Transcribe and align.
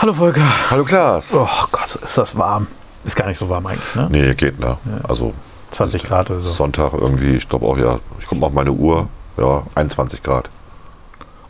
Hallo 0.00 0.14
Volker. 0.14 0.70
Hallo 0.70 0.82
Klaas. 0.82 1.34
Oh 1.34 1.46
Gott, 1.70 1.96
ist 2.02 2.16
das 2.16 2.34
warm. 2.34 2.66
Ist 3.04 3.16
gar 3.16 3.26
nicht 3.26 3.36
so 3.36 3.50
warm 3.50 3.66
eigentlich, 3.66 3.94
ne? 3.94 4.08
Nee, 4.10 4.34
geht, 4.34 4.58
ne? 4.58 4.78
Also 5.06 5.34
20 5.72 6.02
Grad 6.02 6.30
oder 6.30 6.40
so. 6.40 6.48
Sonntag 6.48 6.94
irgendwie, 6.94 7.34
ich 7.34 7.46
glaube 7.46 7.66
auch, 7.66 7.76
ja, 7.76 7.98
ich 8.18 8.24
gucke 8.24 8.40
mal 8.40 8.46
auf 8.46 8.54
meine 8.54 8.72
Uhr, 8.72 9.08
ja, 9.36 9.62
21 9.74 10.22
Grad. 10.22 10.48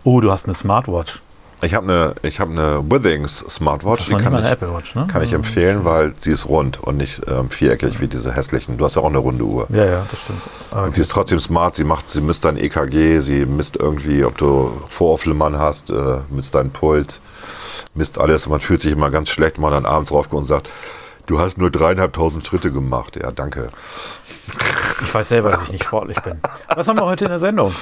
Oh, 0.02 0.20
du 0.20 0.32
hast 0.32 0.46
eine 0.46 0.54
Smartwatch. 0.54 1.22
Ich 1.62 1.74
habe 1.74 1.84
eine, 1.92 2.14
ich 2.22 2.40
habe 2.40 2.50
eine 2.50 2.82
Withings 2.90 3.44
Smartwatch, 3.48 4.00
Das 4.00 4.08
ist 4.08 4.16
die 4.16 4.20
kann 4.20 4.32
mal 4.32 4.38
eine 4.38 4.48
ich, 4.48 4.52
Apple 4.54 4.74
Watch, 4.74 4.96
ne? 4.96 5.06
kann 5.06 5.22
ich 5.22 5.32
empfehlen, 5.32 5.84
weil 5.84 6.12
sie 6.18 6.32
ist 6.32 6.48
rund 6.48 6.82
und 6.82 6.96
nicht 6.96 7.20
ähm, 7.28 7.50
viereckig 7.50 8.00
wie 8.00 8.08
diese 8.08 8.32
hässlichen. 8.32 8.78
Du 8.78 8.84
hast 8.84 8.96
ja 8.96 9.02
auch 9.02 9.10
eine 9.10 9.18
runde 9.18 9.44
Uhr. 9.44 9.68
Ja, 9.68 9.84
ja, 9.84 10.06
das 10.10 10.22
stimmt. 10.22 10.42
Aber 10.72 10.84
Und 10.86 10.96
sie 10.96 11.02
ist 11.02 11.12
trotzdem 11.12 11.38
smart, 11.38 11.76
sie 11.76 11.84
macht, 11.84 12.10
sie 12.10 12.20
misst 12.20 12.44
dein 12.44 12.56
EKG, 12.56 13.20
sie 13.20 13.46
misst 13.46 13.76
irgendwie, 13.76 14.24
ob 14.24 14.36
du 14.38 14.72
Vorauflimmern 14.88 15.56
hast, 15.56 15.90
äh, 15.90 16.18
misst 16.30 16.52
deinen 16.56 16.70
Puls, 16.70 17.20
misst 17.94 18.18
alles 18.18 18.46
und 18.46 18.52
man 18.52 18.60
fühlt 18.60 18.80
sich 18.80 18.92
immer 18.92 19.10
ganz 19.10 19.28
schlecht, 19.30 19.56
wenn 19.56 19.62
man 19.62 19.72
dann 19.72 19.86
abends 19.86 20.12
raufkommt 20.12 20.42
und 20.42 20.46
sagt, 20.48 20.68
du 21.26 21.38
hast 21.38 21.58
nur 21.58 21.70
dreieinhalbtausend 21.70 22.46
Schritte 22.46 22.70
gemacht. 22.70 23.16
Ja, 23.20 23.30
danke. 23.32 23.68
ich 25.02 25.12
weiß 25.14 25.28
selber, 25.28 25.50
dass 25.50 25.64
ich 25.64 25.72
nicht 25.72 25.84
sportlich 25.84 26.20
bin. 26.20 26.40
Was 26.74 26.88
haben 26.88 26.98
wir 26.98 27.06
heute 27.06 27.24
in 27.26 27.30
der 27.30 27.38
Sendung? 27.40 27.74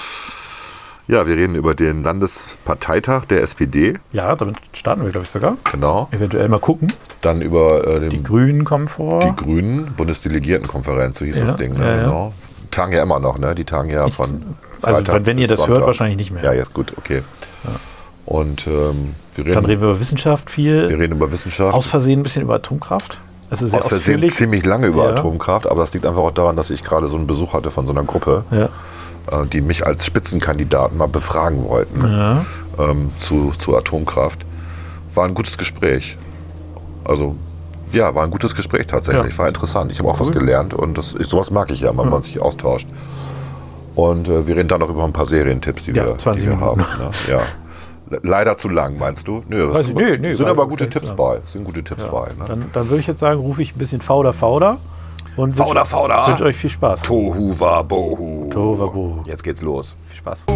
Ja, 1.07 1.27
wir 1.27 1.37
reden 1.37 1.55
über 1.55 1.75
den 1.75 2.03
Landesparteitag 2.03 3.25
der 3.25 3.43
SPD, 3.43 3.95
Ja, 4.13 4.37
damit 4.37 4.57
starten 4.75 5.05
wir, 5.05 5.11
glaube 5.11 5.25
ich, 5.25 5.31
sogar. 5.31 5.57
genau. 5.73 6.07
Eventuell 6.11 6.49
mal 6.51 6.61
gucken. 6.61 6.93
Dann 7.23 7.41
über 7.41 7.87
äh, 7.87 8.01
den, 8.01 8.11
Die 8.11 8.17
die, 8.19 8.23
Grünen 8.25 8.65
kommen 8.65 8.89
vor. 8.89 9.35
Grünen, 9.35 9.95
Bundesdelegiertenkonferenz, 9.95 11.19
so 11.19 11.25
hieß 11.25 11.39
Ja, 11.39 11.47
das 11.47 11.57
Ding, 11.57 11.73
ne? 11.73 11.81
ja, 11.85 11.91
ja. 11.97 12.03
genau. 12.03 12.35
Die 12.63 12.71
tagen 12.71 12.93
ja 12.93 13.03
immer 13.03 13.21
noch, 13.21 13.39
ne? 13.39 13.55
Die 13.55 13.65
tagen 13.65 13.89
ja 13.89 14.07
von. 14.09 14.55
also, 14.83 15.01
Freitag 15.03 15.25
wenn 15.25 15.39
ihr 15.39 15.49
das 15.49 15.61
hört, 15.61 15.69
Sonntag. 15.69 15.87
wahrscheinlich 15.87 16.19
nicht 16.19 16.31
mehr. 16.31 16.45
Ja, 16.45 16.53
jetzt 16.53 16.75
gut, 16.75 16.93
okay. 16.99 17.23
Und 18.29 18.67
ähm, 18.67 19.15
wir, 19.37 19.45
reden, 19.47 19.55
Dann 19.55 19.65
reden 19.65 19.81
wir 19.81 19.89
über 19.89 20.01
Wissenschaft 20.01 20.51
viel. 20.51 20.87
wir 20.91 20.99
reden 20.99 21.15
über 21.15 21.33
Wissenschaft. 21.33 21.75
Aus 21.75 21.87
Versehen 21.87 22.21
ein 22.21 22.23
bisschen 22.25 22.43
über 22.43 22.57
Atomkraft. 22.57 23.21
Also 23.49 23.67
sehr 23.67 23.79
aus 23.81 23.89
Versehen 23.89 24.17
ausführlich. 24.17 24.35
ziemlich 24.35 24.67
lange 24.67 24.87
über 24.89 25.05
Ja. 25.09 25.17
Atomkraft, 25.17 25.67
aber 25.67 25.81
das 25.81 25.95
liegt 25.95 26.05
einfach 26.05 26.21
auch 26.21 26.31
daran, 26.31 26.55
dass 26.55 26.69
ich 26.69 26.83
gerade 26.83 27.09
so 27.09 27.17
einen 27.17 27.27
Besuch 27.27 27.55
hatte 27.55 27.71
von 27.71 27.87
so 27.87 27.93
einer 27.93 28.05
Gruppe, 28.05 28.45
Ja. 28.51 28.65
äh, 29.33 29.47
die 29.51 29.63
mich 29.63 29.87
als 29.87 30.05
Spitzenkandidaten 30.05 30.99
mal 30.99 31.09
befragen 31.09 31.65
wollten 31.67 32.03
Ja. 32.03 32.45
ähm, 32.79 33.13
zu, 33.19 33.53
zu 33.59 33.75
Atomkraft. 33.75 34.45
War 35.15 35.25
ein 35.25 35.33
gutes 35.33 35.57
Gespräch. 35.57 36.19
Also, 37.05 37.35
ja, 37.93 38.15
war 38.15 38.25
ein 38.25 38.31
gutes 38.31 38.55
Gespräch 38.55 38.87
tatsächlich. 38.89 39.33
Ja. 39.33 39.39
War 39.39 39.49
interessant. 39.49 39.91
Ich 39.91 39.99
habe 40.01 40.11
auch 40.11 40.21
was 40.21 40.33
gelernt 40.33 40.75
und 40.75 40.99
das, 40.99 41.15
ich, 41.19 41.27
sowas 41.29 41.51
mag 41.51 41.71
ich 41.71 41.81
ja, 41.81 41.97
wenn 41.97 42.11
man 42.11 42.21
sich 42.21 42.39
austauscht. 42.43 42.87
Und 43.95 44.29
äh, 44.29 44.47
wir 44.47 44.55
reden 44.57 44.69
dann 44.69 44.81
noch 44.81 44.91
über 44.91 45.05
ein 45.05 45.15
paar 45.15 45.25
Serientipps, 45.25 45.85
die 45.85 45.93
Ja, 45.93 46.05
wir, 46.09 46.19
20 46.19 46.45
die 46.45 46.51
wir 46.51 46.61
haben. 46.61 46.81
Ne? 46.83 46.87
Ja. 47.31 47.41
Le- 48.11 48.21
Leider 48.23 48.57
zu 48.57 48.69
lang, 48.69 48.99
meinst 48.99 49.27
du? 49.29 49.43
Nö, 49.49 49.73
Weiß 49.73 49.89
ich- 49.91 49.95
nö, 49.95 50.17
nö, 50.19 50.35
sind 50.35 50.47
aber 50.49 50.67
gute 50.67 50.89
Tipps 50.89 51.09
ja. 51.09 51.15
bei. 51.15 51.41
Sind 51.47 51.65
gute 51.65 51.83
Tipps 51.85 52.05
bei. 52.05 52.27
Ne? 52.39 52.45
Dann, 52.47 52.65
dann 52.73 52.89
würde 52.89 53.01
ich 53.01 53.07
jetzt 53.07 53.21
sagen, 53.21 53.41
rufe 53.41 53.63
ich 53.63 53.75
ein 53.75 53.79
bisschen 53.79 54.01
Fauder 54.01 54.33
Fauder. 54.33 54.79
Und 55.37 55.57
wünsche- 55.57 55.69
Fauder, 55.69 55.85
Fauder. 55.85 56.27
wünsche 56.27 56.45
euch 56.45 56.57
viel 56.57 56.71
Spaß. 56.71 57.03
Tohu 57.03 57.55
wa 57.61 57.83
bohu. 57.83 58.49
Tohu 58.51 58.79
wabohu. 58.79 59.21
Jetzt 59.27 59.45
geht's 59.45 59.63
los. 59.63 59.95
Viel 60.09 60.17
Spaß. 60.17 60.47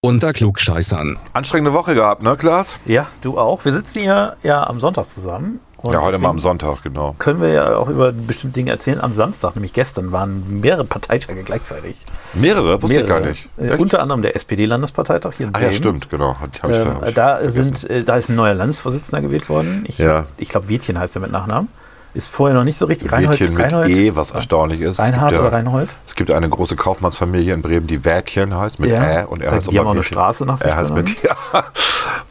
Unter 0.00 0.32
Klugscheißern. 0.34 1.18
Anstrengende 1.32 1.72
Woche 1.72 1.94
gehabt, 1.94 2.22
ne, 2.22 2.36
Klaas? 2.36 2.78
Ja, 2.84 3.06
du 3.22 3.38
auch. 3.38 3.64
Wir 3.64 3.72
sitzen 3.72 4.00
hier 4.02 4.36
ja 4.42 4.66
am 4.66 4.78
Sonntag 4.78 5.08
zusammen. 5.08 5.60
Und 5.78 5.92
Ja, 5.94 6.00
heute 6.02 6.18
mal 6.18 6.30
am 6.30 6.38
Sonntag, 6.38 6.82
genau. 6.82 7.14
Können 7.18 7.40
wir 7.42 7.48
ja 7.48 7.76
auch 7.76 7.88
über 7.88 8.12
bestimmte 8.12 8.54
Dinge 8.54 8.70
erzählen. 8.70 9.00
Am 9.00 9.12
Samstag, 9.14 9.54
nämlich 9.54 9.72
gestern, 9.74 10.12
waren 10.12 10.60
mehrere 10.60 10.84
Parteitage 10.84 11.42
gleichzeitig. 11.42 11.96
Mehrere? 12.34 12.80
Wusste 12.82 13.00
ich 13.00 13.06
gar 13.06 13.20
Mehrere. 13.20 13.30
nicht. 13.30 13.48
Äh, 13.58 13.76
unter 13.76 14.00
anderem 14.00 14.22
der 14.22 14.34
SPD-Landesparteitag 14.36 15.34
hier 15.36 15.46
in 15.46 15.54
Ah 15.54 15.58
Bremen. 15.58 15.72
ja, 15.72 15.76
stimmt, 15.76 16.08
genau. 16.10 16.36
Hab, 16.40 16.62
hab 16.62 16.70
ich, 16.70 16.76
Ähm, 16.76 16.96
ich 17.06 17.14
da, 17.14 17.36
vergessen. 17.36 17.74
sind, 17.76 17.90
äh, 17.90 18.02
da 18.04 18.16
ist 18.16 18.28
ein 18.30 18.36
neuer 18.36 18.54
Landesvorsitzender 18.54 19.20
gewählt 19.22 19.48
worden. 19.50 19.84
Ich, 19.86 19.98
Ja. 19.98 20.24
ich 20.38 20.48
glaube, 20.50 20.68
Wiedchen 20.68 20.98
heißt 20.98 21.16
er 21.16 21.20
mit 21.22 21.32
Nachnamen. 21.32 21.68
Ist 22.14 22.28
vorher 22.28 22.56
noch 22.56 22.62
nicht 22.62 22.78
so 22.78 22.86
richtig. 22.86 23.10
Reinhold, 23.10 23.40
Wädchen 23.40 23.54
mit 23.54 23.64
Reinhold, 23.64 23.88
E, 23.90 24.14
was 24.14 24.30
erstaunlich 24.30 24.80
ist. 24.80 25.00
Reinhard 25.00 25.32
gibt 25.32 25.40
oder 25.42 25.52
Reinhold? 25.52 25.90
Es 26.06 26.14
gibt 26.14 26.30
eine 26.30 26.48
große 26.48 26.76
Kaufmannsfamilie 26.76 27.52
in 27.52 27.60
Bremen, 27.60 27.88
die 27.88 28.04
Wädchen 28.04 28.56
heißt, 28.56 28.78
mit 28.78 28.90
Ja. 28.90 29.22
Ä 29.22 29.24
und 29.24 29.42
er 29.42 29.50
heißt 29.50 29.72
die 29.72 29.78
haben 29.80 29.88
auch 29.88 29.92
eine. 29.92 30.04
Straße 30.04 30.46
nach 30.46 30.58
sich 30.58 30.68
Er 30.68 30.76
heißt 30.76 30.94
mit, 30.94 31.22
ja. 31.24 31.36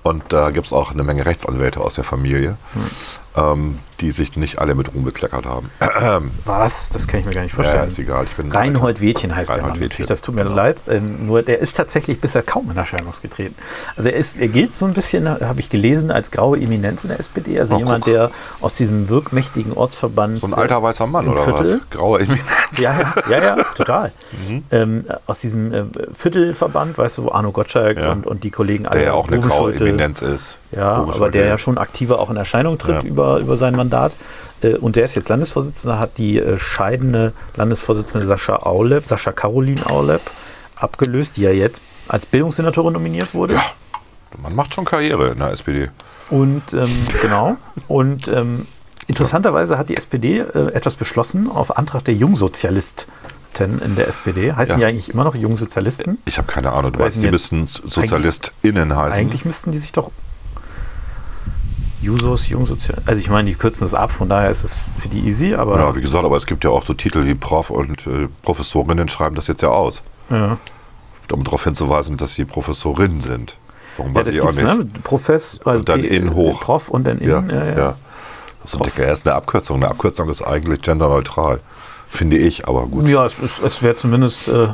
Und 0.03 0.23
da 0.29 0.49
gibt 0.51 0.65
es 0.67 0.73
auch 0.73 0.91
eine 0.91 1.03
Menge 1.03 1.25
Rechtsanwälte 1.25 1.79
aus 1.79 1.95
der 1.95 2.03
Familie, 2.03 2.57
ähm, 3.37 3.79
die 4.01 4.11
sich 4.11 4.35
nicht 4.35 4.59
alle 4.59 4.75
mit 4.75 4.93
Ruhm 4.93 5.05
bekleckert 5.05 5.45
haben. 5.45 5.69
Was? 6.45 6.89
Das 6.89 7.07
kann 7.07 7.21
ich 7.21 7.25
mir 7.25 7.31
gar 7.31 7.43
nicht 7.43 7.53
vorstellen. 7.55 7.83
Ja, 7.83 7.87
ist 7.87 7.99
egal. 7.99 8.25
Ich 8.25 8.31
bin 8.31 8.51
Reinhold 8.51 8.99
Wädchen 8.99 9.33
heißt 9.33 9.49
der 9.49 9.57
Reinhold 9.59 9.75
Mann. 9.75 9.81
Wädchen. 9.81 10.05
Das 10.05 10.21
tut 10.21 10.35
mir 10.35 10.43
genau. 10.43 10.55
leid. 10.57 10.83
Ähm, 10.89 11.25
nur 11.25 11.41
der 11.41 11.59
ist 11.59 11.77
tatsächlich 11.77 12.19
bisher 12.19 12.41
kaum 12.43 12.69
in 12.69 12.75
Erscheinung 12.75 13.13
getreten. 13.21 13.55
Also 13.95 14.09
er, 14.09 14.15
ist, 14.17 14.37
er 14.37 14.49
gilt 14.49 14.73
so 14.75 14.85
ein 14.85 14.93
bisschen, 14.93 15.27
habe 15.29 15.59
ich 15.61 15.69
gelesen, 15.69 16.11
als 16.11 16.31
graue 16.31 16.57
Eminenz 16.59 17.03
in 17.05 17.09
der 17.09 17.19
SPD. 17.19 17.57
Also 17.57 17.75
Oh, 17.75 17.77
jemand, 17.77 18.03
guck. 18.03 18.13
der 18.13 18.31
aus 18.59 18.73
diesem 18.73 19.07
wirkmächtigen 19.07 19.71
Ortsverband. 19.71 20.39
So 20.39 20.47
ein 20.47 20.53
alter 20.53 20.83
weißer 20.83 21.07
Mann, 21.07 21.29
oder 21.29 21.41
Viertel. 21.43 21.79
was? 21.81 21.89
Grauer 21.97 22.19
Eminenz. 22.19 22.41
Ja, 22.79 22.99
ja, 22.99 23.13
ja, 23.29 23.43
ja 23.57 23.63
total. 23.75 24.11
Mhm. 24.49 24.63
Ähm, 24.69 25.05
aus 25.27 25.39
diesem 25.39 25.71
äh, 25.73 25.83
Viertelverband, 26.13 26.97
weißt 26.97 27.19
du, 27.19 27.23
wo 27.23 27.31
Arno 27.31 27.51
Gottschalk 27.53 27.97
Ja. 27.99 28.11
und, 28.11 28.27
und 28.27 28.43
die 28.43 28.51
Kollegen 28.51 28.85
alle. 28.85 28.99
Der 28.99 29.07
ja 29.09 29.13
auch 29.13 29.29
eine 29.29 29.39
graue 29.39 29.69
Schulte- 29.71 29.92
Eminenz 29.93 30.21
ist. 30.21 30.57
Ja, 30.71 30.93
aber 30.93 31.29
der 31.29 31.45
ja 31.45 31.57
schon 31.57 31.77
aktiver 31.77 32.19
auch 32.19 32.29
in 32.29 32.37
Erscheinung 32.37 32.77
tritt 32.77 33.03
Ja. 33.03 33.09
über, 33.09 33.37
über 33.39 33.57
sein 33.57 33.75
Mandat. 33.75 34.11
Äh, 34.61 34.75
Und 34.75 34.95
der 34.95 35.05
ist 35.05 35.15
jetzt 35.15 35.29
Landesvorsitzender, 35.29 35.99
hat 35.99 36.17
die 36.17 36.39
äh, 36.39 36.57
scheidende 36.57 37.33
Landesvorsitzende 37.55 38.25
Sascha 38.27 38.57
Aulep, 38.57 39.05
Sascha 39.05 39.31
Caroline 39.31 39.85
Aulep, 39.89 40.21
abgelöst, 40.77 41.37
die 41.37 41.41
ja 41.43 41.51
jetzt 41.51 41.81
als 42.07 42.25
Bildungssenatorin 42.25 42.93
nominiert 42.93 43.33
wurde. 43.33 43.53
Ja. 43.55 43.63
Man 44.41 44.55
macht 44.55 44.73
schon 44.73 44.85
Karriere 44.85 45.29
in 45.29 45.39
der 45.39 45.51
SPD. 45.51 45.89
Und 46.29 46.73
ähm, 46.73 46.89
genau. 47.21 47.57
Und 47.87 48.27
ähm, 48.27 48.65
interessanterweise 49.07 49.77
hat 49.77 49.89
die 49.89 49.97
SPD 49.97 50.39
äh, 50.39 50.71
etwas 50.73 50.95
beschlossen 50.95 51.49
auf 51.51 51.77
Antrag 51.77 52.03
der 52.05 52.15
Jungsozialisten 53.59 53.79
in 53.89 53.95
der 53.95 54.07
SPD. 54.07 54.53
Heißen 54.53 54.73
Ja. 54.73 54.77
die 54.79 54.85
eigentlich 54.85 55.09
immer 55.13 55.23
noch 55.23 55.35
Jungsozialisten? 55.35 56.17
Ich 56.25 56.37
habe 56.37 56.47
keine 56.51 56.71
Ahnung. 56.73 56.91
Du 56.93 56.99
Weiß 56.99 57.15
meinst, 57.15 57.17
nicht 57.17 57.27
die 57.27 57.31
müssten 57.31 57.67
SozialistInnen 57.67 58.95
heißen. 58.95 59.19
Eigentlich 59.19 59.45
müssten 59.45 59.71
die 59.71 59.77
sich 59.77 59.91
doch 59.91 60.11
Jusos, 62.01 62.49
Jungsozial. 62.49 63.01
Also 63.05 63.21
ich 63.21 63.29
meine, 63.29 63.49
die 63.49 63.55
kürzen 63.55 63.85
das 63.85 63.93
ab, 63.93 64.11
von 64.11 64.27
daher 64.27 64.49
ist 64.49 64.63
es 64.65 64.77
für 64.97 65.07
die 65.07 65.19
easy, 65.25 65.53
aber 65.55 65.79
Ja, 65.79 65.95
wie 65.95 66.01
gesagt, 66.01 66.25
aber 66.25 66.35
es 66.35 66.45
gibt 66.45 66.63
ja 66.65 66.69
auch 66.69 66.83
so 66.83 66.93
Titel 66.93 67.25
wie 67.25 67.33
Prof 67.33 67.69
und 67.69 68.05
äh, 68.07 68.27
Professorinnen 68.41 69.07
schreiben 69.07 69.35
das 69.35 69.47
jetzt 69.47 69.61
ja 69.61 69.69
aus. 69.69 70.03
ja. 70.29 70.57
Um 71.31 71.43
darauf 71.43 71.63
hinzuweisen, 71.63 72.15
dass 72.17 72.35
sie 72.35 72.45
Professorinnen 72.45 73.21
sind. 73.21 73.57
Warum 73.97 74.11
Ja, 74.11 74.19
weiß 74.19 74.25
das 74.27 74.35
ich 74.35 74.41
auch 74.41 74.51
gibt's, 74.51 74.61
nicht. 74.61 74.93
ne? 74.95 75.01
Profess, 75.01 75.59
also 75.65 75.79
Und 75.79 75.89
dann 75.89 76.01
P- 76.01 76.07
innen 76.15 76.35
hoch. 76.35 76.59
Prof 76.59 76.89
und 76.89 77.05
dann 77.07 77.19
Ja, 77.23 77.39
innen. 77.39 77.49
Ja, 77.49 77.63
ja. 77.65 77.77
ja. 77.77 77.95
Das 78.61 78.73
ist 78.73 78.79
ein 78.79 78.83
dicker- 78.83 79.11
ist 79.11 79.25
eine 79.25 79.35
Abkürzung. 79.35 79.77
Eine 79.77 79.89
Abkürzung 79.89 80.29
ist 80.29 80.41
eigentlich 80.43 80.81
genderneutral. 80.83 81.59
Finde 82.13 82.37
ich, 82.37 82.67
aber 82.67 82.85
gut. 82.85 83.07
Ja, 83.07 83.25
es, 83.25 83.39
es, 83.39 83.81
wäre 83.81 83.95
zumindest, 83.95 84.47
äh, 84.47 84.67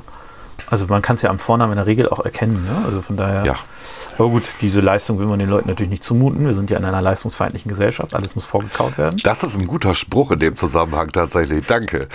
also 0.69 0.87
man 0.87 1.01
kann 1.01 1.15
es 1.15 1.21
ja 1.21 1.29
am 1.29 1.39
Vornamen 1.39 1.71
in 1.71 1.77
der 1.77 1.85
Regel 1.85 2.09
auch 2.09 2.19
erkennen. 2.19 2.65
Ne? 2.65 2.85
Also 2.85 3.01
von 3.01 3.15
daher. 3.15 3.45
Ja. 3.45 3.55
Aber 4.17 4.27
gut, 4.27 4.43
diese 4.59 4.81
Leistung 4.81 5.19
will 5.19 5.25
man 5.25 5.39
den 5.39 5.47
Leuten 5.47 5.69
natürlich 5.69 5.89
nicht 5.89 6.03
zumuten. 6.03 6.45
Wir 6.45 6.53
sind 6.53 6.69
ja 6.69 6.77
in 6.77 6.83
einer 6.83 7.01
leistungsfeindlichen 7.01 7.69
Gesellschaft. 7.69 8.13
Alles 8.13 8.35
muss 8.35 8.43
vorgekaut 8.43 8.97
werden. 8.97 9.21
Das 9.23 9.43
ist 9.43 9.57
ein 9.57 9.67
guter 9.67 9.95
Spruch 9.95 10.31
in 10.31 10.39
dem 10.39 10.57
Zusammenhang 10.57 11.13
tatsächlich. 11.13 11.65
Danke. 11.65 12.09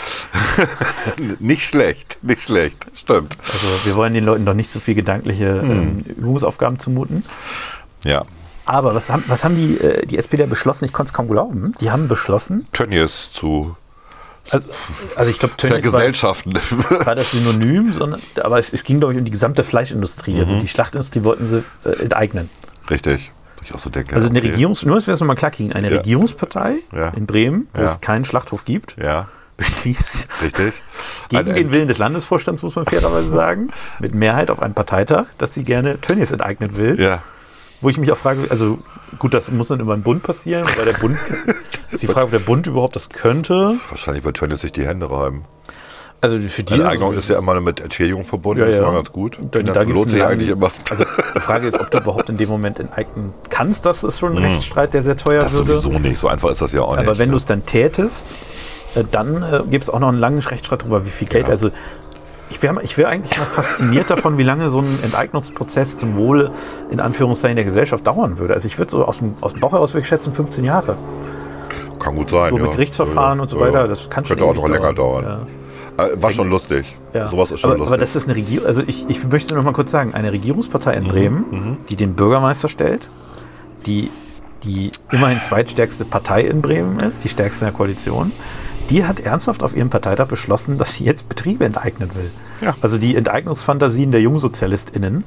nicht 1.38 1.64
schlecht, 1.64 2.18
nicht 2.20 2.42
schlecht. 2.42 2.86
Stimmt. 2.94 3.38
Also 3.50 3.66
wir 3.84 3.96
wollen 3.96 4.12
den 4.12 4.24
Leuten 4.24 4.44
doch 4.44 4.52
nicht 4.52 4.68
so 4.70 4.78
viel 4.78 4.94
gedankliche 4.94 5.62
Hm. 5.62 5.70
ähm, 5.70 6.04
Übungsaufgaben 6.18 6.78
zumuten. 6.78 7.24
Ja. 8.04 8.26
Aber 8.66 8.94
was 8.94 9.08
haben, 9.08 9.24
was 9.28 9.42
haben 9.42 9.56
die, 9.56 9.78
äh, 9.78 10.04
die 10.06 10.18
SPD 10.18 10.44
beschlossen? 10.44 10.84
Ich 10.84 10.92
konnte 10.92 11.08
es 11.08 11.12
kaum 11.14 11.28
glauben. 11.28 11.72
Die 11.80 11.90
haben 11.90 12.08
beschlossen, 12.08 12.66
Tönnies 12.72 13.30
zu 13.32 13.76
also, 14.50 14.66
also 15.16 15.30
ich 15.30 15.38
glaube, 15.38 15.54
Vergesellschaften. 15.58 16.52
war 17.04 17.14
das 17.14 17.30
Synonym, 17.32 17.92
sondern, 17.92 18.20
aber 18.42 18.58
es, 18.58 18.72
es 18.72 18.84
ging, 18.84 18.98
glaube 18.98 19.14
ich, 19.14 19.18
um 19.18 19.24
die 19.24 19.30
gesamte 19.30 19.64
Fleischindustrie. 19.64 20.34
Mhm. 20.34 20.40
Also 20.40 20.60
die 20.60 20.68
Schlachtindustrie 20.68 21.24
wollten 21.24 21.46
sie 21.46 21.64
äh, 21.84 21.90
enteignen. 22.02 22.50
Richtig. 22.90 23.32
Ich 23.64 23.74
auch 23.74 23.78
so 23.78 23.88
denke. 23.88 24.14
Also 24.14 24.28
eine 24.28 24.38
okay. 24.40 24.52
Regierungs-, 24.52 24.84
nur, 24.86 24.96
dass 24.96 25.06
wir 25.06 25.14
es 25.14 25.20
nochmal 25.20 25.36
klar 25.36 25.50
kriegen, 25.50 25.72
eine 25.72 25.90
Ja. 25.90 25.96
Regierungspartei 25.98 26.74
Ja. 26.92 27.08
in 27.10 27.24
Bremen, 27.26 27.66
wo 27.72 27.80
Ja. 27.80 27.86
es 27.86 28.00
keinen 28.02 28.26
Schlachthof 28.26 28.64
gibt, 28.66 28.96
beschließt 29.56 30.28
richtig. 30.42 30.74
gegen 31.30 31.48
Ein- 31.48 31.54
den 31.54 31.70
Willen 31.72 31.88
des 31.88 31.96
Landesvorstands, 31.98 32.62
muss 32.62 32.74
man 32.76 32.84
fairerweise 32.84 33.30
sagen, 33.30 33.70
mit 34.00 34.14
Mehrheit 34.14 34.50
auf 34.50 34.60
einem 34.60 34.74
Parteitag, 34.74 35.26
dass 35.38 35.54
sie 35.54 35.64
gerne 35.64 35.98
Tönnies 36.00 36.32
enteignen 36.32 36.76
will. 36.76 37.18
Wo 37.80 37.88
ich 37.90 37.98
mich 37.98 38.10
auch 38.12 38.16
frage, 38.16 38.46
also 38.50 38.78
gut, 39.18 39.34
das 39.34 39.50
muss 39.50 39.68
dann 39.68 39.80
über 39.80 39.94
den 39.96 40.02
Bund 40.02 40.22
passieren, 40.22 40.64
weil 40.76 40.84
der 40.86 40.94
Bund 40.94 41.18
Ist 41.94 42.02
die 42.02 42.06
Frage, 42.06 42.26
ob 42.26 42.30
der 42.32 42.38
Bund 42.40 42.66
überhaupt 42.66 42.96
das 42.96 43.08
könnte. 43.08 43.76
Wahrscheinlich 43.90 44.24
wird 44.24 44.36
Tönnies 44.36 44.60
sich 44.60 44.72
die 44.72 44.86
Hände 44.86 45.10
reiben. 45.10 45.44
Also 46.20 46.38
für 46.40 46.62
die 46.62 46.74
Enteignung 46.74 47.12
ist 47.12 47.28
ja 47.28 47.36
immer 47.38 47.60
mit 47.60 47.80
Entschädigung 47.80 48.24
verbunden, 48.24 48.60
Ja, 48.60 48.66
das 48.66 48.76
ist 48.76 48.80
ja. 48.80 48.86
immer 48.86 48.96
ganz 48.96 49.12
gut. 49.12 49.38
Da- 49.50 49.60
da 49.62 49.82
lohnt 49.82 50.10
sich 50.10 50.24
eigentlich 50.24 50.48
immer. 50.48 50.70
Also 50.88 51.04
die 51.36 51.40
Frage 51.40 51.68
ist, 51.68 51.78
ob 51.78 51.90
du 51.90 51.98
überhaupt 51.98 52.30
in 52.30 52.38
dem 52.38 52.48
Moment 52.48 52.80
enteignen 52.80 53.34
kannst. 53.50 53.84
Das 53.84 54.04
ist 54.04 54.18
schon 54.18 54.32
ein 54.36 54.42
Rechtsstreit, 54.42 54.94
der 54.94 55.02
sehr 55.02 55.18
teuer 55.18 55.42
das 55.42 55.54
würde. 55.54 55.76
sowieso 55.76 55.98
nicht, 55.98 56.16
so 56.18 56.28
einfach 56.28 56.48
ist 56.50 56.62
das 56.62 56.72
ja 56.72 56.80
auch 56.80 56.96
nicht. 56.96 57.06
Aber 57.06 57.18
wenn 57.18 57.28
du 57.28 57.32
ne? 57.32 57.36
es 57.36 57.44
dann 57.44 57.66
tätest, 57.66 58.36
äh, 58.94 59.04
dann 59.10 59.42
äh, 59.42 59.60
gibt 59.68 59.84
es 59.84 59.90
auch 59.90 60.00
noch 60.00 60.08
einen 60.08 60.18
langen 60.18 60.38
Rechtsstreit 60.38 60.80
darüber, 60.82 61.04
wie 61.04 61.10
viel 61.10 61.28
Geld. 61.28 61.44
Ja. 61.44 61.50
Also 61.50 61.70
ich 62.48 62.62
wäre 62.62 62.82
ich 62.82 62.96
wär 62.96 63.08
eigentlich 63.08 63.36
mal 63.38 63.44
fasziniert 63.44 64.08
davon, 64.08 64.38
wie 64.38 64.44
lange 64.44 64.70
so 64.70 64.78
ein 64.80 64.98
Enteignungsprozess 65.02 65.98
zum 65.98 66.16
Wohle 66.16 66.52
in 66.90 67.00
Anführungszeichen 67.00 67.56
der 67.56 67.64
Gesellschaft 67.66 68.06
dauern 68.06 68.38
würde. 68.38 68.54
Also 68.54 68.66
ich 68.66 68.78
würde 68.78 68.90
so 68.90 69.04
aus 69.04 69.18
dem, 69.18 69.34
aus 69.42 69.52
dem 69.52 69.60
Bauch 69.60 69.72
heraus 69.72 69.94
schätzen 70.02 70.32
15 70.32 70.64
Jahre. 70.64 70.96
Kann 72.04 72.14
gut 72.16 72.30
sein. 72.30 72.50
So 72.50 72.56
ja. 72.58 72.62
mit 72.62 72.72
Gerichtsverfahren 72.72 73.38
Ja, 73.38 73.42
und 73.42 73.48
so 73.48 73.58
ja. 73.58 73.66
weiter, 73.66 73.88
das 73.88 74.10
kann 74.10 74.24
schon 74.24 74.36
Könnte 74.36 74.50
auch 74.50 74.54
noch 74.54 74.68
länger 74.68 74.92
dauern. 74.92 75.24
dauern. 75.24 75.46
Äh, 75.96 76.22
War 76.22 76.30
schon 76.32 76.50
lustig. 76.50 76.96
Ja. 77.12 77.28
Sowas 77.28 77.50
ist 77.50 77.60
schon 77.60 77.70
aber, 77.70 77.78
lustig. 77.78 77.92
aber 77.92 77.98
das 78.00 78.16
ist 78.16 78.26
eine 78.28 78.36
Regierung, 78.36 78.66
also 78.66 78.82
ich, 78.86 79.08
ich 79.08 79.24
möchte 79.24 79.54
noch 79.54 79.62
mal 79.62 79.72
kurz 79.72 79.90
sagen, 79.90 80.12
eine 80.12 80.32
Regierungspartei 80.32 80.98
Mhm. 80.98 81.02
in 81.06 81.08
Bremen, 81.08 81.78
die 81.88 81.96
den 81.96 82.14
Bürgermeister 82.14 82.68
stellt, 82.68 83.08
die 83.86 84.10
die 84.64 84.90
immerhin 85.12 85.42
zweitstärkste 85.42 86.06
Partei 86.06 86.40
in 86.42 86.62
Bremen 86.62 86.98
ist, 87.00 87.22
die 87.22 87.28
stärkste 87.28 87.66
in 87.66 87.70
der 87.70 87.76
Koalition, 87.76 88.32
die 88.88 89.04
hat 89.04 89.20
ernsthaft 89.20 89.62
auf 89.62 89.76
ihrem 89.76 89.90
Parteitag 89.90 90.26
beschlossen, 90.26 90.78
dass 90.78 90.94
sie 90.94 91.04
jetzt 91.04 91.28
Betriebe 91.28 91.64
enteignen 91.66 92.10
will. 92.14 92.30
Ja. 92.62 92.74
Also 92.80 92.96
die 92.96 93.14
Enteignungsfantasien 93.14 94.10
der 94.10 94.22
JungsozialistInnen 94.22 95.24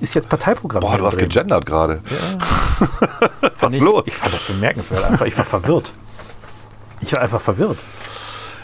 ist 0.00 0.14
jetzt 0.14 0.28
Parteiprogramm. 0.28 0.80
Boah, 0.80 0.98
du 0.98 1.06
hast 1.06 1.16
Bremen. 1.16 1.30
gegendert 1.30 1.66
gerade. 1.66 2.00
Fand 3.54 3.60
Was 3.60 3.74
ich, 3.74 3.80
los? 3.80 4.02
Ich 4.06 4.14
fand 4.14 4.34
das 4.34 4.42
bemerkenswert. 4.44 5.04
Einfach, 5.04 5.26
ich 5.26 5.36
war 5.36 5.44
verwirrt. 5.44 5.94
Ich 7.00 7.12
war 7.12 7.20
einfach 7.20 7.40
verwirrt. 7.40 7.84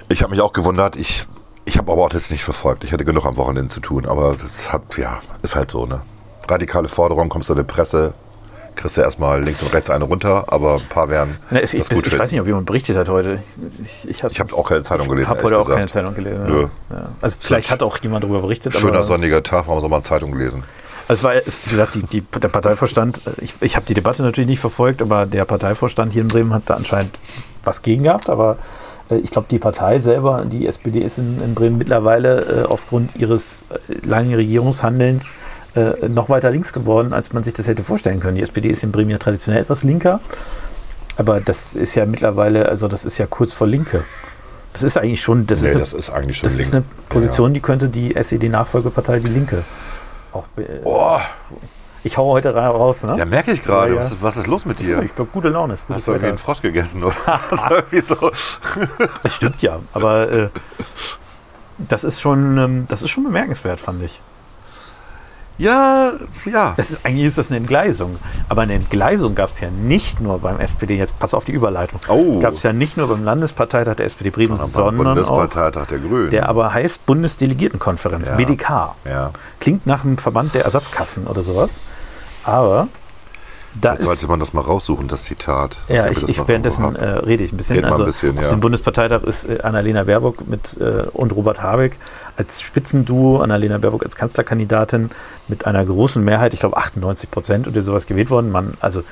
Ich 0.08 0.23
habe 0.23 0.32
mich 0.32 0.40
auch 0.40 0.52
gewundert. 0.52 0.96
Ich, 0.96 1.26
ich 1.64 1.79
habe 1.79 1.90
aber 1.93 2.02
auch 2.02 2.11
das 2.11 2.31
nicht 2.31 2.44
verfolgt. 2.44 2.84
Ich 2.84 2.93
hatte 2.93 3.05
genug 3.05 3.25
am 3.25 3.37
Wochenende 3.37 3.73
zu 3.73 3.81
tun. 3.81 4.06
Aber 4.06 4.37
das 4.37 4.73
hat, 4.73 4.99
ja, 4.99 5.20
ist 5.43 5.56
halt 5.56 5.70
so, 5.70 5.87
ne? 5.87 6.02
Radikale 6.49 6.88
Forderung, 6.88 7.29
kommst 7.29 7.49
du 7.49 7.55
in 7.55 7.61
die 7.61 7.64
Presse, 7.64 8.12
kriegst 8.75 8.96
du 8.96 9.00
erstmal 9.00 9.43
links 9.43 9.62
und 9.62 9.73
rechts 9.73 9.90
eine 9.90 10.05
runter, 10.05 10.44
aber 10.49 10.75
ein 10.75 10.88
paar 10.88 11.08
werden 11.08 11.38
Ich, 11.50 11.61
das 11.61 11.73
ich, 11.73 11.88
gut 11.88 12.06
ich 12.06 12.19
weiß 12.19 12.32
nicht, 12.32 12.40
ob 12.40 12.46
jemand 12.46 12.67
berichtet 12.67 12.96
hat 12.96 13.08
heute. 13.08 13.43
Ich, 14.05 14.23
ich, 14.25 14.40
habe 14.40 14.55
auch 14.55 14.69
keine 14.69 14.82
Zeitung 14.82 15.08
gelesen. 15.08 15.23
Ich 15.23 15.29
habe 15.29 15.43
heute 15.44 15.58
auch 15.58 15.69
keine 15.69 15.87
gesagt. 15.87 15.93
Zeitung 15.93 16.14
gelesen. 16.14 16.70
Ja. 16.90 16.96
Ja. 16.96 17.08
Also 17.20 17.37
vielleicht 17.40 17.70
hat 17.70 17.82
auch 17.82 17.96
jemand 17.99 18.25
darüber 18.25 18.40
berichtet. 18.40 18.75
Schöner 18.75 19.05
sonniger 19.05 19.43
Tag, 19.43 19.69
warum 19.69 19.81
soll 19.81 19.88
man 19.88 20.02
Zeitung 20.02 20.37
lesen? 20.37 20.64
Also 21.08 21.20
es 21.20 21.25
war, 21.25 21.34
wie 21.34 21.70
gesagt, 21.70 21.94
die, 21.94 22.02
die, 22.02 22.20
der 22.20 22.49
Parteivorstand, 22.49 23.22
äh, 23.26 23.44
ich, 23.44 23.54
ich 23.60 23.76
habe 23.76 23.87
die 23.87 23.94
Debatte 23.94 24.22
natürlich 24.22 24.49
nicht 24.49 24.60
verfolgt, 24.60 25.02
aber 25.02 25.26
der 25.26 25.44
Parteivorstand 25.44 26.12
hier 26.12 26.22
in 26.22 26.28
Bremen 26.28 26.52
hat 26.54 26.64
da 26.66 26.75
anscheinend 26.75 27.19
was 27.64 27.82
gegen 27.82 28.04
gehabt. 28.04 28.31
Aber 28.31 28.58
äh, 29.10 29.16
ich 29.16 29.31
glaube, 29.31 29.49
die 29.50 29.58
Partei 29.58 29.99
selber, 29.99 30.44
die 30.44 30.66
SPD 30.66 31.00
ist 31.00 31.19
in, 31.19 31.43
in 31.43 31.54
Bremen 31.54 31.78
mittlerweile 31.78 32.62
äh, 32.62 32.64
aufgrund 32.64 33.16
ihres 33.16 33.64
äh, 33.70 34.06
langen 34.06 34.34
Regierungshandelns 34.34 35.32
äh, 35.75 36.08
noch 36.08 36.28
weiter 36.28 36.50
links 36.50 36.72
geworden, 36.72 37.12
als 37.12 37.32
man 37.32 37.43
sich 37.43 37.55
das 37.55 37.66
hätte 37.66 37.82
vorstellen 37.82 38.20
können. 38.20 38.37
Die 38.37 38.43
SPD 38.43 38.69
ist 38.69 38.82
in 38.82 38.93
Bremen 38.93 39.10
ja 39.10 39.19
traditionell 39.19 39.62
etwas 39.62 39.82
linker, 39.82 40.20
aber 41.16 41.40
das 41.40 41.75
ist 41.75 41.94
ja 41.94 42.06
mittlerweile, 42.06 42.69
also 42.69 42.88
das 42.88 43.05
ist 43.05 43.19
ja 43.19 43.26
kurz 43.26 43.52
vor 43.52 43.66
Linke. 43.66 44.05
Das 44.72 44.82
ist 44.82 44.96
eigentlich 44.96 45.20
schon, 45.20 45.46
das, 45.46 45.60
Nee, 45.60 45.66
ist, 45.66 45.70
eine, 45.72 45.81
das 45.81 45.93
ist 45.93 46.10
eigentlich 46.10 46.38
schon 46.38 46.46
das 46.48 46.56
ist 46.56 46.75
eine 46.75 46.82
Position, 47.10 47.52
die 47.52 47.60
könnte 47.60 47.90
die 47.90 48.16
SED-Nachfolgepartei 48.16 49.20
Die 49.20 49.28
Linke 49.28 49.64
auch. 50.34 50.46
be- 50.49 50.81
Boah, 50.82 51.20
Ich 52.05 52.17
hau 52.19 52.31
heute 52.32 52.55
ra- 52.55 52.69
raus, 52.70 53.05
ne? 53.05 53.17
ja, 53.17 53.25
merke 53.25 53.52
ich 53.52 53.62
gerade. 53.62 53.90
Ja, 53.90 53.94
ja. 53.96 54.00
Was, 54.00 54.12
ist- 54.12 54.23
was 54.23 54.37
ist 54.37 54.46
los 54.49 54.64
mit 54.64 54.81
dir? 54.81 55.02
Ich 55.02 55.14
glaube, 55.14 55.31
gute 55.32 55.49
Laune 55.50 55.75
ist 55.75 55.87
gutes 55.87 56.00
Hast 56.02 56.08
du 56.08 56.12
irgendwie 56.12 56.29
einen. 56.29 56.38
Frosch 56.38 56.61
gegessen 56.62 57.05
oder 57.05 57.14
so. 58.05 58.31
Das 59.23 59.37
stimmt 59.37 59.62
ja, 59.62 59.79
aber 59.93 60.31
äh, 60.31 60.49
das 61.79 62.05
ist 62.05 62.20
schon, 62.20 62.58
ähm, 62.58 62.87
das 62.88 63.02
ist 63.02 63.11
schon 63.11 63.25
bemerkenswert, 63.25 63.79
fand 63.81 64.02
ich. 64.02 64.20
Ja, 65.62 66.12
ja. 66.44 66.75
Das 66.76 66.91
ist, 66.91 67.06
eigentlich 67.06 67.26
ist 67.26 67.38
das 67.38 67.50
eine 67.50 67.59
Entgleisung. 67.59 68.17
Aber 68.49 68.62
eine 68.62 68.75
Entgleisung 68.75 69.35
gab 69.35 69.50
es 69.50 69.61
ja 69.61 69.70
nicht 69.70 70.20
nur 70.20 70.41
beim 70.41 70.59
SPD, 70.59 70.97
jetzt 70.97 71.19
pass 71.19 71.35
auf 71.35 71.44
die 71.44 71.53
Überleitung. 71.53 72.00
Oh. 72.09 72.41
Gab 72.41 72.53
es 72.55 72.62
ja 72.64 72.73
nicht 72.73 72.97
nur 72.97 73.06
beim 73.09 73.23
Landesparteitag 73.25 73.94
der 73.97 74.06
SPD 74.06 74.31
Bremen, 74.31 74.56
sondern 74.56 75.00
auch, 75.06 75.14
Bundesparteitag 75.14 75.87
der 75.87 75.99
Grünen. 75.99 76.31
der 76.31 76.49
aber 76.49 76.75
heißt 76.75 77.06
Bundesdelegiertenkonferenz, 77.06 78.29
Ja. 78.29 78.35
BDK. 78.35 78.94
ja. 79.05 79.31
Klingt 79.61 79.87
nach 79.87 80.05
einem 80.05 80.19
Verband 80.19 80.55
der 80.55 80.64
Ersatzkassen 80.64 81.26
oder 81.29 81.43
sowas. 81.43 81.81
Aber 82.44 82.88
da 83.80 83.94
Jetzt 83.94 84.04
sollte 84.04 84.28
man 84.28 84.38
das 84.38 84.52
mal 84.52 84.60
raussuchen, 84.60 85.08
das 85.08 85.24
Zitat. 85.24 85.78
Ja, 85.88 86.08
ich, 86.08 86.20
das 86.20 86.28
ich 86.28 86.46
währenddessen 86.46 86.94
äh, 86.94 87.04
rede 87.04 87.42
ich 87.42 87.52
ein 87.52 87.56
bisschen. 87.56 87.76
Red 87.76 87.84
mal 87.84 87.88
ein 87.88 87.92
Also 87.92 88.04
bisschen, 88.04 88.36
auf 88.36 88.44
ja. 88.44 88.50
dem 88.50 88.60
Bundesparteitag 88.60 89.22
ist 89.22 89.44
äh, 89.44 89.60
Annalena 89.62 90.04
Baerbock 90.04 90.46
mit, 90.46 90.76
äh, 90.78 91.04
und 91.12 91.34
Robert 91.34 91.62
Habeck 91.62 91.96
als 92.36 92.60
Spitzenduo, 92.60 93.40
Annalena 93.40 93.78
Baerbock 93.78 94.04
als 94.04 94.16
Kanzlerkandidatin 94.16 95.10
mit 95.48 95.66
einer 95.66 95.84
großen 95.84 96.22
Mehrheit, 96.22 96.52
ich 96.54 96.60
glaube 96.60 96.76
98 96.76 97.30
Prozent 97.30 97.66
oder 97.66 97.80
sowas 97.82 98.06
gewählt 98.06 98.30
worden. 98.30 98.50
Man, 98.50 98.74
also 98.80 99.04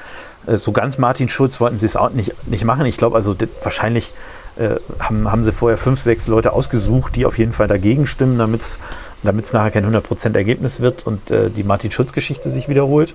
äh, 0.47 0.57
so 0.57 0.73
ganz 0.73 0.99
Martin 0.99 1.29
Schulz 1.29 1.61
wollten 1.61 1.79
sie 1.79 1.87
es 1.87 1.97
auch 1.97 2.11
nicht, 2.11 2.35
nicht 2.49 2.65
machen. 2.65 2.85
Ich 2.87 2.99
glaube 2.99 3.17
also 3.17 3.35
wahrscheinlich 3.63 4.13
äh, 4.57 4.77
haben, 4.99 5.31
haben 5.31 5.45
sie 5.45 5.53
vorher 5.53 5.79
fünf, 5.79 6.01
sechs 6.01 6.27
Leute 6.27 6.53
ausgesucht, 6.53 7.17
die 7.17 7.25
auf 7.25 7.39
jeden 7.39 7.53
Fall 7.53 7.69
dagegen 7.69 8.07
stimmen, 8.07 8.39
damit 8.39 8.61
es 8.61 9.53
nachher 9.53 9.71
kein 9.71 9.87
100% 9.91 10.35
Ergebnis 10.35 10.81
wird 10.81 11.07
und 11.07 11.31
äh, 11.31 11.51
die 11.51 11.65
Martin-Schulz-Geschichte 11.65 12.51
sich 12.51 12.69
wiederholt. 12.69 13.15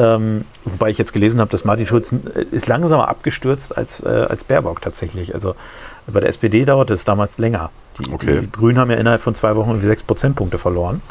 Ähm, 0.00 0.44
wobei 0.64 0.88
ich 0.88 0.96
jetzt 0.96 1.12
gelesen 1.12 1.40
habe, 1.40 1.50
dass 1.50 1.64
Martin 1.66 1.84
Schulz 1.86 2.12
äh, 2.12 2.44
ist 2.50 2.68
langsamer 2.68 3.08
abgestürzt 3.08 3.76
als, 3.76 4.00
äh, 4.00 4.08
als 4.08 4.44
Baerbock 4.44 4.80
tatsächlich. 4.80 5.34
Also 5.34 5.54
bei 6.06 6.20
der 6.20 6.30
SPD 6.30 6.64
dauerte 6.64 6.94
es 6.94 7.04
damals 7.04 7.36
länger. 7.36 7.70
Die, 7.98 8.10
Okay. 8.10 8.40
die 8.40 8.50
Grünen 8.50 8.78
haben 8.78 8.90
ja 8.90 8.96
innerhalb 8.96 9.20
von 9.20 9.34
zwei 9.34 9.56
Wochen 9.56 9.68
irgendwie 9.70 9.88
sechs 9.88 10.02
Prozentpunkte 10.02 10.56
verloren. 10.56 11.02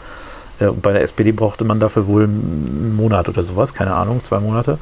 Äh, 0.59 0.67
und 0.67 0.81
bei 0.81 0.91
der 0.91 1.03
SPD 1.03 1.31
brauchte 1.31 1.65
man 1.65 1.79
dafür 1.79 2.07
wohl 2.07 2.23
einen 2.23 2.95
Monat 2.95 3.29
oder 3.29 3.43
sowas, 3.43 3.73
keine 3.75 3.93
Ahnung, 3.93 4.23
zwei 4.23 4.39
Monate. 4.39 4.79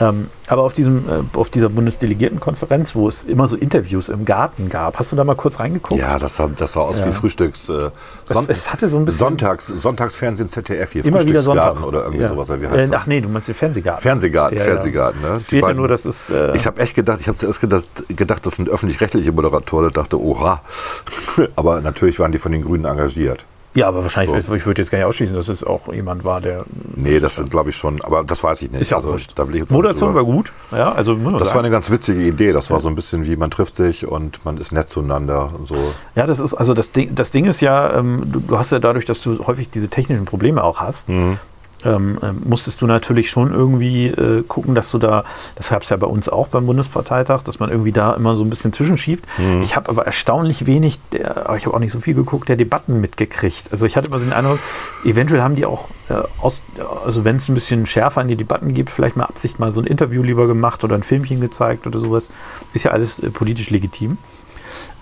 Ähm, 0.00 0.28
aber 0.48 0.62
auf, 0.62 0.72
diesem, 0.72 1.08
äh, 1.08 1.22
auf 1.38 1.50
dieser 1.50 1.68
Bundesdelegiertenkonferenz, 1.68 2.96
wo 2.96 3.06
es 3.06 3.22
immer 3.24 3.46
so 3.46 3.56
Interviews 3.56 4.08
im 4.08 4.24
Garten 4.24 4.68
gab, 4.68 4.98
hast 4.98 5.12
du 5.12 5.16
da 5.16 5.22
mal 5.22 5.36
kurz 5.36 5.60
reingeguckt? 5.60 6.00
Ja, 6.00 6.18
das 6.18 6.36
sah, 6.36 6.48
das 6.56 6.72
sah 6.72 6.80
aus 6.80 6.98
Ja. 6.98 7.06
wie 7.06 7.12
Frühstücks. 7.12 7.68
Äh, 7.68 7.90
Es, 8.28 8.34
Son- 8.34 8.44
es 8.48 8.72
hatte 8.72 8.88
so 8.88 8.96
ein 8.98 9.04
bisschen 9.04 9.18
Sonntags, 9.20 9.66
Sonntagsfernsehen 9.68 10.50
ZDF 10.50 10.92
hier. 10.92 11.04
immer 11.04 11.24
wieder 11.24 11.42
Sonntag. 11.42 11.80
Oder 11.86 12.02
irgendwie 12.04 12.22
ja. 12.22 12.28
sowas. 12.28 12.48
Wie 12.48 12.66
heißt 12.66 12.74
äh, 12.76 12.88
das? 12.88 13.02
ach 13.02 13.06
nee, 13.06 13.20
du 13.20 13.28
meinst 13.28 13.46
den 13.48 13.54
Fernsehgarten. 13.54 14.02
Fernsehgarten, 14.02 14.58
Ja. 14.58 14.64
Fernsehgarten. 14.64 15.20
Ne? 15.22 15.38
Fehlt 15.38 15.60
ja 15.62 15.68
beiden- 15.68 15.78
nur, 15.78 15.88
dass 15.88 16.04
es. 16.04 16.28
Äh, 16.30 16.56
Ich 16.56 16.66
habe 16.66 16.80
echt 16.80 16.94
gedacht, 16.96 17.20
ich 17.20 17.28
habe 17.28 17.38
zuerst 17.38 17.60
gedacht, 17.60 17.86
gedacht, 18.08 18.44
das 18.44 18.56
sind 18.56 18.68
öffentlich-rechtliche 18.68 19.30
Moderatoren. 19.32 19.86
Ich 19.88 19.92
dachte, 19.94 20.20
oha. 20.20 20.60
Aber 21.56 21.80
natürlich 21.80 22.18
waren 22.18 22.32
die 22.32 22.38
von 22.38 22.50
den 22.52 22.62
Grünen 22.62 22.84
engagiert. 22.84 23.44
Ja, 23.74 23.88
aber 23.88 24.02
wahrscheinlich, 24.02 24.44
So. 24.44 24.54
ich 24.54 24.66
würde 24.66 24.80
jetzt 24.82 24.90
gar 24.90 24.98
nicht 24.98 25.06
ausschließen, 25.06 25.34
dass 25.34 25.48
es 25.48 25.64
auch 25.64 25.92
jemand 25.92 26.24
war, 26.24 26.40
der. 26.40 26.64
Nee, 26.94 27.20
das 27.20 27.36
sind 27.36 27.50
glaube 27.50 27.70
ich 27.70 27.76
schon, 27.76 28.00
aber 28.02 28.24
das 28.24 28.42
weiß 28.44 28.62
ich 28.62 28.70
nicht. 28.70 28.80
Ist 28.80 28.90
ja 28.90 28.98
Also, 28.98 29.10
wurscht. 29.10 29.32
da 29.36 29.46
will 29.48 29.54
ich 29.56 29.60
jetzt 29.62 29.70
Moderation 29.72 30.14
war 30.14 30.24
gut. 30.24 30.52
Ja, 30.72 30.92
also 30.92 31.14
Das 31.14 31.24
war 31.32 31.44
sagen. 31.44 31.58
eine 31.60 31.70
ganz 31.70 31.90
witzige 31.90 32.20
Idee. 32.22 32.52
Das 32.52 32.70
war 32.70 32.80
so 32.80 32.88
ein 32.88 32.94
bisschen 32.94 33.26
wie 33.26 33.36
man 33.36 33.50
trifft 33.50 33.74
sich 33.76 34.06
und 34.06 34.44
man 34.44 34.58
ist 34.58 34.72
nett 34.72 34.88
zueinander 34.88 35.50
und 35.58 35.66
so. 35.68 35.76
Ja, 36.14 36.26
das 36.26 36.40
ist, 36.40 36.54
also 36.54 36.74
das 36.74 36.90
Ding, 36.92 37.14
das 37.14 37.30
Ding 37.30 37.44
ist 37.46 37.60
ja, 37.60 37.92
ähm, 37.98 38.22
du, 38.26 38.40
du 38.40 38.58
hast 38.58 38.72
ja 38.72 38.78
dadurch, 38.78 39.04
dass 39.04 39.20
du 39.20 39.46
häufig 39.46 39.70
diese 39.70 39.88
technischen 39.88 40.24
Probleme 40.24 40.62
auch 40.62 40.80
hast, 40.80 41.08
Mhm. 41.08 41.38
Ähm, 41.84 42.18
ähm, 42.22 42.42
musstest 42.44 42.80
du 42.82 42.86
natürlich 42.86 43.30
schon 43.30 43.52
irgendwie 43.52 44.06
äh, 44.06 44.42
gucken, 44.42 44.74
dass 44.74 44.90
du 44.90 44.98
da, 44.98 45.24
das 45.56 45.70
gab 45.70 45.82
es 45.82 45.90
ja 45.90 45.96
bei 45.96 46.06
uns 46.06 46.28
auch 46.28 46.48
beim 46.48 46.66
Bundesparteitag, 46.66 47.42
dass 47.42 47.60
man 47.60 47.70
irgendwie 47.70 47.92
da 47.92 48.14
immer 48.14 48.36
so 48.36 48.42
ein 48.42 48.50
bisschen 48.50 48.72
zwischenschiebt. 48.72 49.26
Mhm. 49.38 49.62
Ich 49.62 49.76
habe 49.76 49.88
aber 49.88 50.06
erstaunlich 50.06 50.66
wenig, 50.66 50.98
der, 51.12 51.46
aber 51.46 51.56
ich 51.56 51.66
habe 51.66 51.76
auch 51.76 51.80
nicht 51.80 51.92
so 51.92 52.00
viel 52.00 52.14
geguckt, 52.14 52.48
der 52.48 52.56
Debatten 52.56 53.00
mitgekriegt. 53.00 53.70
Also 53.70 53.86
ich 53.86 53.96
hatte 53.96 54.08
immer 54.08 54.18
so 54.18 54.26
den 54.26 54.32
Eindruck, 54.32 54.58
eventuell 55.04 55.42
haben 55.42 55.56
die 55.56 55.66
auch, 55.66 55.90
äh, 56.08 56.14
aus, 56.40 56.62
also 57.04 57.24
wenn 57.24 57.36
es 57.36 57.48
ein 57.48 57.54
bisschen 57.54 57.86
schärfer 57.86 58.22
in 58.22 58.28
die 58.28 58.36
Debatten 58.36 58.74
gibt, 58.74 58.90
vielleicht 58.90 59.16
mal 59.16 59.24
Absicht 59.24 59.58
mal 59.58 59.72
so 59.72 59.80
ein 59.80 59.86
Interview 59.86 60.22
lieber 60.22 60.46
gemacht 60.46 60.84
oder 60.84 60.94
ein 60.94 61.02
Filmchen 61.02 61.40
gezeigt 61.40 61.86
oder 61.86 61.98
sowas. 61.98 62.30
Ist 62.72 62.84
ja 62.84 62.92
alles 62.92 63.20
äh, 63.20 63.30
politisch 63.30 63.70
legitim. 63.70 64.18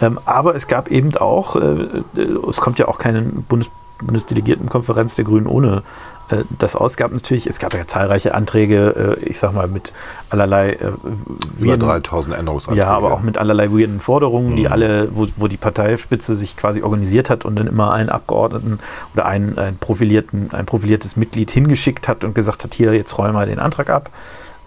Ähm, 0.01 0.19
aber 0.25 0.55
es 0.55 0.67
gab 0.67 0.91
eben 0.91 1.17
auch, 1.17 1.57
äh, 1.57 1.61
äh, 1.61 2.21
es 2.49 2.61
kommt 2.61 2.79
ja 2.79 2.89
auch 2.89 2.99
keine 2.99 3.23
Bundes 3.23 3.71
Bundesdelegiertenkonferenz 4.05 5.15
der 5.15 5.25
Grünen 5.25 5.47
ohne 5.47 5.83
das 6.59 6.77
aus. 6.77 6.93
Es 6.93 6.97
gab 6.97 7.13
natürlich, 7.13 7.47
es 7.47 7.59
gab 7.59 7.75
ja 7.75 7.87
zahlreiche 7.87 8.35
Anträge, 8.35 9.19
äh, 9.21 9.25
ich 9.29 9.39
sag 9.39 9.53
mal, 9.55 9.69
mit 9.69 9.93
allerlei 10.31 10.71
äh, 10.73 10.77
Über 11.59 11.73
weirden- 11.75 11.81
3000 11.81 12.37
Änderungsanträge. 12.39 12.81
ja, 12.87 12.89
aber 12.91 13.13
auch 13.13 13.21
mit 13.23 13.37
allerlei 13.39 13.71
weirden 13.71 14.01
Forderungen, 14.01 14.57
die 14.57 14.63
Mhm. 14.67 14.73
alle, 14.73 15.09
wo, 15.17 15.27
wo 15.37 15.49
die 15.49 15.57
Parteispitze 15.59 16.35
sich 16.35 16.57
quasi 16.57 16.83
organisiert 16.83 17.29
hat 17.31 17.45
und 17.45 17.57
dann 17.57 17.67
immer 17.67 17.93
einen 17.93 18.09
Abgeordneten 18.09 18.79
oder 19.15 19.27
einen, 19.27 19.59
einen 19.59 19.77
profilierten, 19.79 20.51
ein 20.53 20.65
profiliertes 20.67 21.17
Mitglied 21.17 21.51
hingeschickt 21.51 22.09
hat 22.09 22.25
und 22.25 22.35
gesagt 22.35 22.65
hat, 22.65 22.75
hier, 22.75 22.95
jetzt 22.95 23.19
räum 23.19 23.33
mal 23.35 23.47
den 23.47 23.59
Antrag 23.59 23.91
ab. 23.91 24.11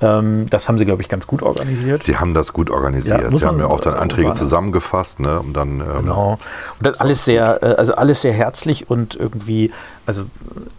Ähm, 0.05 0.49
das 0.49 0.67
haben 0.67 0.77
sie, 0.77 0.85
glaube 0.85 1.01
ich, 1.01 1.09
ganz 1.09 1.25
gut 1.25 1.41
organisiert. 1.41 2.03
Sie 2.03 2.17
haben 2.17 2.33
das 2.33 2.53
gut 2.53 2.69
organisiert. 2.69 3.21
Ja, 3.21 3.37
Sie 3.37 3.45
haben 3.45 3.59
ja 3.59 3.67
auch 3.67 3.81
dann 3.81 3.95
äh, 3.95 3.97
Anträge 3.97 4.27
sagen. 4.27 4.39
zusammengefasst, 4.39 5.19
ne? 5.19 5.39
Und 5.39 5.53
dann 5.53 5.79
ähm, 5.79 5.87
Genau. 6.01 6.39
Und 6.77 6.85
das 6.85 7.01
alles 7.01 7.25
sehr, 7.25 7.63
äh, 7.63 7.75
also 7.75 7.95
alles 7.95 8.21
sehr 8.21 8.33
herzlich 8.33 8.89
und 8.89 9.15
irgendwie, 9.15 9.71
also, 10.05 10.25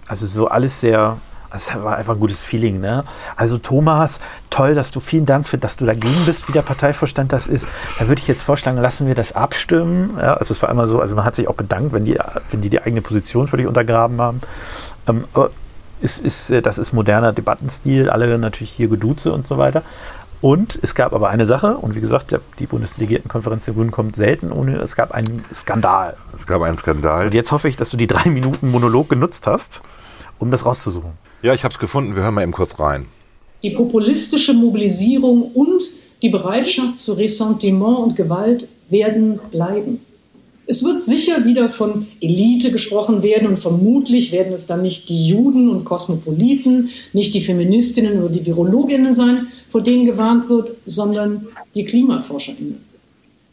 also 0.06 0.26
so 0.26 0.48
alles 0.48 0.80
sehr, 0.80 1.16
Das 1.52 1.72
war 1.82 1.96
einfach 1.96 2.14
ein 2.14 2.20
gutes 2.20 2.42
Feeling. 2.42 2.80
Ne? 2.80 3.04
Also 3.36 3.56
Thomas, 3.56 4.20
toll, 4.50 4.74
dass 4.74 4.90
du, 4.90 5.00
vielen 5.00 5.24
Dank 5.24 5.46
für, 5.46 5.56
dass 5.58 5.76
du 5.76 5.86
dagegen 5.86 6.24
bist, 6.26 6.48
wie 6.48 6.52
der 6.52 6.62
Parteivorstand 6.62 7.32
das 7.32 7.46
ist. 7.46 7.66
Da 7.98 8.08
würde 8.08 8.20
ich 8.20 8.28
jetzt 8.28 8.42
vorschlagen, 8.42 8.78
lassen 8.78 9.06
wir 9.06 9.14
das 9.14 9.32
abstimmen. 9.32 10.18
Ja, 10.20 10.34
also 10.34 10.52
es 10.52 10.60
war 10.60 10.68
immer 10.70 10.86
so, 10.86 11.00
also 11.00 11.14
man 11.14 11.24
hat 11.24 11.34
sich 11.34 11.48
auch 11.48 11.54
bedankt, 11.54 11.92
wenn 11.92 12.04
die, 12.04 12.18
wenn 12.50 12.60
die 12.60 12.68
die 12.68 12.82
eigene 12.82 13.00
Position 13.00 13.46
völlig 13.46 13.66
untergraben 13.66 14.20
haben. 14.20 14.40
Ähm, 15.08 15.24
ist, 16.00 16.18
ist, 16.18 16.50
äh, 16.50 16.62
das 16.62 16.78
ist 16.78 16.92
moderner 16.92 17.32
Debattenstil, 17.32 18.10
alle 18.10 18.38
natürlich 18.38 18.70
hier 18.70 18.88
geduze 18.88 19.32
und 19.32 19.46
so 19.46 19.58
weiter. 19.58 19.82
Und 20.42 20.78
es 20.82 20.94
gab 20.94 21.12
aber 21.12 21.30
eine 21.30 21.46
Sache, 21.46 21.76
und 21.76 21.94
wie 21.94 22.00
gesagt, 22.00 22.38
die 22.58 22.66
Bundesdelegiertenkonferenz 22.66 23.64
der 23.64 23.74
Grünen 23.74 23.90
kommt 23.90 24.16
selten 24.16 24.52
ohne, 24.52 24.76
es 24.76 24.94
gab 24.94 25.12
einen 25.12 25.44
Skandal. 25.52 26.16
Es 26.34 26.46
gab 26.46 26.62
einen 26.62 26.76
Skandal. 26.76 27.26
Und 27.26 27.34
jetzt 27.34 27.52
hoffe 27.52 27.68
ich, 27.68 27.76
dass 27.76 27.90
du 27.90 27.96
die 27.96 28.06
drei 28.06 28.28
Minuten 28.28 28.70
Monolog 28.70 29.08
genutzt 29.08 29.46
hast, 29.46 29.82
um 30.38 30.50
das 30.50 30.66
rauszusuchen. 30.66 31.12
Ja, 31.42 31.54
ich 31.54 31.64
habe 31.64 31.72
es 31.72 31.78
gefunden, 31.78 32.16
wir 32.16 32.22
hören 32.22 32.34
mal 32.34 32.42
eben 32.42 32.52
kurz 32.52 32.78
rein. 32.78 33.06
Die 33.62 33.70
populistische 33.70 34.52
Mobilisierung 34.52 35.42
und 35.52 35.82
die 36.22 36.28
Bereitschaft 36.28 36.98
zu 36.98 37.14
Ressentiment 37.14 37.98
und 37.98 38.16
Gewalt 38.16 38.68
werden 38.88 39.40
bleiben. 39.50 40.00
Es 40.68 40.84
wird 40.84 41.00
sicher 41.00 41.44
wieder 41.44 41.68
von 41.68 42.08
Elite 42.20 42.72
gesprochen 42.72 43.22
werden 43.22 43.46
und 43.46 43.58
vermutlich 43.58 44.32
werden 44.32 44.52
es 44.52 44.66
dann 44.66 44.82
nicht 44.82 45.08
die 45.08 45.28
Juden 45.28 45.70
und 45.70 45.84
Kosmopoliten, 45.84 46.90
nicht 47.12 47.34
die 47.34 47.40
Feministinnen 47.40 48.20
oder 48.20 48.32
die 48.32 48.44
Virologinnen 48.44 49.12
sein, 49.12 49.46
vor 49.70 49.82
denen 49.82 50.06
gewarnt 50.06 50.48
wird, 50.48 50.74
sondern 50.84 51.46
die 51.76 51.84
KlimaforscherInnen. 51.84 52.80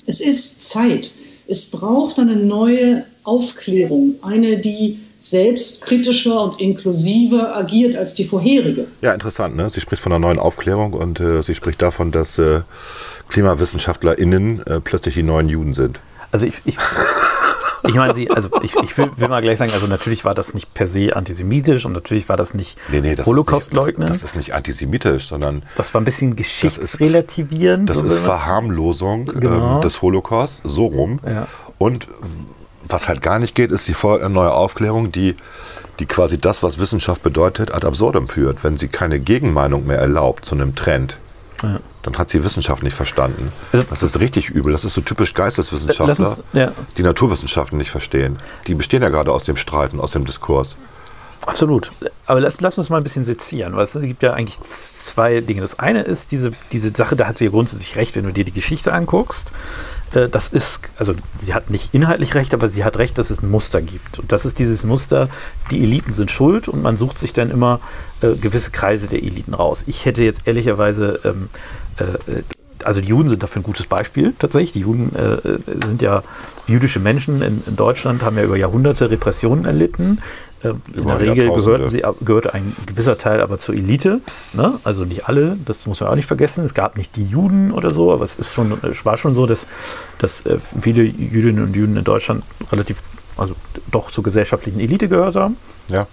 Es 0.08 0.22
ist 0.22 0.64
Zeit. 0.64 1.14
Es 1.48 1.70
braucht 1.70 2.18
eine 2.20 2.36
neue 2.36 3.06
Aufklärung, 3.24 4.16
eine, 4.22 4.58
die 4.58 5.00
selbstkritischer 5.18 6.44
und 6.44 6.60
inklusiver 6.60 7.56
agiert 7.56 7.96
als 7.96 8.14
die 8.16 8.26
vorherige. 8.26 8.88
Ja, 9.02 9.14
interessant. 9.14 9.56
Ne? 9.56 9.70
Sie 9.70 9.80
spricht 9.80 10.02
von 10.02 10.12
einer 10.12 10.20
neuen 10.20 10.40
Aufklärung 10.40 10.94
und 10.94 11.20
äh, 11.20 11.42
sie 11.44 11.56
spricht 11.56 11.82
davon, 11.82 12.12
dass 12.12 12.38
äh, 12.40 12.62
KlimawissenschaftlerInnen 13.30 14.66
äh, 14.66 14.82
plötzlich 14.82 15.14
die 15.14 15.24
neuen 15.24 15.48
Juden 15.48 15.74
sind. 15.74 16.00
Also 16.34 16.48
ich, 16.48 16.56
ich, 16.66 16.78
ich 17.88 17.94
meine, 17.94 18.16
sie, 18.16 18.32
also 18.32 18.50
ich, 18.64 18.76
ich 18.76 18.98
will, 18.98 19.12
will, 19.16 19.28
mal 19.28 19.44
gleich 19.44 19.60
sagen, 19.60 19.72
also 19.72 19.86
natürlich 19.86 20.26
war 20.26 20.34
das 20.34 20.56
nicht 20.56 20.74
per 20.74 20.88
se 20.88 21.16
antisemitisch 21.16 21.86
und 21.86 21.92
natürlich 21.92 22.28
war 22.28 22.38
das 22.38 22.56
nicht 22.56 22.76
nee, 22.92 23.02
nee, 23.02 23.16
Holocaust-leugnen. 23.24 24.08
Das, 24.08 24.22
das, 24.22 24.32
ist 24.32 24.36
nicht 24.36 24.56
antisemitisch, 24.56 25.28
sondern. 25.28 25.62
Das 25.76 25.94
war 25.94 26.02
ein 26.02 26.06
bisschen 26.06 26.36
geschichtsrelativierend. 26.36 27.88
Das 27.88 27.98
ist, 27.98 28.06
das 28.06 28.14
ist 28.14 28.20
Verharmlosung 28.20 29.28
genau. 29.28 29.76
ähm, 29.76 29.82
des 29.82 30.02
Holocaust, 30.02 30.62
so 30.64 30.88
rum. 30.88 31.20
Ja. 31.24 31.48
Und 31.78 32.08
was 32.84 33.08
halt 33.08 33.22
gar 33.22 33.38
nicht 33.38 33.54
geht, 33.54 33.72
ist 33.72 33.88
die 33.88 33.96
neue 34.04 34.52
Aufklärung, 34.52 35.12
die, 35.12 35.36
die 36.00 36.08
quasi 36.08 36.40
das, 36.40 36.64
was 36.64 36.80
Wissenschaft 36.80 37.22
bedeutet, 37.22 37.76
ad 37.76 37.86
absurdum 37.86 38.28
führt. 38.28 38.64
Wenn 38.64 38.80
sie 38.80 38.88
keine 38.88 39.20
Gegenmeinung 39.20 39.86
mehr 39.86 40.00
erlaubt 40.00 40.46
zu 40.46 40.56
einem 40.56 40.74
Trend, 40.74 41.20
ja. 41.64 41.80
Dann 42.04 42.18
hat 42.18 42.30
sie 42.30 42.44
Wissenschaft 42.44 42.84
nicht 42.84 42.96
verstanden. 42.96 43.52
Also, 43.72 43.86
das 43.90 44.04
ist 44.04 44.20
richtig 44.20 44.50
übel. 44.50 44.72
Das 44.72 44.86
ist 44.86 44.94
so 44.94 45.02
typisch 45.02 45.34
Geisteswissenschaftler, 45.34 46.30
uns, 46.30 46.44
ja. 46.54 46.72
die 46.98 47.04
Naturwissenschaften 47.04 47.78
nicht 47.78 47.92
verstehen. 47.92 48.38
Die 48.68 48.76
bestehen 48.76 49.02
ja 49.02 49.10
gerade 49.10 49.32
aus 49.32 49.46
dem 49.46 49.56
Streit 49.56 49.94
und 49.94 50.00
aus 50.00 50.12
dem 50.12 50.26
Diskurs. 50.26 50.76
Absolut. 51.46 51.92
Aber 52.26 52.40
lass, 52.40 52.62
lass 52.62 52.78
uns 52.78 52.90
mal 52.90 52.98
ein 52.98 53.04
bisschen 53.04 53.24
sezieren, 53.24 53.76
weil 53.76 53.84
es 53.84 53.94
gibt 53.94 54.24
ja 54.24 54.34
eigentlich 54.34 54.60
zwei 54.60 55.42
Dinge. 55.42 55.62
Das 55.62 55.78
eine 55.80 56.02
ist 56.02 56.32
diese, 56.32 56.52
diese 56.72 56.92
Sache, 56.96 57.16
da 57.16 57.28
hat 57.28 57.38
sie 57.38 57.46
ja 57.46 57.52
grundsätzlich 57.52 57.96
recht, 57.96 58.16
wenn 58.16 58.24
du 58.24 58.32
dir 58.32 58.46
die 58.46 58.54
Geschichte 58.54 58.94
anguckst. 58.94 59.52
Äh, 60.14 60.30
das 60.30 60.48
ist, 60.50 60.82
also 60.98 61.14
sie 61.40 61.54
hat 61.54 61.70
nicht 61.70 61.94
inhaltlich 61.94 62.36
recht, 62.36 62.54
aber 62.54 62.68
sie 62.68 62.84
hat 62.84 62.98
recht, 62.98 63.18
dass 63.18 63.30
es 63.30 63.42
ein 63.42 63.50
Muster 63.50 63.82
gibt. 63.82 64.20
Und 64.20 64.32
das 64.32 64.46
ist 64.46 64.60
dieses 64.60 64.84
Muster, 64.84 65.30
die 65.72 65.82
Eliten 65.84 66.14
sind 66.14 66.32
schuld 66.32 66.68
und 66.68 66.82
man 66.82 66.98
sucht 66.98 67.18
sich 67.18 67.34
dann 67.34 67.52
immer 67.52 67.80
äh, 68.22 68.36
gewisse 68.36 68.72
Kreise 68.72 69.08
der 69.08 69.24
Eliten 69.24 69.54
raus. 69.54 69.84
Ich 69.88 70.06
hätte 70.06 70.24
jetzt 70.24 70.44
ehrlicherweise, 70.46 71.20
ähm, 71.24 71.50
äh, 71.98 72.44
also 72.84 73.02
die 73.02 73.08
Juden 73.08 73.30
sind 73.30 73.42
dafür 73.42 73.62
ein 73.62 73.64
gutes 73.64 73.88
Beispiel 73.88 74.34
tatsächlich. 74.38 74.74
Die 74.74 74.82
Juden 74.82 75.16
äh, 75.16 75.86
sind 75.86 76.02
ja 76.02 76.24
jüdische 76.68 77.00
Menschen 77.00 77.42
in, 77.42 77.64
in, 77.66 77.76
Deutschland, 77.76 78.24
haben 78.24 78.38
ja 78.38 78.44
über 78.44 78.58
Jahrhunderte 78.58 79.10
Repressionen 79.10 79.66
erlitten. 79.66 80.22
Ähm, 80.64 80.82
in 80.96 81.06
der 81.06 81.20
Regel 81.20 81.52
gehörten 81.52 81.90
sie, 81.90 82.04
gehörte 82.22 82.54
ein 82.54 82.76
gewisser 82.86 83.18
Teil 83.18 83.42
aber 83.42 83.60
zur 83.60 83.76
Elite. 83.76 84.22
Ne? 84.54 84.80
Also 84.84 85.04
nicht 85.04 85.28
alle, 85.28 85.58
das 85.66 85.86
muss 85.86 86.00
man 86.00 86.10
auch 86.10 86.16
nicht 86.16 86.26
vergessen. 86.26 86.64
Es 86.64 86.74
gab 86.74 86.98
nicht 86.98 87.16
die 87.16 87.26
Juden 87.26 87.72
oder 87.72 87.92
so, 87.92 88.14
aber 88.14 88.24
es, 88.24 88.36
ist 88.36 88.54
schon, 88.54 88.78
es 88.84 89.06
war 89.06 89.18
schon 89.18 89.36
so, 89.36 89.46
dass, 89.46 89.68
dass 90.20 90.46
äh, 90.46 90.58
viele 90.60 91.04
Jüdinnen 91.04 91.64
und 91.64 91.76
Juden 91.76 91.98
in 91.98 92.04
Deutschland 92.04 92.44
relativ, 92.72 93.02
also 93.38 93.56
doch 93.92 94.10
zur 94.12 94.24
gesellschaftlichen 94.24 94.80
Elite 94.80 95.10
gehört 95.10 95.36
haben. 95.36 95.58
Ja. 95.90 96.08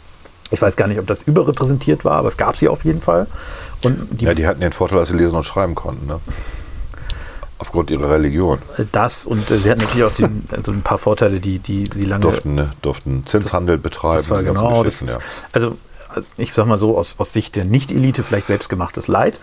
Ich 0.50 0.60
weiß 0.60 0.76
gar 0.76 0.88
nicht, 0.88 0.98
ob 0.98 1.06
das 1.06 1.22
überrepräsentiert 1.22 2.04
war, 2.04 2.14
aber 2.14 2.28
es 2.28 2.36
gab 2.36 2.56
sie 2.56 2.68
auf 2.68 2.84
jeden 2.84 3.00
Fall. 3.00 3.28
Und 3.82 4.08
die 4.10 4.24
ja, 4.24 4.34
die 4.34 4.46
hatten 4.46 4.60
den 4.60 4.72
Vorteil, 4.72 4.98
dass 4.98 5.08
sie 5.08 5.16
lesen 5.16 5.36
und 5.36 5.44
schreiben 5.44 5.76
konnten. 5.76 6.06
Ne? 6.06 6.18
Aufgrund 7.60 7.90
ihrer 7.90 8.10
Religion. 8.10 8.58
Das 8.90 9.26
und 9.26 9.50
äh, 9.50 9.58
sie 9.58 9.70
hatten 9.70 9.82
natürlich 9.82 10.04
auch 10.04 10.14
den, 10.14 10.48
also 10.50 10.72
ein 10.72 10.80
paar 10.80 10.96
Vorteile, 10.96 11.40
die, 11.40 11.58
die 11.58 11.84
sie 11.92 12.06
lange. 12.06 12.22
Durften, 12.22 12.54
ne, 12.54 12.72
durften 12.80 13.26
Zinshandel 13.26 13.76
betreiben. 13.76 14.16
Das 14.16 14.30
war 14.30 14.42
genau. 14.42 14.82
Das 14.82 15.02
ist, 15.02 15.10
ja. 15.10 15.18
Also 15.52 15.76
also 16.14 16.30
ich 16.36 16.52
sag 16.52 16.66
mal 16.66 16.76
so, 16.76 16.96
aus, 16.96 17.16
aus 17.18 17.32
Sicht 17.32 17.56
der 17.56 17.64
Nicht-Elite 17.64 18.22
vielleicht 18.22 18.46
selbstgemachtes 18.46 19.08
Leid, 19.08 19.40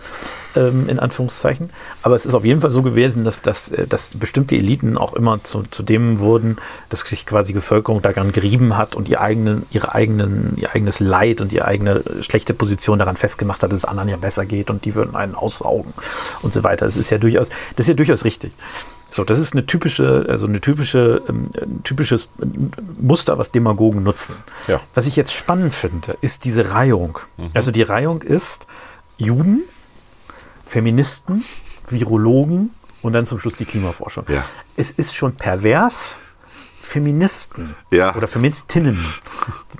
ähm, 0.56 0.88
in 0.88 0.98
Anführungszeichen. 0.98 1.70
Aber 2.02 2.14
es 2.14 2.26
ist 2.26 2.34
auf 2.34 2.44
jeden 2.44 2.60
Fall 2.60 2.70
so 2.70 2.82
gewesen, 2.82 3.24
dass, 3.24 3.42
dass, 3.42 3.70
äh, 3.70 3.86
dass 3.86 4.10
bestimmte 4.10 4.56
Eliten 4.56 4.96
auch 4.98 5.14
immer 5.14 5.42
zu, 5.42 5.62
zu 5.70 5.82
dem 5.82 6.20
wurden, 6.20 6.56
dass 6.88 7.00
sich 7.00 7.26
quasi 7.26 7.48
die 7.48 7.54
Bevölkerung 7.54 8.02
daran 8.02 8.32
gerieben 8.32 8.76
hat 8.76 8.96
und 8.96 9.08
ihr, 9.08 9.20
eigenen, 9.20 9.66
ihre 9.70 9.94
eigenen, 9.94 10.56
ihr 10.56 10.74
eigenes 10.74 11.00
Leid 11.00 11.40
und 11.40 11.52
ihre 11.52 11.66
eigene 11.66 12.02
schlechte 12.20 12.54
Position 12.54 12.98
daran 12.98 13.16
festgemacht 13.16 13.62
hat, 13.62 13.72
dass 13.72 13.78
es 13.78 13.84
anderen 13.84 14.08
ja 14.08 14.16
besser 14.16 14.46
geht 14.46 14.70
und 14.70 14.84
die 14.84 14.94
würden 14.94 15.14
einen 15.14 15.34
aussaugen 15.34 15.92
und 16.42 16.52
so 16.52 16.64
weiter. 16.64 16.86
Das 16.86 16.96
ist 16.96 17.10
ja 17.10 17.18
durchaus, 17.18 17.48
das 17.76 17.84
ist 17.84 17.88
ja 17.88 17.94
durchaus 17.94 18.24
richtig. 18.24 18.52
So, 19.10 19.24
das 19.24 19.38
ist 19.38 19.54
eine 19.54 19.64
typische, 19.64 20.26
also 20.28 20.46
eine 20.46 20.60
typische, 20.60 21.22
ähm, 21.28 21.50
ein 21.60 21.82
typisches 21.82 22.28
Muster, 23.00 23.38
was 23.38 23.50
Demagogen 23.50 24.02
nutzen. 24.02 24.34
Ja. 24.66 24.80
Was 24.94 25.06
ich 25.06 25.16
jetzt 25.16 25.32
spannend 25.32 25.72
finde, 25.72 26.18
ist 26.20 26.44
diese 26.44 26.72
Reihung. 26.72 27.18
Mhm. 27.36 27.50
Also 27.54 27.70
die 27.70 27.82
Reihung 27.82 28.22
ist 28.22 28.66
Juden, 29.16 29.62
Feministen, 30.66 31.44
Virologen 31.88 32.70
und 33.02 33.14
dann 33.14 33.24
zum 33.24 33.38
Schluss 33.38 33.56
die 33.56 33.64
Klimaforschung. 33.64 34.24
Ja. 34.28 34.44
Es 34.76 34.90
ist 34.90 35.14
schon 35.14 35.34
pervers, 35.34 36.20
Feministen 36.80 37.74
ja. 37.90 38.14
oder 38.14 38.28
Feministinnen, 38.28 39.04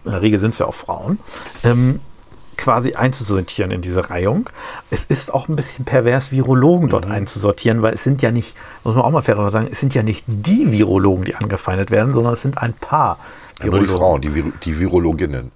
in 0.04 0.10
der 0.10 0.20
Regel 0.20 0.38
sind 0.38 0.50
es 0.50 0.58
ja 0.58 0.66
auch 0.66 0.74
Frauen, 0.74 1.18
ähm, 1.64 2.00
quasi 2.58 2.94
einzusortieren 2.94 3.70
in 3.70 3.80
diese 3.80 4.10
Reihung. 4.10 4.50
Es 4.90 5.04
ist 5.04 5.32
auch 5.32 5.48
ein 5.48 5.56
bisschen 5.56 5.84
pervers, 5.84 6.32
Virologen 6.32 6.90
dort 6.90 7.06
mhm. 7.06 7.12
einzusortieren, 7.12 7.80
weil 7.80 7.94
es 7.94 8.04
sind 8.04 8.20
ja 8.20 8.30
nicht, 8.30 8.56
muss 8.84 8.94
man 8.94 9.04
auch 9.04 9.10
mal 9.10 9.22
fairerweise 9.22 9.52
sagen, 9.52 9.68
es 9.70 9.80
sind 9.80 9.94
ja 9.94 10.02
nicht 10.02 10.24
die 10.26 10.70
Virologen, 10.70 11.24
die 11.24 11.36
angefeindet 11.36 11.90
werden, 11.90 12.12
sondern 12.12 12.34
es 12.34 12.42
sind 12.42 12.58
ein 12.58 12.74
paar 12.74 13.18
Virologen. 13.60 13.86
Ja, 13.86 13.92
die 13.92 13.98
Frauen, 13.98 14.20
die, 14.20 14.34
Vir 14.34 14.52
die 14.64 14.78
Virologinnen. 14.78 15.52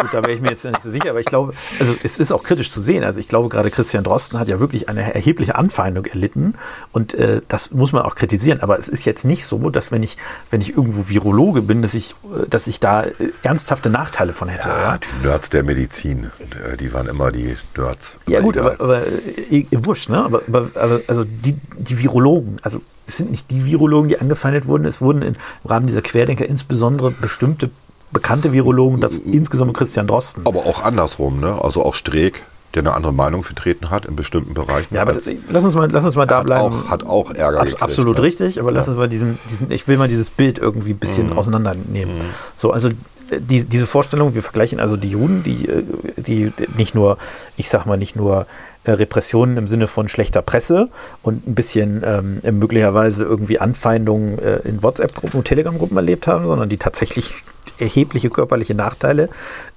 Gut, 0.00 0.14
da 0.14 0.22
wäre 0.22 0.32
ich 0.32 0.40
mir 0.40 0.50
jetzt 0.50 0.64
nicht 0.64 0.82
so 0.82 0.90
sicher, 0.90 1.10
aber 1.10 1.20
ich 1.20 1.26
glaube, 1.26 1.54
also 1.78 1.94
es 2.02 2.16
ist 2.16 2.32
auch 2.32 2.42
kritisch 2.42 2.70
zu 2.70 2.80
sehen. 2.80 3.04
Also 3.04 3.20
ich 3.20 3.28
glaube, 3.28 3.48
gerade 3.48 3.70
Christian 3.70 4.04
Drosten 4.04 4.38
hat 4.38 4.48
ja 4.48 4.60
wirklich 4.60 4.88
eine 4.88 5.14
erhebliche 5.14 5.54
Anfeindung 5.54 6.06
erlitten 6.06 6.54
und 6.92 7.14
äh, 7.14 7.40
das 7.48 7.72
muss 7.72 7.92
man 7.92 8.02
auch 8.02 8.14
kritisieren. 8.14 8.60
Aber 8.60 8.78
es 8.78 8.88
ist 8.88 9.04
jetzt 9.04 9.24
nicht 9.24 9.44
so, 9.44 9.70
dass 9.70 9.92
wenn 9.92 10.02
ich, 10.02 10.16
wenn 10.50 10.60
ich 10.60 10.76
irgendwo 10.76 11.08
Virologe 11.08 11.62
bin, 11.62 11.82
dass 11.82 11.94
ich, 11.94 12.12
äh, 12.12 12.48
dass 12.48 12.66
ich 12.66 12.80
da 12.80 13.04
äh, 13.04 13.12
ernsthafte 13.42 13.90
Nachteile 13.90 14.32
von 14.32 14.48
hätte. 14.48 14.68
Ja, 14.68 14.82
ja? 14.82 14.98
die 14.98 15.26
Nerds 15.26 15.50
der 15.50 15.62
Medizin, 15.62 16.30
äh, 16.70 16.76
die 16.76 16.92
waren 16.92 17.06
immer 17.06 17.30
die 17.32 17.56
Nerds. 17.76 18.16
Ja 18.26 18.40
gut, 18.40 18.56
aber, 18.56 18.80
aber 18.80 19.06
äh, 19.06 19.66
wurscht, 19.72 20.08
ne? 20.08 20.24
Aber, 20.24 20.42
aber, 20.48 20.70
aber 20.74 21.00
also 21.06 21.24
die, 21.24 21.54
die 21.76 21.98
Virologen, 21.98 22.58
also 22.62 22.80
es 23.06 23.16
sind 23.16 23.30
nicht 23.30 23.50
die 23.50 23.64
Virologen, 23.64 24.08
die 24.08 24.20
angefeindet 24.20 24.66
wurden, 24.66 24.84
es 24.84 25.00
wurden 25.00 25.22
im 25.22 25.34
Rahmen 25.64 25.86
dieser 25.86 26.02
Querdenker 26.02 26.46
insbesondere 26.46 27.10
bestimmte 27.10 27.70
bekannte 28.12 28.52
Virologen, 28.52 29.00
das 29.00 29.18
insgesamt 29.20 29.74
Christian 29.74 30.06
Drosten. 30.06 30.46
Aber 30.46 30.66
auch 30.66 30.82
andersrum, 30.82 31.40
ne? 31.40 31.62
Also 31.62 31.84
auch 31.84 31.94
Streeck, 31.94 32.42
der 32.74 32.82
eine 32.82 32.94
andere 32.94 33.12
Meinung 33.12 33.42
vertreten 33.42 33.90
hat 33.90 34.04
in 34.04 34.16
bestimmten 34.16 34.54
Bereichen. 34.54 34.94
Ja, 34.94 35.02
aber 35.02 35.12
das, 35.12 35.28
lass 35.48 35.64
uns 35.64 35.74
mal, 35.74 35.90
lass 35.90 36.04
uns 36.04 36.16
mal 36.16 36.26
da 36.26 36.42
bleiben. 36.42 36.74
Auch, 36.74 36.88
hat 36.88 37.04
auch 37.04 37.32
Ärger. 37.32 37.60
Abs 37.60 37.74
absolut 37.74 38.16
ne? 38.16 38.22
richtig, 38.22 38.60
aber 38.60 38.70
ja. 38.70 38.76
lass 38.76 38.88
uns 38.88 38.96
mal 38.96 39.08
diesen, 39.08 39.38
diesen, 39.48 39.70
ich 39.70 39.86
will 39.88 39.96
mal 39.96 40.08
dieses 40.08 40.30
Bild 40.30 40.58
irgendwie 40.58 40.90
ein 40.90 40.98
bisschen 40.98 41.30
mhm. 41.30 41.38
auseinandernehmen. 41.38 42.16
Mhm. 42.16 42.24
So, 42.56 42.72
also 42.72 42.90
die, 43.30 43.64
diese 43.64 43.86
Vorstellung, 43.86 44.34
wir 44.34 44.42
vergleichen 44.42 44.80
also 44.80 44.96
die 44.96 45.10
Juden, 45.10 45.42
die, 45.42 45.68
äh, 45.68 45.84
die 46.16 46.52
nicht 46.76 46.94
nur, 46.94 47.18
ich 47.56 47.68
sag 47.68 47.86
mal, 47.86 47.96
nicht 47.96 48.16
nur 48.16 48.46
äh, 48.84 48.92
Repressionen 48.92 49.56
im 49.56 49.68
Sinne 49.68 49.86
von 49.86 50.08
schlechter 50.08 50.42
Presse 50.42 50.88
und 51.22 51.46
ein 51.46 51.54
bisschen 51.54 52.02
ähm, 52.04 52.58
möglicherweise 52.58 53.24
irgendwie 53.24 53.58
Anfeindungen 53.58 54.38
äh, 54.38 54.56
in 54.64 54.82
WhatsApp-Gruppen 54.82 55.38
und 55.38 55.44
Telegram-Gruppen 55.44 55.96
erlebt 55.96 56.26
haben, 56.26 56.46
sondern 56.46 56.68
die 56.68 56.78
tatsächlich 56.78 57.42
erhebliche 57.78 58.30
körperliche 58.30 58.74
Nachteile 58.74 59.28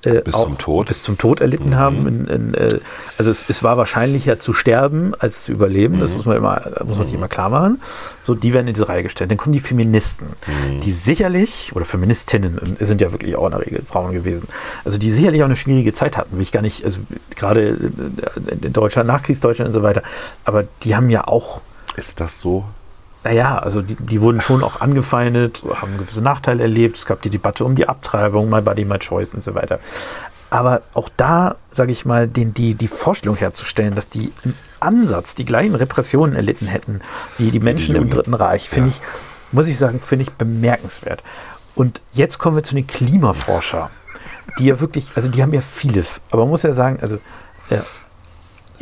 äh, 0.05 0.21
Bis 0.21 0.33
auch 0.33 0.45
zum 0.45 0.57
Tod. 0.57 0.87
bis 0.87 1.03
zum 1.03 1.17
Tod 1.17 1.41
erlitten 1.41 1.77
haben. 1.77 2.07
In, 2.07 2.27
in, 2.27 2.53
äh, 2.53 2.79
also 3.17 3.31
es, 3.31 3.49
es 3.49 3.63
war 3.63 3.77
wahrscheinlicher 3.77 4.39
zu 4.39 4.53
sterben 4.53 5.13
als 5.19 5.43
zu 5.43 5.51
überleben. 5.51 5.99
Das 5.99 6.13
muss 6.13 6.25
man 6.25 6.37
immer, 6.37 6.61
muss 6.85 6.97
man 6.97 7.05
sich 7.05 7.15
immer 7.15 7.27
klar 7.27 7.49
machen. 7.49 7.81
So, 8.21 8.35
die 8.35 8.53
werden 8.53 8.67
in 8.67 8.73
diese 8.73 8.89
Reihe 8.89 9.03
gestellt. 9.03 9.31
Dann 9.31 9.37
kommen 9.37 9.53
die 9.53 9.59
Feministen, 9.59 10.27
die 10.83 10.91
sicherlich 10.91 11.71
oder 11.75 11.85
Feministinnen 11.85 12.57
äh, 12.57 12.85
sind 12.85 13.01
ja 13.01 13.11
wirklich 13.11 13.35
auch 13.35 13.45
in 13.45 13.51
der 13.51 13.61
Regel 13.65 13.81
Frauen 13.85 14.13
gewesen. 14.13 14.47
Also 14.83 14.97
die 14.97 15.11
sicherlich 15.11 15.41
auch 15.41 15.47
eine 15.47 15.55
schwierige 15.55 15.93
Zeit 15.93 16.17
hatten, 16.17 16.35
will 16.35 16.41
ich 16.41 16.51
gar 16.51 16.61
nicht, 16.61 16.83
also 16.85 16.99
gerade 17.35 17.69
äh, 17.69 18.65
in 18.65 18.73
Deutschland, 18.73 18.92
Nachkriegsdeutschland 19.01 19.67
und 19.69 19.73
so 19.73 19.81
weiter. 19.83 20.03
Aber 20.45 20.63
die 20.83 20.95
haben 20.95 21.09
ja 21.09 21.27
auch 21.27 21.61
Ist 21.95 22.19
das 22.19 22.39
so? 22.39 22.63
naja, 23.23 23.57
also 23.57 23.81
die, 23.81 23.95
die 23.95 24.19
wurden 24.21 24.41
schon 24.41 24.63
auch 24.63 24.81
angefeindet, 24.81 25.63
haben 25.81 25.97
gewisse 25.97 26.21
Nachteile 26.21 26.63
erlebt. 26.63 26.97
Es 26.97 27.05
gab 27.05 27.21
die 27.21 27.29
Debatte 27.29 27.63
um 27.65 27.73
die 27.75 27.87
Abtreibung, 27.87 28.49
My 28.49 28.59
Body, 28.61 28.83
My 28.85 28.99
Choice 28.99 29.33
und 29.33 29.43
so 29.43 29.55
weiter. 29.55 29.79
Aber 30.49 30.81
auch 30.93 31.09
da, 31.15 31.55
sage 31.71 31.91
ich 31.93 32.05
mal, 32.05 32.27
den, 32.27 32.53
die, 32.53 32.75
die 32.75 32.87
Vorstellung 32.89 33.37
herzustellen, 33.37 33.95
dass 33.95 34.09
die 34.09 34.31
im 34.43 34.53
Ansatz 34.81 35.33
die 35.35 35.45
gleichen 35.45 35.73
Repressionen 35.73 36.35
erlitten 36.35 36.67
hätten 36.67 36.99
wie 37.37 37.49
die 37.49 37.61
Menschen 37.61 37.95
im 37.95 38.03
Juden. 38.03 38.11
Dritten 38.11 38.33
Reich, 38.33 38.69
finde 38.69 38.89
Ja. 38.89 38.95
ich, 38.95 39.01
muss 39.53 39.67
ich 39.67 39.77
sagen, 39.77 39.99
finde 40.01 40.23
ich 40.23 40.31
bemerkenswert. 40.33 41.23
Und 41.75 42.01
jetzt 42.11 42.37
kommen 42.39 42.55
wir 42.57 42.63
zu 42.63 42.75
den 42.75 42.85
Klimaforscher, 42.85 43.89
die 44.59 44.65
ja 44.65 44.79
wirklich, 44.79 45.11
also 45.15 45.29
die 45.29 45.41
haben 45.41 45.53
ja 45.53 45.61
vieles, 45.61 46.21
aber 46.29 46.41
man 46.43 46.49
muss 46.49 46.63
ja 46.63 46.73
sagen, 46.73 46.99
also 47.01 47.17
ja, 47.69 47.83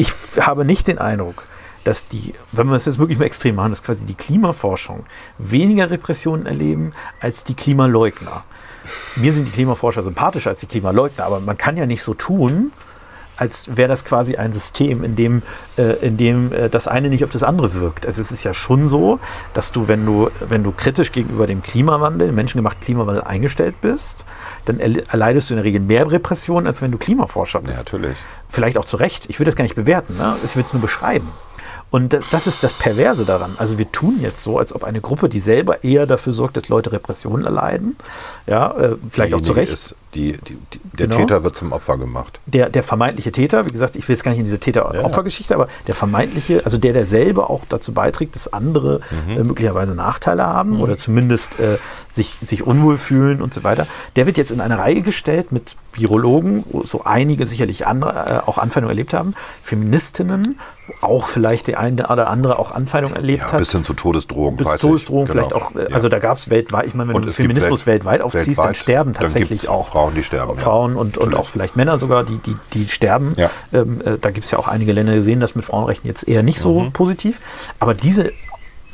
ich 0.02 0.42
habe 0.42 0.66
nicht 0.66 0.88
den 0.88 0.98
Eindruck, 0.98 1.44
dass 1.84 2.08
die, 2.08 2.34
wenn 2.52 2.68
wir 2.68 2.76
es 2.76 2.86
jetzt 2.86 2.98
wirklich 2.98 3.20
mal 3.20 3.26
extrem 3.26 3.56
machen, 3.56 3.72
dass 3.72 3.84
quasi 3.84 4.04
die 4.04 4.16
Klimaforschung 4.16 5.06
weniger 5.38 5.92
Repressionen 5.92 6.48
erleben 6.48 6.94
als 7.20 7.44
die 7.44 7.54
Klimaleugner. 7.54 8.44
Mir 9.16 9.32
sind 9.32 9.48
die 9.48 9.52
Klimaforscher 9.52 10.02
sympathischer 10.02 10.50
als 10.50 10.60
die 10.60 10.66
Klimaleugner, 10.66 11.26
aber 11.26 11.40
man 11.40 11.58
kann 11.58 11.78
ja 11.78 11.86
nicht 11.86 12.02
so 12.02 12.16
tun, 12.16 12.72
als 13.42 13.76
wäre 13.76 13.90
das 13.90 14.06
quasi 14.06 14.36
ein 14.36 14.54
System, 14.54 15.04
in 15.04 15.16
dem, 15.16 15.42
äh, 15.76 15.94
in 16.06 16.16
dem 16.16 16.54
äh, 16.54 16.70
das 16.70 16.88
eine 16.88 17.10
nicht 17.10 17.24
auf 17.24 17.32
das 17.32 17.42
andere 17.42 17.74
wirkt. 17.74 18.06
Also 18.06 18.22
es 18.22 18.32
ist 18.32 18.44
ja 18.44 18.54
schon 18.54 18.88
so, 18.88 19.20
dass 19.56 19.72
du, 19.72 19.88
wenn 19.88 20.06
du, 20.06 20.30
wenn 20.48 20.64
du 20.64 20.72
kritisch 20.72 21.12
gegenüber 21.12 21.48
dem 21.48 21.64
Klimawandel, 21.64 22.28
dem 22.28 22.36
menschengemachten 22.36 22.82
Klimawandel 22.84 23.24
eingestellt 23.24 23.82
bist, 23.82 24.26
dann 24.66 24.78
erle- 24.80 25.04
erleidest 25.10 25.50
du 25.50 25.56
in 25.56 25.58
der 25.58 25.66
Regel 25.66 25.82
mehr 25.82 26.10
Repression, 26.12 26.68
als 26.68 26.84
wenn 26.84 26.92
du 26.92 27.00
Klimaforscher 27.00 27.60
Ja, 27.62 27.66
bist 27.66 27.80
natürlich. 27.80 28.16
vielleicht 28.48 28.78
auch 28.78 28.86
zu 28.86 28.98
Recht. 28.98 29.26
Ich 29.30 29.40
will 29.40 29.46
das 29.46 29.56
gar 29.56 29.64
nicht 29.64 29.76
bewerten, 29.76 30.18
ne? 30.18 30.36
ich 30.46 30.56
will 30.56 30.64
es 30.64 30.72
nur 30.74 30.82
beschreiben. 30.82 31.28
Und 31.90 32.14
da- 32.14 32.20
das 32.32 32.48
ist 32.48 32.64
das 32.64 32.74
Perverse 32.74 33.26
daran. 33.26 33.56
Also 33.58 33.78
wir 33.78 33.92
tun 33.92 34.18
jetzt 34.22 34.44
so, 34.44 34.58
als 34.60 34.74
ob 34.74 34.84
eine 34.86 35.02
Gruppe, 35.02 35.28
die 35.30 35.40
selber 35.42 35.84
eher 35.84 36.06
dafür 36.06 36.32
sorgt, 36.32 36.56
dass 36.56 36.70
Leute 36.70 36.92
Repressionen 36.94 37.46
erleiden, 37.46 37.98
ja, 38.48 38.72
äh, 38.78 38.96
vielleicht 39.10 39.34
auch 39.34 39.42
zu 39.42 39.52
Recht. 39.54 39.74
Ist, 39.74 39.96
die, 40.14 40.34
die, 40.34 40.58
die, 40.74 40.80
der 40.98 41.08
Genau. 41.08 41.20
Täter 41.22 41.44
wird 41.44 41.56
zum 41.56 41.72
Opfer 41.72 41.98
gemacht. 41.98 42.40
Der, 42.46 42.70
der 42.70 42.84
vermeintliche 42.84 43.32
Täter, 43.32 43.66
wie 43.66 43.72
gesagt, 43.72 43.96
ich 43.96 44.08
will 44.08 44.16
jetzt 44.16 44.24
gar 44.24 44.32
nicht 44.32 44.40
in 44.40 44.46
diese 44.46 44.60
Täter-Opfer-Geschichte, 44.60 45.56
aber 45.56 45.68
der 45.88 45.96
vermeintliche, 45.96 46.64
also 46.66 46.78
der, 46.78 46.94
der 46.94 47.06
selber 47.06 47.50
auch 47.50 47.64
dazu 47.68 47.94
beiträgt, 47.94 48.36
dass 48.36 48.52
andere 48.52 49.00
äh, 49.30 49.42
möglicherweise 49.44 49.96
Nachteile 49.96 50.46
haben 50.46 50.80
oder 50.82 50.98
zumindest 50.98 51.60
äh, 51.60 51.78
sich, 52.10 52.36
sich 52.42 52.66
unwohl 52.68 52.98
fühlen 52.98 53.42
und 53.42 53.54
so 53.54 53.64
weiter, 53.64 53.88
der 54.16 54.26
wird 54.26 54.38
jetzt 54.38 54.52
in 54.52 54.60
eine 54.62 54.78
Reihe 54.78 55.02
gestellt 55.02 55.52
mit 55.52 55.76
Virologen, 55.94 56.64
wo 56.70 56.84
so 56.84 57.04
einige 57.04 57.46
sicherlich 57.46 57.86
andere, 57.88 58.12
äh, 58.46 58.48
auch 58.50 58.58
Anfeindungen 58.58 58.92
erlebt 58.96 59.14
haben, 59.14 59.34
Feministinnen, 59.62 60.60
wo 61.02 61.08
auch 61.08 61.28
vielleicht 61.28 61.68
der 61.68 61.80
eine 61.80 62.08
oder 62.08 62.30
andere 62.30 62.60
auch 62.60 62.72
Anfeindungen 62.72 63.16
erlebt 63.16 63.44
Ja, 63.44 63.52
hat. 63.54 63.60
bis 63.60 63.72
hin 63.72 63.84
zu 63.84 63.94
Todesdrohungen. 63.94 64.58
bis. 64.58 64.68
Todesdrohungen 64.76 65.28
Genau. 65.28 65.48
vielleicht 65.50 65.54
auch, 65.54 65.76
äh, 65.76 65.90
Ja. 65.90 65.96
also 65.96 66.08
da 66.10 66.20
gab 66.20 66.38
es 66.38 66.50
weltweit, 66.50 66.86
ich 66.88 66.94
meine, 66.94 67.10
wenn 67.10 67.16
Und 67.18 67.26
du 67.28 67.34
Feminismus 67.34 67.86
welt- 67.86 68.06
weltweit 68.06 68.22
aufziehst, 68.22 68.60
dann 68.60 68.68
weltweit, 68.68 68.78
sterben 68.78 69.14
dann 69.14 69.22
tatsächlich 69.24 69.62
gibt's 69.62 69.68
auch 69.68 69.94
Frauen, 70.02 70.16
die 70.16 70.24
sterben. 70.24 70.56
Frauen 70.58 70.96
und, 70.96 71.18
und 71.18 71.36
auch 71.36 71.48
vielleicht 71.48 71.76
Männer 71.76 72.00
sogar, 72.00 72.24
die, 72.24 72.38
die, 72.38 72.56
die 72.74 72.90
sterben. 72.90 73.34
Ja. 73.38 73.50
Ähm, 73.74 74.02
äh, 74.02 74.18
da 74.20 74.32
gibt 74.32 74.46
es 74.46 74.52
ja 74.52 74.58
auch 74.60 74.68
einige 74.68 74.92
Länder, 74.94 75.14
die 75.14 75.22
sehen 75.22 75.40
das 75.40 75.56
mit 75.56 75.66
Frauenrechten 75.66 76.08
jetzt 76.08 76.28
eher 76.28 76.44
nicht 76.44 76.60
so 76.60 76.80
Mhm. 76.82 76.92
positiv. 76.92 77.40
Aber 77.80 77.94
diese, 77.94 78.32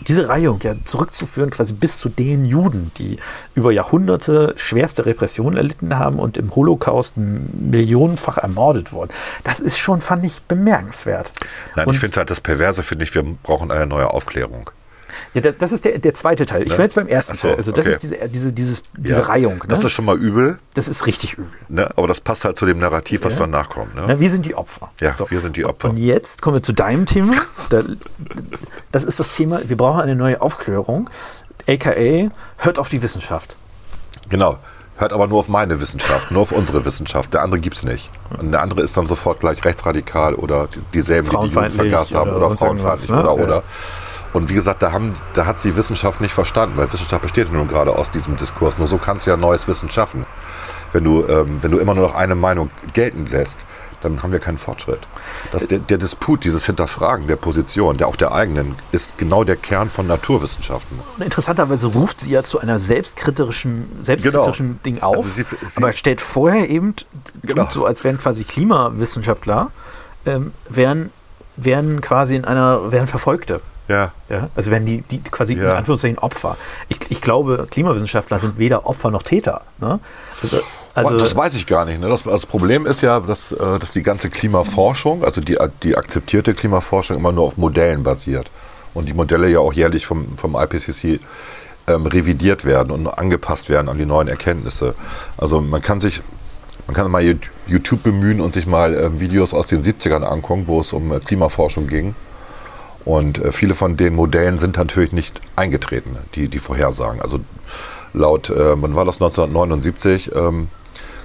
diese 0.07 0.29
Reihung 0.29 0.59
ja 0.63 0.75
zurückzuführen, 0.83 1.49
quasi 1.49 1.73
bis 1.73 1.97
zu 1.97 2.07
den 2.09 2.45
Juden, 2.45 2.91
die 2.97 3.17
über 3.55 3.71
Jahrhunderte 3.71 4.53
schwerste 4.57 5.05
Repressionen 5.05 5.57
erlitten 5.57 5.97
haben 5.97 6.19
und 6.19 6.37
im 6.37 6.55
Holocaust 6.55 7.13
millionenfach 7.17 8.37
ermordet 8.37 8.91
wurden, 8.93 9.11
das 9.43 9.59
ist 9.59 9.77
schon, 9.79 10.01
fand 10.01 10.23
ich, 10.23 10.41
bemerkenswert. 10.43 11.31
Nein, 11.75 11.87
Und- 11.87 11.93
ich 11.95 11.99
finde 11.99 12.17
halt 12.17 12.29
das 12.29 12.41
Perverse, 12.41 12.83
finde 12.83 13.05
ich, 13.05 13.13
wir 13.15 13.23
brauchen 13.43 13.71
eine 13.71 13.87
neue 13.87 14.11
Aufklärung. 14.13 14.69
Ja, 15.33 15.41
das, 15.41 15.71
ist 15.71 15.85
der, 15.85 15.97
der 15.99 16.13
zweite 16.13 16.45
Teil. 16.45 16.63
Ich 16.63 16.71
Ne? 16.71 16.77
war 16.77 16.85
jetzt 16.85 16.95
beim 16.95 17.07
ersten 17.07 17.35
so, 17.35 17.47
Teil. 17.47 17.57
Also 17.57 17.71
das 17.71 17.85
okay. 17.87 17.93
ist 17.93 18.03
diese, 18.03 18.29
diese, 18.29 18.53
dieses, 18.53 18.83
diese 18.97 19.21
Ja. 19.21 19.27
Reihung. 19.27 19.55
Ne? 19.59 19.63
Das 19.69 19.83
ist 19.83 19.91
schon 19.91 20.05
mal 20.05 20.17
übel, 20.17 20.57
Das 20.73 20.87
ist 20.87 21.05
richtig 21.05 21.33
übel. 21.33 21.47
ne? 21.69 21.89
aber 21.95 22.07
das 22.07 22.19
passt 22.19 22.45
halt 22.45 22.57
zu 22.57 22.65
dem 22.65 22.79
Narrativ, 22.79 23.23
was 23.23 23.33
Ja. 23.33 23.39
danach 23.39 23.69
kommt. 23.69 23.95
Ne? 23.95 24.19
Wir 24.19 24.29
sind 24.29 24.45
die 24.45 24.55
Opfer. 24.55 24.91
Ja, 24.99 25.13
wir 25.29 25.39
sind 25.39 25.55
die 25.57 25.65
Opfer. 25.65 25.89
Und 25.89 25.97
jetzt 25.97 26.41
kommen 26.41 26.57
wir 26.57 26.63
zu 26.63 26.73
deinem 26.73 27.05
Thema. 27.05 27.33
Da, 27.69 27.83
das 28.91 29.03
ist 29.03 29.19
das 29.19 29.31
Thema, 29.31 29.61
wir 29.67 29.77
brauchen 29.77 30.01
eine 30.01 30.15
neue 30.15 30.41
Aufklärung. 30.41 31.09
AKA, 31.67 32.29
hört 32.57 32.79
auf 32.79 32.89
die 32.89 33.01
Wissenschaft. 33.01 33.57
Genau. 34.29 34.57
Hört 34.99 35.13
aber 35.13 35.27
nur 35.27 35.37
auf 35.39 35.47
meine 35.47 35.79
Wissenschaft, 35.79 36.31
nur 36.31 36.41
auf 36.41 36.51
unsere 36.51 36.83
Wissenschaft. 36.83 37.31
Der 37.33 37.43
andere 37.43 37.59
gibt's 37.59 37.83
nicht. 37.83 38.09
Und 38.39 38.51
der 38.51 38.61
andere 38.61 38.81
ist 38.81 38.97
dann 38.97 39.05
sofort 39.05 39.39
gleich 39.39 39.63
rechtsradikal 39.63 40.33
oder 40.33 40.67
die- 40.73 40.79
dieselben, 40.93 41.25
die 41.25 41.29
die 41.29 41.35
Frauenfeindlich 41.35 41.75
vergast 41.91 42.15
haben 42.15 42.31
oder 42.31 42.47
oder 42.47 42.57
frauenfeindlich 42.57 43.09
ne? 43.09 43.21
oder 43.21 43.33
oder. 43.35 43.63
Und 44.37 44.49
wie 44.49 44.53
gesagt, 44.53 44.83
da, 44.83 44.91
haben, 44.91 45.15
da 45.33 45.47
hat 45.47 45.57
sie 45.57 45.75
Wissenschaft 45.75 46.21
nicht 46.21 46.31
verstanden, 46.33 46.77
weil 46.77 46.93
Wissenschaft 46.93 47.23
besteht 47.23 47.47
ja 47.47 47.53
nun 47.55 47.67
gerade 47.67 47.91
aus 47.97 48.11
diesem 48.11 48.35
Diskurs. 48.37 48.77
Nur 48.77 48.85
so 48.85 48.99
kannst 48.99 49.25
du 49.25 49.31
ja 49.31 49.37
neues 49.37 49.67
Wissen 49.67 49.89
schaffen. 49.89 50.27
Wenn 50.93 51.03
du, 51.03 51.25
ähm, 51.27 51.57
wenn 51.61 51.71
du 51.71 51.79
immer 51.79 51.95
nur 51.95 52.07
noch 52.09 52.15
eine 52.15 52.35
Meinung 52.35 52.69
gelten 52.93 53.25
lässt, 53.25 53.65
dann 54.01 54.21
haben 54.21 54.31
wir 54.31 54.37
keinen 54.37 54.59
Fortschritt. 54.59 54.99
Das, 55.51 55.67
der, 55.67 55.79
der 55.79 55.97
Disput, 55.97 56.43
dieses 56.43 56.67
Hinterfragen 56.67 57.25
der 57.25 57.35
Position, 57.35 57.97
der 57.97 58.07
auch 58.07 58.15
der 58.15 58.31
eigenen, 58.31 58.75
ist 58.91 59.17
genau 59.17 59.43
der 59.43 59.55
Kern 59.55 59.89
von 59.89 60.05
Naturwissenschaften. 60.05 60.99
Und 61.17 61.23
interessanterweise 61.23 61.87
ruft 61.87 62.21
sie 62.21 62.29
ja 62.29 62.43
zu 62.43 62.59
einer 62.59 62.77
selbstkritischen, 62.77 63.87
selbstkritischen 64.03 64.67
Genau. 64.67 64.79
Ding 64.85 65.01
auf, 65.01 65.15
Also 65.17 65.29
sie- 65.29 65.43
sie- 65.45 65.77
aber 65.77 65.91
stellt 65.93 66.21
vorher 66.21 66.69
eben, 66.69 66.95
tut 66.95 67.07
Genau. 67.41 67.67
so, 67.71 67.87
als 67.87 68.03
wären 68.03 68.19
quasi 68.19 68.43
Klimawissenschaftler, 68.43 69.71
ähm, 70.27 70.53
wären, 70.69 71.09
wären 71.55 72.01
quasi 72.01 72.35
in 72.35 72.45
einer, 72.45 72.91
wären 72.91 73.07
Verfolgte. 73.07 73.61
Ja. 73.87 74.11
Ja, 74.29 74.49
also 74.55 74.71
werden 74.71 74.85
die, 74.85 75.01
die 75.01 75.21
quasi 75.21 75.53
in 75.53 75.63
Ja. 75.63 75.75
Anführungszeichen 75.75 76.17
Opfer. 76.19 76.57
Ich, 76.89 76.99
ich 77.09 77.21
glaube, 77.21 77.67
Klimawissenschaftler 77.69 78.39
sind 78.39 78.57
weder 78.57 78.85
Opfer 78.85 79.11
noch 79.11 79.23
Täter. 79.23 79.61
Ne? 79.79 79.99
Also, 80.41 80.61
Also, 80.93 81.17
das 81.17 81.35
weiß 81.35 81.55
ich 81.55 81.67
gar 81.67 81.85
nicht. 81.85 82.01
Ne? 82.01 82.09
Das, 82.09 82.23
das 82.23 82.45
Problem 82.45 82.85
ist 82.85 83.01
ja, 83.01 83.19
dass, 83.19 83.51
äh, 83.51 83.79
dass 83.79 83.91
die 83.93 84.03
ganze 84.03 84.29
Klimaforschung, 84.29 85.23
also 85.23 85.41
die, 85.41 85.57
die 85.83 85.95
akzeptierte 85.95 86.53
Klimaforschung, 86.53 87.17
immer 87.17 87.31
nur 87.31 87.45
auf 87.45 87.57
Modellen 87.57 88.03
basiert. 88.03 88.49
Und 88.93 89.05
die 89.07 89.13
Modelle 89.13 89.47
ja 89.47 89.59
auch 89.59 89.73
jährlich 89.73 90.05
vom, 90.07 90.37
vom 90.37 90.55
IPCC 90.55 91.19
ähm, 91.87 92.05
revidiert 92.07 92.65
werden 92.65 92.91
und 92.91 93.07
angepasst 93.07 93.69
werden 93.69 93.89
an 93.89 93.97
die 93.97 94.05
neuen 94.05 94.27
Erkenntnisse. 94.27 94.95
Also 95.37 95.61
man 95.61 95.81
kann 95.81 96.01
sich, 96.01 96.21
man 96.87 96.95
kann 96.95 97.09
mal 97.11 97.23
YouTube 97.67 98.03
bemühen 98.03 98.41
und 98.41 98.53
sich 98.55 98.65
mal 98.65 98.93
ähm, 98.95 99.19
Videos 99.19 99.53
aus 99.53 99.67
den 99.67 99.83
70ern 99.83 100.23
angucken, 100.23 100.63
wo 100.65 100.81
es 100.81 100.93
um 100.93 101.13
äh, 101.13 101.19
Klimaforschung 101.19 101.87
ging. 101.87 102.15
Und 103.07 103.39
äh, 103.39 103.53
viele 103.53 103.73
von 103.73 103.95
den 103.95 104.15
Modellen 104.15 104.59
sind 104.59 104.75
natürlich 104.75 105.13
nicht 105.13 105.39
eingetreten, 105.55 106.17
die, 106.35 106.49
die 106.49 106.59
Vorhersagen. 106.59 107.21
Also 107.21 107.39
laut, 108.13 108.49
äh, 108.49 108.81
wann 108.81 108.95
war 108.95 109.05
das 109.05 109.21
1979, 109.21 110.31
ähm, 110.35 110.67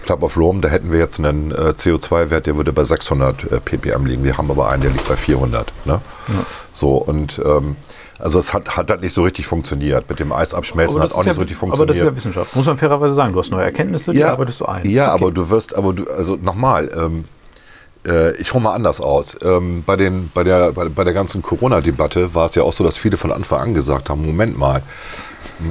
Club 0.04 0.22
of 0.22 0.36
Rome, 0.36 0.60
da 0.60 0.68
hätten 0.68 0.92
wir 0.92 1.00
jetzt 1.00 1.18
einen 1.18 1.50
äh, 1.50 1.74
CO2-Wert, 1.76 2.46
der 2.46 2.56
würde 2.56 2.72
bei 2.72 2.84
600 2.84 3.50
äh, 3.50 3.60
ppm 3.60 4.06
liegen. 4.06 4.22
Wir 4.22 4.38
haben 4.38 4.48
aber 4.48 4.68
einen, 4.68 4.82
der 4.82 4.92
liegt 4.92 5.08
bei 5.08 5.16
400. 5.16 5.72
Ne? 5.84 6.00
So, 6.72 6.94
und 6.98 7.40
ähm, 7.44 7.74
also 8.20 8.38
es 8.38 8.54
hat, 8.54 8.76
hat 8.76 8.88
halt 8.88 9.00
nicht 9.00 9.12
so 9.12 9.24
richtig 9.24 9.48
funktioniert. 9.48 10.08
Mit 10.08 10.20
dem 10.20 10.32
Eisabschmelzen 10.32 10.98
aber 10.98 11.02
hat 11.02 11.10
das, 11.10 11.16
auch 11.16 11.20
ist 11.20 11.26
nicht 11.26 11.32
ja, 11.32 11.34
so 11.34 11.40
richtig 11.40 11.56
aber 11.56 11.66
funktioniert. 11.66 11.90
das 11.90 11.96
ist 11.96 12.04
ja 12.04 12.16
Wissenschaft. 12.16 12.54
Muss 12.54 12.66
man 12.66 12.78
fairerweise 12.78 13.14
sagen. 13.14 13.32
Du 13.32 13.40
hast 13.40 13.50
neue 13.50 13.64
Erkenntnisse, 13.64 14.12
die 14.12 14.22
arbeitest 14.22 14.60
du 14.60 14.66
ein. 14.66 14.88
Ja, 14.88 15.14
okay. 15.14 15.24
aber 15.24 15.32
du 15.32 15.50
wirst, 15.50 15.74
aber 15.74 15.92
du, 15.92 16.08
also 16.08 16.36
nochmal, 16.36 16.88
ähm, 16.96 17.24
äh, 18.06 18.36
ich 18.36 18.52
hole 18.54 18.64
mal 18.64 18.74
anders 18.74 19.00
aus. 19.00 19.36
Ähm, 19.42 19.82
bei, 19.84 19.96
den, 19.96 20.30
bei, 20.34 20.44
der, 20.44 20.72
bei, 20.72 20.88
bei 20.88 21.04
der 21.04 21.12
ganzen 21.12 21.42
Corona-Debatte 21.42 22.34
war 22.34 22.46
es 22.46 22.54
ja 22.54 22.62
auch 22.62 22.72
so, 22.72 22.84
dass 22.84 22.96
viele 22.96 23.16
von 23.16 23.32
Anfang 23.32 23.60
an 23.60 23.74
gesagt 23.74 24.10
haben, 24.10 24.24
Moment 24.24 24.58
mal, 24.58 24.82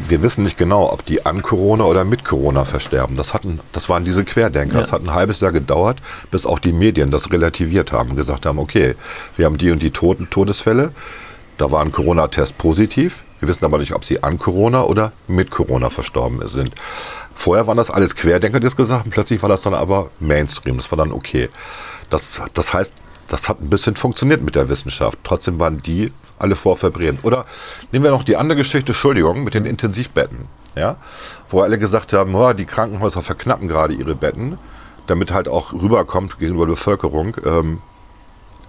wir 0.07 0.21
wissen 0.21 0.43
nicht 0.43 0.57
genau, 0.57 0.91
ob 0.91 1.05
die 1.05 1.25
an 1.25 1.41
Corona 1.41 1.83
oder 1.83 2.05
mit 2.05 2.23
Corona 2.23 2.65
versterben. 2.65 3.17
Das, 3.17 3.33
hatten, 3.33 3.59
das 3.73 3.89
waren 3.89 4.05
diese 4.05 4.23
Querdenker. 4.23 4.75
Ja. 4.75 4.81
Es 4.81 4.91
hat 4.91 5.01
ein 5.01 5.13
halbes 5.13 5.39
Jahr 5.41 5.51
gedauert, 5.51 5.97
bis 6.29 6.45
auch 6.45 6.59
die 6.59 6.73
Medien 6.73 7.11
das 7.11 7.31
relativiert 7.31 7.91
haben 7.91 8.11
und 8.11 8.15
gesagt 8.15 8.45
haben, 8.45 8.59
okay, 8.59 8.95
wir 9.35 9.45
haben 9.45 9.57
die 9.57 9.71
und 9.71 9.81
die 9.81 9.91
Toten, 9.91 10.29
Todesfälle. 10.29 10.91
Da 11.57 11.71
war 11.71 11.81
ein 11.81 11.91
Corona-Test 11.91 12.57
positiv. 12.57 13.23
Wir 13.39 13.47
wissen 13.47 13.65
aber 13.65 13.77
nicht, 13.79 13.93
ob 13.93 14.05
sie 14.05 14.23
an 14.23 14.37
Corona 14.37 14.83
oder 14.83 15.11
mit 15.27 15.51
Corona 15.51 15.89
verstorben 15.89 16.47
sind. 16.47 16.73
Vorher 17.33 17.67
waren 17.67 17.77
das 17.77 17.89
alles 17.89 18.15
Querdenker, 18.15 18.59
die 18.59 18.65
das 18.65 18.75
gesagt 18.75 19.01
haben. 19.01 19.09
Plötzlich 19.09 19.41
war 19.41 19.49
das 19.49 19.61
dann 19.61 19.73
aber 19.73 20.09
Mainstream. 20.19 20.77
Das 20.77 20.91
war 20.91 20.97
dann 20.97 21.11
okay. 21.11 21.49
Das, 22.11 22.41
das 22.53 22.73
heißt, 22.73 22.93
das 23.27 23.49
hat 23.49 23.61
ein 23.61 23.69
bisschen 23.69 23.95
funktioniert 23.95 24.41
mit 24.41 24.55
der 24.55 24.69
Wissenschaft. 24.69 25.17
Trotzdem 25.23 25.59
waren 25.59 25.81
die 25.81 26.11
alle 26.37 26.55
vorverbrennen. 26.55 27.19
Oder 27.23 27.45
nehmen 27.91 28.03
wir 28.03 28.11
noch 28.11 28.23
die 28.23 28.35
andere 28.35 28.57
Geschichte, 28.57 28.91
Entschuldigung, 28.91 29.43
mit 29.43 29.53
den 29.53 29.65
Intensivbetten. 29.65 30.37
ja, 30.75 30.97
wo 31.49 31.61
alle 31.61 31.77
gesagt 31.77 32.13
haben, 32.13 32.35
oh, 32.35 32.53
die 32.53 32.65
Krankenhäuser 32.65 33.21
verknappen 33.21 33.67
gerade 33.67 33.93
ihre 33.93 34.15
Betten, 34.15 34.57
damit 35.07 35.31
halt 35.31 35.47
auch 35.47 35.73
rüberkommt 35.73 36.39
gegenüber 36.39 36.65
der 36.65 36.73
Bevölkerung. 36.73 37.35
Ähm, 37.45 37.81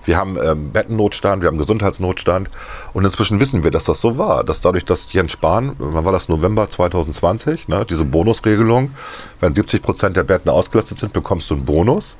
wir 0.04 0.16
haben 0.16 0.36
ähm, 0.42 0.72
Bettennotstand, 0.72 1.42
wir 1.42 1.46
haben 1.48 1.58
Gesundheitsnotstand 1.58 2.50
und 2.92 3.04
inzwischen 3.04 3.38
wissen 3.38 3.62
wir, 3.62 3.70
dass 3.70 3.84
das 3.84 4.00
so 4.00 4.18
war. 4.18 4.42
Dass 4.42 4.60
dadurch, 4.60 4.84
dass 4.84 5.12
Jens 5.12 5.32
Spahn, 5.32 5.76
wann 5.78 6.04
war 6.04 6.10
das 6.12 6.28
November 6.28 6.68
2020, 6.68 7.68
ne, 7.68 7.86
diese 7.88 8.04
Bonusregelung, 8.04 8.90
wenn 9.38 9.54
70 9.54 9.80
Prozent 9.80 10.16
der 10.16 10.24
Betten 10.24 10.50
ausgelastet 10.50 10.98
sind, 10.98 11.12
bekommst 11.12 11.50
du 11.50 11.54
einen 11.54 11.64
Bonus. 11.64 12.16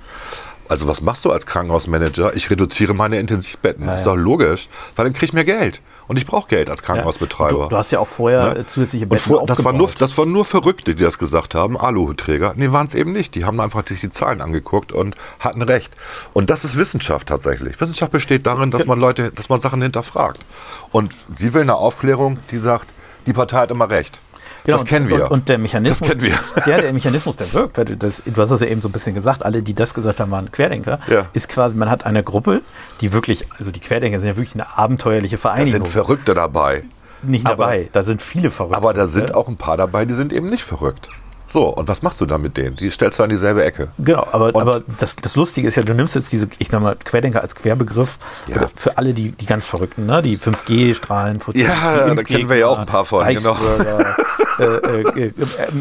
Also 0.68 0.88
was 0.88 1.00
machst 1.02 1.24
du 1.24 1.30
als 1.30 1.44
Krankenhausmanager? 1.46 2.34
Ich 2.34 2.48
reduziere 2.50 2.94
meine 2.94 3.18
Intensivbetten. 3.18 3.86
Ja, 3.86 3.94
ist 3.94 4.04
doch 4.04 4.16
logisch, 4.16 4.68
weil 4.96 5.04
dann 5.04 5.12
kriege 5.12 5.26
ich 5.26 5.32
mehr 5.32 5.44
Geld. 5.44 5.82
Und 6.08 6.16
ich 6.16 6.26
brauche 6.26 6.48
Geld 6.48 6.70
als 6.70 6.82
Krankenhausbetreiber. 6.82 7.64
Du, 7.64 7.68
du 7.68 7.76
hast 7.76 7.90
ja 7.90 7.98
auch 7.98 8.06
vorher 8.06 8.54
Ne? 8.54 8.60
äh, 8.60 8.66
zusätzliche 8.66 9.06
Betten 9.06 9.22
vor, 9.32 9.46
das, 9.46 9.64
war 9.64 9.72
nur, 9.72 9.90
das 9.98 10.16
waren 10.16 10.32
nur 10.32 10.44
Verrückte, 10.44 10.94
die 10.94 11.02
das 11.02 11.18
gesagt 11.18 11.54
haben, 11.54 11.76
Aluhutträger. 11.78 12.54
Nee, 12.56 12.72
waren 12.72 12.86
es 12.86 12.94
eben 12.94 13.12
nicht. 13.12 13.34
Die 13.34 13.44
haben 13.44 13.60
einfach 13.60 13.86
sich 13.86 14.00
die 14.00 14.10
Zahlen 14.10 14.40
angeguckt 14.40 14.92
und 14.92 15.14
hatten 15.40 15.62
recht. 15.62 15.92
Und 16.32 16.50
das 16.50 16.64
ist 16.64 16.76
Wissenschaft 16.76 17.28
tatsächlich. 17.28 17.80
Wissenschaft 17.80 18.12
besteht 18.12 18.46
darin, 18.46 18.70
dass 18.70 18.86
man 18.86 18.98
Leute, 18.98 19.30
dass 19.30 19.48
man 19.48 19.60
Sachen 19.60 19.82
hinterfragt. 19.82 20.40
Und 20.90 21.14
sie 21.30 21.54
will 21.54 21.62
eine 21.62 21.76
Aufklärung, 21.76 22.38
die 22.50 22.58
sagt, 22.58 22.86
die 23.26 23.32
Partei 23.32 23.58
hat 23.58 23.70
immer 23.70 23.88
recht. 23.90 24.20
Genau, 24.64 24.76
das 24.78 24.86
kennen 24.86 25.08
wir. 25.08 25.24
Und, 25.24 25.30
und 25.30 25.48
der 25.48 25.58
Mechanismus, 25.58 26.08
Das 26.10 26.18
kennen 26.18 26.32
wir. 26.54 26.62
Der, 26.66 26.82
der 26.82 26.92
Mechanismus, 26.92 27.36
der 27.36 27.52
wirkt, 27.52 27.78
weil 27.78 27.84
du, 27.84 27.96
das, 27.96 28.22
du 28.24 28.40
hast 28.40 28.50
das 28.50 28.60
ja 28.60 28.68
eben 28.68 28.80
so 28.80 28.88
ein 28.88 28.92
bisschen 28.92 29.14
gesagt, 29.14 29.44
alle, 29.44 29.62
die 29.62 29.74
das 29.74 29.92
gesagt 29.94 30.20
haben, 30.20 30.30
waren 30.30 30.52
Querdenker, 30.52 31.00
Ja. 31.08 31.26
ist 31.32 31.48
quasi, 31.48 31.74
man 31.76 31.90
hat 31.90 32.06
eine 32.06 32.22
Gruppe, 32.22 32.62
die 33.00 33.12
wirklich, 33.12 33.44
also 33.58 33.70
die 33.72 33.80
Querdenker 33.80 34.20
sind 34.20 34.28
ja 34.30 34.36
wirklich 34.36 34.54
eine 34.54 34.76
abenteuerliche 34.78 35.36
da 35.36 35.40
Vereinigung. 35.42 35.82
sind 35.82 35.88
Verrückte 35.88 36.34
dabei. 36.34 36.84
nicht 37.22 37.46
aber- 37.46 37.64
dabei, 37.64 37.88
da 37.92 38.02
sind 38.02 38.22
viele 38.22 38.50
Verrückte. 38.50 38.76
Aber 38.76 38.92
da 38.94 39.06
sind 39.06 39.34
auch 39.34 39.48
ein 39.48 39.56
paar 39.56 39.76
dabei, 39.76 40.04
die 40.04 40.14
sind 40.14 40.32
eben 40.32 40.48
nicht 40.50 40.62
verrückt. 40.64 41.08
So, 41.46 41.66
und 41.68 41.86
was 41.88 42.02
machst 42.02 42.20
du 42.20 42.26
dann 42.26 42.40
mit 42.40 42.56
denen? 42.56 42.76
Die 42.76 42.90
stellst 42.90 43.18
du 43.18 43.22
an 43.24 43.28
dieselbe 43.28 43.62
Ecke. 43.64 43.88
Genau, 43.98 44.26
aber, 44.32 44.46
Und- 44.54 44.56
aber 44.62 44.82
das, 44.98 45.16
das 45.16 45.36
Lustige 45.36 45.68
ist 45.68 45.76
ja, 45.76 45.82
du 45.82 45.92
nimmst 45.94 46.14
jetzt 46.14 46.32
diese, 46.32 46.48
ich 46.58 46.68
sag 46.68 46.80
mal, 46.80 46.96
Querdenker 46.96 47.42
als 47.42 47.54
Querbegriff 47.54 48.18
Ja. 48.46 48.68
für 48.74 48.96
alle 48.96 49.12
die, 49.12 49.32
die 49.32 49.46
ganz 49.46 49.66
Verrückten, 49.68 50.06
ne? 50.06 50.22
die 50.22 50.38
5G-Strahlen, 50.38 51.40
Ja, 51.54 52.14
da 52.14 52.22
kennen 52.22 52.48
wir 52.48 52.56
ja 52.56 52.68
auch 52.68 52.78
ein 52.78 52.86
paar 52.86 53.04
von, 53.04 53.26
genau. 53.26 53.56
Äh, 54.58 54.64
äh, 54.64 55.00
äh, 55.02 55.26
äh, 55.28 55.32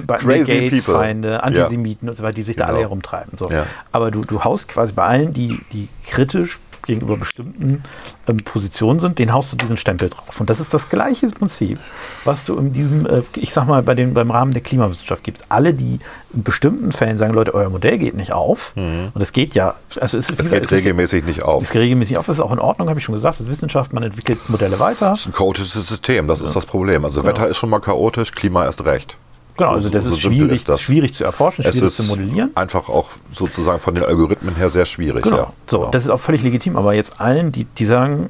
bei 0.07 0.15
Crazy 0.17 0.45
Bill 0.45 0.69
Gates 0.69 0.85
people. 0.85 1.01
Feinde, 1.01 1.43
Antisemiten 1.43 2.07
und 2.07 2.15
so 2.15 2.23
weiter, 2.23 2.35
die 2.35 2.41
sich 2.41 2.55
da 2.55 2.63
Genau. 2.67 2.75
alle 2.77 2.85
herumtreiben. 2.85 3.37
So. 3.37 3.49
Ja. 3.51 3.65
Aber 3.91 4.11
du, 4.11 4.21
du 4.23 4.45
haust 4.45 4.69
quasi 4.69 4.93
bei 4.93 5.03
allen, 5.03 5.33
die, 5.33 5.59
die 5.73 5.89
kritisch 6.07 6.57
gegenüber 6.83 7.17
bestimmten 7.17 7.83
ähm, 8.27 8.37
Positionen 8.37 8.99
sind, 8.99 9.19
den 9.19 9.33
haust 9.33 9.53
du 9.53 9.57
diesen 9.57 9.77
Stempel 9.77 10.09
drauf. 10.09 10.39
Und 10.39 10.49
das 10.49 10.59
ist 10.59 10.73
das 10.73 10.89
gleiche 10.89 11.27
Prinzip, 11.29 11.79
was 12.25 12.45
du 12.45 12.57
in 12.57 12.73
diesem, 12.73 13.05
äh, 13.05 13.21
ich 13.35 13.53
sag 13.53 13.67
mal, 13.67 13.83
bei 13.83 13.93
den, 13.95 14.13
beim 14.13 14.31
Rahmen 14.31 14.51
der 14.51 14.61
Klimawissenschaft 14.61 15.23
gibst. 15.23 15.45
Alle, 15.49 15.73
die 15.73 15.99
in 16.33 16.43
bestimmten 16.43 16.91
Fällen 16.91 17.17
sagen, 17.17 17.33
Leute, 17.33 17.53
euer 17.53 17.69
Modell 17.69 17.97
geht 17.97 18.15
nicht 18.15 18.33
auf. 18.33 18.73
Und 18.75 19.21
es 19.21 19.33
geht 19.33 19.53
ja, 19.53 19.75
also 19.99 20.17
es, 20.17 20.31
Mhm. 20.31 20.37
Es 20.39 20.49
geht 20.49 20.71
regelmäßig 20.71 21.25
nicht 21.25 21.43
auf. 21.43 21.61
es 21.61 21.71
geht 21.71 21.81
regelmäßig 21.81 22.17
auf, 22.17 22.25
das 22.25 22.37
ist 22.37 22.41
auch 22.41 22.51
in 22.51 22.59
Ordnung, 22.59 22.89
habe 22.89 22.99
ich 22.99 23.05
schon 23.05 23.15
gesagt. 23.15 23.35
Das 23.35 23.41
ist 23.41 23.49
Wissenschaft, 23.49 23.93
man 23.93 24.03
entwickelt 24.03 24.49
Modelle 24.49 24.79
weiter. 24.79 25.09
Das 25.11 25.21
ist 25.21 25.27
ein 25.27 25.33
chaotisches 25.33 25.87
System, 25.87 26.27
das 26.27 26.41
ist 26.41 26.55
das 26.55 26.65
Problem. 26.65 27.05
Also 27.05 27.25
Wetter 27.25 27.47
ist 27.47 27.57
schon 27.57 27.69
mal 27.69 27.79
chaotisch, 27.79 28.31
Klima 28.31 28.65
erst 28.65 28.85
recht. 28.85 29.17
Genau, 29.57 29.71
So- 29.71 29.75
also 29.75 29.89
das 29.89 30.03
so 30.05 30.09
ist 30.11 30.19
schwierig, 30.21 30.51
ist 30.53 30.69
das. 30.69 30.81
schwierig 30.81 31.13
zu 31.13 31.23
erforschen, 31.23 31.63
Es 31.65 31.71
schwierig 31.71 31.87
ist 31.89 31.97
zu 31.97 32.03
modellieren. 32.03 32.51
einfach 32.55 32.89
auch 32.89 33.09
sozusagen 33.31 33.79
von 33.79 33.93
den 33.95 34.03
Algorithmen 34.03 34.55
her 34.55 34.69
sehr 34.69 34.85
schwierig. 34.85 35.23
Genau. 35.23 35.37
Ja. 35.37 35.53
So, 35.67 35.79
Genau. 35.79 35.91
das 35.91 36.03
ist 36.03 36.09
auch 36.09 36.19
völlig 36.19 36.41
legitim. 36.43 36.75
Aber 36.77 36.93
jetzt 36.93 37.19
allen, 37.19 37.51
die, 37.51 37.65
die 37.65 37.85
sagen, 37.85 38.29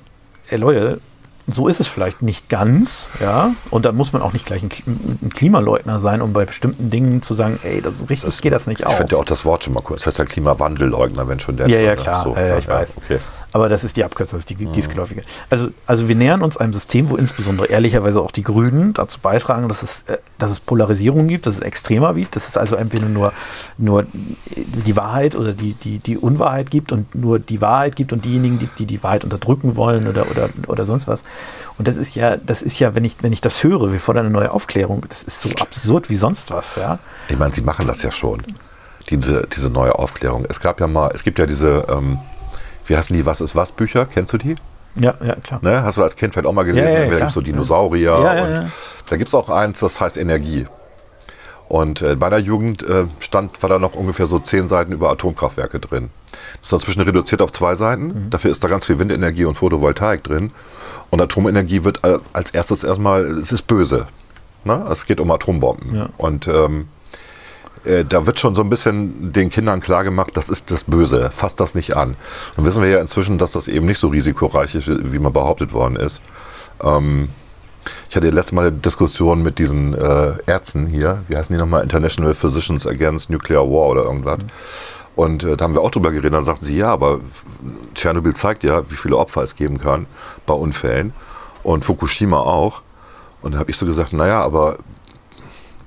ey 0.49 0.57
Leute, 0.57 0.99
so 1.47 1.67
ist 1.67 1.79
es 1.79 1.87
vielleicht 1.87 2.21
nicht 2.21 2.49
ganz, 2.49 3.11
ja. 3.19 3.51
Und 3.71 3.83
da 3.85 3.91
muss 3.91 4.13
man 4.13 4.21
auch 4.21 4.31
nicht 4.31 4.45
gleich 4.45 4.61
ein, 4.63 4.69
Kli- 4.69 4.83
ein 4.87 5.29
Klimaleugner 5.33 5.99
sein, 5.99 6.21
um 6.21 6.33
bei 6.33 6.45
bestimmten 6.45 6.89
Dingen 6.91 7.21
zu 7.23 7.33
sagen, 7.33 7.59
ey, 7.63 7.81
das, 7.81 8.07
richtig 8.09 8.41
geht 8.41 8.53
das 8.53 8.67
nicht 8.67 8.81
ich 8.81 8.85
auf. 8.85 8.95
finde 8.97 9.15
ja 9.15 9.19
auch 9.21 9.25
das 9.25 9.43
Wort 9.43 9.63
schon 9.63 9.73
mal 9.73 9.81
kurz. 9.81 10.01
Das 10.01 10.07
heißt 10.13 10.19
ja 10.19 10.25
Klimawandelleugner, 10.25 11.27
wenn 11.27 11.39
schon 11.39 11.57
der. 11.57 11.67
Ja, 11.67 11.79
ja, 11.79 11.89
ne? 11.91 11.95
klar. 11.95 12.23
So, 12.25 12.35
ja, 12.35 12.45
ja, 12.45 12.57
ich 12.57 12.67
weiß. 12.67 12.97
Okay. 12.97 13.19
Aber 13.53 13.67
das 13.69 13.83
ist 13.83 13.97
die 13.97 14.03
Abkürzung, 14.03 14.37
das 14.37 14.43
ist 14.43 14.49
die, 14.49 14.65
Mhm. 14.65 14.71
die 14.71 14.81
geläufige. 14.81 15.23
Also, 15.49 15.69
also 15.85 16.07
wir 16.07 16.15
nähern 16.15 16.41
uns 16.41 16.57
einem 16.57 16.73
System, 16.73 17.09
wo 17.09 17.17
insbesondere 17.17 17.67
ehrlicherweise 17.67 18.21
auch 18.21 18.31
die 18.31 18.43
Grünen 18.43 18.93
dazu 18.93 19.19
beitragen, 19.19 19.67
dass 19.67 19.83
es, 19.83 20.03
äh, 20.03 20.17
dass 20.37 20.51
es 20.51 20.59
Polarisierung 20.59 21.27
gibt, 21.27 21.45
dass 21.45 21.55
es 21.55 21.61
extremer 21.61 22.15
wird, 22.15 22.35
dass 22.35 22.47
es 22.47 22.57
also 22.57 22.75
entweder 22.77 23.07
nur, 23.07 23.33
nur 23.77 24.03
die 24.55 24.95
Wahrheit 24.95 25.35
oder 25.35 25.53
die, 25.53 25.73
die, 25.73 25.99
die 25.99 26.17
Unwahrheit 26.17 26.71
gibt 26.71 26.91
und 26.91 27.13
nur 27.13 27.39
die 27.39 27.61
Wahrheit 27.61 27.95
gibt 27.95 28.13
und 28.13 28.23
diejenigen 28.25 28.59
gibt, 28.59 28.79
die 28.79 28.85
die 28.85 29.03
Wahrheit 29.03 29.23
unterdrücken 29.23 29.75
wollen 29.75 30.07
oder, 30.07 30.29
oder, 30.31 30.49
oder 30.67 30.85
sonst 30.85 31.07
was. 31.07 31.23
Und 31.77 31.87
das 31.87 31.97
ist 31.97 32.15
ja, 32.15 32.37
das 32.37 32.61
ist 32.61 32.79
ja, 32.79 32.95
wenn 32.95 33.03
ich, 33.03 33.17
wenn 33.21 33.33
ich 33.33 33.41
das 33.41 33.63
höre, 33.63 33.91
wir 33.91 33.99
fordern 33.99 34.25
eine 34.25 34.33
neue 34.33 34.51
Aufklärung, 34.51 35.03
das 35.07 35.23
ist 35.23 35.41
so 35.41 35.49
absurd 35.59 36.09
wie 36.09 36.15
sonst 36.15 36.51
was, 36.51 36.75
ja. 36.75 36.99
Ich 37.27 37.37
meine, 37.37 37.53
sie 37.53 37.61
machen 37.61 37.87
das 37.87 38.01
ja 38.01 38.11
schon. 38.11 38.41
Diese, 39.09 39.47
diese 39.53 39.69
neue 39.69 39.95
Aufklärung. 39.97 40.45
Es 40.47 40.59
gab 40.61 40.79
ja 40.79 40.87
mal, 40.87 41.11
es 41.13 41.23
gibt 41.23 41.37
ja 41.39 41.45
diese, 41.45 41.85
ähm, 41.89 42.19
wie 42.91 42.97
heißen 42.97 43.15
die 43.15 43.25
Was 43.25 43.39
ist 43.39 43.55
was 43.55 43.71
Bücher? 43.71 44.05
Kennst 44.05 44.33
du 44.33 44.37
die? 44.37 44.55
Ja, 44.99 45.13
ja, 45.23 45.35
klar. 45.35 45.61
Ne? 45.63 45.81
Hast 45.81 45.97
du 45.97 46.03
als 46.03 46.17
Kind 46.17 46.33
vielleicht 46.33 46.45
auch 46.45 46.51
mal 46.51 46.63
gelesen? 46.63 46.91
Ja, 46.91 47.03
ja, 47.05 47.09
da 47.09 47.15
gibt 47.15 47.27
es 47.29 47.33
so 47.33 47.39
Dinosaurier. 47.39 48.19
Ja, 48.21 48.35
ja, 48.35 48.43
und. 48.43 48.71
Da 49.09 49.15
gibt 49.15 49.29
es 49.29 49.33
auch 49.33 49.49
eins, 49.49 49.79
das 49.79 50.01
heißt 50.01 50.17
Energie. 50.17 50.67
Und 51.69 52.01
äh, 52.01 52.17
bei 52.17 52.29
der 52.29 52.39
Jugend 52.39 52.83
äh, 52.83 53.05
stand, 53.19 53.63
war 53.63 53.69
da 53.69 53.79
noch 53.79 53.93
ungefähr 53.93 54.27
so 54.27 54.39
zehn 54.39 54.67
Seiten 54.67 54.91
über 54.91 55.09
Atomkraftwerke 55.09 55.79
drin. 55.79 56.09
Das 56.59 56.67
ist 56.67 56.73
inzwischen 56.73 57.03
reduziert 57.03 57.41
auf 57.41 57.53
zwei 57.53 57.75
Seiten. 57.75 58.07
Mhm. 58.07 58.29
Dafür 58.29 58.51
ist 58.51 58.61
da 58.61 58.67
ganz 58.67 58.85
viel 58.85 58.99
Windenergie 58.99 59.45
und 59.45 59.55
Photovoltaik 59.55 60.21
drin. 60.25 60.51
Und 61.11 61.21
Atomenergie 61.21 61.85
wird 61.85 62.03
äh, 62.03 62.17
als 62.33 62.51
erstes 62.51 62.83
erstmal, 62.83 63.23
es 63.23 63.53
ist 63.53 63.67
böse. 63.67 64.07
Ne? 64.65 64.85
Es 64.91 65.05
geht 65.05 65.21
um 65.21 65.31
Atombomben. 65.31 66.09
Und 66.17 66.49
ähm, 66.49 66.89
äh, 67.85 68.05
da 68.05 68.25
wird 68.25 68.39
schon 68.39 68.55
so 68.55 68.61
ein 68.61 68.69
bisschen 68.69 69.31
den 69.31 69.49
Kindern 69.49 69.81
klar 69.81 70.03
gemacht, 70.03 70.31
das 70.35 70.49
ist 70.49 70.71
das 70.71 70.83
Böse, 70.83 71.31
fasst 71.35 71.59
das 71.59 71.75
nicht 71.75 71.95
an. 71.95 72.15
Dann 72.55 72.65
wissen 72.65 72.81
wir 72.81 72.89
ja 72.89 72.99
inzwischen, 73.01 73.37
dass 73.37 73.53
das 73.53 73.67
eben 73.67 73.85
nicht 73.85 73.99
so 73.99 74.09
risikoreich 74.09 74.75
ist, 74.75 74.87
wie 75.11 75.19
mal 75.19 75.31
behauptet 75.31 75.73
worden 75.73 75.95
ist. 75.95 76.21
Ähm, 76.83 77.29
ich 78.09 78.15
hatte 78.15 78.29
letztes 78.29 78.51
Mal 78.51 78.67
eine 78.67 78.77
Diskussion 78.77 79.41
mit 79.41 79.57
diesen 79.57 79.93
äh, 79.93 80.33
Ärzten 80.45 80.85
hier, 80.87 81.23
wie 81.27 81.37
heißen 81.37 81.53
die 81.53 81.59
nochmal, 81.59 81.83
International 81.83 82.33
Physicians 82.33 82.85
Against 82.85 83.29
Nuclear 83.29 83.63
War 83.63 83.87
oder 83.87 84.03
irgendwas. 84.03 84.39
Und 85.15 85.43
äh, 85.43 85.57
da 85.57 85.65
haben 85.65 85.73
wir 85.73 85.81
auch 85.81 85.91
drüber 85.91 86.11
geredet, 86.11 86.33
dann 86.33 86.43
sagten 86.43 86.65
sie, 86.65 86.77
ja, 86.77 86.91
aber 86.91 87.19
Tschernobyl 87.95 88.33
zeigt 88.33 88.63
ja, 88.63 88.89
wie 88.89 88.95
viele 88.95 89.17
Opfer 89.17 89.43
es 89.43 89.55
geben 89.55 89.79
kann 89.79 90.05
bei 90.45 90.53
Unfällen 90.53 91.13
und 91.63 91.85
Fukushima 91.85 92.39
auch. 92.39 92.81
Und 93.41 93.55
da 93.55 93.59
habe 93.59 93.71
ich 93.71 93.77
so 93.77 93.85
gesagt, 93.85 94.13
naja, 94.13 94.41
aber 94.41 94.77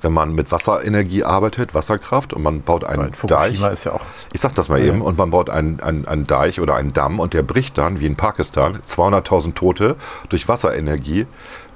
wenn 0.04 0.12
man 0.12 0.34
mit 0.34 0.52
Wasserenergie 0.52 1.24
arbeitet, 1.24 1.74
Wasserkraft 1.74 2.32
und 2.32 2.42
man 2.42 2.62
baut 2.62 2.84
einen 2.84 3.10
Deich, 3.26 3.60
ist 3.60 3.84
ja 3.84 3.92
auch 3.92 4.02
ich 4.32 4.40
sag 4.40 4.54
das 4.54 4.68
mal 4.68 4.78
Ja, 4.78 4.86
eben, 4.86 5.00
und 5.00 5.18
man 5.18 5.30
baut 5.30 5.50
einen, 5.50 5.80
einen, 5.80 6.06
einen 6.06 6.26
Deich 6.26 6.60
oder 6.60 6.76
einen 6.76 6.92
Damm 6.92 7.18
und 7.18 7.32
der 7.32 7.42
bricht 7.42 7.78
dann, 7.78 7.98
wie 7.98 8.06
in 8.06 8.14
Pakistan, 8.14 8.80
200.000 8.86 9.54
Tote 9.54 9.96
durch 10.28 10.46
Wasserenergie. 10.46 11.26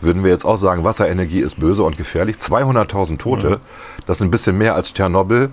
Würden 0.01 0.23
wir 0.23 0.31
jetzt 0.31 0.45
auch 0.45 0.59
sagen, 0.59 0.85
Wasserenergie 0.85 1.41
ist 1.41 1.59
böse 1.59 1.83
und 1.83 1.97
gefährlich. 1.97 2.37
200.000 2.37 3.19
Tote, 3.19 3.59
das 4.07 4.19
ist 4.19 4.23
ein 4.23 4.31
bisschen 4.31 4.57
mehr 4.57 4.75
als 4.75 4.95
Tschernobyl 4.95 5.51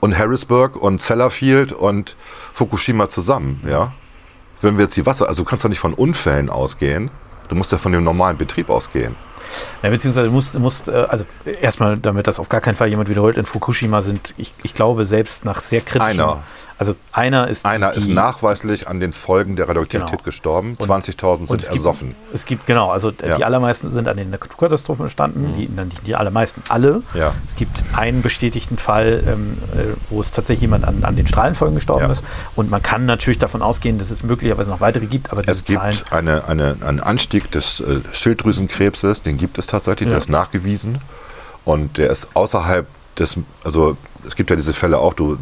und 0.00 0.18
Harrisburg 0.18 0.76
und 0.76 1.00
Sellafield 1.00 1.72
und 1.72 2.16
Fukushima 2.52 3.08
zusammen, 3.08 3.62
ja. 3.66 3.92
Wenn 4.60 4.78
wir 4.78 4.84
jetzt 4.84 4.96
die 4.96 5.06
Wasser, 5.06 5.28
also 5.28 5.44
du 5.44 5.48
kannst 5.48 5.64
ja 5.64 5.70
nicht 5.70 5.78
von 5.78 5.94
Unfällen 5.94 6.50
ausgehen, 6.50 7.10
du 7.48 7.54
musst 7.54 7.72
ja 7.72 7.78
von 7.78 7.92
dem 7.92 8.04
normalen 8.04 8.36
Betrieb 8.36 8.70
ausgehen. 8.70 9.14
Ja, 9.82 9.90
beziehungsweise 9.90 10.30
musst, 10.30 10.58
musst 10.58 10.88
äh, 10.88 11.06
also 11.08 11.24
erstmal, 11.60 11.98
damit 11.98 12.26
das 12.26 12.38
auf 12.38 12.48
gar 12.48 12.60
keinen 12.60 12.76
Fall 12.76 12.88
jemand 12.88 13.08
wiederholt, 13.08 13.36
in 13.36 13.44
Fukushima 13.46 14.02
sind, 14.02 14.34
ich, 14.36 14.52
ich 14.62 14.74
glaube, 14.74 15.04
selbst 15.04 15.44
nach 15.44 15.60
sehr 15.60 15.80
kritischen. 15.80 16.20
Einer. 16.20 16.42
Also 16.78 16.94
einer 17.10 17.48
ist. 17.48 17.64
Einer 17.64 17.92
die, 17.92 18.00
ist 18.00 18.08
nachweislich 18.08 18.86
an 18.86 19.00
den 19.00 19.14
Folgen 19.14 19.56
der 19.56 19.66
Radioaktivität 19.66 20.10
Genau. 20.10 20.22
gestorben, 20.24 20.76
Und- 20.78 20.86
20.000 20.90 21.40
und 21.40 21.46
sind 21.48 21.62
es 21.62 21.68
gibt, 21.68 21.76
ersoffen. 21.78 22.14
es 22.34 22.44
gibt, 22.44 22.66
genau, 22.66 22.90
also 22.90 23.08
äh, 23.10 23.12
Ja. 23.28 23.32
Mhm. 23.34 23.36
die 23.38 23.44
allermeisten 23.46 23.88
sind 23.88 24.08
an 24.08 24.18
den 24.18 24.28
Naturkatastrophen 24.30 25.06
entstanden, 25.06 25.54
die, 25.56 25.70
nein, 25.74 25.88
die, 25.88 26.04
die 26.04 26.14
allermeisten 26.16 26.62
alle. 26.68 27.02
Ja. 27.14 27.32
Es 27.48 27.56
gibt 27.56 27.82
einen 27.94 28.20
bestätigten 28.20 28.76
Fall, 28.76 29.22
ähm, 29.26 29.56
äh, 29.74 29.94
wo 30.10 30.20
es 30.20 30.32
tatsächlich 30.32 30.62
jemand 30.62 30.84
an, 30.84 31.02
an 31.02 31.16
den 31.16 31.26
Strahlenfolgen 31.26 31.76
gestorben 31.76 32.04
Ja. 32.04 32.12
ist. 32.12 32.22
Und 32.56 32.70
man 32.70 32.82
kann 32.82 33.06
natürlich 33.06 33.38
davon 33.38 33.62
ausgehen, 33.62 33.98
dass 33.98 34.10
es 34.10 34.22
möglicherweise 34.22 34.68
noch 34.68 34.80
weitere 34.80 35.06
gibt, 35.06 35.32
aber 35.32 35.40
diese 35.42 35.52
Es 35.52 35.64
gibt 35.64 35.80
Zahlen. 35.80 35.96
eine, 36.10 36.44
eine, 36.46 36.76
einen 36.82 37.00
Anstieg 37.00 37.50
des 37.52 37.80
äh, 37.80 38.00
Schilddrüsenkrebses, 38.12 39.22
den 39.22 39.35
gibt 39.38 39.58
es 39.58 39.66
tatsächlich, 39.66 40.06
der 40.08 40.16
Ja. 40.16 40.18
ist 40.18 40.28
nachgewiesen. 40.28 41.00
Und 41.64 41.98
der 41.98 42.10
ist 42.10 42.28
außerhalb 42.34 42.86
des, 43.18 43.36
also 43.64 43.96
es 44.26 44.36
gibt 44.36 44.50
ja 44.50 44.56
diese 44.56 44.72
Fälle 44.74 44.98
auch, 44.98 45.14
du 45.14 45.38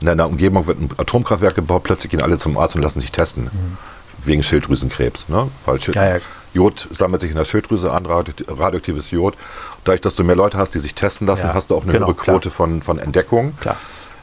in 0.00 0.06
deiner 0.06 0.26
Umgebung 0.26 0.66
wird 0.68 0.78
ein 0.80 0.88
Atomkraftwerk 0.96 1.56
gebaut, 1.56 1.82
plötzlich 1.82 2.10
gehen 2.10 2.22
alle 2.22 2.38
zum 2.38 2.56
Arzt 2.56 2.76
und 2.76 2.82
lassen 2.82 3.00
sich 3.00 3.10
testen. 3.10 3.50
Wegen 4.24 4.42
Schilddrüsenkrebs. 4.42 5.28
Ne? 5.28 5.48
Weil 5.66 5.80
Schild 5.80 5.96
Mhm. 5.96 6.02
Ja, 6.02 6.08
ja. 6.16 6.20
Jod 6.54 6.88
sammelt 6.92 7.20
sich 7.20 7.30
in 7.30 7.36
der 7.36 7.44
Schilddrüse 7.44 7.92
an, 7.92 8.06
radioakti- 8.06 8.46
radioaktives 8.58 9.10
Jod. 9.10 9.34
Dadurch, 9.84 10.00
dass 10.00 10.14
du 10.14 10.24
mehr 10.24 10.36
Leute 10.36 10.56
hast, 10.58 10.74
die 10.74 10.78
sich 10.78 10.94
testen 10.94 11.26
lassen, 11.26 11.46
Ja, 11.48 11.54
hast 11.54 11.70
du 11.70 11.76
auch 11.76 11.82
eine 11.82 11.92
genau, 11.92 12.06
höhere 12.06 12.16
klar. 12.16 12.36
Quote 12.36 12.50
von, 12.50 12.80
von 12.82 12.98
Entdeckung. 12.98 13.56
Klar. 13.60 13.76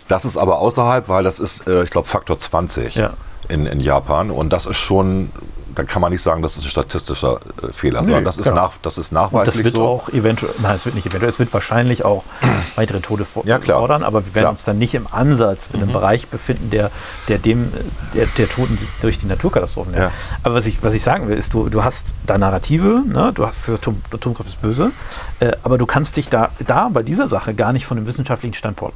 Das 0.08 0.24
ist 0.26 0.38
aber 0.38 0.60
außerhalb, 0.60 1.08
weil 1.10 1.24
das 1.24 1.40
ist, 1.40 1.68
äh, 1.68 1.84
ich 1.84 1.90
glaube, 1.90 2.08
Faktor 2.08 2.38
20 2.40 2.96
Ja. 2.96 3.14
in, 3.50 3.66
in 3.66 3.80
Japan. 3.80 4.32
Und 4.32 4.52
das 4.52 4.66
ist 4.66 4.78
schon 4.78 5.30
dann 5.76 5.88
kann 5.88 6.02
man 6.02 6.12
nicht 6.12 6.22
sagen, 6.22 6.42
das 6.42 6.58
ist 6.58 6.64
ein 6.66 6.70
statistischer 6.70 7.40
äh, 7.62 7.72
Fehler, 7.72 8.02
Nö, 8.02 8.08
sondern 8.08 8.26
das 8.26 8.38
ist, 8.38 8.46
genau. 8.46 8.56
nach, 8.56 8.74
das 8.82 8.98
ist 8.98 9.12
Und 9.12 9.16
das 9.16 9.32
nachweislich 9.32 9.66
wird 9.66 9.76
so. 9.76 9.86
auch 9.86 10.10
eventuell, 10.10 10.54
nein, 10.60 10.76
es 10.76 10.86
wird 10.86 10.96
nicht 10.96 11.06
eventuell, 11.06 11.30
es 11.30 11.40
wird 11.40 11.54
wahrscheinlich 11.54 12.06
auch 12.06 12.24
weitere 12.76 13.02
Tode 13.02 13.26
for 13.26 13.46
Ja, 13.46 13.60
fordern, 13.60 14.04
aber 14.04 14.26
wir 14.26 14.36
werden 14.36 14.44
Klar. 14.44 14.52
Mhm. 14.52 14.56
uns 14.56 14.64
dann 14.64 14.78
nicht 14.78 14.96
im 14.96 15.08
Ansatz 15.12 15.70
in 15.74 15.82
einem 15.82 15.92
Bereich 15.92 16.28
befinden, 16.28 16.70
der, 16.70 16.92
der 17.28 17.38
dem, 17.38 17.72
der, 18.14 18.28
der 18.28 18.50
Toten 18.50 18.78
durch 19.02 19.18
die 19.18 19.26
Naturkatastrophen 19.26 19.94
Ja. 19.94 20.12
Aber 20.44 20.56
was 20.56 20.66
ich, 20.66 20.82
was 20.82 20.94
ich 20.94 21.04
sagen 21.04 21.28
will, 21.28 21.38
ist, 21.38 21.54
du, 21.54 21.70
du 21.70 21.84
hast 21.84 22.14
da 22.26 22.38
Narrative, 22.38 23.04
ne? 23.06 23.32
du 23.34 23.46
hast 23.46 23.66
gesagt, 23.66 23.84
Atom, 23.84 24.02
Atomkraft 24.14 24.50
ist 24.50 24.62
böse, 24.62 24.92
äh, 25.40 25.52
aber 25.64 25.78
du 25.78 25.86
kannst 25.86 26.18
dich 26.18 26.30
da, 26.30 26.50
da 26.66 26.90
bei 26.90 27.04
dieser 27.04 27.28
Sache 27.28 27.54
gar 27.54 27.74
nicht 27.74 27.86
von 27.86 27.98
dem 27.98 28.08
wissenschaftlichen 28.08 28.54
Standpunkt 28.54 28.96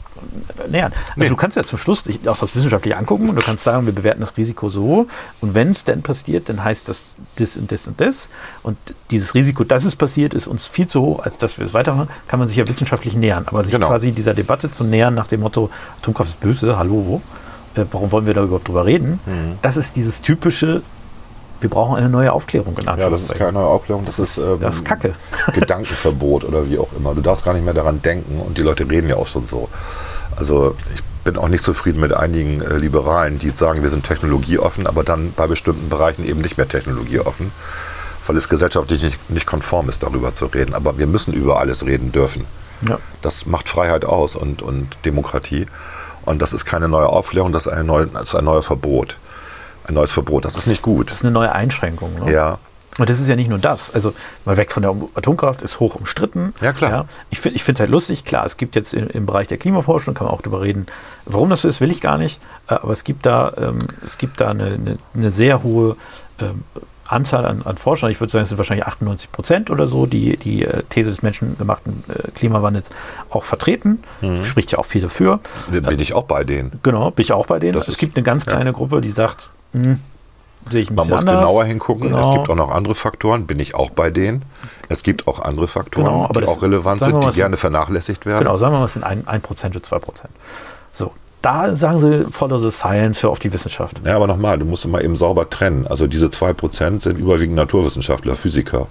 äh, 0.65 0.70
nähern. 0.70 0.94
Also 1.18 1.30
du 1.30 1.36
kannst 1.36 1.58
ja 1.58 1.63
zum 1.63 1.78
Schluss 1.78 2.04
dich 2.04 2.28
auch 2.28 2.38
das 2.38 2.56
wissenschaftlich 2.56 2.96
angucken 2.96 3.30
und 3.30 3.36
du 3.36 3.42
kannst 3.42 3.63
sagen, 3.63 3.86
wir 3.86 3.94
bewerten 3.94 4.22
das 4.22 4.36
Risiko 4.38 4.70
so 4.70 5.08
und 5.42 5.54
wenn 5.54 5.70
es 5.70 5.84
denn 5.84 6.02
passiert, 6.02 6.50
dann 6.50 6.63
heißt 6.70 6.88
das 6.88 7.06
das 7.38 7.58
und 7.58 7.72
das 7.72 7.88
und 7.88 8.00
das 8.00 8.30
und 8.64 8.78
dieses 9.12 9.34
Risiko, 9.36 9.64
dass 9.64 9.86
es 9.86 9.96
passiert, 9.96 10.34
ist 10.34 10.48
uns 10.48 10.68
viel 10.68 10.88
zu 10.88 11.02
hoch, 11.02 11.20
als 11.26 11.38
dass 11.38 11.58
wir 11.58 11.66
es 11.66 11.74
weitermachen, 11.74 12.10
kann 12.28 12.40
man 12.40 12.48
sich 12.48 12.58
ja 12.58 12.68
wissenschaftlich 12.68 13.16
nähern. 13.16 13.44
Aber 13.48 13.64
sich 13.64 13.74
Genau. 13.74 13.88
quasi 13.88 14.12
dieser 14.12 14.34
Debatte 14.34 14.72
zu 14.72 14.84
nähern 14.84 15.14
nach 15.16 15.28
dem 15.28 15.42
Motto, 15.42 15.70
Atomkraft 16.00 16.30
ist 16.30 16.40
böse, 16.40 16.78
hallo, 16.78 17.22
äh, 17.76 17.86
warum 17.92 18.12
wollen 18.12 18.26
wir 18.26 18.34
da 18.34 18.44
überhaupt 18.44 18.68
drüber 18.68 18.86
reden? 18.86 19.20
Mhm. 19.26 19.58
Das 19.62 19.78
ist 19.78 19.96
dieses 19.96 20.22
typische, 20.22 20.82
wir 21.62 21.70
brauchen 21.70 21.98
eine 21.98 22.08
neue 22.10 22.32
Aufklärung 22.32 22.78
in 22.78 22.86
Ja, 22.86 22.96
das 23.10 23.22
ist 23.22 23.36
keine 23.36 23.60
Aufklärung, 23.60 24.06
das, 24.06 24.16
Das 24.18 24.38
ist, 24.38 24.38
ist- 24.38 24.62
das 24.64 24.76
ist 24.78 24.86
Kacke. 24.86 25.14
Gedankenverbot 25.54 26.44
oder 26.46 26.70
wie 26.70 26.78
auch 26.78 26.88
immer. 26.98 27.14
Du 27.16 27.22
darfst 27.22 27.44
gar 27.46 27.54
nicht 27.54 27.66
mehr 27.66 27.74
daran 27.74 28.02
denken 28.02 28.40
und 28.40 28.58
die 28.58 28.62
Leute 28.62 28.90
reden 28.90 29.10
ja 29.10 29.16
auch 29.18 29.28
schon 29.28 29.46
so. 29.46 29.68
Also 30.38 30.76
ich 30.94 31.02
bin 31.30 31.38
auch 31.38 31.48
nicht 31.48 31.63
zufrieden 31.63 32.00
mit 32.00 32.12
einigen 32.12 32.62
äh, 32.62 32.78
Liberalen, 32.78 33.38
die 33.38 33.52
sagen, 33.52 33.84
wir 33.84 33.89
sind 33.92 34.04
technologieoffen, 34.04 34.88
aber 34.88 35.04
dann 35.04 35.32
bei 35.34 35.46
bestimmten 35.46 35.88
Bereichen 35.88 36.26
eben 36.26 36.42
nicht 36.42 36.58
mehr 36.58 36.68
technologieoffen, 36.68 37.52
weil 38.26 38.36
es 38.38 38.50
gesellschaftlich 38.50 39.04
nicht, 39.04 39.30
nicht 39.30 39.46
konform 39.46 39.89
ist, 39.89 40.02
darüber 40.02 40.34
zu 40.34 40.48
reden. 40.48 40.74
Aber 40.74 40.98
wir 40.98 41.06
müssen 41.06 41.34
über 41.34 41.60
alles 41.60 41.86
reden 41.86 42.12
dürfen. 42.12 42.46
Ja. 42.88 42.98
Das 43.22 43.46
macht 43.46 43.70
Freiheit 43.70 44.06
aus 44.06 44.36
und, 44.36 44.63
und 44.63 44.88
Demokratie. 45.06 45.68
Und 46.26 46.42
das 46.42 46.54
ist 46.54 46.65
keine 46.65 46.88
neue 46.88 47.08
Aufklärung, 47.08 47.52
das 47.52 47.68
ist 47.68 47.74
ein, 47.74 47.86
neu, 47.86 48.06
das 48.06 48.30
ist 48.30 48.36
ein 48.36 48.46
neues 48.46 48.65
Verbot. 48.65 49.18
Ein 49.86 49.94
neues 49.94 50.12
Verbot. 50.12 50.46
Das 50.46 50.58
ist 50.58 50.65
nicht 50.65 50.82
gut. 50.82 51.12
Das 51.12 51.18
ist 51.18 51.26
eine 51.26 51.32
neue 51.32 51.52
Einschränkung. 51.52 52.26
Ne? 52.26 52.32
Ja. 52.32 52.58
Und 53.00 53.10
das 53.10 53.20
ist 53.20 53.28
ja 53.28 53.36
nicht 53.36 53.50
nur 53.50 53.58
das. 53.58 53.90
Also 53.92 54.14
mal 54.46 54.58
weg 54.58 54.72
von 54.72 54.84
der 54.84 54.94
Atomkraft 55.16 55.64
ist 55.64 55.80
hoch 55.80 55.96
umstritten. 55.96 56.54
Ja, 56.62 56.74
klar. 56.74 57.08
Ich 57.32 57.40
finde 57.40 57.60
es 57.74 57.80
halt 57.80 57.90
lustig, 57.90 58.26
klar, 58.26 58.46
es 58.46 58.58
gibt 58.58 58.76
jetzt 58.76 58.94
im, 58.94 59.08
im 59.08 59.26
Bereich 59.26 59.48
der 59.48 59.58
Klimaforschung, 59.58 60.14
kann 60.14 60.26
man 60.28 60.34
auch 60.36 60.42
darüber 60.42 60.62
reden, 60.62 60.86
warum 61.26 61.50
das 61.50 61.62
so 61.62 61.68
ist, 61.68 61.82
will 61.82 61.90
ich 61.92 62.02
gar 62.02 62.18
nicht. 62.18 62.40
Äh, 62.68 62.76
Aber 62.76 62.92
es 62.94 63.04
gibt 63.04 63.26
da, 63.26 63.54
ähm, 63.58 63.88
es 64.04 64.18
gibt 64.18 64.40
da 64.42 64.50
eine, 64.52 64.66
eine, 64.66 64.94
eine 65.16 65.32
sehr 65.32 65.64
hohe 65.64 65.96
ähm, 66.40 66.64
Anzahl 67.08 67.44
an, 67.46 67.64
an 67.64 67.78
Forschern. 67.78 68.12
Ich 68.12 68.20
würde 68.20 68.32
sagen, 68.32 68.44
es 68.44 68.50
sind 68.50 68.60
wahrscheinlich 68.60 68.86
98 68.86 69.32
Prozent 69.32 69.72
oder 69.72 69.88
so, 69.88 70.06
die 70.06 70.38
die 70.38 70.64
äh, 70.64 70.84
These 70.90 71.10
des 71.10 71.24
menschengemachten 71.24 72.04
äh, 72.08 72.30
Klimawandels 72.36 72.92
auch 73.32 73.44
vertreten. 73.44 74.04
Mhm. 74.22 74.44
Spricht 74.44 74.72
ja 74.74 74.78
auch 74.78 74.86
viel 74.86 75.02
dafür. 75.02 75.40
Bin 75.72 76.00
ich 76.00 76.14
auch 76.14 76.26
bei 76.26 76.44
denen. 76.44 76.80
Genau, 76.84 77.10
bin 77.10 77.24
ich 77.24 77.32
auch 77.34 77.48
bei 77.48 77.58
denen. 77.58 77.74
Das 77.74 77.88
es 77.88 77.96
ist- 77.96 77.98
gibt 78.00 78.16
eine 78.16 78.24
ganz 78.24 78.46
ja. 78.46 78.52
kleine 78.52 78.74
Gruppe, 78.74 79.02
die 79.02 79.10
sagt, 79.10 79.50
hm, 79.74 80.00
sehe 80.69 80.82
ich 80.82 80.89
ein 80.89 80.95
Man 80.95 81.08
muss 81.08 81.19
anders. 81.19 81.41
genauer 81.48 81.65
hingucken. 81.65 82.04
Genau. 82.10 82.30
Es 82.32 82.36
gibt 82.36 82.50
auch 82.50 82.56
noch 82.56 82.72
andere 82.72 82.95
Faktoren, 82.95 83.45
bin 83.48 83.60
ich 83.60 83.76
auch 83.76 83.89
bei 83.89 84.10
denen. 84.10 84.43
Es 84.89 85.04
gibt 85.04 85.28
auch 85.28 85.39
andere 85.39 85.67
Faktoren, 85.67 86.06
Genau, 86.06 86.26
aber 86.26 86.41
die 86.41 86.48
das- 86.48 86.58
auch 86.58 86.62
relevant 86.62 87.02
sind, 87.02 87.24
die 87.24 87.30
gerne 87.32 87.58
vernachlässigt 87.58 88.26
werden. 88.26 88.39
Genau, 88.39 88.58
sagen 88.58 88.74
wir 88.74 88.80
mal, 88.80 88.86
es 88.86 88.93
sind 88.93 89.04
1%, 89.04 89.28
1% 89.28 89.76
oder 89.76 89.84
2%. 89.84 90.30
So, 90.91 91.12
da 91.41 91.76
sagen 91.76 92.00
sie, 92.00 92.26
follow 92.32 92.58
the 92.58 92.72
science, 92.72 93.24
hör 93.24 93.30
auf 93.30 93.39
die 93.39 93.54
Wissenschaft. 93.54 94.02
Ja, 94.04 94.15
aber 94.15 94.28
nochmal, 94.28 94.58
du 94.58 94.65
musst 94.65 94.88
mal 94.88 95.04
eben 95.04 95.15
sauber 95.15 95.50
trennen. 95.50 95.88
Also 95.88 96.08
diese 96.08 96.30
2% 96.30 97.02
sind 97.04 97.17
überwiegend 97.17 97.56
Naturwissenschaftler, 97.56 98.36
Physiker. 98.36 98.88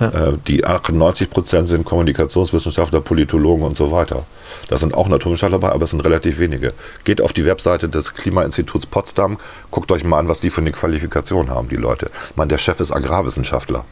Äh, 0.00 0.32
Die 0.46 0.64
98% 0.64 1.66
sind 1.66 1.84
Kommunikationswissenschaftler, 1.84 3.00
Politologen 3.00 3.64
und 3.64 3.76
so 3.76 3.90
weiter. 3.90 4.24
Da 4.68 4.76
sind 4.76 4.94
auch 4.94 5.08
Naturwissenschaftler 5.08 5.58
dabei, 5.58 5.72
aber 5.74 5.84
es 5.84 5.90
sind 5.90 6.00
relativ 6.00 6.38
wenige. 6.38 6.72
Geht 7.04 7.20
auf 7.20 7.32
die 7.32 7.44
Webseite 7.44 7.88
des 7.88 8.14
Klimainstituts 8.14 8.86
Potsdam, 8.86 9.38
guckt 9.70 9.90
euch 9.92 10.04
mal 10.04 10.18
an, 10.18 10.28
was 10.28 10.40
die 10.40 10.50
für 10.50 10.60
eine 10.60 10.72
Qualifikation 10.72 11.50
haben, 11.50 11.68
die 11.68 11.76
Leute. 11.76 12.10
Ich 12.30 12.36
meine, 12.36 12.48
der 12.48 12.58
Chef 12.58 12.80
ist 12.80 12.92
Agrarwissenschaftler. 12.92 13.84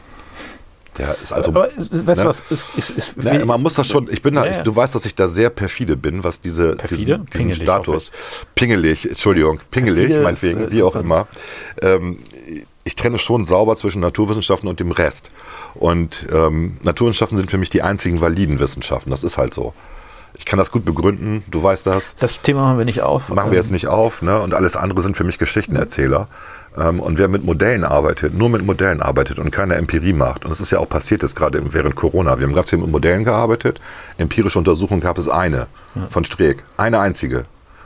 Der 0.97 1.15
ist 1.21 1.31
also. 1.31 1.49
Aber 1.51 1.67
weißt 1.67 1.91
du 1.91 1.95
ne? 1.95 2.29
was? 2.29 2.43
Ist, 2.49 2.67
ist, 2.75 2.89
ist, 2.89 3.15
Na, 3.17 3.45
man 3.45 3.61
muss 3.61 3.75
das 3.75 3.87
schon, 3.87 4.07
ich 4.11 4.21
bin 4.21 4.33
da, 4.33 4.45
Ja, 4.45 4.51
ich, 4.51 4.57
ja. 4.57 4.63
du 4.63 4.75
weißt, 4.75 4.95
dass 4.95 5.05
ich 5.05 5.13
da 5.13 5.27
sehr 5.27 5.49
perfide 5.49 5.95
bin, 5.95 6.23
was 6.23 6.41
diese, 6.41 6.75
Perfide? 6.75 6.97
diesen, 6.97 7.25
diesen 7.25 7.25
Pingelig, 7.27 7.63
Status, 7.63 8.11
pingelig, 8.55 9.07
Entschuldigung, 9.09 9.59
pingelig, 9.69 10.07
Perfide 10.07 10.23
meinetwegen, 10.23 10.63
äh, 10.63 10.71
wie 10.71 10.83
auch 10.83 10.95
immer. 10.95 11.27
Ähm, 11.81 12.19
ich 12.87 12.95
trenne 12.95 13.19
schon 13.19 13.45
sauber 13.45 13.75
zwischen 13.75 13.99
Naturwissenschaften 13.99 14.67
und 14.67 14.79
dem 14.79 14.91
Rest. 14.91 15.29
Und 15.75 16.25
ähm, 16.31 16.77
Naturwissenschaften 16.81 17.37
sind 17.37 17.51
für 17.51 17.57
mich 17.57 17.69
die 17.69 17.83
einzigen 17.83 18.21
validen 18.21 18.59
Wissenschaften, 18.59 19.11
das 19.11 19.23
ist 19.23 19.37
halt 19.37 19.53
so. 19.53 19.73
Ich 20.35 20.45
kann 20.45 20.57
das 20.57 20.71
gut 20.71 20.85
begründen, 20.85 21.43
du 21.49 21.61
weißt 21.61 21.85
das. 21.87 22.15
das 22.19 22.41
Thema 22.41 22.61
machen 22.61 22.77
wir 22.77 22.85
nicht 22.85 23.01
auf. 23.01 23.29
Machen 23.29 23.51
wir 23.51 23.57
jetzt 23.57 23.71
nicht 23.71 23.87
auf, 23.87 24.21
ne? 24.21 24.39
Und 24.39 24.53
alles 24.53 24.75
andere 24.75 25.01
sind 25.01 25.17
für 25.17 25.23
mich 25.23 25.37
Geschichtenerzähler. 25.37 26.27
Ähm, 26.77 26.99
und 26.99 27.17
wer 27.17 27.27
mit 27.27 27.43
Modellen 27.43 27.83
arbeitet, 27.83 28.35
nur 28.35 28.49
mit 28.49 28.65
Modellen 28.65 29.01
arbeitet 29.01 29.39
und 29.39 29.51
keine 29.51 29.75
Empirie 29.75 30.13
macht, 30.13 30.45
und 30.45 30.51
das 30.51 30.61
ist 30.61 30.71
ja 30.71 30.79
auch 30.79 30.87
passiert 30.87 31.23
jetzt 31.23 31.35
gerade 31.35 31.61
während 31.73 31.95
Corona, 31.95 32.39
wir 32.39 32.47
haben 32.47 32.53
ganz 32.53 32.69
viel 32.69 32.79
mit 32.79 32.89
Modellen 32.89 33.23
gearbeitet, 33.23 33.81
empirische 34.17 34.59
Untersuchungen 34.59 35.01
gab 35.01 35.17
es 35.17 35.27
eine 35.27 35.67
von 36.09 36.23
Streeck, 36.23 36.63
eine 36.77 36.99
einzige, 36.99 37.45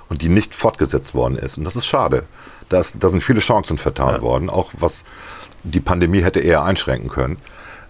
und 0.10 0.22
die 0.22 0.30
nicht 0.30 0.54
fortgesetzt 0.54 1.16
worden 1.16 1.38
ist. 1.38 1.58
Und 1.58 1.64
das 1.64 1.78
ist 1.78 1.88
schade. 1.88 2.24
Da, 2.72 2.80
ist, 2.80 2.96
da 3.00 3.10
sind 3.10 3.24
viele 3.24 3.40
Chancen 3.40 3.78
vertan 3.78 4.22
worden, 4.22 4.50
auch 4.50 4.72
was 4.78 5.04
die 5.64 5.80
Pandemie 5.80 6.24
hätte 6.24 6.40
eher 6.40 6.64
einschränken 6.64 7.10
können. 7.10 7.38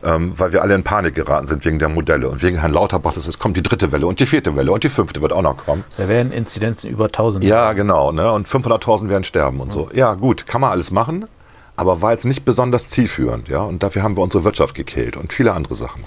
Ähm, 0.03 0.33
weil 0.35 0.51
wir 0.51 0.63
alle 0.63 0.73
in 0.73 0.83
Panik 0.83 1.13
geraten 1.13 1.45
sind 1.45 1.63
wegen 1.63 1.77
der 1.77 1.87
Modelle. 1.87 2.27
Und 2.27 2.41
wegen 2.41 2.57
Herrn 2.57 2.73
Lauterbach, 2.73 3.15
es 3.15 3.37
kommt 3.37 3.55
die 3.55 3.61
dritte 3.61 3.91
Welle 3.91 4.07
und 4.07 4.19
die 4.19 4.25
vierte 4.25 4.55
Welle 4.55 4.71
und 4.71 4.83
die 4.83 4.89
fünfte 4.89 5.21
wird 5.21 5.31
auch 5.31 5.43
noch 5.43 5.57
kommen. 5.57 5.83
Da 5.97 6.07
werden 6.07 6.31
Inzidenzen 6.31 6.89
über 6.89 7.05
1000. 7.05 7.43
Ja, 7.43 7.73
genau. 7.73 8.11
Ne? 8.11 8.31
Und 8.31 8.47
500.000 8.47 9.09
werden 9.09 9.23
sterben 9.23 9.59
und 9.59 9.71
so. 9.71 9.91
Ja, 9.93 10.15
gut, 10.15 10.47
kann 10.47 10.59
man 10.59 10.71
alles 10.71 10.89
machen, 10.89 11.27
aber 11.75 12.01
war 12.01 12.13
jetzt 12.13 12.25
nicht 12.25 12.45
besonders 12.45 12.89
zielführend. 12.89 13.47
Ja? 13.47 13.61
Und 13.61 13.83
dafür 13.83 14.01
haben 14.01 14.17
wir 14.17 14.23
unsere 14.23 14.43
Wirtschaft 14.43 14.73
gekillt 14.73 15.17
und 15.17 15.33
viele 15.33 15.53
andere 15.53 15.75
Sachen. 15.75 16.03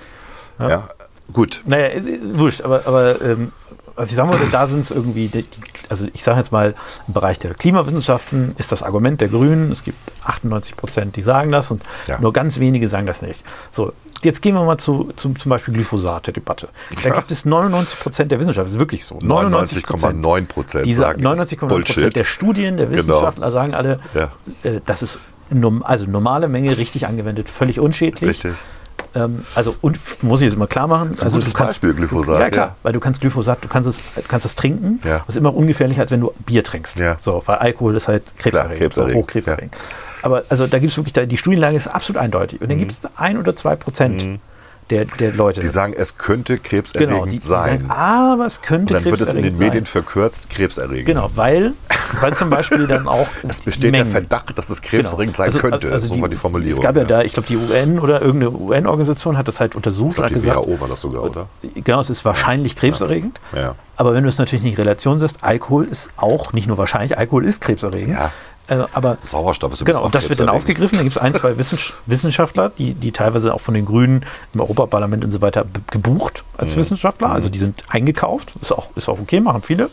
Ja, 0.58 0.88
gut. 1.32 1.62
Naja, 1.64 1.88
äh, 1.88 2.02
wurscht, 2.34 2.62
aber, 2.62 2.86
aber 2.86 3.20
ähm, 3.22 3.52
was 3.96 4.10
ich 4.10 4.16
sagen 4.16 4.28
wollte, 4.30 4.46
da 4.50 4.66
sind 4.66 4.80
es 4.80 4.90
irgendwie, 4.90 5.28
die, 5.28 5.44
also 5.88 6.06
ich 6.12 6.22
sage 6.24 6.38
jetzt 6.38 6.50
mal, 6.52 6.74
im 7.06 7.14
Bereich 7.14 7.38
der 7.38 7.54
Klimawissenschaften 7.54 8.54
ist 8.58 8.72
das 8.72 8.82
Argument 8.82 9.20
der 9.20 9.28
Grünen, 9.28 9.70
es 9.70 9.84
gibt 9.84 9.98
98 10.24 10.76
Prozent, 10.76 11.16
die 11.16 11.22
sagen 11.22 11.52
das 11.52 11.70
und 11.70 11.82
Ja. 12.06 12.18
nur 12.20 12.32
ganz 12.32 12.58
wenige 12.58 12.88
sagen 12.88 13.06
das 13.06 13.22
nicht. 13.22 13.44
So, 13.70 13.92
jetzt 14.22 14.42
gehen 14.42 14.54
wir 14.54 14.64
mal 14.64 14.78
zu, 14.78 15.12
zu 15.16 15.32
zum 15.34 15.50
Beispiel 15.50 15.74
Glyphosat, 15.74 16.26
der 16.26 16.34
Debatte. 16.34 16.68
Da 17.02 17.08
Ja. 17.10 17.14
gibt 17.14 17.30
es 17.30 17.44
99 17.44 18.00
Prozent 18.00 18.32
der 18.32 18.40
Wissenschaft, 18.40 18.66
das 18.66 18.72
ist 18.72 18.78
wirklich 18.80 19.04
so. 19.04 19.16
99,9 19.18 20.20
99,9 20.20 20.46
Prozent 20.46 20.86
Diese 20.86 21.00
sagen, 21.02 21.22
das 21.22 21.40
ist 21.40 21.52
99,9 21.60 21.68
Bullshit. 21.68 21.94
Prozent 21.94 22.16
der 22.16 22.24
Studien, 22.24 22.76
der 22.76 22.86
Genau. 22.86 22.98
Wissenschaftler 22.98 23.50
sagen 23.50 23.74
alle, 23.74 24.00
Ja. 24.14 24.30
äh, 24.64 24.80
das 24.86 25.02
ist 25.02 25.20
also 25.84 26.06
normale 26.06 26.48
Menge, 26.48 26.76
richtig 26.78 27.06
angewendet, 27.06 27.48
völlig 27.48 27.78
unschädlich. 27.78 28.30
Richtig. 28.30 28.54
Ähm, 29.14 29.44
also 29.54 29.74
und 29.80 29.98
muss 30.22 30.40
ich 30.40 30.48
jetzt 30.48 30.58
mal 30.58 30.66
klar 30.66 30.86
machen. 30.86 31.10
ein 31.10 31.22
also 31.22 31.38
gutes 31.38 31.52
du 31.52 31.56
kannst 31.56 31.80
Beispiel, 31.80 31.94
Glyphosat, 31.94 32.40
Ja 32.40 32.50
klar, 32.50 32.66
ja. 32.68 32.76
weil 32.82 32.92
du 32.92 33.00
kannst 33.00 33.20
Glyphosat, 33.20 33.64
du 33.64 33.68
kannst 33.68 33.88
es, 33.88 34.02
kannst 34.28 34.46
es 34.46 34.56
trinken. 34.56 35.00
Ja. 35.04 35.18
Das 35.18 35.30
ist 35.30 35.36
immer 35.36 35.54
ungefährlicher, 35.54 36.02
als 36.02 36.10
wenn 36.10 36.20
du 36.20 36.32
Bier 36.44 36.64
trinkst. 36.64 36.98
Ja. 36.98 37.16
So, 37.20 37.42
weil 37.46 37.56
Alkohol 37.58 37.96
ist 37.96 38.08
halt 38.08 38.36
krebserregend, 38.38 38.78
krebserregend, 38.78 39.14
so 39.14 39.20
hochkrebserregend. 39.20 39.76
Aber 40.22 40.44
also 40.48 40.66
da 40.66 40.78
gibt 40.78 40.90
es 40.90 40.96
wirklich, 40.96 41.12
da, 41.12 41.26
die 41.26 41.36
Studienlage 41.36 41.76
ist 41.76 41.86
absolut 41.86 42.20
eindeutig. 42.20 42.60
Und 42.60 42.70
dann 42.70 42.78
gibt 42.78 42.92
es 42.92 43.02
ein 43.16 43.36
oder 43.36 43.54
zwei 43.54 43.76
Prozent 43.76 44.40
der, 44.90 45.04
der 45.06 45.32
Leute. 45.32 45.60
Die 45.60 45.68
sagen, 45.68 45.94
es 45.96 46.18
könnte 46.18 46.58
krebserregend 46.58 47.12
genau, 47.14 47.24
die, 47.24 47.38
die 47.38 47.38
sein. 47.38 47.80
sagen, 47.80 47.90
aber 47.90 48.46
es 48.46 48.58
und 48.58 48.62
könnte 48.64 48.94
dann 48.94 49.04
wird 49.04 49.20
es 49.20 49.28
in 49.28 49.36
den 49.36 49.42
krebserregend 49.44 49.58
Medien 49.58 49.84
sein. 49.86 49.90
verkürzt 49.92 50.50
krebserregend. 50.50 51.06
Genau, 51.06 51.30
weil, 51.34 51.72
weil 52.20 52.34
zum 52.36 52.50
Beispiel 52.50 52.86
dann 52.88 53.08
auch 53.08 53.26
Es 53.48 53.60
besteht 53.60 53.90
Mengen- 53.92 54.04
der 54.04 54.20
Verdacht, 54.20 54.58
dass 54.58 54.70
es 54.70 54.82
krebserregend 54.82 55.36
sein 55.36 55.46
Also- 55.46 55.58
könnte. 55.58 55.90
also 55.92 56.08
so 56.14 56.20
war 56.20 56.28
die 56.28 56.36
Formulierung. 56.36 56.78
Es 56.78 56.82
gab 56.82 56.96
ja, 56.96 57.02
ja. 57.02 57.08
da, 57.08 57.22
ich 57.22 57.32
glaube, 57.32 57.48
die 57.48 57.56
UN 57.56 57.98
oder 57.98 58.20
irgendeine 58.20 58.50
UN-Organisation 58.52 59.36
hat 59.38 59.48
das 59.48 59.60
halt 59.60 59.74
untersucht 59.74 60.18
und 60.18 60.24
hat 60.24 60.30
die 60.30 60.34
gesagt, 60.34 60.56
WHO 60.58 60.80
war 60.80 60.88
das 60.88 61.00
sogar, 61.00 61.22
oder? 61.24 61.48
Genau, 61.74 62.00
es 62.00 62.10
ist 62.10 62.24
wahrscheinlich 62.24 62.76
krebserregend. 62.76 63.40
Ja. 63.54 63.74
Aber 63.96 64.12
wenn 64.12 64.24
du 64.24 64.28
es 64.28 64.38
natürlich 64.38 64.64
nicht 64.64 64.74
in 64.78 64.82
Relation 64.84 65.18
setzt, 65.18 65.38
Alkohol 65.42 65.84
ist 65.84 66.10
auch 66.16 66.52
nicht 66.52 66.66
nur 66.66 66.78
wahrscheinlich, 66.78 67.16
Alkohol 67.16 67.44
ist 67.44 67.60
krebserregend. 67.60 68.14
Ja. 68.16 68.32
Äh, 68.68 68.82
aber 68.94 69.18
Sauerstoff 69.22 69.72
ist 69.74 69.84
genau, 69.84 70.04
und 70.04 70.14
das 70.14 70.28
wird 70.30 70.40
dann 70.40 70.48
aufgegriffen. 70.48 70.96
Da 70.96 71.02
gibt 71.02 71.16
es 71.16 71.20
ein, 71.20 71.34
zwei 71.34 71.58
Wissens- 71.58 71.92
Wissenschaftler, 72.06 72.70
die, 72.78 72.94
die 72.94 73.12
teilweise 73.12 73.52
auch 73.52 73.60
von 73.60 73.74
den 73.74 73.84
Grünen 73.84 74.24
im 74.54 74.60
Europaparlament 74.60 75.24
und 75.24 75.30
so 75.30 75.42
weiter 75.42 75.64
gebucht 75.90 76.44
Mhm. 76.54 76.60
als 76.60 76.76
Wissenschaftler. 76.76 77.30
Also 77.30 77.48
die 77.50 77.58
sind 77.58 77.82
eingekauft. 77.88 78.52
Ist 78.62 78.72
auch, 78.72 78.90
ist 78.96 79.08
auch 79.08 79.18
okay, 79.18 79.40
machen 79.40 79.62
viele. 79.62 79.90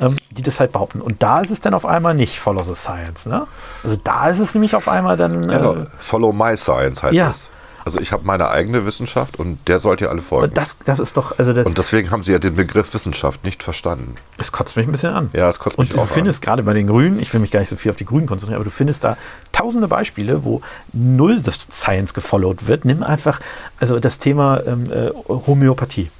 Ähm, 0.00 0.16
die 0.30 0.42
das 0.42 0.58
halt 0.58 0.72
behaupten. 0.72 1.00
Und 1.00 1.22
da 1.22 1.40
ist 1.40 1.50
es 1.50 1.60
dann 1.60 1.74
auf 1.74 1.84
einmal 1.86 2.14
nicht 2.14 2.38
Follow 2.40 2.62
the 2.62 2.74
Science. 2.74 3.26
Ne? 3.26 3.46
Also 3.84 3.96
da 4.02 4.28
ist 4.28 4.40
es 4.40 4.54
nämlich 4.54 4.74
auf 4.74 4.88
einmal 4.88 5.16
dann. 5.16 5.48
Ja, 5.50 5.56
äh, 5.56 5.74
genau. 5.74 5.86
Follow 5.98 6.32
my 6.32 6.56
science 6.56 7.02
heißt 7.02 7.14
ja. 7.14 7.28
das. 7.28 7.50
Also 7.84 7.98
ich 7.98 8.12
habe 8.12 8.24
meine 8.24 8.48
eigene 8.48 8.86
Wissenschaft 8.86 9.38
und 9.38 9.58
der 9.68 9.80
sollt 9.80 10.00
ihr 10.00 10.10
alle 10.10 10.22
folgen. 10.22 10.48
Und 10.48 10.56
das, 10.56 10.76
das 10.84 11.00
ist 11.00 11.16
doch, 11.16 11.38
also 11.38 11.52
Und 11.52 11.78
deswegen 11.78 12.10
haben 12.10 12.22
sie 12.22 12.32
ja 12.32 12.38
den 12.38 12.54
Begriff 12.54 12.94
Wissenschaft 12.94 13.44
nicht 13.44 13.62
verstanden. 13.62 14.14
das 14.38 14.52
kotzt 14.52 14.76
mich 14.76 14.86
ein 14.86 14.92
bisschen 14.92 15.12
an. 15.12 15.30
Ja, 15.32 15.48
es 15.48 15.58
kotzt 15.58 15.78
Und 15.78 15.88
mich 15.88 15.94
du 15.94 16.00
auch 16.00 16.06
findest 16.06 16.42
gerade 16.42 16.62
bei 16.62 16.74
den 16.74 16.86
Grünen, 16.86 17.18
ich 17.20 17.32
will 17.32 17.40
mich 17.40 17.50
gar 17.50 17.60
nicht 17.60 17.68
so 17.68 17.76
viel 17.76 17.90
auf 17.90 17.96
die 17.96 18.04
Grünen 18.04 18.26
konzentrieren, 18.26 18.56
aber 18.56 18.64
du 18.64 18.70
findest 18.70 19.04
da 19.04 19.16
tausende 19.52 19.88
Beispiele, 19.88 20.44
wo 20.44 20.62
null 20.92 21.40
Science 21.42 22.14
gefollowt 22.14 22.66
wird. 22.66 22.84
Nimm 22.84 23.02
einfach, 23.02 23.40
also 23.80 23.98
das 23.98 24.18
Thema 24.18 24.60
ähm, 24.66 24.84
äh, 24.90 25.10
Homöopathie. 25.28 26.10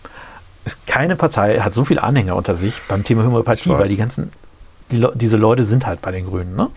Ist 0.65 0.87
keine 0.87 1.17
Partei 1.17 1.59
hat 1.59 1.75
so 1.75 1.85
viele 1.85 2.03
Anhänger 2.03 2.37
unter 2.37 2.55
sich 2.55 2.83
beim 2.89 3.03
Thema 3.05 3.25
Homöopathie, 3.25 3.71
weil 3.71 3.89
die 3.89 3.97
ganzen, 3.97 4.33
die, 4.91 5.05
diese 5.15 5.37
Leute 5.37 5.65
sind 5.65 5.87
halt 5.87 6.01
bei 6.03 6.13
den 6.13 6.27
Grünen. 6.27 6.55
Ne? 6.55 6.69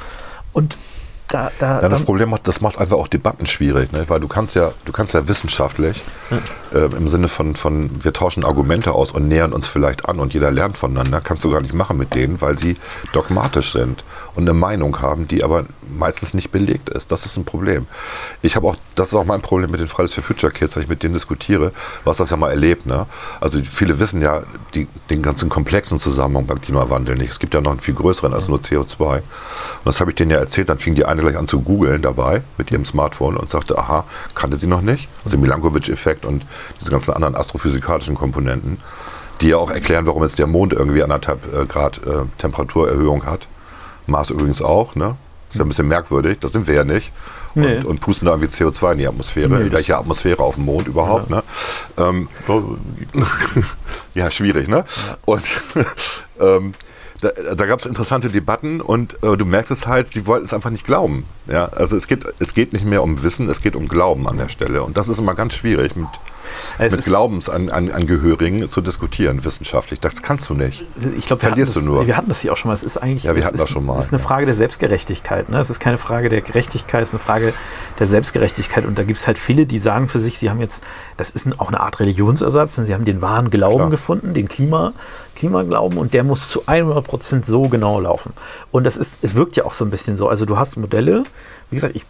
Und 0.53 0.77
da, 1.27 1.51
da, 1.59 1.81
Ja, 1.81 1.89
das 1.89 1.99
da 1.99 2.05
Problem 2.05 2.29
macht, 2.29 2.47
das 2.47 2.61
macht 2.61 2.79
einfach 2.79 2.97
auch 2.97 3.07
Debatten 3.07 3.45
schwierig, 3.45 3.91
ne? 3.91 4.05
weil 4.07 4.19
du 4.19 4.27
kannst 4.27 4.55
ja, 4.55 4.71
du 4.85 4.91
kannst 4.91 5.13
ja 5.13 5.27
wissenschaftlich 5.27 6.01
äh, 6.73 6.85
im 6.85 7.07
Sinne 7.07 7.27
von, 7.27 7.55
von 7.55 7.89
wir 8.03 8.13
tauschen 8.13 8.43
Argumente 8.43 8.91
aus 8.91 9.11
und 9.11 9.27
nähern 9.27 9.53
uns 9.53 9.67
vielleicht 9.67 10.07
an 10.07 10.19
und 10.19 10.33
jeder 10.33 10.51
lernt 10.51 10.77
voneinander, 10.77 11.21
kannst 11.21 11.43
du 11.43 11.51
gar 11.51 11.61
nicht 11.61 11.73
machen 11.73 11.97
mit 11.97 12.13
denen, 12.13 12.41
weil 12.41 12.57
sie 12.57 12.77
dogmatisch 13.13 13.73
sind 13.73 14.03
und 14.35 14.43
eine 14.43 14.53
Meinung 14.53 15.01
haben, 15.01 15.27
die 15.27 15.43
aber 15.43 15.65
meistens 15.89 16.33
nicht 16.33 16.51
belegt 16.51 16.89
ist. 16.89 17.11
Das 17.11 17.25
ist 17.25 17.37
ein 17.37 17.45
Problem. 17.45 17.87
Ich 18.41 18.55
habe 18.55 18.67
auch, 18.67 18.75
das 18.95 19.09
ist 19.09 19.13
auch 19.13 19.25
mein 19.25 19.41
Problem 19.41 19.71
mit 19.71 19.79
den 19.79 19.87
Fridays 19.87 20.13
for 20.13 20.23
Future 20.23 20.51
Kids, 20.51 20.75
wenn 20.75 20.83
ich 20.83 20.89
mit 20.89 21.03
denen 21.03 21.13
diskutiere, 21.13 21.71
hast 22.05 22.19
das 22.19 22.29
ja 22.29 22.37
mal 22.37 22.51
erlebt, 22.51 22.85
ne? 22.85 23.05
Also 23.39 23.59
viele 23.63 23.99
wissen 23.99 24.21
ja 24.21 24.43
die, 24.73 24.87
den 25.09 25.21
ganzen 25.21 25.49
komplexen 25.49 25.99
Zusammenhang 25.99 26.45
beim 26.45 26.61
Klimawandel 26.61 27.15
nicht. 27.15 27.31
Es 27.31 27.39
gibt 27.39 27.53
ja 27.53 27.61
noch 27.61 27.71
einen 27.71 27.79
viel 27.79 27.93
größeren 27.93 28.33
als 28.33 28.47
nur 28.47 28.59
CO2. 28.59 29.15
Und 29.15 29.23
das 29.85 29.99
habe 29.99 30.11
ich 30.11 30.15
denen 30.15 30.31
ja 30.31 30.37
erzählt, 30.37 30.69
dann 30.69 30.79
fing 30.79 30.95
die 30.95 31.05
eine 31.05 31.21
gleich 31.21 31.37
an 31.37 31.47
zu 31.47 31.61
googeln 31.61 32.01
dabei 32.01 32.41
mit 32.57 32.71
ihrem 32.71 32.85
Smartphone 32.85 33.37
und 33.37 33.49
sagte, 33.49 33.77
aha, 33.77 34.05
kannte 34.33 34.57
sie 34.57 34.67
noch 34.67 34.81
nicht. 34.81 35.07
Also 35.23 35.37
Milankovic-Effekt 35.37 36.25
und 36.25 36.45
diese 36.79 36.91
ganzen 36.91 37.13
anderen 37.13 37.35
astrophysikalischen 37.35 38.15
Komponenten, 38.15 38.77
die 39.41 39.49
ja 39.49 39.57
auch 39.57 39.71
erklären, 39.71 40.05
warum 40.05 40.23
jetzt 40.23 40.39
der 40.39 40.47
Mond 40.47 40.73
irgendwie 40.73 41.03
anderthalb 41.03 41.39
äh, 41.53 41.65
Grad 41.65 41.99
äh, 42.05 42.23
Temperaturerhöhung 42.37 43.25
hat. 43.25 43.47
Mars 44.07 44.29
übrigens 44.29 44.61
auch, 44.61 44.95
ne? 44.95 45.15
Ist 45.49 45.59
ja 45.59 45.65
ein 45.65 45.67
bisschen 45.67 45.87
merkwürdig, 45.87 46.39
das 46.39 46.51
sind 46.51 46.67
wir 46.67 46.73
ja 46.73 46.83
nicht. 46.83 47.11
Nee. 47.53 47.77
Und, 47.77 47.85
und 47.85 48.01
pusten 48.01 48.25
da 48.25 48.33
irgendwie 48.33 48.53
CO2 48.53 48.93
in 48.93 48.97
die 48.97 49.07
Atmosphäre. 49.07 49.49
Nee, 49.49 49.71
Welche 49.71 49.97
Atmosphäre 49.97 50.43
auf 50.43 50.55
dem 50.55 50.65
Mond 50.65 50.87
überhaupt, 50.87 51.29
ne? 51.29 51.43
Ähm, 51.97 52.27
ja, 54.13 54.29
schwierig, 54.31 54.67
ne? 54.67 54.83
Und 55.23 55.43
ähm, 56.39 56.73
da, 57.21 57.29
da 57.55 57.65
gab 57.65 57.79
es 57.79 57.85
interessante 57.85 58.29
Debatten 58.29 58.81
und 58.81 59.21
äh, 59.23 59.37
du 59.37 59.45
merkst 59.45 59.71
es 59.71 59.87
halt, 59.87 60.11
sie 60.11 60.27
wollten 60.27 60.45
es 60.45 60.53
einfach 60.53 60.69
nicht 60.69 60.85
glauben. 60.85 61.25
Ja? 61.47 61.65
Also 61.65 61.95
es 61.95 62.07
geht, 62.07 62.25
es 62.39 62.53
geht 62.53 62.73
nicht 62.73 62.85
mehr 62.85 63.03
um 63.03 63.23
Wissen, 63.23 63.49
es 63.49 63.61
geht 63.61 63.75
um 63.75 63.87
Glauben 63.87 64.27
an 64.27 64.37
der 64.37 64.49
Stelle. 64.49 64.83
Und 64.83 64.97
das 64.97 65.07
ist 65.07 65.19
immer 65.19 65.35
ganz 65.35 65.55
schwierig, 65.55 65.95
mit, 65.95 66.07
Es 66.77 66.91
mit 66.95 67.05
Glaubensangehörigen 67.05 68.69
zu 68.69 68.81
diskutieren, 68.81 69.43
wissenschaftlich. 69.43 69.99
Das 69.99 70.21
kannst 70.21 70.49
du 70.49 70.53
nicht. 70.53 70.83
ich 71.17 71.25
glaube, 71.25 71.41
wir, 71.41 71.47
hatten 71.47 71.55
Verlierst 71.55 71.75
das- 71.75 71.83
du 71.83 71.89
nur. 71.89 72.07
wir 72.07 72.17
hatten 72.17 72.29
das 72.29 72.41
hier 72.41 72.53
auch 72.53 72.57
schon 72.57 72.69
mal. 72.69 72.73
Es 72.75 72.83
ist 72.83 72.97
eigentlich 72.97 73.23
Ja, 73.23 73.35
wir 73.35 73.43
hatten 73.43 73.55
ist, 73.55 73.61
das 73.61 73.69
schon 73.69 73.85
mal, 73.85 73.97
Es 73.99 74.05
ist 74.05 74.13
eine 74.13 74.21
ja. 74.21 74.27
Frage 74.27 74.45
der 74.45 74.55
Selbstgerechtigkeit. 74.55 75.49
Ne? 75.49 75.59
Es 75.59 75.69
ist 75.69 75.79
keine 75.79 75.97
Frage 75.97 76.29
der 76.29 76.41
Gerechtigkeit, 76.41 77.01
es 77.03 77.09
ist 77.09 77.13
eine 77.15 77.19
Frage 77.19 77.53
der 77.99 78.07
Selbstgerechtigkeit. 78.07 78.85
Und 78.85 78.97
da 78.97 79.03
gibt 79.03 79.19
es 79.19 79.27
halt 79.27 79.37
viele, 79.37 79.65
die 79.65 79.79
sagen 79.79 80.07
für 80.07 80.19
sich, 80.19 80.37
sie 80.39 80.49
haben 80.49 80.59
jetzt, 80.61 80.83
das 81.17 81.29
ist 81.29 81.47
auch 81.59 81.69
eine 81.69 81.79
Art 81.79 81.99
Religionsersatz, 81.99 82.75
sie 82.75 82.93
haben 82.93 83.05
den 83.05 83.21
wahren 83.21 83.49
Glauben 83.49 83.75
Klar. 83.77 83.89
gefunden, 83.89 84.33
den 84.33 84.47
Klima, 84.47 84.93
Klimaglauben, 85.35 85.97
und 85.97 86.13
der 86.13 86.23
muss 86.23 86.49
zu 86.49 86.63
100 86.67 87.03
Prozent 87.05 87.45
so 87.45 87.67
genau 87.67 87.99
laufen. 87.99 88.33
Und 88.71 88.83
das 88.85 88.97
ist, 88.97 89.17
es 89.21 89.35
wirkt 89.35 89.55
ja 89.57 89.65
auch 89.65 89.73
so 89.73 89.85
ein 89.85 89.89
bisschen 89.91 90.15
so. 90.15 90.27
Also 90.29 90.45
du 90.45 90.57
hast 90.57 90.77
Modelle, 90.77 91.23
wie 91.69 91.75
gesagt, 91.75 91.95
ich, 91.95 92.05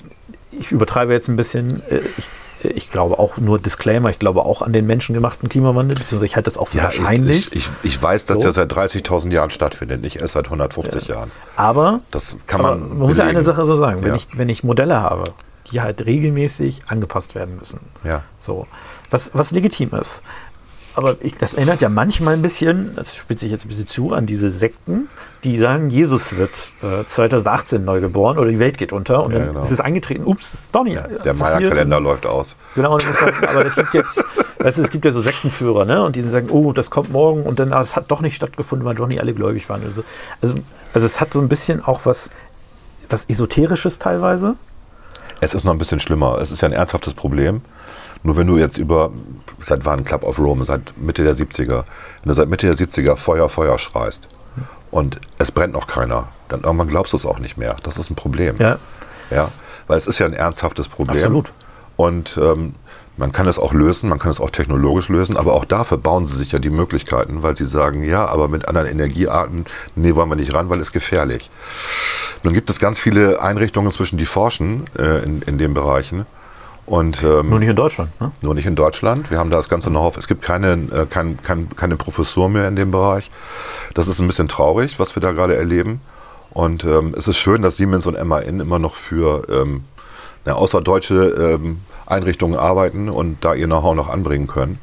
ich 0.51 0.71
übertreibe 0.71 1.11
jetzt 1.13 1.27
ein 1.27 1.35
bisschen, 1.35 1.81
äh, 1.89 2.01
ich, 2.17 2.29
ich 2.67 2.91
glaube 2.91 3.19
auch 3.19 3.37
nur 3.37 3.59
Disclaimer, 3.59 4.09
ich 4.09 4.19
glaube 4.19 4.43
auch 4.43 4.61
an 4.61 4.73
den 4.73 4.85
menschengemachten 4.85 5.49
Klimawandel, 5.49 5.95
beziehungsweise 5.97 6.25
ich 6.25 6.35
halte 6.35 6.45
das 6.45 6.57
auch 6.57 6.67
für 6.69 6.81
wahrscheinlich. 6.81 7.47
Ich, 7.53 7.55
ich, 7.55 7.69
ich 7.83 8.01
weiß, 8.01 8.25
dass 8.25 8.37
So. 8.37 8.43
der 8.43 8.51
seit 8.53 8.71
30.000 8.73 9.31
Jahren 9.31 9.49
stattfindet, 9.51 10.01
nicht 10.01 10.17
erst 10.17 10.33
seit 10.33 10.45
150 10.45 11.07
Jahren. 11.07 11.31
Aber 11.55 12.01
Das 12.11 12.35
kann 12.47 12.61
man. 12.61 12.79
man 12.89 12.97
muss 13.07 13.17
ja 13.17 13.25
eine 13.25 13.41
Sache 13.41 13.65
so 13.65 13.75
sagen, 13.75 14.01
wenn, 14.01 14.09
Ja. 14.09 14.15
ich, 14.15 14.27
wenn 14.33 14.49
ich 14.49 14.63
Modelle 14.63 14.99
habe, 15.01 15.25
die 15.71 15.81
halt 15.81 16.05
regelmäßig 16.05 16.83
angepasst 16.87 17.33
werden 17.35 17.55
müssen. 17.57 17.79
Ja. 18.03 18.21
So. 18.37 18.67
Was, 19.09 19.31
was 19.33 19.51
legitim 19.51 19.89
ist. 19.99 20.23
Aber 20.95 21.15
ich, 21.19 21.35
das 21.37 21.53
erinnert 21.53 21.81
ja 21.81 21.89
manchmal 21.89 22.33
ein 22.35 22.41
bisschen, 22.41 22.95
das 22.95 23.15
spitze 23.15 23.45
ich 23.45 23.51
jetzt 23.51 23.65
ein 23.65 23.69
bisschen 23.69 23.87
zu, 23.87 24.13
an 24.13 24.25
diese 24.25 24.49
Sekten, 24.49 25.09
die 25.43 25.57
sagen, 25.57 25.89
Jesus 25.89 26.37
wird 26.37 26.73
äh, 26.81 27.05
2018 27.05 27.83
neu 27.83 27.99
geboren 28.01 28.37
oder 28.37 28.49
die 28.49 28.59
Welt 28.59 28.77
geht 28.77 28.93
unter 28.93 29.23
und 29.23 29.33
Ja, 29.33 29.39
dann 29.39 29.47
genau. 29.49 29.61
ist 29.61 29.71
es 29.71 29.81
eingetreten, 29.81 30.23
ups, 30.25 30.51
das 30.51 30.61
ist 30.61 30.75
doch 30.75 30.83
nicht 30.83 30.95
Der 30.95 31.33
passiert. 31.33 31.37
Maya-Kalender 31.37 31.99
läuft 31.99 32.25
aus. 32.25 32.55
Genau, 32.75 32.97
das 32.97 33.15
dann, 33.19 33.33
aber 33.49 33.63
das 33.63 33.75
gibt 33.75 33.93
jetzt, 33.93 34.23
weißt 34.59 34.77
du, 34.77 34.81
es 34.81 34.89
gibt 34.89 35.05
ja 35.05 35.11
so 35.11 35.21
Sektenführer, 35.21 35.85
ne? 35.85 36.03
Und 36.03 36.15
die 36.15 36.21
sagen, 36.23 36.49
oh, 36.49 36.71
das 36.71 36.89
kommt 36.89 37.11
morgen 37.11 37.43
und 37.43 37.59
dann, 37.59 37.73
ah, 37.73 37.81
es 37.81 37.95
hat 37.95 38.09
doch 38.09 38.21
nicht 38.21 38.35
stattgefunden, 38.35 38.85
weil 38.87 38.95
doch 38.95 39.07
nicht 39.07 39.19
alle 39.21 39.33
gläubig 39.33 39.67
waren. 39.69 39.83
Also, 39.83 40.03
also, 40.41 40.55
also 40.93 41.05
es 41.05 41.19
hat 41.21 41.33
so 41.33 41.41
ein 41.41 41.49
bisschen 41.49 41.83
auch 41.83 42.05
was, 42.05 42.29
was 43.09 43.25
Esoterisches 43.25 43.99
teilweise. 43.99 44.55
Es 45.41 45.53
ist 45.53 45.63
noch 45.65 45.73
ein 45.73 45.77
bisschen 45.77 45.99
schlimmer. 45.99 46.39
Es 46.41 46.49
ist 46.51 46.61
ja 46.61 46.69
ein 46.69 46.73
ernsthaftes 46.73 47.13
Problem. 47.13 47.61
Nur 48.25 48.37
wenn 48.37 48.47
du 48.47 48.57
jetzt 48.57 48.79
über, 48.79 49.11
seit 49.61 49.85
wann 49.85 50.03
Club 50.03 50.23
of 50.23 50.39
Rome, 50.39 50.65
seit 50.65 50.97
Mitte 50.97 51.23
der 51.23 51.35
70er, 51.35 51.83
wenn 52.23 52.29
du 52.29 52.33
seit 52.33 52.49
Mitte 52.49 52.65
der 52.65 52.75
70er 52.75 53.15
Feuer, 53.15 53.49
Feuer 53.49 53.77
schreist 53.77 54.27
und 54.89 55.19
es 55.37 55.51
brennt 55.51 55.73
noch 55.73 55.85
keiner, 55.85 56.27
dann 56.47 56.61
irgendwann 56.61 56.87
glaubst 56.87 57.13
du 57.13 57.17
es 57.17 57.25
auch 57.27 57.37
nicht 57.37 57.55
mehr. 57.55 57.75
Das 57.83 57.99
ist 57.99 58.09
ein 58.09 58.15
Problem. 58.15 58.55
Ja. 58.57 58.79
Ja, 59.29 59.49
weil 59.85 59.99
es 59.99 60.07
ist 60.07 60.17
ja 60.17 60.25
ein 60.25 60.33
ernsthaftes 60.33 60.87
Problem. 60.87 61.17
Absolut. 61.17 61.53
Und 61.97 62.37
ähm, 62.41 62.73
man 63.17 63.31
kann 63.31 63.47
es 63.47 63.59
auch 63.59 63.73
lösen, 63.73 64.09
man 64.09 64.17
kann 64.17 64.31
es 64.31 64.41
auch 64.41 64.49
technologisch 64.49 65.07
lösen, 65.09 65.37
aber 65.37 65.53
auch 65.53 65.65
dafür 65.65 65.99
bauen 65.99 66.25
sie 66.25 66.35
sich 66.35 66.51
ja 66.51 66.57
die 66.57 66.71
Möglichkeiten, 66.71 67.43
weil 67.43 67.55
sie 67.55 67.65
sagen, 67.65 68.03
ja, 68.03 68.25
aber 68.25 68.47
mit 68.47 68.67
anderen 68.67 68.87
Energiearten, 68.87 69.65
nee, 69.95 70.15
wollen 70.15 70.29
wir 70.29 70.35
nicht 70.35 70.53
ran, 70.53 70.69
weil 70.69 70.81
es 70.81 70.91
gefährlich. 70.91 71.51
Nun 72.41 72.55
gibt 72.55 72.71
es 72.71 72.79
ganz 72.79 72.99
viele 72.99 73.41
Einrichtungen 73.41 73.91
zwischen 73.91 74.17
die 74.17 74.25
forschen 74.25 74.85
äh, 74.97 75.23
in, 75.23 75.43
in 75.43 75.57
den 75.59 75.75
Bereichen. 75.75 76.25
Und 76.85 77.23
ähm, 77.23 77.49
Nur 77.49 77.57
nicht 77.59 77.69
in 77.69 77.75
Deutschland, 77.75 78.21
ne? 78.21 78.31
nur 78.43 78.53
nicht 78.53 78.67
in 78.67 78.75
Deutschland. 78.75 79.31
Wir 79.31 79.39
haben 79.39 79.49
da 79.49 79.57
das 79.57 79.69
Ganze 79.69 79.89
noch 79.89 80.01
auf. 80.03 80.17
Es 80.17 80.27
gibt 80.27 80.43
keine, 80.43 80.73
äh, 80.73 81.05
kein, 81.09 81.41
kein, 81.41 81.67
keine 81.75 81.95
Professur 81.95 82.47
mehr 82.47 82.67
in 82.67 82.75
dem 82.75 82.91
Bereich. 82.91 83.31
Das 83.95 84.07
ist 84.07 84.19
ein 84.19 84.27
bisschen 84.27 84.47
traurig, 84.47 84.99
was 84.99 85.15
wir 85.15 85.21
da 85.21 85.31
gerade 85.31 85.55
erleben. 85.55 85.99
Und 86.51 86.83
ähm, 86.85 87.15
es 87.17 87.27
ist 87.27 87.37
schön, 87.37 87.63
dass 87.63 87.77
Siemens 87.77 88.05
und 88.05 88.23
MAN 88.23 88.59
immer 88.59 88.77
noch 88.77 88.95
für 88.95 89.47
ähm, 89.49 89.83
na, 90.45 90.53
außerdeutsche 90.53 91.57
ähm, 91.59 91.81
Einrichtungen 92.05 92.57
arbeiten 92.57 93.09
und 93.09 93.43
da 93.43 93.55
ihr 93.55 93.65
Know-how 93.65 93.95
noch 93.95 94.09
anbringen 94.09 94.45
können. 94.45 94.77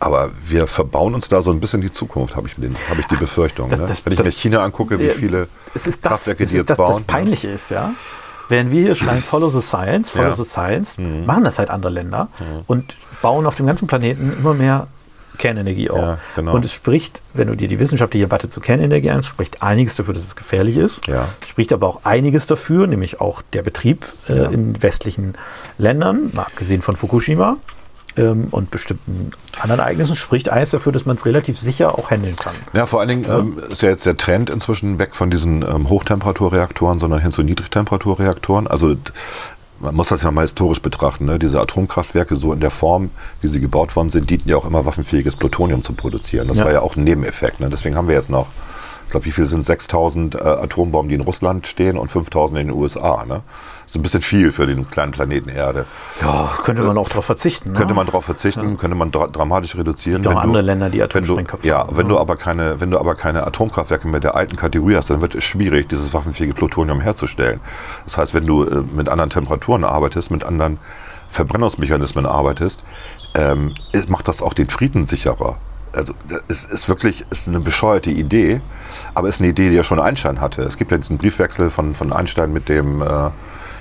Aber 0.00 0.30
wir 0.46 0.66
verbauen 0.66 1.14
uns 1.14 1.28
da 1.28 1.40
so 1.42 1.50
ein 1.50 1.60
bisschen 1.60 1.80
die 1.80 1.92
Zukunft, 1.92 2.36
habe 2.36 2.46
ich, 2.48 2.56
den- 2.56 2.74
habe 2.90 3.00
ich 3.00 3.06
die 3.06 3.16
Befürchtung. 3.16 3.70
Das- 3.70 3.80
ne? 3.80 3.86
das- 3.86 4.04
Wenn 4.04 4.12
ich 4.12 4.18
das- 4.18 4.26
mir 4.26 4.32
China 4.32 4.62
angucke, 4.64 4.98
wie 5.00 5.06
Ja, 5.06 5.14
viele 5.14 5.48
Es 5.74 5.86
ist 5.86 6.04
das, 6.04 6.10
Kraftwerke 6.10 6.44
es 6.44 6.50
die 6.50 6.56
ist 6.56 6.60
jetzt 6.60 6.70
das, 6.70 6.76
bauen. 6.78 6.88
das 6.88 7.00
Peinliche 7.00 7.48
ist, 7.48 7.70
ja. 7.70 7.92
Während 8.52 8.70
wir 8.70 8.82
hier 8.82 8.94
schreien, 8.94 9.22
follow 9.22 9.48
the 9.48 9.62
science, 9.62 10.10
follow 10.10 10.24
Ja. 10.26 10.30
Mhm. 10.32 10.36
the 10.36 10.44
science, 10.44 10.98
machen 11.26 11.42
das 11.44 11.58
halt 11.58 11.70
andere 11.70 11.90
Länder 11.90 12.28
und 12.66 12.96
bauen 13.22 13.46
auf 13.46 13.54
dem 13.54 13.66
ganzen 13.66 13.86
Planeten 13.88 14.30
immer 14.38 14.52
mehr 14.52 14.88
Kernenergie 15.38 15.88
auf. 15.88 15.98
Ja, 15.98 16.18
genau. 16.36 16.52
Und 16.54 16.62
es 16.66 16.74
spricht, 16.74 17.22
wenn 17.32 17.48
du 17.48 17.56
dir 17.56 17.66
die 17.66 17.78
wissenschaftliche 17.78 18.26
Debatte 18.26 18.50
zu 18.50 18.60
Kernenergie 18.60 19.08
anschaust, 19.08 19.30
spricht 19.30 19.62
einiges 19.62 19.96
dafür, 19.96 20.12
dass 20.12 20.24
es 20.24 20.36
gefährlich 20.36 20.76
ist. 20.76 21.06
Ja. 21.06 21.26
Spricht 21.46 21.72
aber 21.72 21.86
auch 21.88 22.00
einiges 22.04 22.44
dafür, 22.44 22.86
nämlich 22.86 23.22
auch 23.22 23.40
der 23.54 23.62
Betrieb 23.62 24.04
äh, 24.28 24.52
in 24.52 24.82
westlichen 24.82 25.34
Ländern, 25.78 26.30
mal 26.34 26.42
abgesehen 26.42 26.82
von 26.82 26.94
Fukushima 26.94 27.56
ähm, 28.16 28.48
und 28.50 28.70
bestimmten 28.70 29.30
anderen 29.60 29.80
Ereignissen, 29.80 30.16
spricht 30.16 30.48
eines 30.48 30.70
dafür, 30.70 30.92
dass 30.92 31.06
man 31.06 31.16
es 31.16 31.24
relativ 31.26 31.58
sicher 31.58 31.98
auch 31.98 32.10
handeln 32.10 32.36
kann. 32.36 32.54
Ja, 32.72 32.86
vor 32.86 33.00
allen 33.00 33.08
Dingen 33.08 33.24
ähm, 33.28 33.58
ist 33.70 33.82
ja 33.82 33.90
jetzt 33.90 34.06
der 34.06 34.16
Trend 34.16 34.50
inzwischen 34.50 34.98
weg 34.98 35.14
von 35.14 35.30
diesen 35.30 35.62
ähm, 35.62 35.88
Hochtemperaturreaktoren, 35.88 36.98
sondern 37.00 37.20
hin 37.20 37.32
zu 37.32 37.42
Niedrigtemperaturreaktoren. 37.42 38.66
Also 38.66 38.96
man 39.80 39.94
muss 39.96 40.08
das 40.08 40.22
ja 40.22 40.30
mal 40.30 40.42
historisch 40.42 40.80
betrachten. 40.80 41.24
Ne? 41.24 41.38
Diese 41.38 41.60
Atomkraftwerke 41.60 42.36
so 42.36 42.52
in 42.52 42.60
der 42.60 42.70
Form, 42.70 43.10
wie 43.40 43.48
sie 43.48 43.60
gebaut 43.60 43.96
worden 43.96 44.10
sind, 44.10 44.30
dienten 44.30 44.48
ja 44.48 44.56
auch 44.56 44.64
immer 44.64 44.84
waffenfähiges 44.86 45.34
Plutonium 45.36 45.82
zu 45.82 45.92
produzieren. 45.92 46.46
Das 46.48 46.58
Ja. 46.58 46.64
war 46.66 46.72
ja 46.72 46.80
auch 46.82 46.94
ein 46.96 47.02
Nebeneffekt. 47.04 47.58
Ne? 47.60 47.68
Deswegen 47.68 47.96
haben 47.96 48.06
wir 48.08 48.14
jetzt 48.14 48.30
noch, 48.30 48.46
glaube, 49.12 49.26
wie 49.26 49.30
viel 49.30 49.46
sind 49.46 49.64
6000 49.64 50.34
äh, 50.34 50.38
Atombomben, 50.38 51.08
die 51.08 51.14
in 51.14 51.20
Russland 51.20 51.66
stehen 51.66 51.96
und 51.96 52.10
5000 52.10 52.58
in 52.60 52.66
den 52.68 52.76
USA. 52.76 53.24
Ne? 53.24 53.42
Das 53.84 53.92
ist 53.92 53.96
ein 53.96 54.02
bisschen 54.02 54.22
viel 54.22 54.50
für 54.52 54.66
den 54.66 54.90
kleinen 54.90 55.12
Planeten 55.12 55.48
Erde. 55.48 55.84
Ja, 56.20 56.50
könnte 56.64 56.82
man 56.82 56.98
auch 56.98 57.08
darauf 57.08 57.24
verzichten. 57.26 57.72
Ne? 57.72 57.78
Könnte 57.78 57.94
man 57.94 58.06
darauf 58.06 58.24
verzichten, 58.24 58.76
könnte 58.76 58.96
man 58.96 59.12
dra 59.12 59.28
dramatisch 59.28 59.76
reduzieren. 59.76 60.22
Auch 60.26 60.30
wenn 60.30 60.34
du- 60.36 60.40
andere 60.42 60.62
Länder, 60.62 60.90
die 60.90 60.98
wenn 60.98 61.04
Atomsprengköpfe 61.04 61.66
Ja, 61.68 61.78
haben, 61.80 61.96
wenn 61.96 62.06
ne? 62.06 62.14
du 62.14 62.18
aber 62.18 62.36
keine, 62.36 62.80
wenn 62.80 62.90
du 62.90 62.98
aber 62.98 63.14
keine 63.14 63.46
Atomkraftwerke 63.46 64.08
mehr 64.08 64.20
der 64.20 64.34
alten 64.34 64.56
Kategorie 64.56 64.96
hast, 64.96 65.10
dann 65.10 65.20
wird 65.20 65.34
es 65.36 65.44
schwierig, 65.44 65.88
dieses 65.88 66.12
waffenfähige 66.12 66.54
Plutonium 66.54 67.00
herzustellen. 67.00 67.60
Das 68.04 68.18
heißt, 68.18 68.34
wenn 68.34 68.46
du 68.46 68.64
äh, 68.64 68.82
mit 68.96 69.08
anderen 69.08 69.30
Temperaturen 69.30 69.84
arbeitest, 69.84 70.30
mit 70.30 70.42
anderen 70.44 70.78
Verbrennungsmechanismen 71.30 72.26
arbeitest, 72.26 72.80
ähm, 73.34 73.74
macht 74.08 74.28
das 74.28 74.42
auch 74.42 74.54
den 74.54 74.68
Frieden 74.68 75.06
sicherer. 75.06 75.56
Also 75.92 76.14
es 76.48 76.64
ist 76.64 76.88
wirklich 76.88 77.24
ist 77.30 77.48
eine 77.48 77.60
bescheuerte 77.60 78.10
Idee, 78.10 78.60
aber 79.14 79.28
ist 79.28 79.40
eine 79.40 79.50
Idee, 79.50 79.70
die 79.70 79.76
ja 79.76 79.84
schon 79.84 80.00
Einstein 80.00 80.40
hatte. 80.40 80.62
Es 80.62 80.76
gibt 80.76 80.90
ja 80.90 80.96
diesen 80.96 81.18
Briefwechsel 81.18 81.70
von, 81.70 81.94
von 81.94 82.12
Einstein 82.12 82.52
mit 82.52 82.68
dem, 82.68 83.02
äh, 83.02 83.30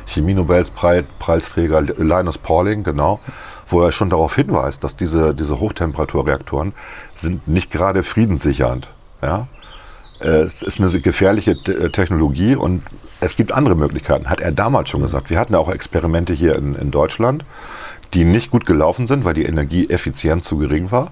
Chemie-Nobelpreisträger 0.07 1.81
Linus 1.81 2.37
Pauling, 2.37 2.83
genau, 2.83 3.19
wo 3.67 3.81
er 3.81 3.91
schon 3.91 4.09
darauf 4.09 4.35
hinweist, 4.35 4.83
dass 4.83 4.95
diese, 4.95 5.33
diese 5.33 5.59
Hochtemperaturreaktoren 5.59 6.73
sind 7.15 7.47
nicht 7.47 7.71
gerade 7.71 8.03
friedenssichernd. 8.03 8.89
Ja? 9.21 9.47
Es 10.19 10.61
ist 10.61 10.79
eine 10.79 10.89
gefährliche 10.99 11.61
Te- 11.61 11.91
Technologie 11.91 12.55
und 12.55 12.83
es 13.21 13.35
gibt 13.35 13.51
andere 13.51 13.75
Möglichkeiten, 13.75 14.29
hat 14.29 14.39
er 14.41 14.51
damals 14.51 14.89
schon 14.89 15.01
gesagt. 15.01 15.29
Wir 15.29 15.39
hatten 15.39 15.53
ja 15.53 15.59
auch 15.59 15.71
Experimente 15.71 16.33
hier 16.33 16.55
in, 16.55 16.75
in 16.75 16.91
Deutschland, 16.91 17.45
die 18.13 18.25
nicht 18.25 18.51
gut 18.51 18.65
gelaufen 18.65 19.07
sind, 19.07 19.23
weil 19.23 19.33
die 19.33 19.45
Energieeffizienz 19.45 20.45
zu 20.45 20.57
gering 20.57 20.91
war. 20.91 21.11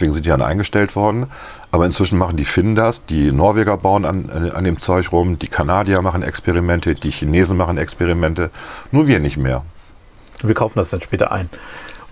Deswegen 0.00 0.14
sind 0.14 0.24
die 0.24 0.30
dann 0.30 0.40
eingestellt 0.40 0.96
worden. 0.96 1.26
Aber 1.72 1.84
inzwischen 1.84 2.16
machen 2.16 2.38
die 2.38 2.46
Finnen 2.46 2.74
das, 2.74 3.04
die 3.04 3.32
Norweger 3.32 3.76
bauen 3.76 4.06
an, 4.06 4.30
an 4.30 4.64
dem 4.64 4.78
Zeug 4.78 5.12
rum, 5.12 5.38
die 5.38 5.48
Kanadier 5.48 6.00
machen 6.00 6.22
Experimente, 6.22 6.94
die 6.94 7.10
Chinesen 7.10 7.58
machen 7.58 7.76
Experimente. 7.76 8.48
Nur 8.92 9.08
wir 9.08 9.20
nicht 9.20 9.36
mehr. 9.36 9.62
Wir 10.42 10.54
kaufen 10.54 10.78
das 10.78 10.88
dann 10.88 11.02
später 11.02 11.32
ein. 11.32 11.50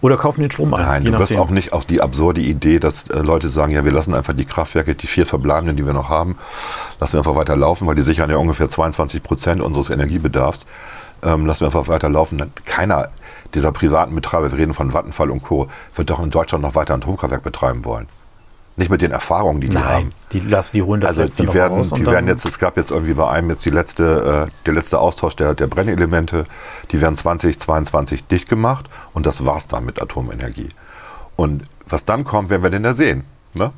Oder 0.03 0.19
kaufen 0.19 0.43
den 0.43 0.51
Strom 0.51 0.75
ein. 0.75 0.85
Nein, 0.85 1.05
du 1.05 1.19
wirst 1.19 1.35
auch 1.37 1.49
nicht 1.49 1.73
auf 1.73 1.87
die 1.87 2.03
absurde 2.03 2.43
Idee, 2.43 2.79
dass 2.79 3.09
äh, 3.09 3.21
Leute 3.21 3.49
sagen, 3.49 3.73
ja, 3.73 3.87
wir 3.87 3.91
lassen 3.91 4.13
einfach 4.13 4.35
die 4.35 4.45
Kraftwerke, 4.45 4.95
die 4.95 5.07
vier 5.07 5.25
verbleibenden, 5.25 5.79
die 5.79 5.87
wir 5.87 5.95
noch 5.95 6.11
haben, 6.11 6.37
lassen 7.01 7.15
wir 7.15 7.21
einfach 7.21 7.37
weiter 7.37 7.57
laufen, 7.57 7.87
weil 7.87 7.95
die 7.95 8.03
sichern 8.03 8.29
ja 8.29 8.37
ungefähr 8.37 8.69
22 8.69 9.23
Prozent 9.23 9.63
unseres 9.63 9.89
Energiebedarfs. 9.89 10.67
Ähm, 11.23 11.47
lassen 11.47 11.63
wir 11.63 11.67
einfach 11.69 11.89
weiter 11.89 12.11
laufen. 12.11 12.37
Dann 12.37 12.53
Keiner 12.67 13.09
dieser 13.55 13.73
privaten 13.73 14.15
Betreiber, 14.15 14.51
wir 14.51 14.59
reden 14.59 14.75
von 14.75 14.93
Vattenfall 14.93 15.31
und 15.31 15.43
Co., 15.43 15.69
wird 15.95 16.11
doch 16.11 16.21
in 16.23 16.31
Deutschland 16.31 16.63
noch 16.63 16.75
weiter 16.75 16.95
ein 16.95 17.03
Atomkraftwerk 17.03 17.43
betreiben 17.43 17.85
wollen. 17.85 18.09
Nicht 18.77 18.91
mit 18.91 19.03
den 19.03 19.11
Erfahrungen, 19.11 19.61
die 19.61 19.71
die 19.71 19.77
haben. 19.77 20.05
Nein, 20.05 20.13
die, 20.33 20.39
lassen, 20.39 20.71
die 20.75 20.83
holen 20.83 21.01
das 21.01 21.11
Also 21.11 21.23
letzte 21.23 21.43
die 21.43 21.55
werden, 21.55 21.79
raus 21.79 21.91
die 21.91 22.07
werden 22.07 22.29
jetzt, 22.29 22.45
es 22.45 22.61
gab 22.61 22.77
jetzt 22.77 22.93
irgendwie 22.93 23.15
bei 23.15 23.29
einem 23.29 23.51
jetzt 23.51 23.65
die 23.65 23.71
letzte, 23.71 24.47
äh, 24.47 24.65
der 24.67 24.75
letzte 24.75 25.01
Austausch 25.01 25.35
der, 25.35 25.55
der 25.55 25.67
Brennelemente, 25.67 26.47
die 26.93 27.01
werden 27.01 27.17
2022 27.17 28.29
dicht 28.29 28.49
gemacht 28.49 28.87
und 29.15 29.27
das 29.27 29.45
war's 29.45 29.67
dann 29.67 29.85
mit 29.85 30.01
Atomenergie. 30.01 30.69
Und 31.35 31.65
was 31.89 32.05
dann 32.05 32.23
kommt, 32.23 32.51
werden 32.51 32.63
wir 32.63 32.71
denn 32.71 32.85
da 32.85 32.93
sehen. 32.93 33.25
Ne? 33.55 33.73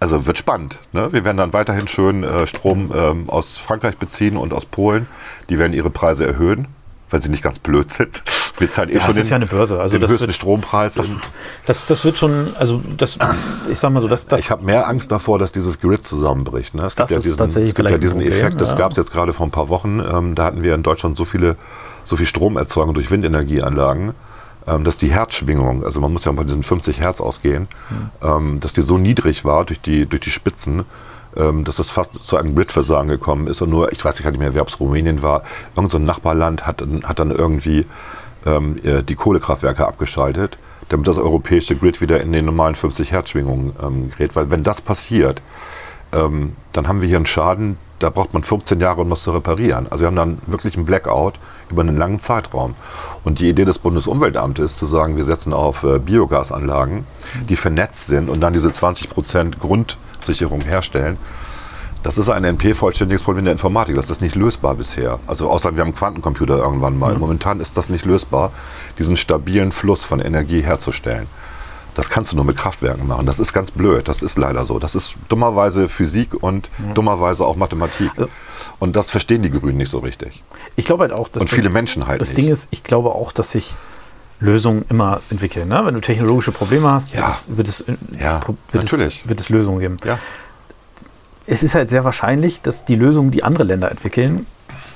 Also 0.00 0.26
wird 0.26 0.38
spannend. 0.38 0.78
Ne? 0.92 1.12
Wir 1.12 1.24
werden 1.24 1.36
dann 1.36 1.52
weiterhin 1.52 1.86
schön 1.86 2.24
äh, 2.24 2.46
Strom 2.46 2.92
ähm, 2.94 3.28
aus 3.28 3.56
Frankreich 3.58 3.98
beziehen 3.98 4.38
und 4.38 4.54
aus 4.54 4.64
Polen. 4.64 5.06
Die 5.50 5.58
werden 5.58 5.74
ihre 5.74 5.90
Preise 5.90 6.26
erhöhen, 6.26 6.68
weil 7.10 7.20
sie 7.20 7.28
nicht 7.28 7.42
ganz 7.42 7.58
blöd 7.58 7.92
sind. 7.92 8.22
Wir 8.58 8.70
zahlen 8.70 8.90
eh 8.90 8.94
Ja, 8.94 9.00
schon 9.00 9.10
es 9.10 9.18
ist 9.18 9.30
ja 9.30 9.36
eine 9.36 9.46
Börse, 9.46 9.80
also 9.80 9.96
den 9.96 10.00
das 10.00 10.10
höchsten 10.12 10.28
wird- 10.28 10.36
Strompreis. 10.36 10.94
Das, 10.94 11.12
das, 11.66 11.86
das 11.86 12.04
wird 12.04 12.18
schon, 12.18 12.54
also 12.58 12.80
das, 12.96 13.18
ich 13.70 13.78
sag 13.78 13.90
mal 13.92 14.00
so, 14.00 14.08
das, 14.08 14.26
das 14.26 14.42
Ich 14.42 14.50
habe 14.50 14.64
mehr 14.64 14.86
Angst 14.88 15.10
davor, 15.10 15.38
dass 15.38 15.50
dieses 15.52 15.80
Grid 15.80 16.06
zusammenbricht. 16.06 16.74
Ne? 16.74 16.84
Es 16.86 16.94
Das 16.94 17.08
gibt 17.08 17.10
ja 17.10 17.16
ist 17.18 17.24
diesen, 17.24 17.36
tatsächlich 17.38 17.70
es 17.70 17.74
gibt 17.74 17.90
ja 17.90 17.98
diesen 17.98 18.20
Problem, 18.20 18.32
Effekt, 18.32 18.60
das 18.60 18.70
ja. 18.70 18.76
gab 18.76 18.92
es 18.92 18.96
jetzt 18.96 19.12
gerade 19.12 19.32
vor 19.32 19.46
ein 19.46 19.50
paar 19.50 19.68
Wochen. 19.68 20.00
Ähm, 20.00 20.34
da 20.34 20.44
hatten 20.44 20.62
wir 20.62 20.74
in 20.74 20.82
Deutschland 20.82 21.16
so 21.16 21.24
viele, 21.24 21.56
so 22.04 22.16
viel 22.16 22.26
Stromerzeugung 22.26 22.94
durch 22.94 23.10
Windenergieanlagen, 23.10 24.12
ähm, 24.68 24.84
dass 24.84 24.98
die 24.98 25.10
Herzschwingung, 25.10 25.84
also 25.84 26.00
man 26.00 26.12
muss 26.12 26.24
ja 26.24 26.32
bei 26.32 26.44
diesen 26.44 26.62
50 26.62 27.00
Hertz 27.00 27.20
ausgehen, 27.20 27.66
Hm. 27.88 28.28
ähm, 28.54 28.60
dass 28.60 28.72
die 28.72 28.82
so 28.82 28.98
niedrig 28.98 29.44
war 29.44 29.64
durch 29.64 29.80
die, 29.80 30.06
durch 30.06 30.22
die 30.22 30.30
Spitzen, 30.30 30.84
ähm, 31.36 31.64
dass 31.64 31.80
es 31.80 31.90
fast 31.90 32.22
zu 32.22 32.36
einem 32.36 32.54
Gridversagen 32.54 33.08
gekommen 33.08 33.48
ist. 33.48 33.60
Und 33.60 33.70
nur, 33.70 33.90
ich 33.92 34.04
weiß 34.04 34.22
gar 34.22 34.30
nicht 34.30 34.38
mehr, 34.38 34.54
wer 34.54 34.62
ob 34.62 34.68
es 34.68 34.78
Rumänien 34.78 35.22
war, 35.22 35.42
irgendein 35.74 35.90
so 35.90 35.98
Nachbarland 35.98 36.66
hat, 36.66 36.84
hat 37.02 37.18
dann 37.18 37.32
irgendwie 37.32 37.84
ähm, 38.46 38.78
äh, 38.84 39.02
die 39.02 39.14
Kohlekraftwerke 39.14 39.86
abgeschaltet, 39.86 40.58
damit 40.88 41.06
das 41.06 41.18
europäische 41.18 41.76
Grid 41.76 42.00
wieder 42.00 42.20
in 42.20 42.32
den 42.32 42.44
normalen 42.44 42.74
50 42.74 43.12
Hertz 43.12 43.30
Schwingungen 43.30 43.74
ähm, 43.82 44.10
gerät. 44.10 44.36
Weil 44.36 44.50
wenn 44.50 44.62
das 44.62 44.80
passiert, 44.80 45.42
ähm, 46.12 46.52
dann 46.72 46.88
haben 46.88 47.00
wir 47.00 47.08
hier 47.08 47.16
einen 47.16 47.26
Schaden, 47.26 47.78
da 47.98 48.10
braucht 48.10 48.34
man 48.34 48.42
15 48.42 48.80
Jahre, 48.80 49.00
um 49.00 49.10
das 49.10 49.22
zu 49.22 49.32
reparieren. 49.32 49.86
Also 49.90 50.02
wir 50.02 50.08
haben 50.08 50.16
dann 50.16 50.38
wirklich 50.46 50.76
einen 50.76 50.84
Blackout 50.84 51.34
über 51.70 51.82
einen 51.82 51.96
langen 51.96 52.20
Zeitraum. 52.20 52.74
Und 53.24 53.38
die 53.38 53.48
Idee 53.48 53.64
des 53.64 53.78
Bundesumweltamtes 53.78 54.72
ist 54.72 54.78
zu 54.78 54.86
sagen, 54.86 55.16
wir 55.16 55.24
setzen 55.24 55.52
auf 55.52 55.84
äh, 55.84 55.98
Biogasanlagen, 55.98 57.04
die 57.48 57.56
vernetzt 57.56 58.06
sind 58.06 58.28
und 58.28 58.40
dann 58.40 58.52
diese 58.52 58.68
20% 58.68 59.58
Grundsicherung 59.58 60.60
herstellen. 60.60 61.16
Das 62.04 62.18
ist 62.18 62.28
ein 62.28 62.44
NP-vollständiges 62.44 63.22
Problem 63.22 63.44
der 63.44 63.52
Informatik. 63.52 63.96
Das 63.96 64.10
ist 64.10 64.20
nicht 64.20 64.34
lösbar 64.36 64.74
bisher. 64.76 65.18
Also 65.26 65.48
außer 65.50 65.74
wir 65.74 65.80
haben 65.80 65.88
einen 65.88 65.96
Quantencomputer 65.96 66.58
irgendwann 66.58 66.98
mal. 66.98 67.14
Momentan 67.18 67.60
ist 67.60 67.76
das 67.76 67.88
nicht 67.88 68.04
lösbar, 68.04 68.52
diesen 68.98 69.16
stabilen 69.16 69.72
Fluss 69.72 70.04
von 70.04 70.20
Energie 70.20 70.60
herzustellen. 70.60 71.26
Das 71.94 72.10
kannst 72.10 72.32
du 72.32 72.36
nur 72.36 72.44
mit 72.44 72.56
Kraftwerken 72.56 73.06
machen. 73.06 73.24
Das 73.24 73.38
ist 73.38 73.52
ganz 73.52 73.70
blöd. 73.70 74.06
Das 74.08 74.20
ist 74.20 74.36
leider 74.36 74.66
so. 74.66 74.78
Das 74.78 74.94
ist 74.94 75.14
dummerweise 75.28 75.88
Physik 75.88 76.34
und 76.42 76.68
dummerweise 76.94 77.44
auch 77.46 77.56
Mathematik. 77.56 78.10
Und 78.80 78.96
das 78.96 79.08
verstehen 79.10 79.42
die 79.42 79.50
Grünen 79.50 79.78
nicht 79.78 79.90
so 79.90 80.00
richtig. 80.00 80.42
ich 80.76 80.84
glaube 80.84 81.02
halt 81.04 81.12
auch, 81.12 81.28
dass 81.28 81.42
Und 81.44 81.48
viele 81.50 81.70
Menschen 81.70 82.06
halt 82.06 82.20
Das 82.20 82.28
nicht. 82.30 82.38
Ding 82.38 82.48
ist, 82.48 82.68
ich 82.70 82.82
glaube 82.82 83.10
auch, 83.10 83.32
dass 83.32 83.52
sich 83.52 83.74
Lösungen 84.40 84.84
immer 84.90 85.20
entwickeln. 85.30 85.68
Ne? 85.68 85.80
Wenn 85.84 85.94
du 85.94 86.00
technologische 86.00 86.52
Probleme 86.52 86.90
hast, 86.90 87.14
Ja. 87.14 87.20
wird, 87.20 87.28
es, 87.28 87.46
wird, 87.48 87.68
es, 87.68 87.80
äh, 87.82 87.94
Ja, 88.20 88.38
Pro- 88.40 88.56
wird, 88.72 88.84
es, 88.84 89.28
wird 89.28 89.40
es 89.40 89.48
Lösungen 89.48 89.78
geben. 89.78 89.96
Ja. 90.04 90.18
Es 91.46 91.62
ist 91.62 91.74
halt 91.74 91.90
sehr 91.90 92.04
wahrscheinlich, 92.04 92.60
dass 92.62 92.84
die 92.84 92.96
Lösungen, 92.96 93.30
die 93.30 93.42
andere 93.42 93.64
Länder 93.64 93.90
entwickeln, 93.90 94.46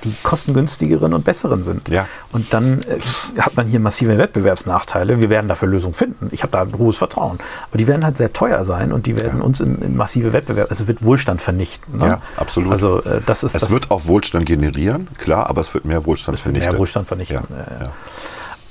die 0.05 0.15
kostengünstigeren 0.23 1.13
und 1.13 1.25
besseren 1.25 1.63
sind. 1.63 1.89
Ja. 1.89 2.07
Und 2.33 2.53
dann 2.55 2.83
äh, 2.83 3.01
hat 3.41 3.57
man 3.57 3.67
hier 3.67 3.81
massive 3.81 4.17
Wettbewerbsnachteile. 4.17 5.21
Wir 5.21 5.31
werden 5.31 5.49
dafür 5.49 5.69
Lösungen 5.69 5.95
finden. 5.95 6.29
Ich 6.31 6.43
habe 6.43 6.53
da 6.53 6.63
ein 6.63 6.79
hohes 6.79 6.99
Vertrauen. 6.99 7.39
Aber 7.69 7.79
die 7.79 7.87
werden 7.87 8.05
halt 8.05 8.17
sehr 8.17 8.33
teuer 8.33 8.63
sein 8.65 8.93
und 8.93 9.07
die 9.07 9.19
werden 9.19 9.41
uns 9.41 9.61
in, 9.61 9.83
in 9.83 9.97
massive 9.97 10.33
Wettbewerb, 10.33 10.71
also 10.71 10.85
es 10.85 10.89
wird 10.89 11.05
Wohlstand 11.05 11.43
vernichten. 11.43 11.99
Ne? 11.99 12.07
Ja, 12.07 12.23
absolut. 12.37 12.71
Also 12.71 13.03
äh, 13.03 13.21
das 13.27 13.43
ist 13.43 13.57
Es 13.57 13.63
das, 13.63 13.73
wird 13.73 13.91
auch 13.91 14.07
Wohlstand 14.07 14.47
generieren, 14.47 15.09
klar, 15.19 15.51
aber 15.51 15.61
es 15.61 15.75
wird 15.75 15.85
mehr 15.85 16.07
Wohlstand 16.07 16.39
es 16.39 16.45
wird 16.45 16.53
vernichten. 16.53 16.73
mehr 16.73 16.79
Wohlstand 16.79 17.09
vernichten. 17.09 17.43
Ja, 17.51 17.57
Ja, 17.57 17.79
ja. 17.79 17.85
ja. 17.87 17.93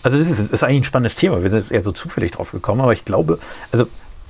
Also 0.03 0.17
das 0.17 0.29
ist, 0.29 0.51
ist 0.51 0.63
eigentlich 0.63 0.81
ein 0.81 0.83
spannendes 0.85 1.15
Thema. 1.15 1.43
Wir 1.43 1.49
sind 1.49 1.59
jetzt 1.59 1.71
eher 1.71 1.83
so 1.83 1.91
zufällig 1.91 2.31
drauf 2.31 2.51
gekommen, 2.51 2.79
aber 2.79 2.93
ich 2.93 3.03
glaube, 3.03 3.39
also 3.73 3.87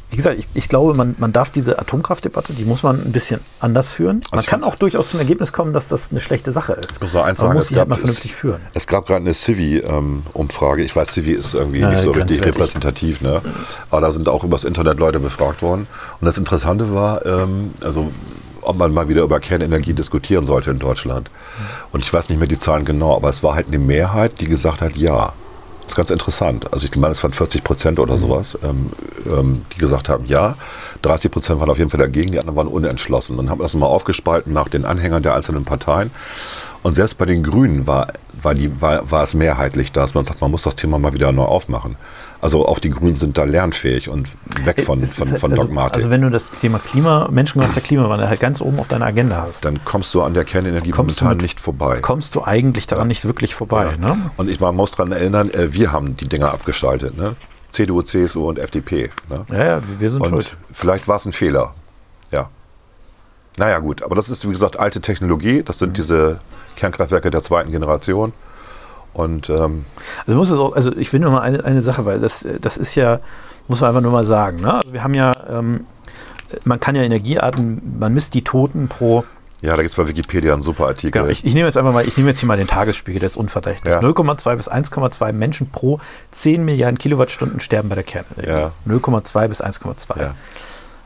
wie 0.09 0.15
gesagt, 0.15 0.39
ich, 0.39 0.47
ich 0.53 0.69
glaube, 0.69 0.93
man, 0.93 1.15
man 1.17 1.33
darf 1.33 1.51
diese 1.51 1.79
Atomkraftdebatte, 1.79 2.53
die 2.53 2.63
muss 2.63 2.81
man 2.83 2.95
ein 3.03 3.11
bisschen 3.11 3.41
anders 3.59 3.91
führen. 3.91 4.21
Man 4.31 4.39
Also 4.39 4.49
kann 4.49 4.63
auch 4.63 4.75
durchaus 4.75 5.09
zum 5.09 5.19
Ergebnis 5.19 5.51
kommen, 5.51 5.73
dass 5.73 5.89
das 5.89 6.11
eine 6.11 6.21
schlechte 6.21 6.51
Sache 6.51 6.73
ist. 6.73 6.93
Ich 6.93 7.01
muss 7.01 7.13
noch 7.13 7.25
eins 7.25 7.39
man 7.39 7.47
sagen, 7.47 7.55
muss 7.55 7.67
sie 7.67 7.75
halt 7.75 7.89
mal 7.89 7.95
vernünftig 7.97 8.31
es, 8.31 8.37
führen. 8.37 8.61
Es 8.73 8.87
gab 8.87 9.05
gerade 9.05 9.21
eine 9.21 9.33
Civi-Umfrage. 9.33 10.83
ich 10.83 10.95
weiß, 10.95 11.09
Civi 11.13 11.33
ist 11.33 11.53
irgendwie 11.53 11.79
Ja, 11.79 11.89
nicht 11.89 12.03
so 12.03 12.11
richtig 12.11 12.41
repräsentativ, 12.41 13.21
ne? 13.21 13.41
aber 13.91 14.01
da 14.01 14.11
sind 14.11 14.29
auch 14.29 14.43
übers 14.43 14.63
Internet 14.63 14.97
Leute 14.97 15.19
befragt 15.19 15.61
worden. 15.61 15.87
Und 16.21 16.25
das 16.25 16.37
Interessante 16.37 16.93
war, 16.93 17.25
ähm, 17.25 17.71
also 17.81 18.09
ob 18.61 18.77
man 18.77 18.93
mal 18.93 19.07
wieder 19.09 19.23
über 19.23 19.39
Kernenergie 19.39 19.93
diskutieren 19.93 20.45
sollte 20.45 20.71
in 20.71 20.79
Deutschland. 20.79 21.29
Und 21.91 22.03
ich 22.03 22.13
weiß 22.13 22.29
nicht 22.29 22.37
mehr 22.39 22.47
die 22.47 22.59
Zahlen 22.59 22.85
genau, 22.85 23.15
aber 23.15 23.29
es 23.29 23.43
war 23.43 23.55
halt 23.55 23.67
eine 23.67 23.77
Mehrheit, 23.79 24.39
die 24.39 24.47
gesagt 24.47 24.81
hat, 24.81 24.95
ja. 24.95 25.33
Das 25.87 25.93
ist 25.93 25.95
ganz 25.95 26.09
interessant. 26.09 26.73
Also 26.73 26.83
ich 26.83 26.93
meine, 26.97 27.13
es 27.13 27.23
waren 27.23 27.31
40 27.31 27.63
Prozent 27.63 27.97
oder 27.97 28.17
sowas, 28.17 28.57
ähm, 28.61 28.89
ähm, 29.25 29.65
die 29.73 29.77
gesagt 29.77 30.09
haben, 30.09 30.25
ja. 30.25 30.57
30 31.03 31.31
Prozent 31.31 31.61
waren 31.61 31.69
auf 31.69 31.77
jeden 31.77 31.89
Fall 31.89 32.01
dagegen, 32.01 32.33
die 32.33 32.39
anderen 32.39 32.57
waren 32.57 32.67
unentschlossen. 32.67 33.37
Dann 33.37 33.49
haben 33.49 33.59
wir 33.59 33.63
das 33.63 33.73
mal 33.73 33.85
aufgespalten 33.85 34.51
nach 34.51 34.67
den 34.67 34.83
Anhängern 34.83 35.23
der 35.23 35.33
einzelnen 35.33 35.63
Parteien. 35.63 36.11
Und 36.83 36.95
selbst 36.95 37.17
bei 37.17 37.25
den 37.25 37.41
Grünen 37.41 37.87
war, 37.87 38.07
war, 38.41 38.53
die, 38.53 38.81
war, 38.81 39.09
war 39.09 39.23
es 39.23 39.33
mehrheitlich, 39.33 39.93
dass 39.93 40.13
man 40.13 40.25
sagt, 40.25 40.41
man 40.41 40.51
muss 40.51 40.63
das 40.63 40.75
Thema 40.75 40.99
mal 40.99 41.13
wieder 41.13 41.31
neu 41.31 41.45
aufmachen. 41.45 41.95
Also 42.41 42.67
auch 42.67 42.77
die 42.79 42.89
Grünen 42.91 43.15
sind 43.15 43.37
da 43.37 43.45
lernfähig 43.45 44.09
und 44.09 44.29
weg 44.63 44.83
von, 44.83 45.01
Es 45.01 45.13
von, 45.13 45.27
halt- 45.29 45.39
von 45.39 45.51
also, 45.51 45.63
Dogmatik. 45.63 45.93
Also 45.95 46.09
wenn 46.11 46.21
du 46.21 46.29
das 46.29 46.51
Thema 46.51 46.77
Klima, 46.79 47.27
menschengemachter 47.31 47.81
Klimawandel 47.87 48.29
halt 48.29 48.39
ganz 48.39 48.61
oben 48.61 48.79
auf 48.79 48.87
deiner 48.87 49.05
Agenda 49.07 49.41
hast, 49.47 49.65
dann 49.65 49.83
kommst 49.83 50.13
du 50.13 50.21
an 50.21 50.33
der 50.35 50.45
Kernenergie 50.45 50.93
momentan 50.95 51.29
mit- 51.29 51.41
nicht 51.41 51.59
vorbei. 51.59 51.99
kommst 52.01 52.35
du 52.35 52.43
eigentlich 52.43 52.85
daran 52.87 53.07
nicht 53.07 53.25
wirklich 53.25 53.55
vorbei. 53.55 53.95
Ne? 53.99 54.29
Und 54.37 54.49
ich 54.49 54.59
man 54.59 54.75
muss 54.75 54.91
daran 54.91 55.11
erinnern, 55.11 55.49
äh, 55.49 55.73
wir 55.73 55.91
haben 55.91 56.15
die 56.15 56.27
Dinger 56.27 56.51
abgeschaltet. 56.51 57.17
Ne? 57.17 57.35
CDU, 57.71 58.01
CSU 58.03 58.47
und 58.49 58.59
FDP. 58.59 59.09
Ne? 59.29 59.45
Ja, 59.51 59.65
ja, 59.65 59.81
wir 59.97 60.09
sind 60.11 60.21
Und 60.21 60.29
schuld. 60.29 60.57
vielleicht 60.73 61.07
war 61.07 61.15
es 61.17 61.25
ein 61.25 61.33
Fehler. 61.33 61.73
Ja. 62.31 62.49
Naja, 63.57 63.79
gut. 63.79 64.03
Aber 64.03 64.15
das 64.15 64.29
ist, 64.29 64.45
wie 64.47 64.51
gesagt, 64.51 64.79
alte 64.79 65.01
Technologie. 65.01 65.63
Das 65.63 65.77
Mhm. 65.77 65.85
sind 65.85 65.97
diese 65.97 66.39
Kernkraftwerke 66.75 67.31
der 67.31 67.41
zweiten 67.41 67.71
Generation. 67.71 68.31
Und 69.13 69.49
ähm, 69.49 69.85
Also, 70.25 70.37
muss 70.37 70.51
es 70.51 70.59
auch, 70.59 70.75
also 70.75 70.95
ich 70.95 71.11
will 71.11 71.19
nur 71.19 71.31
mal 71.31 71.41
eine, 71.41 71.63
eine 71.65 71.81
Sache, 71.81 72.05
weil 72.05 72.19
das, 72.19 72.45
das 72.61 72.77
ist 72.77 72.95
ja, 72.95 73.19
muss 73.67 73.81
man 73.81 73.89
einfach 73.89 74.01
nur 74.01 74.11
mal 74.11 74.25
sagen. 74.25 74.61
Ne? 74.61 74.73
Also 74.73 74.93
wir 74.93 75.03
haben 75.03 75.13
ja, 75.15 75.33
ähm, 75.49 75.85
man 76.63 76.79
kann 76.79 76.95
ja 76.95 77.01
Energiearten, 77.01 77.97
man 77.99 78.13
misst 78.13 78.33
die 78.33 78.43
Toten 78.43 78.87
pro. 78.87 79.23
ja, 79.61 79.71
da 79.75 79.81
gibt 79.81 79.89
es 79.89 79.95
bei 79.95 80.07
Wikipedia 80.07 80.53
einen 80.53 80.61
super 80.61 80.85
Artikel. 80.85 81.19
Genau, 81.19 81.27
ich, 81.31 81.43
ich 81.43 81.53
nehme 81.55 81.65
jetzt 81.65 81.77
einfach 81.77 81.91
mal, 81.93 82.07
ich 82.07 82.15
nehme 82.15 82.29
jetzt 82.29 82.39
hier 82.39 82.47
mal 82.47 82.57
den 82.57 82.67
Tagesspiegel, 82.67 83.19
der 83.19 83.27
ist 83.27 83.37
unverdächtig. 83.37 83.91
Ja. 83.91 83.99
0,2 83.99 84.55
bis 84.55 84.71
1,2 84.71 85.33
Menschen 85.33 85.69
pro 85.71 85.99
10 86.31 86.63
Milliarden 86.63 86.97
Kilowattstunden 86.99 87.59
sterben 87.59 87.89
bei 87.89 87.95
der 87.95 88.03
Kernenergie. 88.03 88.47
Ja. 88.49 88.71
0,2 88.87 89.47
bis 89.47 89.61
1,2. 89.63 90.21
Ja. 90.21 90.35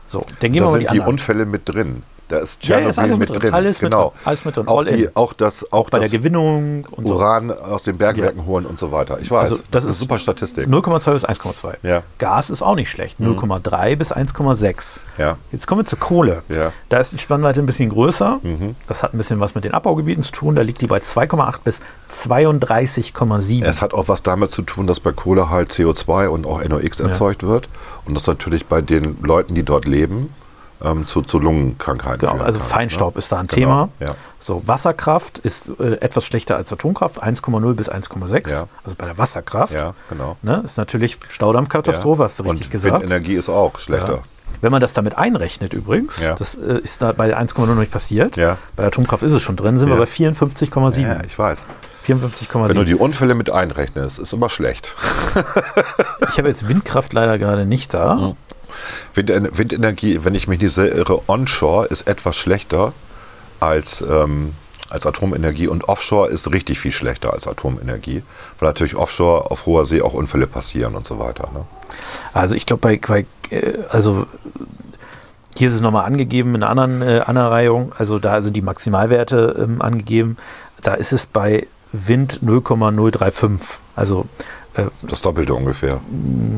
So, 0.06 0.26
dann 0.40 0.52
gehen 0.52 0.62
da 0.62 0.68
wir 0.68 0.72
mal 0.72 0.78
sind 0.78 0.90
die 0.90 0.98
die. 0.98 1.00
Unfälle 1.00 1.46
mit 1.46 1.62
drin. 1.68 2.02
Da 2.32 2.38
ist 2.38 2.66
Ja, 2.66 2.78
ja, 2.78 2.88
ist 2.88 2.94
Tschernobyl 2.96 3.04
alles 3.04 3.18
mit 3.18 3.18
mit 3.18 3.28
drin. 3.28 3.40
drin. 3.42 3.54
Alles 3.54 3.82
mit 3.82 3.90
genau. 3.92 4.08
drin. 4.08 4.18
Alles 4.24 4.44
mit 4.46 4.56
drin. 4.56 4.68
Auch, 4.68 4.78
All 4.78 4.84
die, 4.86 5.02
in. 5.04 5.10
auch 5.16 5.32
das, 5.34 5.70
auch 5.70 5.90
Bei 5.90 5.98
das 5.98 6.08
der 6.08 6.18
Gewinnung 6.18 6.86
und 6.90 7.06
so. 7.06 7.14
Uran 7.14 7.50
aus 7.50 7.82
den 7.82 7.98
Bergwerken 7.98 8.46
holen 8.46 8.64
und 8.64 8.78
so 8.78 8.90
weiter. 8.90 9.18
Ich 9.20 9.30
weiß. 9.30 9.50
Also, 9.50 9.62
das 9.70 9.84
eine 9.84 9.90
ist 9.90 9.98
super 10.00 10.18
Statistik. 10.18 10.66
0,2 10.66 11.12
bis 11.12 11.26
1,2. 11.26 11.74
Ja. 11.82 11.98
Mhm. 11.98 12.02
Gas 12.18 12.48
ist 12.48 12.62
auch 12.62 12.74
nicht 12.74 12.90
schlecht. 12.90 13.20
0,3 13.20 13.96
bis 13.96 14.14
1,6. 14.14 15.00
Ja. 15.18 15.36
Jetzt 15.52 15.66
kommen 15.66 15.82
wir 15.82 15.84
zur 15.84 15.98
Kohle. 15.98 16.42
Ja. 16.48 16.68
Mhm. 16.68 16.72
Da 16.88 16.96
ist 16.98 17.12
die 17.12 17.18
Spannweite 17.18 17.60
ein 17.60 17.66
bisschen 17.66 17.90
größer. 17.90 18.40
Das 18.86 19.02
hat 19.02 19.12
ein 19.12 19.18
bisschen 19.18 19.38
was 19.38 19.54
mit 19.54 19.64
den 19.64 19.74
Abbaugebieten 19.74 20.22
zu 20.22 20.32
tun. 20.32 20.56
Da 20.56 20.62
liegt 20.62 20.80
die 20.80 20.86
bei 20.86 20.98
2,8 20.98 21.60
bis 21.64 21.82
32,7. 22.10 23.64
Es 23.64 23.82
hat 23.82 23.94
auch 23.94 24.08
was 24.08 24.22
damit 24.22 24.50
zu 24.50 24.62
tun, 24.62 24.86
dass 24.86 25.00
bei 25.00 25.12
Kohle 25.12 25.50
halt 25.50 25.70
CO2 25.70 26.28
und 26.28 26.46
auch 26.46 26.62
NOx 26.64 27.00
erzeugt 27.00 27.42
wird. 27.42 27.68
Und 28.04 28.14
das 28.14 28.26
natürlich 28.26 28.66
bei 28.66 28.80
den 28.80 29.18
Leuten, 29.22 29.54
die 29.54 29.62
dort 29.64 29.84
leben, 29.84 30.34
ähm, 30.84 31.06
zu, 31.06 31.22
zu 31.22 31.38
Lungenkrankheiten 31.38 32.20
Genau, 32.20 32.32
führen 32.34 32.44
also 32.46 32.58
kann, 32.58 32.68
Feinstaub 32.68 33.14
ne? 33.14 33.18
ist 33.18 33.32
da 33.32 33.38
ein 33.40 33.46
Genau, 33.46 33.54
Thema. 33.54 33.88
Ja. 34.00 34.14
So, 34.38 34.62
Wasserkraft 34.66 35.38
ist 35.38 35.70
äh, 35.80 35.94
etwas 36.00 36.24
schlechter 36.24 36.56
als 36.56 36.72
Atomkraft, 36.72 37.22
1,0 37.22 37.74
bis 37.74 37.90
1,6. 37.90 38.50
Ja. 38.50 38.64
Also 38.84 38.96
bei 38.96 39.06
der 39.06 39.18
Wasserkraft. 39.18 39.74
ja, 39.74 39.94
genau. 40.08 40.36
Ne, 40.42 40.62
ist 40.64 40.76
natürlich 40.78 41.18
Staudammkatastrophe, 41.28 42.24
hast 42.24 42.38
du 42.40 42.44
richtig 42.44 42.66
und 42.66 42.72
gesagt. 42.72 42.94
Windenergie 43.02 43.34
ist 43.34 43.48
auch 43.48 43.78
schlechter. 43.78 44.22
Wenn 44.60 44.70
man 44.70 44.80
das 44.80 44.92
damit 44.92 45.16
einrechnet 45.18 45.72
übrigens, 45.72 46.20
Ja. 46.20 46.34
das 46.34 46.54
äh, 46.56 46.78
ist 46.82 47.02
da 47.02 47.12
bei 47.12 47.36
1,0 47.36 47.66
noch 47.66 47.74
nicht 47.74 47.90
passiert. 47.90 48.36
Ja. 48.36 48.58
Bei 48.76 48.82
der 48.82 48.88
Atomkraft 48.88 49.22
ist 49.22 49.32
es 49.32 49.42
schon 49.42 49.56
drin, 49.56 49.78
sind 49.78 49.88
Ja. 49.88 49.94
wir 49.94 50.00
bei 50.00 50.06
54,7. 50.06 51.00
Ja, 51.00 51.20
ich 51.24 51.38
weiß. 51.38 51.64
54,7. 52.06 52.68
Wenn 52.68 52.76
du 52.76 52.84
die 52.84 52.94
Unfälle 52.96 53.34
mit 53.34 53.50
einrechnest, 53.50 54.18
ist 54.18 54.32
immer 54.32 54.48
schlecht. 54.50 54.94
Ich 56.28 56.38
habe 56.38 56.48
jetzt 56.48 56.68
Windkraft 56.68 57.12
leider 57.12 57.36
gerade 57.38 57.66
nicht 57.66 57.92
da. 57.94 58.14
Mhm. 58.14 58.36
Wind, 59.14 59.58
Windenergie, 59.58 60.20
wenn 60.22 60.34
ich 60.34 60.48
mich 60.48 60.60
nicht 60.60 60.74
sehr 60.74 60.94
irre, 60.94 61.22
onshore 61.28 61.86
ist 61.86 62.06
etwas 62.06 62.36
schlechter 62.36 62.92
als, 63.60 64.02
ähm, 64.02 64.54
als 64.90 65.06
Atomenergie 65.06 65.68
und 65.68 65.88
offshore 65.88 66.28
ist 66.28 66.50
richtig 66.52 66.78
viel 66.78 66.92
schlechter 66.92 67.32
als 67.32 67.46
Atomenergie, 67.46 68.22
weil 68.58 68.68
natürlich 68.68 68.96
offshore 68.96 69.50
auf 69.50 69.66
hoher 69.66 69.86
See 69.86 70.02
auch 70.02 70.12
Unfälle 70.12 70.46
passieren 70.46 70.94
und 70.96 71.06
so 71.06 71.18
weiter. 71.18 71.48
Ne? 71.54 71.64
Also 72.32 72.54
ich 72.54 72.66
glaube 72.66 72.80
bei, 72.80 72.98
bei 72.98 73.26
äh, 73.50 73.78
also 73.88 74.26
hier 75.56 75.68
ist 75.68 75.74
es 75.74 75.80
nochmal 75.80 76.06
angegeben 76.06 76.54
in 76.54 76.62
einer 76.62 76.70
anderen 76.70 77.02
äh, 77.02 77.20
Anreihung, 77.20 77.92
also 77.96 78.18
da 78.18 78.40
sind 78.40 78.56
die 78.56 78.62
Maximalwerte 78.62 79.56
ähm, 79.62 79.82
angegeben. 79.82 80.36
Da 80.82 80.94
ist 80.94 81.12
es 81.12 81.26
bei 81.26 81.66
Wind 81.92 82.42
0,035, 82.42 83.78
also 83.94 84.26
äh, 84.74 84.84
Das 85.02 85.22
Doppelte 85.22 85.54
ungefähr. 85.54 86.00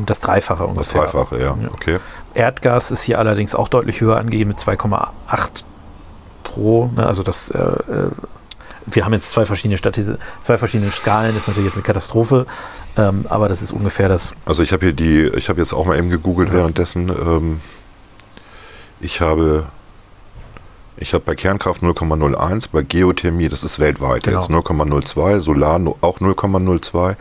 das 0.06 0.20
Dreifache 0.20 0.62
Das 0.64 0.68
ungefähr. 0.68 1.02
Dreifache, 1.02 1.38
ja. 1.38 1.56
Ja. 1.60 1.68
Okay. 1.72 1.98
Erdgas 2.34 2.90
ist 2.90 3.02
hier 3.02 3.18
allerdings 3.18 3.54
auch 3.54 3.68
deutlich 3.68 4.00
höher 4.00 4.16
angegeben 4.16 4.48
mit 4.48 4.58
2,8 4.58 5.64
pro. 6.42 6.90
Ne? 6.96 7.06
Also 7.06 7.22
das, 7.22 7.50
äh, 7.50 7.58
äh, 7.58 8.10
wir 8.86 9.04
haben 9.04 9.12
jetzt 9.14 9.32
zwei 9.32 9.46
verschiedene 9.46 9.78
Statis 9.78 10.12
zwei 10.40 10.58
verschiedene 10.58 10.90
Skalen, 10.90 11.32
das 11.34 11.44
ist 11.44 11.48
natürlich 11.48 11.68
jetzt 11.68 11.76
eine 11.76 11.84
Katastrophe, 11.84 12.46
ähm, 12.98 13.24
aber 13.28 13.48
das 13.48 13.62
ist 13.62 13.72
ungefähr 13.72 14.08
das. 14.08 14.34
Also 14.44 14.62
ich 14.62 14.72
habe 14.72 14.84
hier 14.86 14.92
die, 14.92 15.22
ich 15.36 15.48
habe 15.48 15.60
jetzt 15.60 15.72
auch 15.72 15.86
mal 15.86 15.96
eben 15.96 16.10
gegoogelt 16.10 16.52
währenddessen. 16.52 17.08
Ähm, 17.08 17.60
ich 19.00 19.20
habe, 19.20 19.64
ich 20.96 21.12
habe 21.12 21.24
bei 21.24 21.34
Kernkraft 21.34 21.82
0,01, 21.82 22.68
bei 22.72 22.82
Geothermie, 22.82 23.48
das 23.48 23.62
ist 23.64 23.78
weltweit 23.80 24.24
Genau. 24.24 24.40
jetzt 24.40 24.50
0,02, 24.50 25.40
Solar 25.40 25.80
auch 26.00 26.20
0,02, 26.20 27.16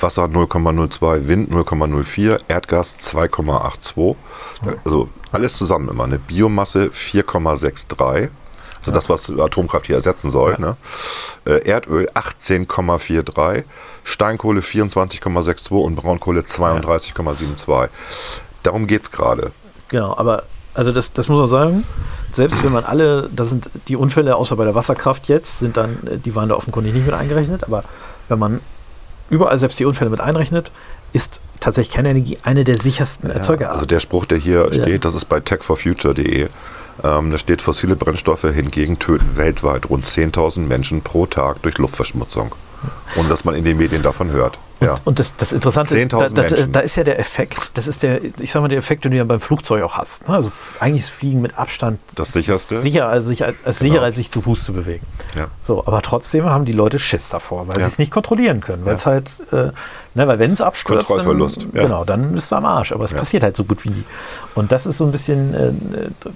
Wasser 0.00 0.24
0,02, 0.28 1.26
Wind 1.28 1.50
0,04, 1.50 2.38
Erdgas 2.48 2.98
2,82. 2.98 4.16
Da- 4.64 4.72
Also 4.84 5.08
alles 5.32 5.56
zusammen 5.56 5.88
immer 5.88 6.04
eine 6.04 6.18
Biomasse 6.18 6.90
4,63. 6.90 8.28
Also 8.78 8.92
das, 8.92 9.08
was 9.08 9.30
Atomkraft 9.36 9.86
hier 9.86 9.96
ersetzen 9.96 10.30
soll. 10.30 10.52
Ja. 10.52 10.58
Ne? 10.60 10.76
Äh, 11.44 11.68
Erdöl 11.68 12.08
18,43, 12.14 13.64
Steinkohle 14.04 14.60
24,62 14.60 15.70
und 15.82 15.96
Braunkohle 15.96 16.42
32,72. 16.42 17.88
Darum 18.62 18.86
geht 18.86 19.02
es 19.02 19.10
gerade. 19.10 19.50
Genau, 19.88 20.16
aber 20.16 20.44
also 20.74 20.92
das, 20.92 21.12
das 21.12 21.28
muss 21.28 21.38
man 21.40 21.48
sagen. 21.48 21.84
Selbst 22.32 22.62
wenn 22.64 22.72
man 22.72 22.84
alle, 22.84 23.30
das 23.34 23.48
sind 23.50 23.70
die 23.88 23.96
Unfälle, 23.96 24.36
außer 24.36 24.56
bei 24.56 24.64
der 24.64 24.74
Wasserkraft 24.74 25.28
jetzt, 25.28 25.58
sind 25.60 25.76
dann, 25.76 25.98
äh, 26.06 26.18
die 26.18 26.34
waren 26.34 26.48
da 26.48 26.54
offenkundig 26.56 26.92
nicht 26.94 27.06
mit 27.06 27.14
eingerechnet, 27.14 27.64
aber 27.64 27.84
wenn 28.28 28.38
man 28.38 28.60
überall 29.30 29.58
selbst 29.58 29.78
die 29.78 29.84
Unfälle 29.84 30.10
mit 30.10 30.20
einrechnet, 30.20 30.70
ist 31.12 31.40
tatsächlich 31.60 31.94
Kernenergie 31.94 32.38
eine 32.42 32.64
der 32.64 32.76
sichersten 32.78 33.30
Erzeugerarten. 33.30 33.74
Also 33.74 33.86
der 33.86 34.00
Spruch, 34.00 34.26
der 34.26 34.38
hier 34.38 34.66
Ja. 34.70 34.82
steht, 34.82 35.04
das 35.04 35.14
ist 35.14 35.24
bei 35.26 35.40
techforfuture.de. 35.40 36.48
Ähm, 37.04 37.30
da 37.30 37.38
steht, 37.38 37.62
fossile 37.62 37.96
Brennstoffe 37.96 38.42
hingegen 38.42 38.98
töten 38.98 39.36
weltweit 39.36 39.88
rund 39.90 40.06
10.000 40.06 40.66
Menschen 40.66 41.02
pro 41.02 41.26
Tag 41.26 41.62
durch 41.62 41.78
Luftverschmutzung. 41.78 42.54
Und 43.16 43.30
dass 43.30 43.44
man 43.44 43.54
in 43.54 43.64
den 43.64 43.76
Medien 43.78 44.02
davon 44.02 44.30
hört. 44.30 44.58
Ja. 44.80 44.96
Und 45.04 45.18
das, 45.18 45.34
das 45.36 45.52
Interessante 45.52 45.98
ist, 45.98 46.12
da, 46.12 46.18
10.000 46.18 46.32
da, 46.34 46.66
da 46.66 46.80
ist 46.80 46.96
ja 46.96 47.04
der 47.04 47.18
Effekt, 47.18 47.70
das 47.78 47.86
ist 47.86 48.02
der, 48.02 48.22
ich 48.22 48.52
sag 48.52 48.60
mal, 48.60 48.68
der 48.68 48.76
Effekt, 48.78 49.04
den 49.04 49.12
du 49.12 49.16
ja 49.16 49.24
beim 49.24 49.40
Flugzeug 49.40 49.82
auch 49.82 49.94
hast. 49.96 50.28
Ne? 50.28 50.34
Also 50.34 50.50
eigentlich 50.80 51.00
ist 51.04 51.10
Fliegen 51.10 51.40
mit 51.40 51.56
Abstand 51.58 51.98
Das 52.14 52.32
sicherste. 52.32 52.76
sicher, 52.76 53.08
als, 53.08 53.24
sich, 53.26 53.42
als, 53.44 53.56
als 53.64 53.78
Genau. 53.78 53.92
sicherer, 53.92 54.04
als 54.04 54.16
sich 54.16 54.30
zu 54.30 54.42
Fuß 54.42 54.64
zu 54.64 54.74
bewegen. 54.74 55.06
Ja. 55.34 55.46
So, 55.62 55.86
aber 55.86 56.02
trotzdem 56.02 56.44
haben 56.44 56.66
die 56.66 56.72
Leute 56.72 56.98
Schiss 56.98 57.30
davor, 57.30 57.68
weil 57.68 57.76
Ja. 57.78 57.84
sie 57.86 57.92
es 57.92 57.98
nicht 57.98 58.12
kontrollieren 58.12 58.60
können. 58.60 58.84
Weil 58.84 58.96
es 58.96 59.06
halt, 59.06 59.30
äh, 59.50 59.56
ne, 60.14 60.28
weil 60.28 60.38
wenn 60.38 60.50
es 60.52 60.60
abstürzt, 60.60 61.08
dann, 61.10 61.16
Kontrollverlust, 61.24 61.66
ja. 61.72 61.82
genau, 61.82 62.04
dann 62.04 62.32
bist 62.32 62.52
du 62.52 62.56
am 62.56 62.66
Arsch. 62.66 62.92
Aber 62.92 63.04
es 63.06 63.14
passiert 63.14 63.42
halt 63.44 63.56
so 63.56 63.64
gut 63.64 63.82
wie 63.84 63.88
nie. 63.90 64.04
Und 64.54 64.72
das 64.72 64.84
ist 64.84 64.98
so 64.98 65.04
ein 65.06 65.10
bisschen, 65.12 65.54
äh, 65.54 65.72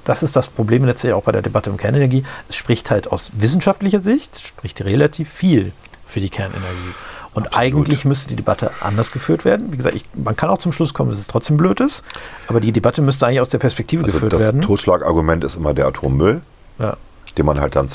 das 0.05 0.23
ist 0.23 0.35
das 0.35 0.49
Problem 0.49 0.85
letztlich 0.85 1.13
auch 1.13 1.25
bei 1.25 1.33
der 1.33 1.43
Debatte 1.43 1.71
um 1.71 1.77
Kernenergie. 1.77 2.25
Es 2.49 2.57
spricht 2.57 2.91
halt 2.91 3.13
aus 3.13 3.33
wissenschaftlicher 3.37 4.01
Sicht, 4.01 4.41
spricht 4.47 4.81
relativ 4.83 5.29
viel 5.31 5.73
für 6.07 6.21
die 6.21 6.31
Kernenergie. 6.31 6.95
Und 7.33 7.47
Absolut. 7.47 7.63
eigentlich 7.65 8.05
müsste 8.05 8.29
die 8.29 8.37
Debatte 8.37 8.73
anders 8.81 9.13
geführt 9.13 9.45
werden. 9.45 9.73
Wie 9.73 9.77
gesagt, 9.77 9.95
ich, 9.95 10.05
man 10.15 10.35
kann 10.35 10.51
auch 10.51 10.59
zum 10.59 10.73
Schluss 10.73 10.93
kommen, 10.95 11.11
dass 11.11 11.21
es 11.21 11.29
trotzdem 11.29 11.57
blöd 11.57 11.79
ist, 11.81 12.03
aber 12.49 12.59
die 12.61 12.73
Debatte 12.73 13.03
müsste 13.03 13.27
eigentlich 13.27 13.41
aus 13.41 13.49
der 13.51 13.59
Perspektive 13.59 14.03
Also 14.03 14.15
geführt 14.15 14.33
das 14.33 14.43
werden. 14.43 14.63
Totschlagargument 14.63 15.45
ist 15.45 15.57
immer 15.57 15.73
der 15.73 15.87
Atommüll, 15.87 16.41
Ja. 16.81 16.97
den 17.39 17.47
man 17.47 17.61
halt 17.61 17.77
dann, 17.77 17.89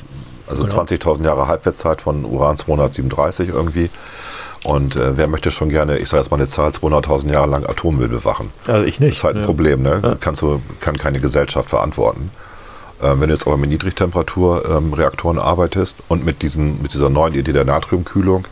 also 0.48 0.64
Genau. 0.64 0.82
20.000 0.84 1.26
Jahre 1.26 1.48
Halbwertszeit 1.48 2.02
von 2.02 2.24
Uran 2.24 2.58
237 2.58 3.50
irgendwie. 3.50 3.90
Und 4.64 4.96
äh, 4.96 5.18
wer 5.18 5.28
möchte 5.28 5.52
schon 5.52 5.70
gerne, 5.70 5.98
ich 6.00 6.08
sage 6.10 6.22
jetzt 6.24 6.32
mal 6.32 6.38
eine 6.38 6.48
Zahl, 6.48 6.72
200.000 6.72 7.30
Jahre 7.32 7.48
lang 7.50 7.66
Atommüll 7.66 8.08
bewachen? 8.08 8.52
Also 8.68 8.84
ich 8.86 8.96
Das 8.96 9.00
nicht. 9.02 9.18
ist 9.18 9.24
halt 9.26 9.36
ein 9.36 9.42
Ja. 9.42 9.46
Problem, 9.46 9.84
ne? 9.84 10.18
Kannst 10.22 10.42
du, 10.42 10.62
kann 10.80 10.98
keine 10.98 11.20
Gesellschaft 11.20 11.70
verantworten. 11.70 12.32
Ähm, 13.04 13.20
wenn 13.20 13.28
du 13.28 13.36
jetzt 13.36 13.46
aber 13.46 13.58
mit 13.58 13.70
Niedrigtemperaturreaktoren 13.70 15.38
ähm, 15.38 15.44
arbeitest 15.44 15.98
und 16.08 16.26
mit, 16.26 16.42
diesen, 16.42 16.82
mit 16.82 16.94
dieser 16.94 17.10
neuen 17.10 17.34
Idee 17.34 17.52
der 17.52 17.66
Natriumkühlung, 17.66 18.46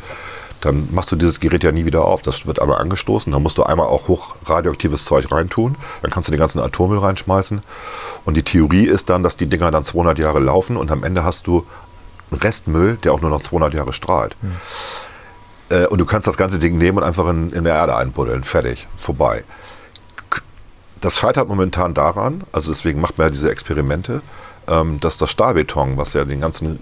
dann 0.64 0.88
machst 0.92 1.12
du 1.12 1.18
dieses 1.18 1.42
Gerät 1.42 1.64
ja 1.64 1.74
nie 1.74 1.86
wieder 1.86 2.06
auf. 2.06 2.22
Das 2.22 2.46
wird 2.48 2.60
aber 2.60 2.80
angestoßen. 2.80 3.34
Dann 3.34 3.44
musst 3.44 3.58
du 3.58 3.64
einmal 3.64 3.88
auch 3.88 4.08
hochradioaktives 4.08 5.04
Zeug 5.04 5.30
reintun. 5.30 5.76
Dann 6.02 6.10
kannst 6.10 6.30
du 6.30 6.32
den 6.32 6.40
ganzen 6.40 6.60
Atommüll 6.60 7.00
reinschmeißen. 7.00 7.62
Und 8.24 8.38
die 8.38 8.44
Theorie 8.44 8.86
ist 8.86 9.10
dann, 9.10 9.24
dass 9.24 9.36
die 9.36 9.48
Dinger 9.48 9.72
dann 9.72 9.84
200 9.84 10.18
Jahre 10.20 10.40
laufen 10.40 10.78
und 10.78 10.90
am 10.90 11.04
Ende 11.04 11.26
hast 11.26 11.48
du 11.48 11.66
Restmüll, 12.32 12.98
der 13.04 13.14
auch 13.14 13.20
nur 13.20 13.30
noch 13.30 13.42
200 13.42 13.74
Jahre 13.74 13.92
strahlt. 13.92 14.38
Äh, 15.70 15.88
und 15.88 15.98
du 15.98 16.06
kannst 16.06 16.28
das 16.28 16.38
ganze 16.38 16.60
Ding 16.60 16.78
nehmen 16.78 17.00
und 17.00 17.04
einfach 17.04 17.28
in, 17.28 17.52
in 17.52 17.66
der 17.66 17.76
Erde 17.76 17.98
einbuddeln. 17.98 18.46
Fertig. 18.46 18.88
Vorbei. 18.96 19.44
Das 21.02 21.18
scheitert 21.18 21.50
momentan 21.50 21.94
daran, 21.94 22.46
also 22.54 22.72
deswegen 22.72 23.02
macht 23.02 23.18
man 23.18 23.28
ja 23.28 23.32
diese 23.32 23.52
Experimente, 23.52 24.22
ähm, 24.68 25.02
dass 25.02 25.18
das 25.18 25.30
Stahlbeton, 25.30 25.98
was 25.98 26.14
ja 26.14 26.24
den 26.24 26.40
ganzen, 26.40 26.80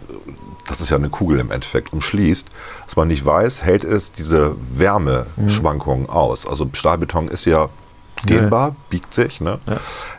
das 0.68 0.82
ist 0.82 0.89
ja 0.89 0.97
eine 0.97 1.09
Kugel 1.09 1.39
im 1.39 1.51
Endeffekt, 1.51 1.93
umschließt, 1.93 2.47
dass 2.86 2.95
man 2.95 3.07
nicht 3.07 3.26
weiß, 3.26 3.64
hält 3.64 3.84
es 3.84 4.12
diese 4.12 4.55
Wärmeschwankungen 4.74 6.09
aus. 6.09 6.45
Also 6.47 6.70
Stahlbeton 6.74 7.28
ist 7.28 7.45
ja 7.45 7.70
dehnbar, 8.24 8.76
biegt 8.89 9.14
sich, 9.14 9.41
ne? 9.41 9.59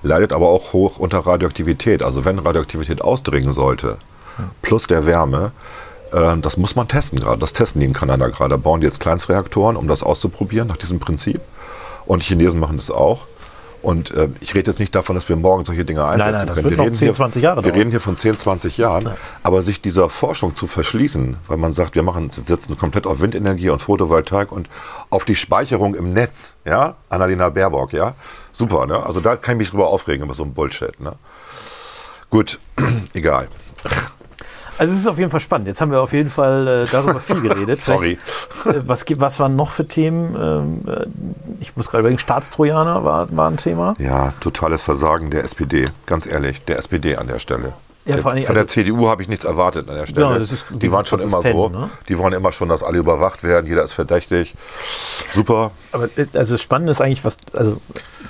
leidet 0.03 0.33
aber 0.33 0.49
auch 0.49 0.73
hoch 0.73 0.99
unter 0.99 1.21
Radioaktivität. 1.21 2.03
Also 2.03 2.25
wenn 2.25 2.39
Radioaktivität 2.39 3.03
ausdringen 3.03 3.53
sollte, 3.53 3.99
plus 4.63 4.87
der 4.87 5.07
Wärme, 5.07 5.53
äh, 6.13 6.37
das 6.39 6.57
muss 6.57 6.77
man 6.77 6.89
testen 6.89 7.21
gerade. 7.21 7.39
Das 7.39 7.53
testen 7.53 7.81
die 7.81 7.87
in 7.87 7.93
Kanada 7.93 8.29
gerade. 8.29 8.51
Da 8.51 8.57
bauen 8.57 8.81
die 8.81 8.87
jetzt 8.87 9.01
Kleinstreaktoren, 9.01 9.77
um 9.77 9.89
das 9.89 10.03
auszuprobieren 10.03 10.69
nach 10.69 10.77
diesem 10.77 11.01
Prinzip. 11.01 11.41
Und 12.05 12.23
die 12.23 12.29
Chinesen 12.29 12.61
machen 12.61 12.77
das 12.77 12.91
auch. 12.91 13.27
Und 13.83 14.13
äh, 14.13 14.29
ich 14.41 14.55
rede 14.55 14.71
jetzt 14.71 14.79
nicht 14.79 14.95
davon, 14.95 15.17
dass 15.17 15.29
wir 15.29 15.37
morgen 15.37 15.65
solche 15.65 15.85
Dinge 15.85 16.05
einsetzen 16.05 16.33
nein, 16.33 16.47
das 16.47 16.57
können. 16.57 16.65
wird 16.65 16.71
wir 16.73 16.77
noch 16.79 16.85
reden 16.85 16.95
10, 16.95 17.07
hier, 17.07 17.15
20 17.15 17.43
Jahre 17.43 17.57
Wir 17.57 17.63
dauern. 17.71 17.79
reden 17.79 17.91
hier 17.91 18.01
von 18.01 18.17
10, 18.17 18.39
20 18.39 18.79
Jahren. 18.79 19.11
Aber 19.43 19.63
sich 19.63 19.81
dieser 19.81 20.09
Forschung 20.09 20.55
zu 20.55 20.67
verschließen, 20.67 21.37
weil 21.49 21.57
man 21.57 21.73
sagt, 21.73 21.95
wir 21.95 22.03
machen, 22.03 22.31
setzen 22.33 22.79
komplett 22.79 23.07
auf 23.07 23.21
Windenergie 23.21 23.71
und 23.71 23.83
Photovoltaik 23.83 24.53
und 24.53 24.69
auf 25.11 25.25
die 25.25 25.35
Speicherung 25.35 25.95
im 25.95 26.13
Netz, 26.13 26.55
ja, 26.65 26.95
Annalena 27.09 27.49
Baerbock, 27.49 27.93
ja, 27.93 28.15
super, 28.53 28.87
ne? 28.87 29.05
Also 29.05 29.21
da 29.21 29.37
kann 29.37 29.57
ich 29.57 29.59
mich 29.59 29.71
drüber 29.71 29.89
aufregen 29.89 30.25
über 30.25 30.35
so 30.35 30.45
ein 30.45 30.55
Bullshit, 30.55 30.99
ne? 31.01 31.15
Gut, 32.31 32.59
egal. 33.15 33.49
Also 34.83 34.95
es 34.95 34.99
ist 34.99 35.07
auf 35.07 35.19
jeden 35.21 35.31
Fall 35.31 35.39
spannend. 35.39 35.69
Jetzt 35.69 35.81
haben 35.81 35.93
wir 35.93 36.03
auf 36.03 36.13
jeden 36.13 36.29
Fall 36.29 36.67
äh, 36.67 36.91
darüber 36.91 37.21
viel 37.21 37.41
geredet. 37.49 37.79
Sorry. 37.79 38.19
Äh, 38.65 38.81
was, 38.85 39.05
was 39.15 39.39
waren 39.39 39.55
noch 39.55 39.71
für 39.71 39.87
Themen? 39.87 40.35
Ähm, 40.35 40.93
äh, 40.93 41.07
ich 41.61 41.77
muss 41.77 41.89
gerade 41.89 42.01
überlegen, 42.01 42.19
Staatstrojaner 42.19 43.05
war, 43.05 43.29
war 43.31 43.49
ein 43.49 43.59
Thema. 43.59 43.95
Ja, 44.01 44.35
totales 44.41 44.83
Versagen 44.83 45.31
der 45.31 45.45
SPD, 45.45 45.85
ganz 46.07 46.27
ehrlich, 46.27 46.65
der 46.65 46.81
SPD 46.81 47.15
an 47.15 47.29
der 47.29 47.39
Stelle. 47.39 47.75
Ja, 48.05 48.19
vor 48.19 48.31
allen 48.33 48.37
Dingen, 48.37 48.47
Von 48.47 48.55
der 48.57 48.63
also- 48.65 48.73
CDU 48.73 49.09
habe 49.09 49.23
ich 49.23 49.29
nichts 49.29 49.45
erwartet 49.45 49.89
an 49.89 49.95
der 49.95 50.07
Stelle. 50.07 50.27
Ja, 50.27 50.37
ist 50.37 50.67
die 50.71 50.91
waren 50.91 51.07
schon 51.07 51.21
immer 51.21 51.41
so. 51.41 51.69
ne? 51.69 51.89
Die 52.09 52.19
wollen 52.19 52.33
immer 52.33 52.51
schon, 52.51 52.69
dass 52.69 52.83
alle 52.83 52.99
überwacht 52.99 53.45
werden. 53.45 53.67
Jeder 53.69 53.85
ist 53.85 53.93
verdächtig. 53.93 54.55
Super. 55.33 55.71
Aber 55.93 56.07
äh, 56.17 56.27
also 56.35 56.55
das 56.55 56.63
Spannende 56.63 56.91
ist 56.91 57.01
eigentlich, 57.01 57.25
was, 57.25 57.37
also 57.53 57.81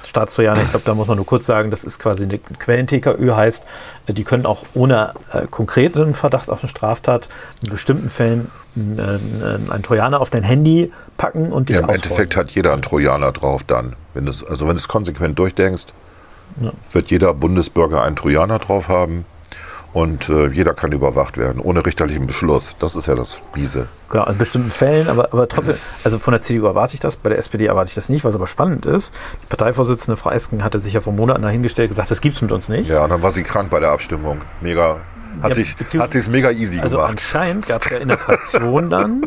Staatstrojaner, 0.05 0.63
ich 0.63 0.71
glaube, 0.71 0.85
da 0.85 0.95
muss 0.95 1.07
man 1.07 1.17
nur 1.17 1.25
kurz 1.25 1.47
sagen, 1.47 1.71
das 1.71 1.85
ist 1.85 1.99
quasi 1.99 2.25
eine 2.25 2.39
Quellen-TKÖ 2.39 3.35
heißt, 3.35 3.65
äh, 4.09 4.13
die 4.13 4.25
können 4.25 4.45
auch 4.45 4.65
ohne 4.75 5.15
äh, 5.33 5.47
konkreten 5.47 6.13
Verdacht 6.13 6.51
auf 6.51 6.63
eine 6.63 6.69
Straftat 6.69 7.31
in 7.65 7.71
bestimmten 7.71 8.11
Fällen 8.11 8.51
einen, 8.77 9.71
einen, 9.71 9.83
Trojaner 9.83 10.21
auf 10.21 10.29
dein 10.29 10.43
Handy 10.43 10.93
packen 11.17 11.51
und 11.51 11.69
dich 11.71 11.77
Ja, 11.77 11.81
Im 11.83 11.85
ausrollen. 11.89 12.03
Endeffekt 12.05 12.37
hat 12.37 12.51
jeder 12.51 12.75
einen 12.75 12.83
Trojaner 12.83 13.33
drauf 13.33 13.63
dann. 13.67 13.97
Wenn 14.13 14.27
das, 14.27 14.45
also 14.45 14.67
wenn 14.67 14.75
du 14.77 14.81
es 14.81 14.89
konsequent 14.89 15.39
durchdenkst, 15.39 15.87
wird 16.93 17.11
jeder 17.11 17.33
Bundesbürger 17.33 18.03
einen 18.03 18.17
Trojaner 18.17 18.59
drauf 18.59 18.89
haben. 18.89 19.25
Und 19.93 20.31
äh, 20.31 20.47
jeder 20.47 20.73
kann 20.73 20.91
überwacht 20.93 21.37
werden, 21.37 21.61
ohne 21.61 21.85
richterlichen 21.85 22.27
Beschluss. 22.27 22.77
Das 22.79 22.95
ist 22.95 23.07
ja 23.09 23.15
das 23.15 23.39
Biese. 23.53 23.89
Ja, 24.15 24.25
in 24.25 24.39
bestimmten 24.39 24.71
Fällen, 24.71 25.09
aber, 25.09 25.29
aber 25.33 25.47
trotzdem, 25.49 25.77
also 26.03 26.19
von 26.19 26.33
der 26.33 26.41
CDU 26.41 26.65
erwarte 26.67 26.95
ich 26.95 27.01
das, 27.01 27.17
bei 27.17 27.29
der 27.29 27.37
SPD 27.39 27.67
erwarte 27.67 27.89
ich 27.89 27.95
das 27.95 28.09
nicht, 28.09 28.25
was 28.25 28.35
aber 28.35 28.47
spannend 28.47 28.87
ist. 28.87 29.15
Die 29.43 29.47
Parteivorsitzende 29.49 30.17
Frau 30.17 30.31
Esken 30.31 30.65
hatte 30.65 30.79
sich 30.79 30.95
ja 30.95 31.01
vor 31.03 31.13
Monaten 31.13 31.43
dahingestellt 31.43 31.91
gesagt, 31.91 32.11
das 32.11 32.23
gibt's 32.23 32.41
mit 32.41 32.53
uns 32.53 32.71
nicht. 32.71 32.89
Ja, 32.89 33.05
und 33.05 33.11
dann 33.11 33.21
war 33.23 33.33
sie 33.33 33.43
krank 33.43 33.69
bei 33.71 33.81
der 33.81 33.91
Abstimmung. 33.91 34.41
Mega. 34.63 35.01
Hat 35.43 35.51
Ja, 35.51 35.55
sich 35.57 35.77
hat 35.99 36.13
sich's 36.13 36.29
mega 36.29 36.51
easy 36.51 36.79
Also 36.81 36.97
gemacht. 36.97 37.11
anscheinend 37.13 37.67
gab 37.67 37.83
es 37.85 37.91
ja 37.91 37.99
in 37.99 38.09
der 38.09 38.19
Fraktion 38.19 38.89
dann, 38.91 39.25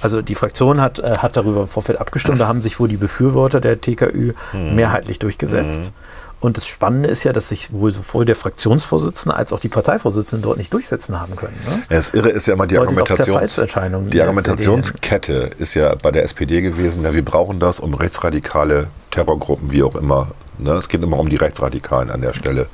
also 0.00 0.22
die 0.22 0.34
Fraktion 0.36 0.80
hat, 0.80 0.98
äh, 1.00 1.18
hat 1.18 1.36
darüber 1.36 1.62
im 1.62 1.68
Vorfeld 1.68 2.00
abgestimmt, 2.00 2.40
da 2.40 2.46
haben 2.46 2.62
sich 2.62 2.78
wohl 2.78 2.86
die 2.88 2.96
Befürworter 2.96 3.60
der 3.60 3.80
TKÜ 3.80 4.32
Mhm. 4.52 4.74
mehrheitlich 4.76 5.18
durchgesetzt. 5.18 5.92
Und 6.40 6.56
das 6.56 6.68
Spannende 6.68 7.08
ist 7.08 7.24
ja, 7.24 7.32
dass 7.32 7.48
sich 7.48 7.72
wohl 7.72 7.90
sowohl 7.90 8.24
der 8.24 8.36
Fraktionsvorsitzende 8.36 9.36
als 9.36 9.52
auch 9.52 9.58
die 9.58 9.68
Parteivorsitzende 9.68 10.44
dort 10.44 10.58
nicht 10.58 10.72
durchsetzen 10.72 11.20
haben 11.20 11.34
können. 11.34 11.56
Ne? 11.66 11.82
Ja, 11.90 11.96
Das 11.96 12.10
Irre 12.14 12.28
ist 12.28 12.46
ja 12.46 12.54
immer 12.54 12.68
die 12.68 12.76
Deutet 12.76 12.90
auf 12.90 12.98
Argumentation. 12.98 13.26
Zerfallserscheinungen 13.26 14.10
Die 14.10 14.16
der 14.18 14.26
Argumentationskette 14.26 15.50
ist 15.58 15.74
ja 15.74 15.96
bei 15.96 16.12
der 16.12 16.22
SPD 16.22 16.60
gewesen, 16.60 17.02
ja, 17.02 17.12
wir 17.12 17.24
brauchen 17.24 17.58
das, 17.58 17.80
um 17.80 17.92
rechtsradikale 17.94 18.86
Terrorgruppen, 19.10 19.72
wie 19.72 19.82
auch 19.82 19.96
immer. 19.96 20.28
Ne? 20.58 20.74
Es 20.74 20.88
geht 20.88 21.02
immer 21.02 21.18
um 21.18 21.28
die 21.28 21.36
Rechtsradikalen 21.36 22.10
an 22.10 22.20
der 22.20 22.34
Stelle. 22.34 22.66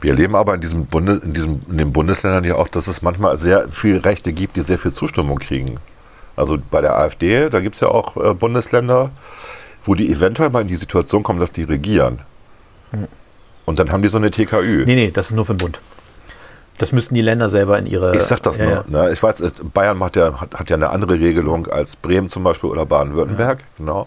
Wir 0.00 0.12
erleben 0.12 0.34
aber 0.34 0.54
in, 0.54 0.60
diesem 0.62 0.86
Bunde, 0.86 1.20
in, 1.22 1.34
diesem, 1.34 1.60
in 1.68 1.76
den 1.76 1.92
Bundesländern 1.92 2.44
ja 2.44 2.54
auch, 2.54 2.68
dass 2.68 2.86
es 2.86 3.02
manchmal 3.02 3.36
sehr 3.36 3.68
viel 3.68 3.98
Rechte 3.98 4.32
gibt, 4.32 4.56
die 4.56 4.62
sehr 4.62 4.78
viel 4.78 4.92
Zustimmung 4.92 5.38
kriegen. 5.38 5.78
Also 6.36 6.56
bei 6.70 6.80
der 6.80 6.96
AfD, 6.96 7.50
da 7.50 7.60
gibt 7.60 7.74
es 7.74 7.80
ja 7.80 7.88
auch 7.88 8.16
äh, 8.16 8.32
Bundesländer, 8.32 9.10
wo 9.88 9.94
die 9.94 10.12
eventuell 10.12 10.50
mal 10.50 10.60
in 10.60 10.68
die 10.68 10.76
Situation 10.76 11.22
kommen, 11.22 11.40
dass 11.40 11.50
die 11.50 11.62
regieren. 11.62 12.20
Und 13.64 13.78
dann 13.78 13.90
haben 13.90 14.02
die 14.02 14.08
so 14.08 14.18
eine 14.18 14.30
TKÜ. 14.30 14.84
Nee, 14.84 14.94
nee, 14.94 15.10
das 15.10 15.30
ist 15.30 15.32
nur 15.34 15.46
für 15.46 15.54
den 15.54 15.58
Bund. 15.58 15.80
Das 16.76 16.92
müssten 16.92 17.14
die 17.14 17.22
Länder 17.22 17.48
selber 17.48 17.78
in 17.78 17.86
ihre. 17.86 18.14
Ich 18.14 18.22
sag 18.22 18.42
das 18.42 18.58
ja, 18.58 18.64
nur. 18.64 18.74
ja. 18.74 18.84
Ne? 18.86 19.12
Ich 19.12 19.22
weiß, 19.22 19.42
Bayern 19.74 19.98
macht 19.98 20.14
ja, 20.16 20.40
hat, 20.40 20.54
hat 20.54 20.70
ja 20.70 20.76
eine 20.76 20.90
andere 20.90 21.14
Regelung 21.14 21.66
als 21.66 21.96
Bremen 21.96 22.28
zum 22.28 22.44
Beispiel 22.44 22.70
oder 22.70 22.86
Baden-Württemberg. 22.86 23.64
Genau. 23.78 24.06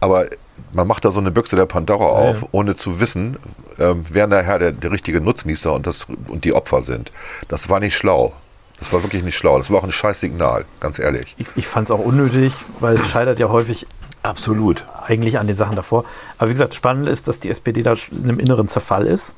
Aber 0.00 0.26
man 0.72 0.86
macht 0.86 1.04
da 1.04 1.10
so 1.10 1.20
eine 1.20 1.30
Büchse 1.30 1.56
der 1.56 1.66
Pandora 1.66 2.06
auf, 2.06 2.46
ohne 2.50 2.74
zu 2.74 2.98
wissen, 2.98 3.36
ähm, 3.78 4.04
wer 4.08 4.26
nachher 4.26 4.58
der, 4.58 4.72
der 4.72 4.90
richtige 4.90 5.20
Nutznießer 5.20 5.72
und, 5.72 5.86
das, 5.86 6.06
und 6.28 6.44
die 6.44 6.54
Opfer 6.54 6.82
sind. 6.82 7.12
Das 7.48 7.68
war 7.68 7.80
nicht 7.80 7.96
schlau. 7.96 8.32
Das 8.78 8.92
war 8.92 9.02
wirklich 9.02 9.22
nicht 9.22 9.36
schlau. 9.36 9.58
Das 9.58 9.70
war 9.70 9.78
auch 9.78 9.84
ein 9.84 9.92
scheiß 9.92 10.18
Signal, 10.18 10.64
ganz 10.80 10.98
ehrlich. 10.98 11.34
Ich, 11.38 11.48
ich 11.54 11.66
fand 11.68 11.86
es 11.86 11.90
auch 11.92 12.00
unnötig, 12.00 12.54
weil 12.80 12.96
es 12.96 13.10
scheitert 13.10 13.38
ja 13.38 13.48
häufig 13.48 13.86
Absolut. 14.22 14.84
eigentlich 15.06 15.38
an 15.38 15.46
den 15.46 15.56
Sachen 15.56 15.76
davor. 15.76 16.04
Aber 16.38 16.48
wie 16.48 16.52
gesagt, 16.54 16.74
spannend 16.74 17.08
ist, 17.08 17.28
dass 17.28 17.40
die 17.40 17.50
SPD 17.50 17.82
da 17.82 17.94
in 18.10 18.24
einem 18.24 18.38
inneren 18.38 18.68
Zerfall 18.68 19.06
ist. 19.06 19.36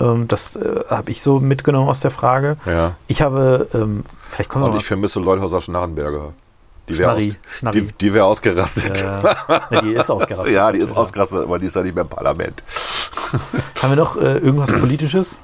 Ähm, 0.00 0.26
das 0.28 0.56
äh, 0.56 0.80
habe 0.88 1.10
ich 1.10 1.22
so 1.22 1.38
mitgenommen 1.40 1.88
aus 1.88 2.00
der 2.00 2.10
Frage. 2.10 2.56
Ja. 2.66 2.96
Ich 3.06 3.22
habe, 3.22 3.68
ähm, 3.74 4.04
vielleicht 4.28 4.50
kommen 4.50 4.64
wir 4.64 4.66
Und 4.66 4.72
mal. 4.74 4.80
ich 4.80 4.86
vermisse 4.86 5.20
Leuthauser 5.20 5.60
Schnarrenberger. 5.60 6.32
Die 6.88 6.98
wäre 6.98 7.12
aus, 7.12 7.72
die, 7.72 7.88
die 7.98 8.12
wär 8.12 8.26
ausgerastet. 8.26 9.00
Äh, 9.00 9.04
ja, 9.70 9.80
die 9.80 9.92
ist 9.92 10.10
ausgerastet. 10.10 10.54
ja, 10.54 10.70
die 10.70 10.80
ist 10.80 10.94
ausgerastet, 10.94 11.44
aber 11.44 11.58
die 11.58 11.66
ist 11.66 11.76
ja 11.76 11.82
nicht 11.82 11.94
mehr 11.94 12.02
im 12.02 12.10
Parlament. 12.10 12.62
Haben 13.82 13.90
wir 13.90 13.96
noch 13.96 14.16
äh, 14.16 14.38
irgendwas 14.38 14.70
Politisches? 14.80 15.40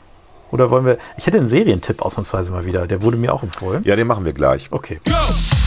Oder 0.50 0.70
wollen 0.70 0.84
wir. 0.84 0.98
Ich 1.16 1.26
hätte 1.26 1.38
einen 1.38 1.46
Serientipp 1.46 2.02
ausnahmsweise 2.02 2.50
mal 2.50 2.66
wieder. 2.66 2.86
Der 2.86 3.02
wurde 3.02 3.16
mir 3.16 3.32
auch 3.32 3.42
empfohlen. 3.42 3.82
Ja, 3.84 3.96
den 3.96 4.06
machen 4.06 4.24
wir 4.24 4.32
gleich. 4.32 4.68
Okay. 4.70 5.00
Unter 5.06 5.59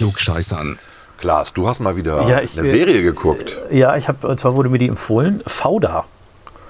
Klugscheißern. 0.00 0.78
Klaas, 1.18 1.52
du 1.52 1.68
hast 1.68 1.80
mal 1.80 1.94
wieder 1.94 2.22
Ja, 2.26 2.40
ich 2.40 2.58
eine 2.58 2.66
Serie 2.66 3.02
geguckt. 3.02 3.60
Ja, 3.70 3.96
ich 3.96 4.08
habe, 4.08 4.34
zwar 4.36 4.56
wurde 4.56 4.70
mir 4.70 4.78
die 4.78 4.88
empfohlen. 4.88 5.42
Fauda. 5.46 6.04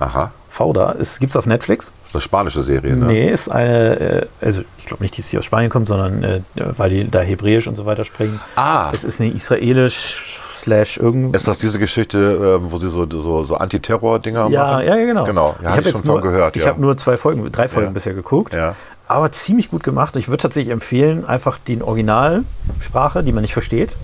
Aha. 0.01 0.33
Fauda. 0.49 0.97
Es 0.99 1.21
gibt 1.21 1.31
es 1.31 1.37
auf 1.37 1.47
Netflix. 1.47 1.93
Das 2.03 2.09
ist 2.11 2.15
eine 2.17 2.23
spanische 2.23 2.63
Serie, 2.65 2.97
ne? 2.97 3.07
Nee, 3.07 3.31
ist 3.31 3.49
eine, 3.49 4.01
äh, 4.01 4.27
also 4.41 4.63
ich 4.79 4.87
glaube 4.87 5.05
nicht, 5.05 5.17
dass 5.17 5.29
sie 5.29 5.39
aus 5.39 5.45
Spanien 5.45 5.71
kommt, 5.71 5.87
sondern 5.87 6.25
äh, 6.25 6.41
weil 6.57 6.91
die 6.91 7.09
da 7.09 7.21
Hebräisch 7.21 7.69
und 7.69 7.77
so 7.77 7.87
weiter 7.87 8.05
sprechen. 8.05 8.41
Ah. 8.57 8.91
Es 8.93 9.05
ist 9.05 9.21
eine 9.21 9.31
israelisch 9.31 9.95
slash 9.95 10.97
irgend. 10.99 11.37
Ist 11.37 11.47
das 11.47 11.61
diese 11.61 11.79
Geschichte, 11.79 12.59
ähm, 12.61 12.73
wo 12.73 12.79
sie 12.79 12.91
so, 12.91 13.09
so, 13.09 13.45
so 13.45 13.55
Antiterror-Dinger 13.55 14.49
Ja, 14.49 14.67
machen? 14.73 14.87
ja, 14.87 14.97
ja, 14.97 15.05
genau. 15.07 15.25
Genau, 15.25 15.47
ja, 15.47 15.55
ich 15.61 15.67
hab 15.69 15.77
habe 15.77 15.89
ich 15.91 15.97
schon 15.97 16.05
von 16.07 16.21
gehört. 16.23 16.57
Ich 16.57 16.63
ja. 16.65 16.71
habe 16.71 16.81
nur 16.81 16.97
zwei 16.97 17.17
Folgen, 17.17 17.53
drei 17.53 17.69
Folgen 17.69 17.91
Ja. 17.91 17.93
bisher 17.93 18.15
geguckt. 18.15 18.53
Ja. 18.55 18.75
Aber 19.11 19.33
ziemlich 19.33 19.71
gut 19.71 19.83
gemacht. 19.83 20.15
Ich 20.17 20.29
würde 20.29 20.41
tatsächlich 20.43 20.73
empfehlen, 20.73 21.25
einfach 21.27 21.59
die 21.59 21.83
Originalsprache, 21.83 23.23
die 23.25 23.33
man 23.33 23.43
nicht 23.43 23.53
versteht, 23.53 23.97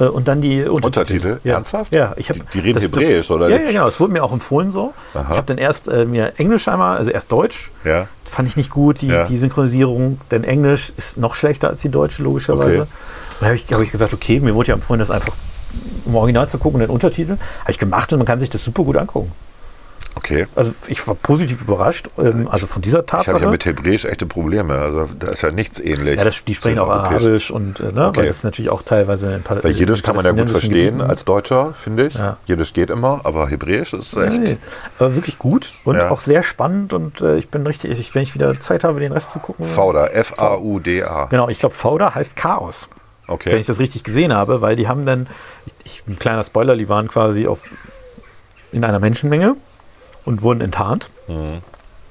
äh, 0.00 0.04
und 0.04 0.26
dann 0.26 0.40
die 0.40 0.64
Untertitel. 0.64 0.86
Untertitel? 0.86 1.40
Ja. 1.44 1.54
Ernsthaft? 1.54 1.92
Ja, 1.92 2.12
ich 2.16 2.28
habe. 2.28 2.40
Die- 2.40 2.46
die 2.54 2.58
reden 2.58 2.80
Hebräisch, 2.80 3.30
oder 3.30 3.48
Ja, 3.48 3.58
ja, 3.58 3.70
genau. 3.70 3.86
Es 3.86 4.00
wurde 4.00 4.12
mir 4.12 4.24
auch 4.24 4.32
empfohlen 4.32 4.70
so. 4.72 4.94
Aha. 5.14 5.26
Ich 5.30 5.36
habe 5.36 5.46
dann 5.46 5.58
erst 5.58 5.86
äh, 5.88 6.04
mir 6.04 6.32
Englisch 6.38 6.66
einmal, 6.66 6.96
also 6.98 7.10
erst 7.10 7.30
Deutsch. 7.30 7.70
Ja. 7.84 8.08
Fand 8.24 8.48
ich 8.48 8.56
nicht 8.56 8.70
gut, 8.70 9.00
die, 9.00 9.06
Ja. 9.06 9.22
die 9.24 9.36
Synchronisierung, 9.38 10.20
denn 10.32 10.42
Englisch 10.44 10.92
ist 10.96 11.16
noch 11.18 11.36
schlechter 11.36 11.68
als 11.68 11.82
die 11.82 11.88
deutsche, 11.88 12.22
logischerweise. 12.24 12.80
Okay. 12.80 12.80
Und 12.80 12.88
da 13.40 13.46
habe 13.46 13.54
ich, 13.54 13.72
hab 13.72 13.80
ich 13.80 13.92
gesagt, 13.92 14.12
okay, 14.12 14.40
mir 14.40 14.54
wurde 14.56 14.68
ja 14.70 14.74
empfohlen, 14.74 14.98
das 14.98 15.10
einfach 15.12 15.34
im 16.04 16.14
Original 16.16 16.48
zu 16.48 16.58
gucken, 16.58 16.80
den 16.80 16.90
Untertitel. 16.90 17.36
Habe 17.60 17.70
ich 17.70 17.78
gemacht 17.78 18.12
und 18.12 18.18
man 18.18 18.26
kann 18.26 18.40
sich 18.40 18.50
das 18.50 18.64
super 18.64 18.82
gut 18.82 18.96
angucken. 18.96 19.30
Okay. 20.16 20.46
Also 20.56 20.72
ich 20.88 21.06
war 21.06 21.14
positiv 21.14 21.60
überrascht, 21.60 22.08
ähm, 22.18 22.48
also 22.50 22.66
von 22.66 22.80
dieser 22.82 23.04
Ich 23.04 23.12
habe 23.12 23.24
Tatsache. 23.24 23.42
ja 23.44 23.50
mit 23.50 23.64
Hebräisch 23.66 24.06
echte 24.06 24.24
Probleme. 24.26 24.74
Also 24.74 25.08
da 25.18 25.28
ist 25.28 25.42
ja 25.42 25.52
nichts 25.52 25.78
ähnlich. 25.78 26.16
ja, 26.16 26.24
das, 26.24 26.42
die 26.42 26.54
sprechen 26.54 26.78
auch 26.78 26.88
Europäisch. 26.88 27.22
Arabisch 27.22 27.50
und 27.50 27.80
äh, 27.80 27.92
ne, 27.92 28.06
Okay. 28.08 28.16
weil 28.20 28.26
das 28.26 28.38
ist 28.38 28.44
natürlich 28.44 28.70
auch 28.70 28.82
teilweise 28.82 29.34
in 29.34 29.42
Pal 29.42 29.58
Bei 29.60 29.68
Jiddisch 29.68 30.02
kann 30.02 30.16
man 30.16 30.24
ja 30.24 30.32
gut 30.32 30.50
verstehen 30.50 30.70
Gebieten. 30.70 31.00
als 31.02 31.24
Deutscher, 31.26 31.74
finde 31.74 32.06
ich. 32.06 32.14
Ja. 32.14 32.38
Jiddisch 32.46 32.72
geht 32.72 32.88
immer, 32.90 33.20
aber 33.24 33.48
Hebräisch 33.48 33.92
ist 33.92 34.16
echt. 34.16 34.32
Nee, 34.32 34.56
aber 34.98 35.14
wirklich 35.14 35.38
gut 35.38 35.74
und 35.84 35.96
Ja. 35.96 36.10
auch 36.10 36.20
sehr 36.20 36.42
spannend 36.42 36.94
und 36.94 37.20
äh, 37.20 37.36
ich 37.36 37.50
bin 37.50 37.66
richtig, 37.66 37.90
ich, 38.00 38.14
wenn 38.14 38.22
ich 38.22 38.34
wieder 38.34 38.58
Zeit 38.58 38.84
habe, 38.84 38.98
den 39.00 39.12
Rest 39.12 39.32
zu 39.32 39.38
gucken. 39.38 39.66
Fauda, 39.66 40.06
F-A-U-D-A. 40.08 41.26
Genau, 41.26 41.48
ich 41.50 41.58
glaube, 41.60 41.74
Fauda 41.74 42.14
heißt 42.14 42.36
Chaos. 42.36 42.88
wenn 43.26 43.34
Okay. 43.34 43.56
ich 43.56 43.66
das 43.66 43.80
richtig 43.80 44.02
gesehen 44.04 44.32
habe, 44.32 44.60
weil 44.62 44.76
die 44.76 44.88
haben 44.88 45.04
dann, 45.04 45.26
ich, 45.66 45.74
ich, 45.84 46.02
ein 46.08 46.18
kleiner 46.18 46.42
Spoiler, 46.44 46.74
die 46.76 46.88
waren 46.88 47.08
quasi 47.08 47.46
auf, 47.48 47.62
in 48.72 48.84
einer 48.84 48.98
Menschenmenge 49.00 49.56
und 50.26 50.42
wurden 50.42 50.60
enttarnt. 50.60 51.10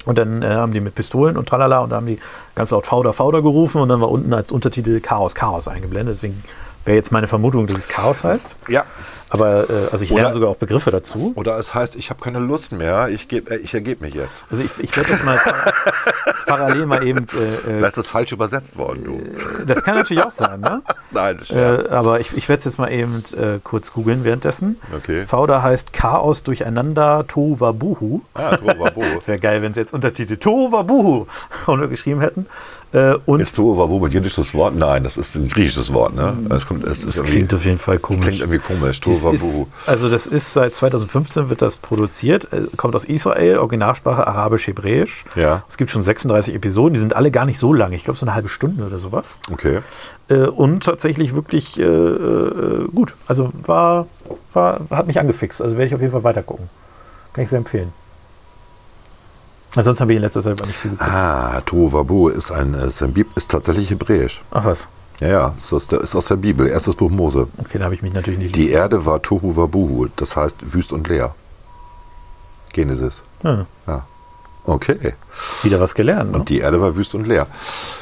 Und 0.05 0.18
dann 0.18 0.41
äh, 0.41 0.47
haben 0.47 0.72
die 0.72 0.80
mit 0.80 0.95
Pistolen 0.95 1.38
und 1.38 1.47
tralala 1.47 1.80
und 1.80 1.89
da 1.89 1.97
haben 1.97 2.05
die 2.05 2.20
ganz 2.53 2.72
laut 2.72 2.86
Fauder, 2.86 3.13
Fauder 3.13 3.41
gerufen 3.41 3.82
und 3.82 3.89
dann 3.89 4.01
war 4.01 4.09
unten 4.09 4.34
als 4.34 4.51
Untertitel 4.51 4.99
Chaos, 4.99 5.36
Chaos 5.36 5.68
eingeblendet. 5.68 6.16
Deswegen 6.16 6.43
wäre 6.86 6.95
jetzt 6.95 7.11
meine 7.11 7.27
Vermutung, 7.27 7.67
dass 7.67 7.77
es 7.77 7.88
Chaos 7.88 8.23
heißt. 8.23 8.57
Ja. 8.69 8.83
Aber 9.29 9.69
äh, 9.69 9.73
also 9.91 10.03
ich 10.03 10.11
Oder- 10.11 10.21
lerne 10.21 10.33
sogar 10.33 10.49
auch 10.49 10.55
Begriffe 10.55 10.91
dazu. 10.91 11.33
Oder 11.36 11.57
es 11.57 11.73
heißt, 11.73 11.95
ich 11.95 12.09
habe 12.11 12.21
keine 12.23 12.39
Lust 12.39 12.71
mehr, 12.71 13.09
ich, 13.09 13.27
geb, 13.27 13.49
äh, 13.49 13.57
ich 13.57 13.73
ergebe 13.73 14.05
mich 14.05 14.13
jetzt. 14.13 14.45
Also 14.51 14.63
ich, 14.63 14.71
ich 14.79 14.95
werde 14.95 15.09
das 15.09 15.23
mal 15.23 15.38
par- 15.38 15.73
parallel 16.45 16.86
mal 16.86 17.05
eben. 17.05 17.25
Äh, 17.67 17.77
äh, 17.77 17.81
Das 17.81 17.97
ist 17.97 18.09
falsch 18.09 18.31
übersetzt 18.31 18.77
worden, 18.77 19.03
du. 19.03 19.65
das 19.65 19.83
kann 19.83 19.95
natürlich 19.95 20.23
auch 20.23 20.29
sein, 20.31 20.61
ne? 20.61 20.83
Nein, 21.11 21.39
Scherz. 21.43 21.86
Äh, 21.88 21.89
aber 21.89 22.19
ich, 22.19 22.38
ich 22.38 22.47
werde 22.47 22.59
es 22.59 22.65
jetzt 22.65 22.77
mal 22.77 22.91
eben 22.91 23.23
äh, 23.36 23.59
kurz 23.63 23.91
googeln 23.93 24.23
währenddessen. 24.23 24.79
Okay. 24.95 25.25
Fauda 25.25 25.61
heißt 25.63 25.91
Chaos 25.91 26.43
durcheinander 26.43 27.25
Tohuwabuhu. 27.27 28.21
ah, 28.36 28.55
Tohuwabohu. 28.57 29.15
Das 29.15 29.27
wäre 29.27 29.39
geil, 29.39 29.61
wenn 29.63 29.73
sie 29.73 29.79
jetzt 29.79 29.93
Untertitel 29.93 30.38
Tohuwabuhu 30.38 31.25
geschrieben 31.89 32.21
hätten. 32.21 32.45
Äh, 32.93 33.15
und 33.25 33.39
Ist 33.39 33.55
Tohuwabohu 33.55 34.05
ein 34.05 34.11
jiddisches 34.11 34.53
Wort? 34.53 34.75
Nein, 34.75 35.03
das 35.03 35.17
ist 35.17 35.36
ein 35.36 35.47
griechisches 35.47 35.91
Wort, 35.93 36.15
ne? 36.15 36.33
Es, 36.49 36.65
kommt, 36.65 36.86
es, 36.86 37.05
das 37.05 37.21
klingt 37.23 37.53
auf 37.53 37.65
jeden 37.65 37.77
Fall 37.77 37.99
komisch. 37.99 38.21
klingt 38.25 38.41
irgendwie 38.41 38.59
komisch, 38.59 39.01
Tohuwabohu. 39.01 39.33
ist, 39.33 39.65
also 39.86 40.09
das 40.09 40.27
ist 40.27 40.53
seit 40.53 40.75
2015 40.75 41.49
wird 41.49 41.61
das 41.61 41.77
produziert, 41.77 42.51
äh, 42.53 42.67
kommt 42.77 42.95
aus 42.95 43.05
Israel, 43.05 43.57
Originalsprache 43.57 44.25
Arabisch-Hebräisch. 44.25 45.25
Ja. 45.36 45.63
Es 45.67 45.77
gibt 45.77 45.89
schon 45.89 46.03
36 46.03 46.55
Episoden, 46.55 46.93
die 46.93 46.99
sind 46.99 47.15
alle 47.15 47.31
gar 47.31 47.45
nicht 47.45 47.59
so 47.59 47.73
lang, 47.73 47.91
ich 47.91 48.03
glaube 48.03 48.17
so 48.17 48.25
eine 48.25 48.36
halbe 48.36 48.49
Stunde 48.49 48.86
oder 48.86 48.99
sowas. 48.99 49.39
Okay. 49.51 49.79
Äh, 50.29 50.45
und 50.47 50.83
tatsächlich 50.83 51.36
wirklich 51.36 51.79
äh, 51.79 51.83
äh, 51.83 52.88
gut. 52.93 53.15
Also 53.27 53.51
war, 53.63 54.07
war, 54.53 54.81
hat 54.89 55.07
mich 55.07 55.19
angefixt. 55.19 55.61
Also 55.61 55.75
werde 55.75 55.88
ich 55.88 55.95
auf 55.95 56.01
jeden 56.01 56.13
Fall 56.13 56.23
weiter 56.23 56.43
gucken. 56.43 56.69
Kann 57.33 57.43
ich 57.43 57.49
sehr 57.49 57.59
empfehlen. 57.59 57.91
Ansonsten 59.76 60.01
habe 60.01 60.13
ich 60.13 60.17
in 60.17 60.21
letzter 60.21 60.41
Zeit 60.41 60.59
aber 60.59 60.67
nicht 60.67 60.80
viel 60.80 60.91
geguckt. 60.91 61.09
Ah, 61.11 61.61
Tohuwabohu 61.65 62.30
ist, 62.30 62.51
ein, 62.51 62.73
ist, 62.73 63.01
ein 63.03 63.13
Bib, 63.13 63.36
ist 63.36 63.51
tatsächlich 63.51 63.89
hebräisch. 63.89 64.41
Ach 64.51 64.65
was. 64.65 64.88
Ja, 65.19 65.28
ja, 65.28 65.53
ist 65.57 65.71
aus, 65.71 65.88
der, 65.88 66.01
ist 66.01 66.15
aus 66.15 66.26
der 66.26 66.36
Bibel, 66.36 66.67
erstes 66.67 66.95
Buch 66.95 67.09
Mose. 67.09 67.47
Okay, 67.57 67.78
da 67.78 67.86
habe 67.86 67.95
ich 67.95 68.01
mich 68.01 68.13
natürlich 68.13 68.39
nicht. 68.39 68.55
Die 68.55 68.71
Erde 68.71 69.05
war 69.05 69.21
Tohuwabohu, 69.21 70.07
das 70.15 70.36
heißt 70.36 70.73
wüst 70.73 70.91
und 70.91 71.07
leer. 71.07 71.36
Genesis. 72.73 73.23
Ja, 73.43 73.65
Ja. 73.88 74.05
Okay. 74.67 75.13
wieder 75.61 75.80
was 75.80 75.93
gelernt. 75.93 76.32
Ne? 76.32 76.39
Und 76.39 76.49
die 76.49 76.57
Erde 76.59 76.82
war 76.82 76.95
wüst 76.95 77.13
und 77.13 77.28
leer. 77.28 77.45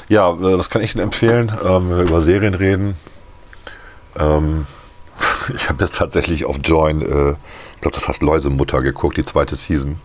Ja, 0.08 0.32
äh, 0.32 0.58
was 0.58 0.70
kann 0.70 0.82
ich 0.82 0.94
denn 0.94 1.02
empfehlen, 1.02 1.52
ähm, 1.64 1.90
wenn 1.90 1.98
wir 1.98 2.04
über 2.04 2.22
Serien 2.22 2.54
reden? 2.54 2.96
Ähm, 4.18 4.66
ich 5.56 5.68
habe 5.70 5.84
jetzt 5.84 5.96
tatsächlich 5.96 6.46
auf 6.46 6.58
Join, 6.64 7.02
äh, 7.02 7.32
ich 7.76 7.82
glaube, 7.82 7.96
das 7.96 8.08
heißt 8.08 8.22
Läusemutter 8.24 8.82
geguckt, 8.82 9.18
die 9.18 9.26
zweite 9.26 9.56
Season. 9.58 10.00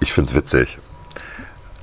Ich 0.00 0.12
finde 0.12 0.30
es 0.30 0.36
witzig. 0.36 0.78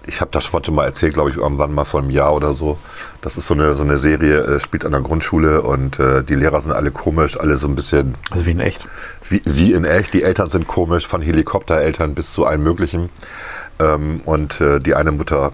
Ich 0.08 0.22
habe 0.22 0.32
das 0.32 0.44
schon 0.44 0.76
mal 0.76 0.86
erzählt, 0.86 1.14
glaube 1.14 1.30
ich, 1.30 1.38
irgendwann 1.38 1.74
mal 1.74 1.86
vor 1.86 2.02
einem 2.02 2.10
Jahr 2.10 2.34
oder 2.34 2.54
so. 2.54 2.78
Das 3.22 3.38
ist 3.38 3.48
so 3.48 3.54
eine, 3.54 3.74
so 3.74 3.84
eine 3.84 3.98
Serie, 3.98 4.42
äh, 4.42 4.60
spielt 4.60 4.86
an 4.86 4.92
der 4.92 5.02
Grundschule 5.02 5.62
und 5.62 6.00
äh, 6.00 6.24
die 6.24 6.36
Lehrer 6.36 6.62
sind 6.62 6.74
alle 6.74 6.92
komisch, 6.92 7.40
alle 7.40 7.58
so 7.58 7.68
ein 7.68 7.76
bisschen 7.76 8.16
Also 8.30 8.46
wie 8.46 8.52
in 8.52 8.60
echt. 8.60 8.88
wie, 9.30 9.42
wie 9.46 9.74
in 9.74 9.86
echt. 9.86 10.14
Die 10.14 10.24
Eltern 10.24 10.50
sind 10.50 10.68
komisch, 10.68 11.08
von 11.08 11.22
Helikoptereltern 11.22 12.14
bis 12.14 12.34
zu 12.34 12.46
allem 12.46 12.64
Möglichen. 12.64 13.10
Ähm, 13.80 14.22
und 14.26 14.62
äh, 14.62 14.80
die 14.80 14.96
eine 14.96 15.12
Mutter, 15.12 15.52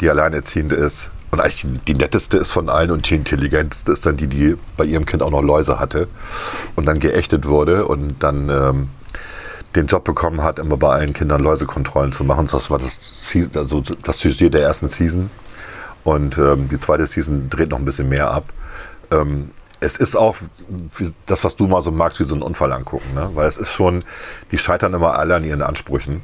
die 0.00 0.10
alleinerziehende 0.10 0.74
ist, 0.76 1.10
und 1.34 1.40
eigentlich 1.40 1.66
die 1.88 1.94
netteste 1.94 2.36
ist 2.36 2.52
von 2.52 2.68
allen 2.68 2.92
und 2.92 3.10
die 3.10 3.16
intelligenteste 3.16 3.90
ist 3.90 4.06
dann 4.06 4.16
die, 4.16 4.28
die 4.28 4.56
bei 4.76 4.84
ihrem 4.84 5.04
Kind 5.04 5.20
auch 5.20 5.30
noch 5.30 5.42
Läuse 5.42 5.80
hatte 5.80 6.06
und 6.76 6.86
dann 6.86 7.00
geächtet 7.00 7.46
wurde 7.46 7.86
und 7.86 8.22
dann 8.22 8.48
ähm, 8.50 8.88
den 9.76 9.86
Job 9.86 10.04
bekommen 10.04 10.42
hat, 10.42 10.58
immer 10.58 10.76
bei 10.76 10.90
allen 10.90 11.12
Kindern 11.12 11.42
Läusekontrollen 11.42 12.12
zu 12.12 12.24
machen. 12.24 12.48
Das 12.50 12.70
war 12.70 12.78
das, 12.78 13.12
Season, 13.16 13.56
also 13.56 13.80
das 13.80 14.18
Sujet 14.18 14.54
der 14.54 14.62
ersten 14.62 14.88
Season. 14.88 15.30
Und 16.04 16.38
ähm, 16.38 16.68
die 16.68 16.78
zweite 16.78 17.06
Season 17.06 17.48
dreht 17.50 17.70
noch 17.70 17.78
ein 17.78 17.84
bisschen 17.84 18.08
mehr 18.08 18.30
ab. 18.30 18.44
Ähm, 19.10 19.50
es 19.80 19.96
ist 19.96 20.16
auch 20.16 20.36
wie 20.96 21.12
das, 21.26 21.44
was 21.44 21.56
du 21.56 21.66
mal 21.66 21.82
so 21.82 21.90
magst, 21.90 22.20
wie 22.20 22.24
so 22.24 22.34
einen 22.34 22.42
Unfall 22.42 22.72
angucken. 22.72 23.14
Ne? 23.14 23.30
Weil 23.34 23.46
es 23.46 23.58
ist 23.58 23.72
schon, 23.72 24.04
die 24.50 24.58
scheitern 24.58 24.94
immer 24.94 25.18
alle 25.18 25.34
an 25.34 25.44
ihren 25.44 25.62
Ansprüchen. 25.62 26.22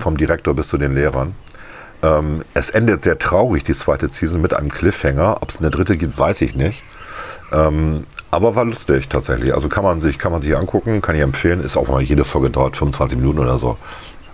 Vom 0.00 0.16
Direktor 0.16 0.54
bis 0.54 0.68
zu 0.68 0.76
den 0.76 0.94
Lehrern. 0.94 1.36
Ähm, 2.02 2.42
es 2.54 2.70
endet 2.70 3.02
sehr 3.02 3.18
traurig, 3.18 3.62
die 3.62 3.74
zweite 3.74 4.08
Season, 4.12 4.40
mit 4.40 4.52
einem 4.52 4.70
Cliffhanger. 4.70 5.38
Ob 5.40 5.50
es 5.50 5.58
eine 5.58 5.70
dritte 5.70 5.96
gibt, 5.96 6.18
weiß 6.18 6.40
ich 6.40 6.56
nicht. 6.56 6.82
Ähm, 7.52 8.04
aber 8.30 8.54
war 8.54 8.64
lustig 8.64 9.08
tatsächlich. 9.08 9.54
Also 9.54 9.68
kann 9.68 9.84
man 9.84 10.00
sich, 10.00 10.18
kann 10.18 10.32
man 10.32 10.42
sich 10.42 10.56
angucken, 10.56 11.00
kann 11.00 11.16
ich 11.16 11.22
empfehlen. 11.22 11.62
Ist 11.62 11.76
auch 11.76 11.88
mal 11.88 12.02
jede 12.02 12.24
Folge 12.24 12.50
dauert 12.50 12.76
25 12.76 13.18
Minuten 13.18 13.38
oder 13.38 13.58
so. 13.58 13.78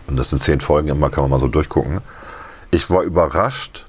Und 0.06 0.16
das 0.16 0.30
sind 0.30 0.42
zehn 0.42 0.60
Folgen 0.60 0.88
immer, 0.88 1.10
kann 1.10 1.22
man 1.24 1.30
mal 1.30 1.40
so 1.40 1.48
durchgucken. 1.48 2.00
Ich 2.70 2.90
war 2.90 3.02
überrascht 3.02 3.86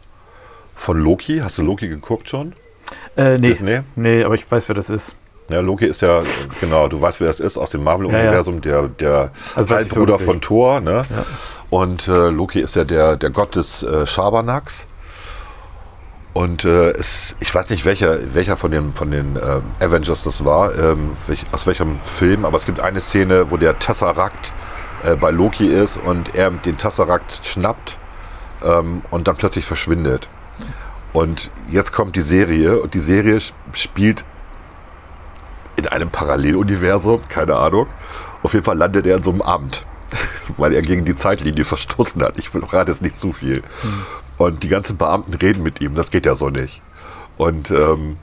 von 0.75 0.99
Loki. 0.99 1.39
Hast 1.39 1.57
du 1.57 1.63
Loki 1.63 1.87
geguckt 1.87 2.29
schon? 2.29 2.53
Äh, 3.17 3.37
nee. 3.37 3.49
Disney? 3.49 3.81
Nee, 3.95 4.23
aber 4.23 4.35
ich 4.35 4.49
weiß, 4.49 4.69
wer 4.69 4.75
das 4.75 4.89
ist. 4.89 5.15
Ja, 5.49 5.59
Loki 5.59 5.85
ist 5.85 6.01
ja, 6.01 6.21
genau, 6.59 6.87
du 6.87 6.99
weißt, 7.01 7.19
wer 7.19 7.27
das 7.27 7.39
ist, 7.39 7.57
aus 7.57 7.69
dem 7.69 7.83
Marvel-Universum, 7.83 8.61
der, 8.61 8.87
der 8.87 9.31
Also 9.53 9.69
so 9.69 9.75
Halbbruder 9.75 10.13
wirklich. 10.13 10.29
von 10.29 10.41
Thor. 10.41 10.79
Ne? 10.81 11.05
Und 11.69 12.07
äh, 12.07 12.29
Loki 12.29 12.61
ist 12.61 12.75
ja 12.75 12.83
der, 12.83 13.15
der 13.15 13.29
Gott 13.29 13.55
des 13.55 13.83
äh, 13.83 14.07
Schabernacks. 14.07 14.85
Und 16.35 16.65
äh, 16.65 16.91
es, 16.91 17.33
ich 17.39 17.55
weiß 17.55 17.69
nicht, 17.69 17.85
welcher, 17.85 18.33
welcher 18.33 18.57
von 18.57 18.69
den, 18.69 18.91
von 18.93 19.09
den 19.09 19.37
ähm, 19.37 19.63
Avengers 19.79 20.23
das 20.23 20.43
war, 20.43 20.77
ähm, 20.77 21.11
welch, 21.27 21.45
aus 21.53 21.65
welchem 21.65 21.97
Film, 22.01 22.43
aber 22.43 22.57
es 22.57 22.65
gibt 22.65 22.81
eine 22.81 22.99
Szene, 22.99 23.51
wo 23.51 23.55
der 23.57 23.79
Tesseract 23.79 24.51
äh, 25.03 25.15
bei 25.15 25.31
Loki 25.31 25.65
ist 25.67 25.95
und 25.95 26.35
er 26.35 26.51
den 26.51 26.77
Tesseract 26.77 27.45
schnappt 27.45 27.97
ähm, 28.65 29.01
und 29.11 29.29
dann 29.29 29.37
plötzlich 29.37 29.63
verschwindet. 29.65 30.27
Und 31.13 31.51
jetzt 31.71 31.93
kommt 31.93 32.17
die 32.17 32.21
Serie 32.21 32.81
und 32.81 32.93
die 32.95 32.99
Serie 32.99 33.37
sp- 33.39 33.55
spielt 33.71 34.25
in 35.77 35.87
einem 35.87 36.09
Paralleluniversum, 36.09 37.21
keine 37.29 37.55
Ahnung. 37.55 37.87
Auf 38.43 38.51
jeden 38.51 38.65
Fall 38.65 38.77
landet 38.77 39.07
er 39.07 39.15
in 39.15 39.23
so 39.23 39.31
einem 39.31 39.41
Amt, 39.41 39.85
weil 40.57 40.73
er 40.73 40.81
gegen 40.81 41.05
die 41.05 41.15
Zeitlinie 41.15 41.63
verstoßen 41.63 42.21
hat. 42.21 42.37
Ich 42.37 42.49
verrate 42.49 42.91
jetzt 42.91 43.01
nicht 43.01 43.17
zu 43.17 43.31
viel. 43.31 43.63
Und 44.37 44.63
die 44.63 44.67
ganzen 44.67 44.97
Beamten 44.97 45.33
reden 45.33 45.63
mit 45.63 45.81
ihm, 45.81 45.95
das 45.95 46.11
geht 46.11 46.25
ja 46.25 46.35
so 46.35 46.49
nicht. 46.49 46.81
Und 47.37 47.71
ähm, 47.71 48.17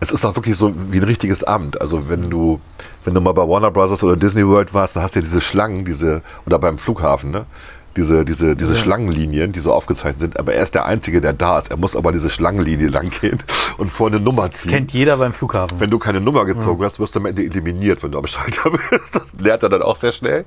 es 0.00 0.12
ist 0.12 0.24
auch 0.24 0.36
wirklich 0.36 0.56
so 0.56 0.72
wie 0.90 0.98
ein 0.98 1.04
richtiges 1.04 1.44
Amt. 1.44 1.80
Also 1.80 2.08
wenn 2.08 2.30
du, 2.30 2.60
wenn 3.04 3.14
du 3.14 3.20
mal 3.20 3.32
bei 3.32 3.48
Warner 3.48 3.70
Brothers 3.70 4.02
oder 4.02 4.16
Disney 4.16 4.46
World 4.46 4.74
warst, 4.74 4.96
dann 4.96 5.02
hast 5.02 5.14
du 5.14 5.20
ja 5.20 5.24
diese 5.24 5.40
Schlangen, 5.40 5.84
diese, 5.84 6.22
oder 6.46 6.58
beim 6.58 6.78
Flughafen, 6.78 7.30
ne? 7.30 7.46
Diese, 7.96 8.24
diese, 8.24 8.54
diese 8.54 8.76
Schlangenlinien, 8.76 9.50
die 9.50 9.58
so 9.58 9.72
aufgezeichnet 9.72 10.20
sind, 10.20 10.38
aber 10.38 10.52
er 10.52 10.62
ist 10.62 10.72
der 10.72 10.84
Einzige, 10.84 11.20
der 11.20 11.32
da 11.32 11.58
ist. 11.58 11.72
Er 11.72 11.76
muss 11.78 11.96
aber 11.96 12.12
diese 12.12 12.30
Schlangenlinie 12.30 12.86
lang 12.88 13.10
gehen 13.10 13.42
und 13.76 13.90
vor 13.90 14.06
eine 14.06 14.20
Nummer 14.20 14.52
ziehen. 14.52 14.70
Kennt 14.70 14.92
jeder 14.92 15.16
beim 15.16 15.32
Flughafen. 15.32 15.80
Wenn 15.80 15.90
du 15.90 15.98
keine 15.98 16.20
Nummer 16.20 16.44
gezogen 16.44 16.84
hast, 16.84 17.00
wirst 17.00 17.16
du 17.16 17.20
am 17.20 17.26
Ende 17.26 17.42
eliminiert, 17.42 18.00
wenn 18.04 18.12
du 18.12 18.18
am 18.18 18.26
Schalter 18.26 18.70
bist. 18.90 19.16
Das 19.16 19.32
lernt 19.40 19.64
er 19.64 19.68
dann 19.68 19.82
auch 19.82 19.96
sehr 19.96 20.12
schnell. 20.12 20.44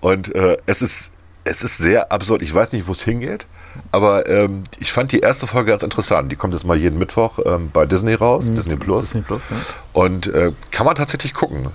Und 0.00 0.34
äh, 0.34 0.58
es, 0.66 0.82
ist, 0.82 1.12
es 1.44 1.62
ist 1.62 1.78
sehr 1.78 2.12
absurd. 2.12 2.42
Ich 2.42 2.52
weiß 2.52 2.72
nicht, 2.72 2.86
wo 2.86 2.92
es 2.92 3.02
hingeht, 3.02 3.46
aber 3.92 4.28
ähm, 4.28 4.64
ich 4.78 4.92
fand 4.92 5.12
die 5.12 5.20
erste 5.20 5.46
Folge 5.46 5.70
ganz 5.70 5.82
interessant. 5.82 6.30
Die 6.30 6.36
kommt 6.36 6.54
jetzt 6.54 6.64
mal 6.64 6.76
jeden 6.76 6.98
Mittwoch 6.98 7.38
ähm, 7.44 7.70
bei 7.72 7.86
Disney 7.86 8.14
raus, 8.14 8.46
Disney 8.50 8.76
Plus. 8.76 9.04
Disney 9.04 9.22
Plus, 9.22 9.50
ja. 9.50 9.56
Und 9.92 10.26
äh, 10.28 10.52
kann 10.70 10.86
man 10.86 10.96
tatsächlich 10.96 11.34
gucken. 11.34 11.68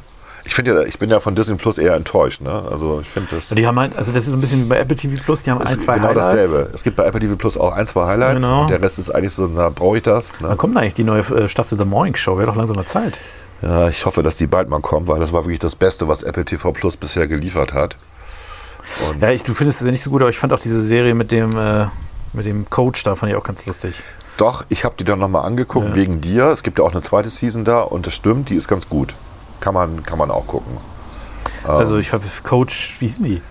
Ich 0.44 0.56
finde 0.56 0.74
ja, 0.74 0.82
ich 0.82 0.98
bin 0.98 1.10
ja 1.10 1.20
von 1.20 1.36
Disney 1.36 1.56
Plus 1.56 1.78
eher 1.78 1.94
enttäuscht. 1.96 2.42
Ne? 2.42 2.52
Also 2.70 3.00
ich 3.02 3.08
finde 3.08 3.30
das. 3.36 3.50
Die 3.50 3.68
haben 3.68 3.80
halt, 3.80 3.96
also 3.96 4.12
das 4.12 4.24
ist 4.24 4.32
so 4.32 4.38
ein 4.38 4.42
bisschen 4.42 4.64
wie 4.64 4.70
bei 4.70 4.78
Apple 4.80 4.96
TV 4.96 5.22
Plus, 5.24 5.44
die 5.44 5.52
haben 5.52 5.62
ein, 5.62 5.80
zwei 5.80 5.96
genau 5.96 6.10
Highlights. 6.10 6.32
dasselbe. 6.32 6.72
Es 6.74 6.84
gibt 6.84 6.96
bei 6.96 7.06
Apple 7.06 7.20
TV 7.20 7.36
Plus 7.36 7.58
auch 7.58 7.74
ein, 7.74 7.86
zwei 7.86 8.08
Highlights. 8.08 8.42
Genau. 8.42 8.64
Und 8.64 8.72
der 8.72 8.82
Rest 8.82 8.98
ist 9.00 9.12
eigentlich 9.12 9.34
so, 9.34 9.48
na, 9.48 9.70
brauche 9.70 9.98
ich 9.98 10.04
das? 10.04 10.32
Ne? 10.40 10.50
Wann 10.50 10.58
kommt 10.58 10.76
eigentlich 10.78 10.96
die 10.96 11.04
neue 11.04 11.22
äh, 11.22 11.48
Staffel 11.48 11.78
The 11.78 11.86
Morning 11.86 12.16
Show? 12.16 12.38
Wäre 12.38 12.48
doch 12.48 12.56
langsam 12.56 12.76
mal 12.76 12.86
Zeit. 12.86 13.20
Ja, 13.62 13.88
ich 13.88 14.06
hoffe, 14.06 14.24
dass 14.24 14.38
die 14.38 14.48
bald 14.48 14.70
mal 14.70 14.82
kommt, 14.82 15.08
weil 15.08 15.20
das 15.20 15.32
war 15.32 15.44
wirklich 15.46 15.60
das 15.60 15.76
Beste, 15.76 16.08
was 16.08 16.24
Apple 16.24 16.46
TV 16.46 16.72
Plus 16.72 16.98
bisher 16.98 17.28
geliefert 17.28 17.74
hat. 17.74 17.98
Ja, 19.20 19.30
ich, 19.30 19.44
du 19.44 19.54
findest 19.54 19.82
es 19.82 19.86
ja 19.86 19.92
nicht 19.92 20.02
so 20.04 20.10
gut, 20.10 20.22
aber 20.22 20.30
ich 20.30 20.38
fand 20.40 20.54
auch 20.54 20.60
diese 20.60 20.82
Serie 20.82 21.14
mit 21.14 21.32
dem, 21.32 21.58
äh, 21.58 21.88
mit 22.34 22.46
dem 22.46 22.70
Coach 22.70 23.04
da, 23.04 23.16
fand 23.16 23.32
ich 23.32 23.38
auch 23.38 23.44
ganz 23.44 23.66
lustig. 23.66 24.04
Doch, 24.38 24.64
ich 24.70 24.84
habe 24.86 24.96
die 24.98 25.04
dann 25.04 25.20
nochmal 25.20 25.46
angeguckt 25.46 25.90
Ja. 25.90 25.96
wegen 25.96 26.22
dir. 26.22 26.46
Es 26.46 26.64
gibt 26.64 26.80
ja 26.80 26.86
auch 26.86 26.92
eine 26.92 27.02
zweite 27.02 27.30
Season 27.30 27.66
da 27.66 27.82
und 27.82 28.08
das 28.08 28.14
stimmt, 28.14 28.50
die 28.50 28.56
ist 28.56 28.68
ganz 28.68 28.88
gut. 28.90 29.14
Kann 29.60 29.74
man, 29.74 30.04
kann 30.04 30.18
man 30.18 30.32
auch 30.32 30.48
gucken. 30.48 30.78
Also 31.64 31.98
ich 31.98 32.12
habe 32.14 32.24
Coach, 32.44 32.96
wie 33.00 33.08
hießen 33.08 33.24
die? 33.24 33.42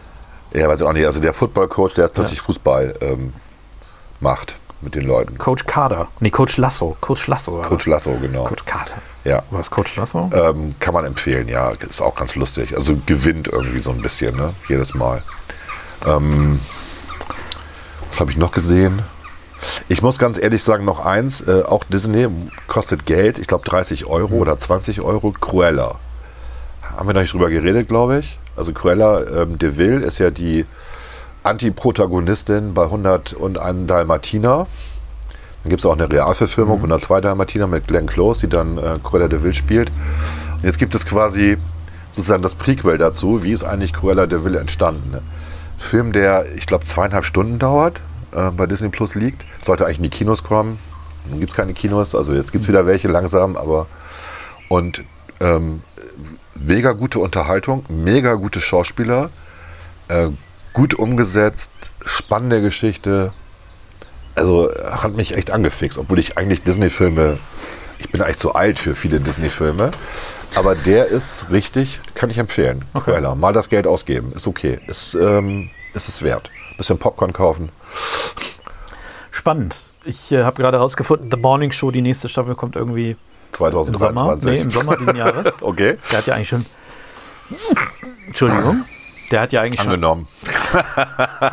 Ja, 0.53 0.68
weiß 0.68 0.80
ich 0.80 0.86
auch 0.86 0.93
nicht. 0.93 1.07
Also 1.07 1.20
der 1.20 1.32
Football-Coach, 1.34 1.95
der 1.95 2.07
jetzt 2.07 2.14
plötzlich 2.14 2.41
Fußball 2.41 2.95
ähm, 3.01 3.32
macht 4.18 4.57
mit 4.80 4.95
den 4.95 5.05
Leuten. 5.05 5.38
Coach 5.38 5.64
Kader. 5.66 6.09
Nee, 6.18 6.30
Coach 6.30 6.57
Lasso. 6.57 6.97
Coach 7.01 7.28
Lasso 7.28 7.62
Coach. 7.62 7.86
Lasso, 7.86 8.16
genau. 8.20 8.45
Coach 8.45 8.64
Kader. 8.64 8.95
Ja. 9.25 9.43
War 9.51 9.61
es 9.61 9.71
Coach 9.71 9.97
Lasso? 9.97 10.31
Ähm, 10.33 10.75
kann 10.81 10.95
man 10.95 11.05
empfehlen, 11.05 11.49
ja. 11.49 11.73
Ist 11.89 12.01
auch 12.01 12.14
ganz 12.14 12.35
lustig. 12.35 12.77
Also 12.77 12.97
gewinnt 13.07 13.49
irgendwie 13.49 13.81
so 13.81 13.91
ein 13.91 14.01
bisschen, 14.01 14.37
ne? 14.37 14.55
Jedes 14.68 14.95
Mal. 14.95 15.23
Ähm, 16.07 16.61
was 18.09 18.21
habe 18.21 18.31
ich 18.31 18.37
noch 18.37 18.53
gesehen? 18.53 19.03
Ich 19.89 20.01
muss 20.01 20.18
ganz 20.18 20.39
ehrlich 20.39 20.62
sagen, 20.62 20.85
noch 20.85 21.05
eins, 21.05 21.43
äh, 21.43 21.62
auch 21.66 21.85
Disney 21.85 22.29
kostet 22.66 23.05
Geld, 23.05 23.39
ich 23.39 23.47
glaube 23.47 23.68
30 23.68 24.07
Euro 24.07 24.37
oder 24.37 24.59
20 24.59 25.03
Euro, 25.03 25.33
Cruella. 25.33 25.97
Haben 26.97 27.09
wir 27.09 27.14
noch 27.14 27.21
nicht 27.21 27.35
drüber 27.35 27.51
geredet, 27.51 27.89
glaube 27.89 28.18
ich. 28.18 28.39
Also 28.57 28.73
Cruella 28.73 29.43
ähm, 29.43 29.59
de 29.59 29.77
Vil 29.77 30.03
ist 30.03 30.18
ja 30.18 30.31
die 30.31 30.64
Antiprotagonistin 31.43 32.75
bei 32.75 32.85
100 32.85 33.33
und 33.33 33.59
einen 33.59 33.87
Dalmatiner. 33.87 34.66
Dann 35.62 35.70
gibt 35.70 35.80
es 35.80 35.86
auch 35.86 35.92
eine 35.92 36.11
Realverfilmung, 36.11 36.78
102 36.78 37.20
Dalmatiner 37.20 37.66
mit 37.66 37.86
Glenn 37.86 38.06
Close, 38.06 38.40
die 38.40 38.48
dann 38.48 38.78
äh, 38.78 38.94
Cruella 39.02 39.28
de 39.28 39.42
Vil 39.42 39.54
spielt. 39.54 39.90
Und 40.56 40.64
jetzt 40.64 40.78
gibt 40.78 40.94
es 40.94 41.04
quasi 41.04 41.58
sozusagen 42.16 42.42
das 42.42 42.54
Prequel 42.54 42.98
dazu, 42.98 43.42
wie 43.42 43.52
ist 43.52 43.64
eigentlich 43.64 43.92
Cruella 43.92 44.26
de 44.26 44.44
Vil 44.44 44.56
entstanden. 44.56 45.11
Ne? 45.11 45.22
Film, 45.78 46.12
der, 46.12 46.54
ich 46.54 46.66
glaube, 46.66 46.84
zweieinhalb 46.84 47.24
Stunden 47.24 47.58
dauert, 47.58 48.00
äh, 48.32 48.50
bei 48.50 48.66
Disney 48.66 48.88
Plus 48.88 49.14
liegt. 49.14 49.44
Sollte 49.64 49.84
eigentlich 49.84 49.98
in 49.98 50.04
die 50.04 50.11
Kinos 50.11 50.42
kommen. 50.42 50.78
Nun 51.28 51.40
gibt 51.40 51.52
es 51.52 51.56
keine 51.56 51.74
Kinos, 51.74 52.14
also 52.14 52.32
jetzt 52.32 52.52
gibt 52.52 52.64
es 52.64 52.68
wieder 52.68 52.86
welche 52.86 53.08
langsam, 53.08 53.56
aber 53.56 53.86
und 54.68 55.02
ähm, 55.40 55.82
mega 56.54 56.92
gute 56.92 57.18
Unterhaltung, 57.18 57.84
mega 57.88 58.34
gute 58.34 58.61
Schauspieler, 58.61 59.30
äh, 60.08 60.28
gut 60.72 60.94
umgesetzt, 60.94 61.70
spannende 62.04 62.62
Geschichte. 62.62 63.32
Also 64.35 64.70
hat 64.85 65.14
mich 65.14 65.35
echt 65.35 65.51
angefixt, 65.51 65.99
obwohl 65.99 66.18
ich 66.18 66.39
eigentlich 66.39 66.62
Disney-Filme, 66.62 67.39
ich 67.99 68.11
bin 68.11 68.22
eigentlich 68.22 68.39
zu 68.39 68.55
alt 68.55 68.78
für 68.78 68.95
viele 68.95 69.20
Disney-Filme, 69.20 69.91
aber 70.55 70.74
der 70.74 71.07
ist 71.07 71.47
richtig, 71.51 72.01
kann 72.14 72.31
ich 72.31 72.39
empfehlen. 72.39 72.85
Okay. 72.95 73.11
Cruella. 73.12 73.35
Mal 73.35 73.53
das 73.53 73.68
Geld 73.68 73.87
ausgeben, 73.87 74.33
ist 74.33 74.47
okay, 74.47 74.78
ist, 74.87 75.14
ähm, 75.14 75.70
ist 75.95 76.09
es 76.09 76.22
wert. 76.22 76.51
Bisschen 76.76 76.99
Popcorn 76.99 77.33
kaufen. 77.33 77.68
Spannend. 79.31 79.76
Ich 80.05 80.33
äh, 80.33 80.45
habe 80.45 80.61
gerade 80.62 80.78
herausgefunden, 80.78 81.31
The 81.31 81.37
Morning 81.37 81.72
Show, 81.72 81.91
die 81.91 82.01
nächste 82.01 82.28
Staffel 82.28 82.55
kommt 82.55 82.76
irgendwie 82.76 83.11
im 83.11 83.97
Sommer. 83.97 84.39
2023. 84.39 84.51
Nee, 84.51 84.61
im 84.61 84.70
Sommer 84.70 84.97
diesen 84.97 85.16
Jahres. 85.16 85.57
Okay, 85.61 85.99
Der 86.11 86.18
hat 86.18 86.26
ja 86.26 86.35
eigentlich 86.35 86.49
schon. 86.49 86.64
Entschuldigung. 88.26 88.85
Der 89.31 89.41
hat 89.41 89.53
ja 89.53 89.61
eigentlich 89.61 89.81
schon. 89.81 89.93
angenommen. 89.93 90.26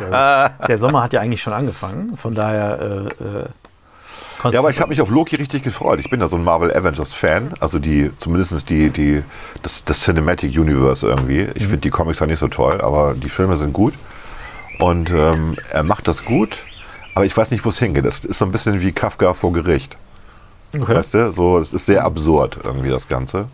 Der 0.68 0.78
Sommer 0.78 1.02
hat 1.02 1.12
ja 1.12 1.20
eigentlich 1.20 1.42
schon 1.42 1.52
angefangen. 1.52 2.16
Von 2.16 2.34
daher. 2.34 3.08
Äh, 3.20 3.24
äh, 3.24 4.50
Ja, 4.52 4.60
aber 4.60 4.70
ich 4.70 4.80
habe 4.80 4.90
mich 4.90 5.00
auf 5.00 5.10
Loki 5.10 5.36
richtig 5.36 5.62
gefreut. 5.64 5.98
Ich 6.00 6.10
bin 6.10 6.20
ja 6.20 6.28
so 6.28 6.36
ein 6.36 6.44
Marvel 6.44 6.74
Avengers 6.74 7.12
Fan, 7.12 7.54
also 7.60 7.78
die 7.78 8.10
zumindest 8.18 8.68
die 8.70 8.90
die 8.90 9.22
das, 9.62 9.84
das 9.84 10.00
Cinematic 10.00 10.56
Universe 10.56 11.06
irgendwie. 11.06 11.48
Ich 11.54 11.64
finde 11.64 11.78
die 11.78 11.90
Comics 11.90 12.20
ja 12.20 12.26
nicht 12.26 12.38
so 12.38 12.48
toll, 12.48 12.80
aber 12.80 13.14
die 13.14 13.28
Filme 13.28 13.56
sind 13.56 13.72
gut 13.72 13.94
und 14.78 15.10
ähm, 15.10 15.56
er 15.72 15.82
macht 15.82 16.06
das 16.06 16.24
gut. 16.24 16.58
Aber 17.14 17.24
ich 17.24 17.36
weiß 17.36 17.50
nicht, 17.50 17.64
wo 17.64 17.70
es 17.70 17.78
hingeht. 17.80 18.04
Das 18.04 18.24
ist 18.24 18.38
so 18.38 18.44
ein 18.44 18.52
bisschen 18.52 18.80
wie 18.80 18.92
Kafka 18.92 19.34
vor 19.34 19.52
Gericht. 19.52 19.96
okay. 20.72 20.94
Weißt 20.94 21.14
du? 21.14 21.32
So, 21.32 21.58
es 21.58 21.72
ist 21.74 21.86
sehr 21.86 22.04
absurd 22.04 22.58
irgendwie 22.62 22.90
das 22.90 23.08
Ganze. 23.08 23.46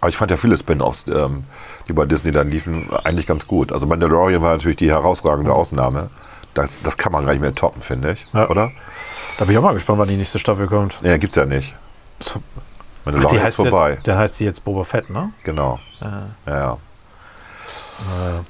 Aber 0.00 0.08
ich 0.08 0.16
fand 0.16 0.30
ja 0.30 0.36
viele 0.36 0.56
Spin-offs, 0.56 1.06
ähm, 1.08 1.44
die 1.88 1.92
bei 1.92 2.06
Disney 2.06 2.32
dann 2.32 2.50
liefen, 2.50 2.88
eigentlich 3.04 3.26
ganz 3.26 3.46
gut. 3.46 3.70
Also 3.72 3.86
Mandalorian 3.86 4.40
war 4.42 4.52
natürlich 4.52 4.78
die 4.78 4.90
herausragende 4.90 5.52
Ausnahme. 5.52 6.08
Das, 6.54 6.82
das 6.82 6.96
kann 6.96 7.12
man 7.12 7.24
gar 7.26 7.32
nicht 7.32 7.42
mehr 7.42 7.54
toppen, 7.54 7.82
finde 7.82 8.12
ich. 8.12 8.26
Ja. 8.32 8.48
Oder? 8.48 8.70
Da 9.38 9.44
bin 9.44 9.52
ich 9.52 9.58
auch 9.58 9.62
mal 9.62 9.74
gespannt, 9.74 9.98
wann 9.98 10.08
die 10.08 10.16
nächste 10.16 10.38
Staffel 10.38 10.66
kommt. 10.66 11.00
Nee, 11.02 11.18
gibt's 11.18 11.36
ja 11.36 11.44
nicht. 11.46 11.74
So- 12.20 12.40
Ach, 12.58 13.06
Mandalorian 13.06 13.30
die 13.30 13.36
ist 13.36 13.44
heißt 13.44 13.56
vorbei. 13.56 13.90
Ja, 13.94 14.00
dann 14.04 14.18
heißt 14.18 14.34
sie 14.36 14.44
jetzt 14.44 14.64
Boba 14.64 14.84
Fett, 14.84 15.10
ne? 15.10 15.32
Genau. 15.44 15.78
Ja, 16.00 16.22
ja. 16.46 16.76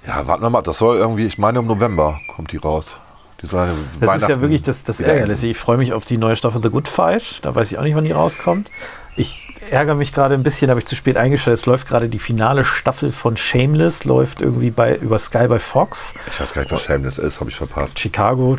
Ja, 0.06 0.26
warten 0.26 0.42
wir 0.42 0.50
mal. 0.50 0.62
Das 0.62 0.78
soll 0.78 0.96
irgendwie, 0.98 1.26
ich 1.26 1.36
meine, 1.38 1.58
im 1.58 1.66
November 1.66 2.20
kommt 2.34 2.52
die 2.52 2.56
raus. 2.56 2.96
Die 3.42 3.46
soll 3.46 3.68
Das 4.00 4.16
ist 4.16 4.28
ja 4.28 4.40
wirklich 4.40 4.62
das, 4.62 4.84
das. 4.84 5.00
Ärgerliche. 5.00 5.48
Ich 5.48 5.56
freue 5.56 5.78
mich 5.78 5.92
auf 5.92 6.04
die 6.04 6.18
neue 6.18 6.36
Staffel 6.36 6.62
The 6.62 6.68
Good 6.70 6.88
Fight. 6.88 7.40
Da 7.42 7.54
weiß 7.54 7.72
ich 7.72 7.78
auch 7.78 7.82
nicht, 7.82 7.94
wann 7.94 8.04
die 8.04 8.12
rauskommt. 8.12 8.70
Ich 9.16 9.46
ärgere 9.70 9.94
mich 9.94 10.12
gerade 10.12 10.34
ein 10.34 10.42
bisschen, 10.42 10.70
habe 10.70 10.80
ich 10.80 10.86
zu 10.86 10.94
spät 10.96 11.16
eingestellt. 11.16 11.58
Es 11.58 11.66
läuft 11.66 11.88
gerade 11.88 12.08
die 12.08 12.18
finale 12.18 12.64
Staffel 12.64 13.12
von 13.12 13.36
Shameless, 13.36 14.04
läuft 14.04 14.42
irgendwie 14.42 14.70
bei, 14.70 14.96
über 14.96 15.18
Sky 15.18 15.46
bei 15.48 15.58
Fox. 15.58 16.14
Ich 16.30 16.40
weiß 16.40 16.52
gar 16.52 16.62
nicht, 16.62 16.72
was 16.72 16.82
Shameless 16.82 17.18
ist, 17.18 17.40
habe 17.40 17.50
ich 17.50 17.56
verpasst. 17.56 17.98
Chicago. 17.98 18.56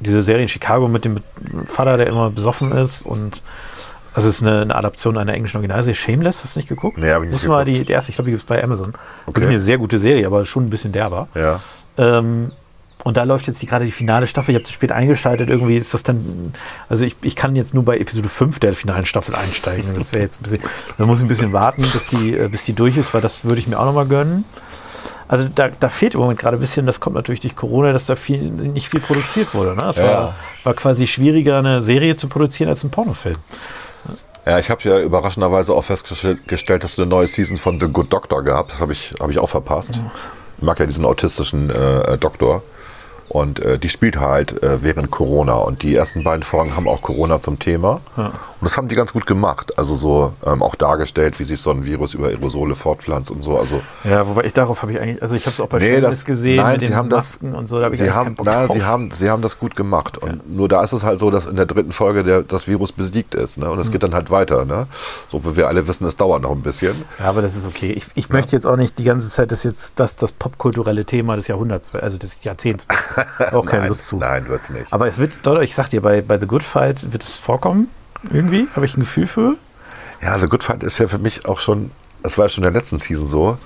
Diese 0.00 0.22
Serie 0.22 0.42
in 0.42 0.48
Chicago 0.48 0.88
mit 0.88 1.04
dem 1.04 1.18
Vater, 1.64 1.98
der 1.98 2.06
immer 2.06 2.30
besoffen 2.30 2.72
ist 2.72 3.04
und 3.04 3.42
also 4.12 4.28
es 4.28 4.36
ist 4.36 4.42
eine, 4.42 4.62
eine 4.62 4.74
Adaption 4.74 5.16
einer 5.18 5.34
englischen 5.34 5.58
Originalserie. 5.58 5.94
Shameless, 5.94 6.42
hast 6.42 6.56
du 6.56 6.58
nicht 6.60 6.68
geguckt? 6.68 6.98
Nee, 6.98 7.10
hab 7.10 7.22
ich 7.22 7.28
nicht 7.28 7.32
Muss 7.32 7.46
mal 7.46 7.64
geguckt. 7.64 7.80
die, 7.82 7.84
die 7.86 7.92
erste, 7.92 8.10
ich 8.10 8.16
glaube, 8.16 8.26
die 8.26 8.32
gibt 8.32 8.42
es 8.42 8.48
bei 8.48 8.62
Amazon. 8.62 8.88
Okay. 9.26 9.36
Wirklich 9.36 9.48
eine 9.50 9.58
sehr 9.58 9.78
gute 9.78 9.98
Serie, 9.98 10.26
aber 10.26 10.44
schon 10.44 10.66
ein 10.66 10.70
bisschen 10.70 10.92
derber. 10.92 11.28
Ja. 11.34 11.60
Ähm, 11.96 12.50
und 13.04 13.16
da 13.16 13.22
läuft 13.24 13.46
jetzt 13.46 13.60
die, 13.62 13.66
gerade 13.66 13.84
die 13.84 13.90
finale 13.90 14.26
Staffel. 14.26 14.50
Ich 14.52 14.56
habe 14.56 14.64
zu 14.64 14.72
spät 14.72 14.92
eingeschaltet. 14.92 15.50
Irgendwie 15.50 15.76
ist 15.76 15.94
das 15.94 16.02
dann. 16.02 16.52
Also 16.88 17.04
ich, 17.04 17.16
ich 17.22 17.36
kann 17.36 17.56
jetzt 17.56 17.74
nur 17.74 17.84
bei 17.84 17.98
Episode 17.98 18.28
5 18.28 18.58
der 18.60 18.74
finalen 18.74 19.06
Staffel 19.06 19.34
einsteigen. 19.34 19.94
Das 19.94 20.12
wäre 20.12 20.22
jetzt 20.22 20.40
ein 20.40 20.42
bisschen. 20.44 20.60
Da 20.98 21.06
muss 21.06 21.18
ich 21.18 21.24
ein 21.24 21.28
bisschen 21.28 21.52
warten, 21.52 21.82
bis 21.92 22.08
die, 22.08 22.34
äh, 22.36 22.48
bis 22.48 22.64
die 22.64 22.72
durch 22.74 22.96
ist, 22.96 23.14
weil 23.14 23.20
das 23.20 23.44
würde 23.44 23.58
ich 23.58 23.66
mir 23.66 23.78
auch 23.78 23.86
nochmal 23.86 24.06
gönnen. 24.06 24.44
Also 25.28 25.48
da, 25.48 25.68
da 25.68 25.88
fehlt 25.88 26.14
im 26.14 26.20
Moment 26.20 26.40
gerade 26.40 26.56
ein 26.56 26.60
bisschen, 26.60 26.86
das 26.86 26.98
kommt 26.98 27.14
natürlich 27.14 27.40
durch 27.40 27.54
Corona, 27.54 27.92
dass 27.92 28.06
da 28.06 28.16
viel, 28.16 28.40
nicht 28.42 28.88
viel 28.88 29.00
produziert 29.00 29.54
wurde. 29.54 29.76
Ne? 29.76 29.84
Es 29.88 29.96
Ja. 29.96 30.04
war, 30.04 30.34
war 30.64 30.74
quasi 30.74 31.06
schwieriger, 31.06 31.58
eine 31.58 31.82
Serie 31.82 32.16
zu 32.16 32.28
produzieren 32.28 32.68
als 32.68 32.82
ein 32.82 32.90
Pornofilm. 32.90 33.36
Ja, 34.44 34.58
ich 34.58 34.70
habe 34.70 34.82
ja 34.88 34.98
überraschenderweise 35.00 35.72
auch 35.74 35.84
festgestellt, 35.84 36.82
dass 36.82 36.96
du 36.96 37.02
eine 37.02 37.08
neue 37.10 37.28
Season 37.28 37.58
von 37.58 37.78
The 37.78 37.86
Good 37.86 38.12
Doctor 38.12 38.42
gehabt. 38.42 38.72
Das 38.72 38.80
habe 38.80 38.92
ich, 38.92 39.14
hab 39.20 39.30
ich 39.30 39.38
auch 39.38 39.48
verpasst. 39.50 39.92
Ich 40.56 40.62
mag 40.64 40.78
ja 40.80 40.86
diesen 40.86 41.04
autistischen 41.04 41.70
äh, 41.70 42.18
Doktor. 42.18 42.62
Und 43.30 43.60
äh, 43.60 43.78
die 43.78 43.88
spielt 43.88 44.18
halt 44.18 44.60
äh, 44.62 44.82
während 44.82 45.10
Corona. 45.10 45.54
Und 45.54 45.82
die 45.84 45.94
ersten 45.94 46.24
beiden 46.24 46.42
Folgen 46.42 46.74
haben 46.76 46.88
auch 46.88 47.00
Corona 47.00 47.40
zum 47.40 47.58
Thema. 47.60 48.00
Und 48.60 48.66
das 48.66 48.76
haben 48.76 48.88
die 48.88 48.94
ganz 48.94 49.12
gut 49.12 49.26
gemacht. 49.26 49.78
Also 49.78 49.94
so 49.96 50.34
ähm, 50.44 50.62
auch 50.62 50.74
dargestellt, 50.74 51.38
wie 51.40 51.44
sich 51.44 51.60
so 51.60 51.70
ein 51.70 51.84
Virus 51.84 52.12
über 52.14 52.26
Aerosole 52.28 52.76
fortpflanzt 52.76 53.30
und 53.30 53.42
so. 53.42 53.58
Also 53.58 53.80
Ja, 54.04 54.28
wobei 54.28 54.44
ich 54.44 54.52
darauf 54.52 54.82
habe 54.82 54.92
ich 54.92 55.00
eigentlich, 55.00 55.22
also 55.22 55.34
ich 55.34 55.46
habe 55.46 55.54
es 55.54 55.60
auch 55.60 55.68
bei 55.68 55.78
Nee, 55.78 56.00
das- 56.00 56.24
gesehen 56.24 56.56
nein, 56.56 56.72
mit 56.72 56.82
den 56.82 56.94
haben 56.94 57.08
das- 57.08 57.40
Masken 57.40 57.54
und 57.54 57.66
so, 57.66 57.80
da 57.80 57.88
ich 57.88 57.98
Sie 57.98 58.10
haben, 58.10 58.36
na, 58.44 58.68
sie, 58.68 58.82
haben, 58.84 59.10
sie 59.12 59.30
haben 59.30 59.40
das 59.42 59.58
gut 59.58 59.76
gemacht. 59.76 60.18
Und 60.18 60.54
nur 60.54 60.68
da 60.68 60.82
ist 60.84 60.92
es 60.92 61.02
halt 61.02 61.18
so, 61.20 61.30
dass 61.30 61.46
in 61.46 61.56
der 61.56 61.66
dritten 61.66 61.92
Folge 61.92 62.22
der, 62.22 62.42
das 62.42 62.66
Virus 62.66 62.92
besiegt 62.92 63.34
ist. 63.34 63.56
Ne? 63.56 63.70
Und 63.70 63.78
es 63.78 63.90
geht 63.90 64.02
dann 64.02 64.14
halt 64.14 64.30
weiter. 64.30 64.64
Ne? 64.64 64.86
So 65.30 65.44
wie 65.44 65.56
wir 65.56 65.68
alle 65.68 65.86
wissen, 65.88 66.06
es 66.06 66.16
dauert 66.16 66.42
noch 66.42 66.52
ein 66.52 66.62
bisschen. 66.62 66.94
Ja, 67.18 67.26
aber 67.26 67.40
das 67.42 67.56
ist 67.56 67.66
okay. 67.66 67.92
Ich, 67.92 68.06
ich 68.14 68.28
möchte 68.28 68.54
jetzt 68.56 68.66
auch 68.66 68.76
nicht 68.76 68.98
die 68.98 69.04
ganze 69.04 69.28
Zeit 69.30 69.52
das 69.52 69.64
jetzt 69.64 69.98
das, 69.98 70.16
das 70.16 70.32
popkulturelle 70.32 71.04
Thema 71.04 71.36
des 71.36 71.48
Jahrhunderts, 71.48 71.94
also 71.94 72.18
des 72.18 72.44
Jahrzehnts. 72.44 72.86
Auch 73.52 73.64
keine 73.64 73.82
nein, 73.82 73.88
Lust 73.88 74.06
zu. 74.06 74.16
Nein, 74.18 74.48
wird's 74.48 74.68
nicht. 74.70 74.92
Aber 74.92 75.06
es 75.06 75.18
wird, 75.18 75.40
ich 75.62 75.74
sag 75.74 75.88
dir, 75.88 76.02
bei, 76.02 76.20
bei 76.20 76.38
The 76.38 76.46
Good 76.46 76.62
Fight 76.62 77.12
wird 77.12 77.22
es 77.22 77.32
vorkommen. 77.32 77.88
Irgendwie, 78.30 78.68
habe 78.74 78.84
ich 78.84 78.96
ein 78.96 79.00
Gefühl 79.00 79.26
für. 79.26 79.56
Ja, 80.22 80.32
also 80.32 80.48
Good 80.48 80.62
Fight 80.64 80.82
ist 80.82 80.98
ja 80.98 81.08
für 81.08 81.18
mich 81.18 81.46
auch 81.46 81.60
schon, 81.60 81.90
das 82.22 82.36
war 82.36 82.44
ja 82.46 82.48
schon 82.50 82.64
in 82.64 82.72
der 82.72 82.78
letzten 82.80 82.98
Season 82.98 83.26
so, 83.26 83.58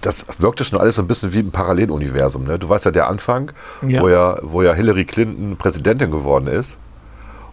das 0.00 0.24
wirkte 0.38 0.64
schon 0.64 0.78
alles 0.78 0.96
so 0.96 1.02
ein 1.02 1.08
bisschen 1.08 1.32
wie 1.32 1.40
ein 1.40 1.50
Paralleluniversum. 1.50 2.44
Ne? 2.44 2.58
Du 2.58 2.68
weißt 2.68 2.84
ja, 2.84 2.90
der 2.90 3.08
Anfang, 3.08 3.52
Ja. 3.86 4.02
Wo, 4.02 4.08
ja, 4.08 4.38
wo 4.42 4.62
ja 4.62 4.72
Hillary 4.74 5.04
Clinton 5.04 5.56
Präsidentin 5.56 6.10
geworden 6.10 6.46
ist. 6.46 6.76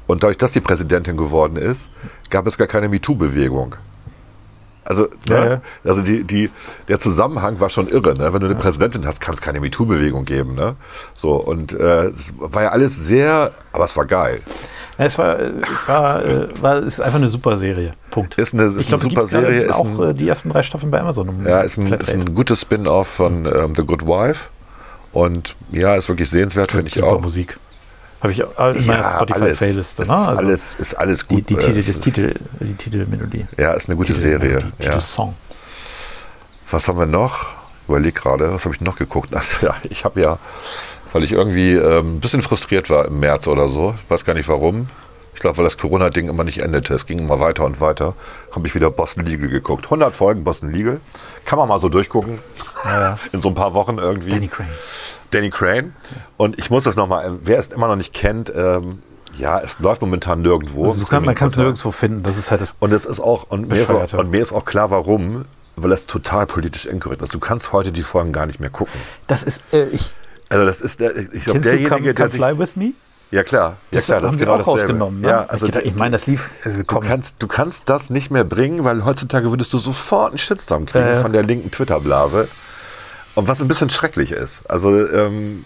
Und 0.07 0.23
dadurch, 0.23 0.37
dass 0.37 0.53
sie 0.53 0.59
Präsidentin 0.59 1.17
geworden 1.17 1.55
ist, 1.55 1.89
gab 2.29 2.47
es 2.47 2.57
gar 2.57 2.67
keine 2.67 2.89
MeToo-Bewegung. 2.89 3.75
Also, 4.83 5.07
Ja, 5.27 5.39
ne? 5.45 5.61
ja. 5.83 5.89
also 5.89 6.01
die, 6.01 6.23
die, 6.23 6.49
der 6.87 6.99
Zusammenhang 6.99 7.59
war 7.59 7.69
schon 7.69 7.87
irre. 7.87 8.15
Ne? 8.17 8.33
Wenn 8.33 8.39
du 8.41 8.47
eine 8.47 8.55
Präsidentin 8.55 9.05
hast, 9.05 9.21
kann 9.21 9.35
es 9.35 9.41
keine 9.41 9.59
MeToo-Bewegung 9.59 10.25
geben. 10.25 10.55
Ne? 10.55 10.75
So, 11.13 11.35
und 11.35 11.73
äh, 11.73 12.05
es 12.07 12.33
war 12.37 12.63
ja 12.63 12.69
alles 12.69 12.97
sehr, 12.97 13.51
aber 13.71 13.83
es 13.85 13.95
war 13.95 14.05
geil. 14.05 14.41
Es 15.01 15.17
war, 15.17 15.39
äh, 15.39 15.51
es 15.73 15.87
war, 15.87 16.25
äh, 16.25 16.61
war, 16.61 16.75
es 16.79 16.85
ist 16.95 16.99
einfach 17.01 17.19
eine 17.19 17.29
super 17.29 17.55
Serie. 17.57 17.93
Punkt. 18.11 18.37
Ist 18.37 18.53
eine, 18.53 18.63
ist 18.65 18.75
ich 18.81 18.93
eine 18.93 19.01
du 19.01 19.09
super 19.09 19.27
Serie. 19.29 19.73
Auch 19.73 19.85
ein, 19.85 20.09
äh, 20.09 20.13
die 20.13 20.27
ersten 20.27 20.49
drei 20.49 20.61
Staffeln 20.61 20.91
bei 20.91 20.99
Amazon. 20.99 21.29
im 21.29 21.47
Ja, 21.47 21.61
ist 21.61 21.77
ein, 21.77 21.91
ist 21.93 22.09
ein 22.09 22.35
gutes 22.35 22.61
Spin-off 22.61 23.07
von 23.07 23.45
ähm, 23.45 23.73
The 23.77 23.83
Good 23.85 24.05
Wife. 24.05 24.47
Und 25.13 25.55
ja, 25.71 25.95
ist 25.95 26.09
wirklich 26.09 26.29
sehenswert, 26.29 26.71
finde 26.71 26.87
ich 26.87 26.95
super 26.95 27.13
auch. 27.13 27.21
Musik. 27.21 27.57
Habe 28.21 28.33
ich 28.33 28.39
in 28.41 28.45
meiner 28.57 29.01
Ja, 29.01 29.15
Spotify-Playliste. 29.15 30.03
Ist, 30.03 30.09
Ne? 30.09 30.15
Also 30.17 30.41
alles, 30.45 30.75
ist 30.77 30.93
alles 30.95 31.25
die, 31.27 31.35
gut. 31.35 31.49
die, 31.49 31.53
äh, 31.53 31.59
Titel, 31.59 31.77
das 31.77 31.87
ist- 31.87 32.01
Titel, 32.03 32.35
die 32.59 32.73
Titelmelodie. 32.75 33.45
Ja, 33.57 33.71
ist 33.73 33.87
eine 33.87 33.95
gute 33.95 34.13
Titelmelodie, 34.13 34.47
Serie. 34.49 34.71
Ja. 34.79 34.85
Titelsong. 34.85 35.33
Was 36.71 36.87
haben 36.89 36.99
wir 36.99 37.05
noch? 37.05 37.45
Überleg 37.87 38.15
gerade, 38.15 38.53
was 38.53 38.65
habe 38.65 38.75
ich 38.75 38.81
noch 38.81 38.97
geguckt? 38.97 39.33
Also, 39.33 39.65
ja, 39.65 39.75
ich 39.89 40.03
habe 40.03 40.19
ja, 40.21 40.37
weil 41.13 41.23
ich 41.23 41.31
irgendwie 41.31 41.73
ähm, 41.73 42.15
ein 42.15 42.19
bisschen 42.19 42.41
frustriert 42.41 42.89
war 42.89 43.05
im 43.05 43.19
März 43.19 43.47
oder 43.47 43.69
so, 43.69 43.95
ich 44.03 44.09
weiß 44.09 44.25
gar 44.25 44.33
nicht 44.33 44.47
warum. 44.47 44.89
Ich 45.39 45.41
glaube, 45.41 45.57
weil 45.57 45.63
das 45.63 45.77
Corona-Ding 45.77 46.27
immer 46.27 46.43
nicht 46.43 46.57
endete. 46.57 46.93
Es 46.93 47.05
ging 47.05 47.19
immer 47.19 47.39
weiter 47.39 47.63
und 47.63 47.79
weiter. 47.79 48.13
Habe 48.53 48.67
ich 48.67 48.75
wieder 48.75 48.91
Boston 48.91 49.23
Legal 49.23 49.47
geguckt. 49.47 49.85
100 49.85 50.13
Folgen 50.13 50.43
Boston 50.43 50.73
Legal. 50.73 50.99
Kann 51.45 51.57
man 51.57 51.69
mal 51.69 51.79
so 51.79 51.87
durchgucken. 51.87 52.39
In 53.31 53.39
so 53.39 53.47
ein 53.47 53.55
paar 53.55 53.73
Wochen 53.73 53.99
irgendwie. 53.99 54.31
Danny 54.31 54.49
Crane. 54.49 54.67
Danny 55.31 55.49
Crane. 55.49 55.93
Und 56.35 56.59
ich 56.59 56.69
muss 56.69 56.83
das 56.83 56.97
nochmal, 56.97 57.37
wer 57.41 57.57
es 57.57 57.69
immer 57.69 57.87
noch 57.87 57.95
nicht 57.95 58.13
kennt, 58.13 58.51
ähm, 58.53 59.01
ja, 59.37 59.61
es 59.61 59.79
läuft 59.79 60.01
momentan 60.01 60.41
nirgendwo. 60.41 60.87
Also 60.87 61.05
kann, 61.05 61.23
man 61.23 61.35
kann 61.35 61.47
es 61.47 61.55
nirgendwo 61.55 61.91
finden. 61.91 62.23
Das 62.23 62.37
ist 62.37 62.51
halt 62.51 62.59
das. 62.59 62.75
Und 62.79 62.91
es 62.91 63.05
ist 63.05 63.21
auch, 63.21 63.49
und 63.49 63.69
mir 63.69 63.75
ist 63.75 63.89
auch, 63.89 64.13
und 64.13 64.31
mir 64.31 64.41
ist 64.41 64.51
auch 64.51 64.65
klar, 64.65 64.91
warum, 64.91 65.45
weil 65.77 65.91
es 65.93 66.05
total 66.05 66.47
politisch 66.47 66.85
inkorrekt 66.85 67.21
ist. 67.21 67.33
Du 67.33 67.39
kannst 67.39 67.71
heute 67.71 67.91
die 67.91 68.03
Folgen 68.03 68.33
gar 68.33 68.45
nicht 68.45 68.59
mehr 68.59 68.69
gucken. 68.69 68.99
Das 69.27 69.43
ist. 69.43 69.63
Äh, 69.73 69.87
ich, 69.87 70.13
Also 70.49 70.65
das 70.65 70.81
ist 70.81 70.99
der, 70.99 71.15
ich 71.15 71.43
glaube, 71.43 71.59
derjenige, 71.59 71.89
Come, 71.89 72.03
der 72.03 72.13
come 72.15 72.29
sich, 72.29 72.41
Fly 72.41 72.57
With 72.57 72.75
Me? 72.75 72.93
ja 73.31 73.43
klar, 73.43 73.77
ja 73.91 73.99
Das 73.99 74.05
klar, 74.05 74.21
das 74.21 74.29
haben 74.31 74.35
ist 74.35 74.39
genau 74.39 74.53
auch 74.53 74.57
dasselbe. 74.57 74.81
rausgenommen. 74.81 75.21
Ne? 75.21 75.29
Ja, 75.29 75.45
also 75.47 75.67
ich, 75.67 75.75
ich 75.75 75.95
meine, 75.95 76.11
das 76.13 76.25
lief. 76.25 76.51
Also, 76.65 76.79
du 76.83 76.99
kannst, 76.99 77.35
du 77.39 77.47
kannst 77.47 77.87
das 77.89 78.09
nicht 78.09 78.31
mehr 78.31 78.43
bringen, 78.43 78.83
weil 78.83 79.05
heutzutage 79.05 79.51
würdest 79.51 79.71
du 79.73 79.77
sofort 79.77 80.29
einen 80.31 80.37
Shitstorm 80.39 80.85
kriegen 80.87 81.05
ja. 81.07 81.21
von 81.21 81.31
der 81.33 81.43
linken 81.43 81.69
Twitter-Blase. 81.69 82.47
Und 83.35 83.47
was 83.47 83.61
ein 83.61 83.67
bisschen 83.67 83.89
schrecklich 83.91 84.31
ist. 84.31 84.67
Also, 84.69 85.07
ähm, 85.07 85.63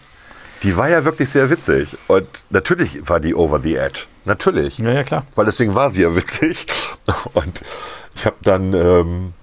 die 0.63 0.75
war 0.77 0.89
ja 0.89 1.05
wirklich 1.05 1.29
sehr 1.29 1.49
witzig. 1.49 1.97
Und 2.07 2.27
natürlich 2.49 3.07
war 3.07 3.19
die 3.21 3.33
over 3.35 3.59
the 3.59 3.75
edge. 3.75 4.01
Natürlich. 4.25 4.77
Ja, 4.77 4.91
ja, 4.91 5.03
klar. 5.03 5.25
Weil 5.35 5.45
deswegen 5.45 5.73
war 5.75 5.91
sie 5.91 6.01
ja 6.01 6.15
witzig. 6.15 6.67
Und 7.33 7.61
ich 8.15 8.25
habe 8.25 8.35
dann, 8.41 8.73
ähm, 8.73 9.33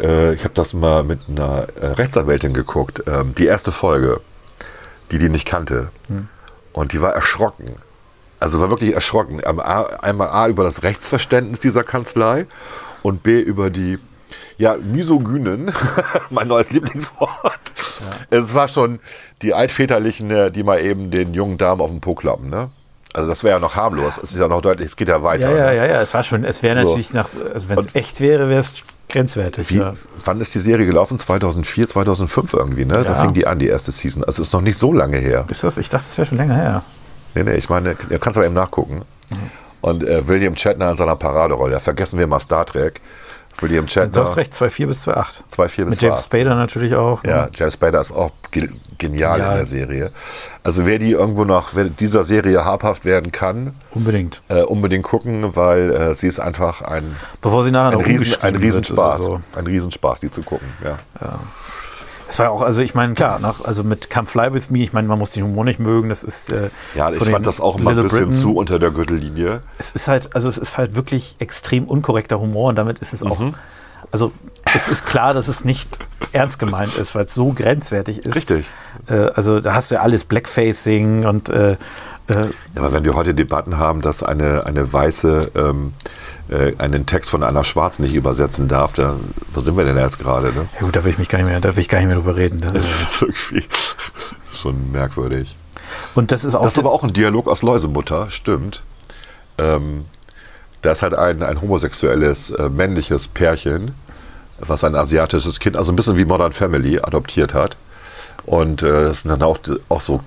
äh, 0.00 0.32
ich 0.34 0.44
habe 0.44 0.54
das 0.54 0.72
mal 0.72 1.04
mit 1.04 1.20
einer 1.28 1.66
äh, 1.80 1.86
Rechtsanwältin 1.88 2.54
geguckt, 2.54 3.02
ähm, 3.06 3.34
die 3.36 3.46
erste 3.46 3.70
Folge, 3.72 4.20
die 5.10 5.18
die 5.18 5.28
nicht 5.28 5.46
kannte. 5.46 5.90
Und 6.72 6.92
die 6.92 7.00
war 7.00 7.14
erschrocken. 7.14 7.76
Also 8.40 8.60
war 8.60 8.70
wirklich 8.70 8.94
erschrocken. 8.94 9.42
Einmal 9.44 10.28
A 10.28 10.48
über 10.48 10.64
das 10.64 10.82
Rechtsverständnis 10.82 11.60
dieser 11.60 11.82
Kanzlei 11.82 12.46
und 13.02 13.22
B 13.22 13.40
über 13.40 13.70
die 13.70 13.98
ja, 14.58 14.76
Misogynen, 14.76 15.72
mein 16.30 16.48
neues 16.48 16.70
Lieblingswort. 16.70 17.72
Es 18.28 18.54
war 18.54 18.66
schon 18.68 18.98
die 19.40 19.54
altväterlichen, 19.54 20.30
äh, 20.30 20.50
die 20.50 20.64
mal 20.64 20.80
eben 20.80 21.10
den 21.12 21.32
jungen 21.32 21.58
Damen 21.58 21.80
auf 21.80 21.90
den 21.90 22.00
Po 22.00 22.14
klappen. 22.14 22.48
Ne? 22.48 22.70
Also 23.14 23.28
das 23.28 23.42
wäre 23.42 23.54
ja 23.56 23.60
noch 23.60 23.74
harmlos. 23.74 24.18
Es 24.22 24.32
ist 24.32 24.38
ja 24.38 24.48
noch 24.48 24.60
deutlich, 24.60 24.88
es 24.88 24.96
geht 24.96 25.08
ja 25.08 25.22
weiter. 25.22 25.50
Ja, 25.50 25.56
ja, 25.56 25.66
ne? 25.70 25.76
ja, 25.76 25.86
ja, 25.86 26.02
es 26.02 26.12
war 26.14 26.22
schon, 26.22 26.44
es 26.44 26.62
wäre 26.62 26.82
So. 26.82 26.88
natürlich 26.90 27.12
nach, 27.14 27.28
also 27.54 27.68
wenn 27.70 27.78
es 27.78 27.86
echt 27.94 28.20
wäre, 28.20 28.48
wäre 28.48 28.60
es 28.60 28.82
grenzwertig. 29.08 29.70
Wie, 29.70 29.78
Ja. 29.78 29.94
Wann 30.24 30.40
ist 30.40 30.54
die 30.54 30.58
Serie 30.58 30.84
gelaufen? 30.84 31.18
2004, 31.18 31.88
2005 31.88 32.52
irgendwie, 32.52 32.84
ne? 32.84 33.02
Da 33.04 33.14
Ja. 33.14 33.20
fing 33.22 33.32
die 33.32 33.46
an, 33.46 33.58
die 33.58 33.66
erste 33.68 33.92
Season. 33.92 34.22
Also 34.24 34.42
ist 34.42 34.52
noch 34.52 34.60
nicht 34.60 34.78
so 34.78 34.92
lange 34.92 35.16
her. 35.16 35.46
Ist 35.48 35.64
das, 35.64 35.78
ich 35.78 35.88
dachte, 35.88 36.04
das 36.06 36.18
wäre 36.18 36.26
schon 36.26 36.38
länger 36.38 36.54
her. 36.56 36.82
Nee, 37.34 37.44
nee, 37.44 37.54
ich 37.54 37.68
meine, 37.70 37.94
du 37.94 38.18
kannst 38.18 38.36
aber 38.36 38.44
eben 38.46 38.54
nachgucken. 38.54 39.02
Und 39.80 40.02
äh, 40.02 40.26
William 40.26 40.56
Shatner 40.56 40.90
in 40.90 40.96
seiner 40.96 41.16
Paraderolle, 41.16 41.72
da 41.72 41.80
vergessen 41.80 42.18
wir 42.18 42.26
mal 42.26 42.40
Star 42.40 42.66
Trek. 42.66 43.00
William 43.60 43.86
Du 43.86 43.92
Shatner, 43.92 44.20
hast 44.22 44.36
recht, 44.36 44.52
2,4 44.52 44.86
bis 44.86 45.08
2,8. 45.08 45.42
2,4 45.56 45.66
bis 45.66 45.76
Mit 45.86 46.02
James 46.02 46.16
2,8. 46.18 46.24
Spader 46.24 46.54
natürlich 46.54 46.94
auch. 46.94 47.22
ne? 47.22 47.30
Ja, 47.30 47.48
James 47.54 47.74
Spader 47.74 48.00
ist 48.00 48.12
auch 48.12 48.30
ge 48.50 48.68
genial, 48.98 49.34
Genial. 49.38 49.50
in 49.52 49.56
der 49.58 49.66
Serie. 49.66 50.10
Also 50.64 50.84
wer 50.84 50.98
die 50.98 51.12
irgendwo 51.12 51.44
wer 51.74 51.84
dieser 51.84 52.24
Serie 52.24 52.64
habhaft 52.64 53.04
werden 53.04 53.30
kann, 53.32 53.74
Unbedingt. 53.92 54.42
äh, 54.48 54.62
unbedingt 54.62 55.04
gucken, 55.04 55.54
weil 55.56 55.90
äh, 55.92 56.14
sie 56.14 56.26
ist 56.26 56.40
einfach 56.40 56.82
ein, 56.82 57.14
Bevor 57.40 57.62
sie 57.62 57.70
nachher 57.70 57.96
ein, 57.98 58.04
Riesen, 58.04 58.42
ein 58.42 58.56
Riesenspaß. 58.56 59.18
So. 59.18 59.40
Ein 59.56 59.66
Riesenspaß, 59.66 60.20
die 60.20 60.30
zu 60.30 60.42
gucken. 60.42 60.68
Ja. 60.84 60.98
Es 62.28 62.38
war 62.38 62.50
auch, 62.50 62.60
also 62.62 62.82
ich 62.82 62.94
meine, 62.94 63.14
klar, 63.14 63.38
nach, 63.38 63.64
also 63.64 63.82
mit 63.84 64.10
Come 64.10 64.26
Fly 64.26 64.52
With 64.52 64.70
Me, 64.70 64.80
ich 64.80 64.92
meine, 64.92 65.08
man 65.08 65.18
muss 65.18 65.32
den 65.32 65.44
Humor 65.44 65.64
nicht 65.64 65.80
mögen, 65.80 66.08
das 66.10 66.22
ist 66.24 66.52
äh, 66.52 66.70
Ja, 66.94 67.10
ich 67.10 67.22
fand 67.24 67.46
das 67.46 67.60
auch 67.60 67.78
immer 67.78 67.90
ein 67.90 67.96
bisschen 68.02 68.26
Britain. 68.26 68.34
zu 68.34 68.54
unter 68.54 68.78
der 68.78 68.90
Gürtellinie. 68.90 69.62
Es 69.78 69.92
ist 69.92 70.08
halt, 70.08 70.34
also 70.34 70.48
es 70.48 70.58
ist 70.58 70.76
halt 70.76 70.94
wirklich 70.94 71.36
extrem 71.38 71.84
unkorrekter 71.84 72.38
Humor 72.38 72.68
und 72.68 72.76
damit 72.76 72.98
ist 72.98 73.12
es 73.14 73.22
auch, 73.22 73.38
Mhm. 73.38 73.54
also 74.12 74.32
es 74.74 74.88
ist 74.88 75.06
klar, 75.06 75.32
dass 75.32 75.48
es 75.48 75.64
nicht 75.64 75.88
ernst 76.32 76.58
gemeint 76.58 76.94
ist, 76.96 77.14
weil 77.14 77.24
es 77.24 77.32
so 77.34 77.52
grenzwertig 77.54 78.18
ist. 78.26 78.36
Richtig. 78.36 78.66
Äh, 79.08 79.30
also 79.34 79.60
da 79.60 79.72
hast 79.74 79.90
du 79.90 79.94
ja 79.94 80.02
alles 80.02 80.24
Blackfacing 80.24 81.24
und 81.24 81.48
äh, 81.48 81.72
äh, 81.72 81.76
Ja, 82.28 82.46
aber 82.76 82.92
wenn 82.92 83.04
wir 83.04 83.14
heute 83.14 83.32
Debatten 83.34 83.78
haben, 83.78 84.02
dass 84.02 84.22
eine, 84.22 84.66
eine 84.66 84.92
Weiße 84.92 85.50
ähm, 85.56 85.94
äh, 86.50 86.72
einen 86.78 87.06
Text 87.06 87.30
von 87.30 87.42
einer 87.42 87.64
Schwarzen 87.64 88.04
nicht 88.04 88.14
übersetzen 88.14 88.68
darf, 88.68 88.92
da, 88.94 89.16
wo 89.54 89.60
sind 89.60 89.76
wir 89.76 89.84
denn 89.84 89.96
jetzt 89.96 90.18
gerade? 90.18 90.48
Ne? 90.48 90.68
ja 90.74 90.80
gut, 90.80 90.96
da 90.96 91.04
will 91.04 91.12
ich 91.12 91.18
mich 91.18 91.28
gar 91.28 91.38
nicht 91.38 91.48
mehr, 91.48 91.60
da 91.60 91.74
will 91.74 91.80
ich 91.80 91.88
gar 91.88 91.98
nicht 91.98 92.08
mehr 92.08 92.16
drüber 92.16 92.36
reden. 92.36 92.60
Das 92.60 92.74
Das 92.74 93.00
ist, 93.00 93.22
irgendwie 93.22 93.64
schon 94.54 94.92
merkwürdig. 94.92 95.56
und 96.14 96.32
das 96.32 96.44
ist 96.44 96.54
auch, 96.54 96.64
Das 96.64 96.74
ist 96.74 96.78
aber 96.78 96.92
auch 96.92 97.04
ein 97.04 97.12
Dialog 97.12 97.48
aus 97.48 97.62
Läusemutter, 97.62 98.30
stimmt. 98.30 98.82
Ähm, 99.58 100.04
da 100.82 100.92
ist 100.92 101.02
halt 101.02 101.14
ein, 101.14 101.42
ein 101.42 101.60
homosexuelles 101.60 102.50
äh, 102.50 102.68
männliches 102.68 103.28
Pärchen, 103.28 103.92
was 104.60 104.84
ein 104.84 104.94
asiatisches 104.94 105.60
Kind, 105.60 105.76
also 105.76 105.92
ein 105.92 105.96
bisschen 105.96 106.16
wie 106.16 106.24
Modern 106.24 106.52
Family, 106.52 106.98
adoptiert 107.00 107.54
hat. 107.54 107.76
Und 108.46 108.82
äh, 108.82 109.04
das 109.04 109.22
sind 109.22 109.30
dann 109.30 109.42
auch, 109.42 109.58
auch 109.88 110.00
so 110.00 110.20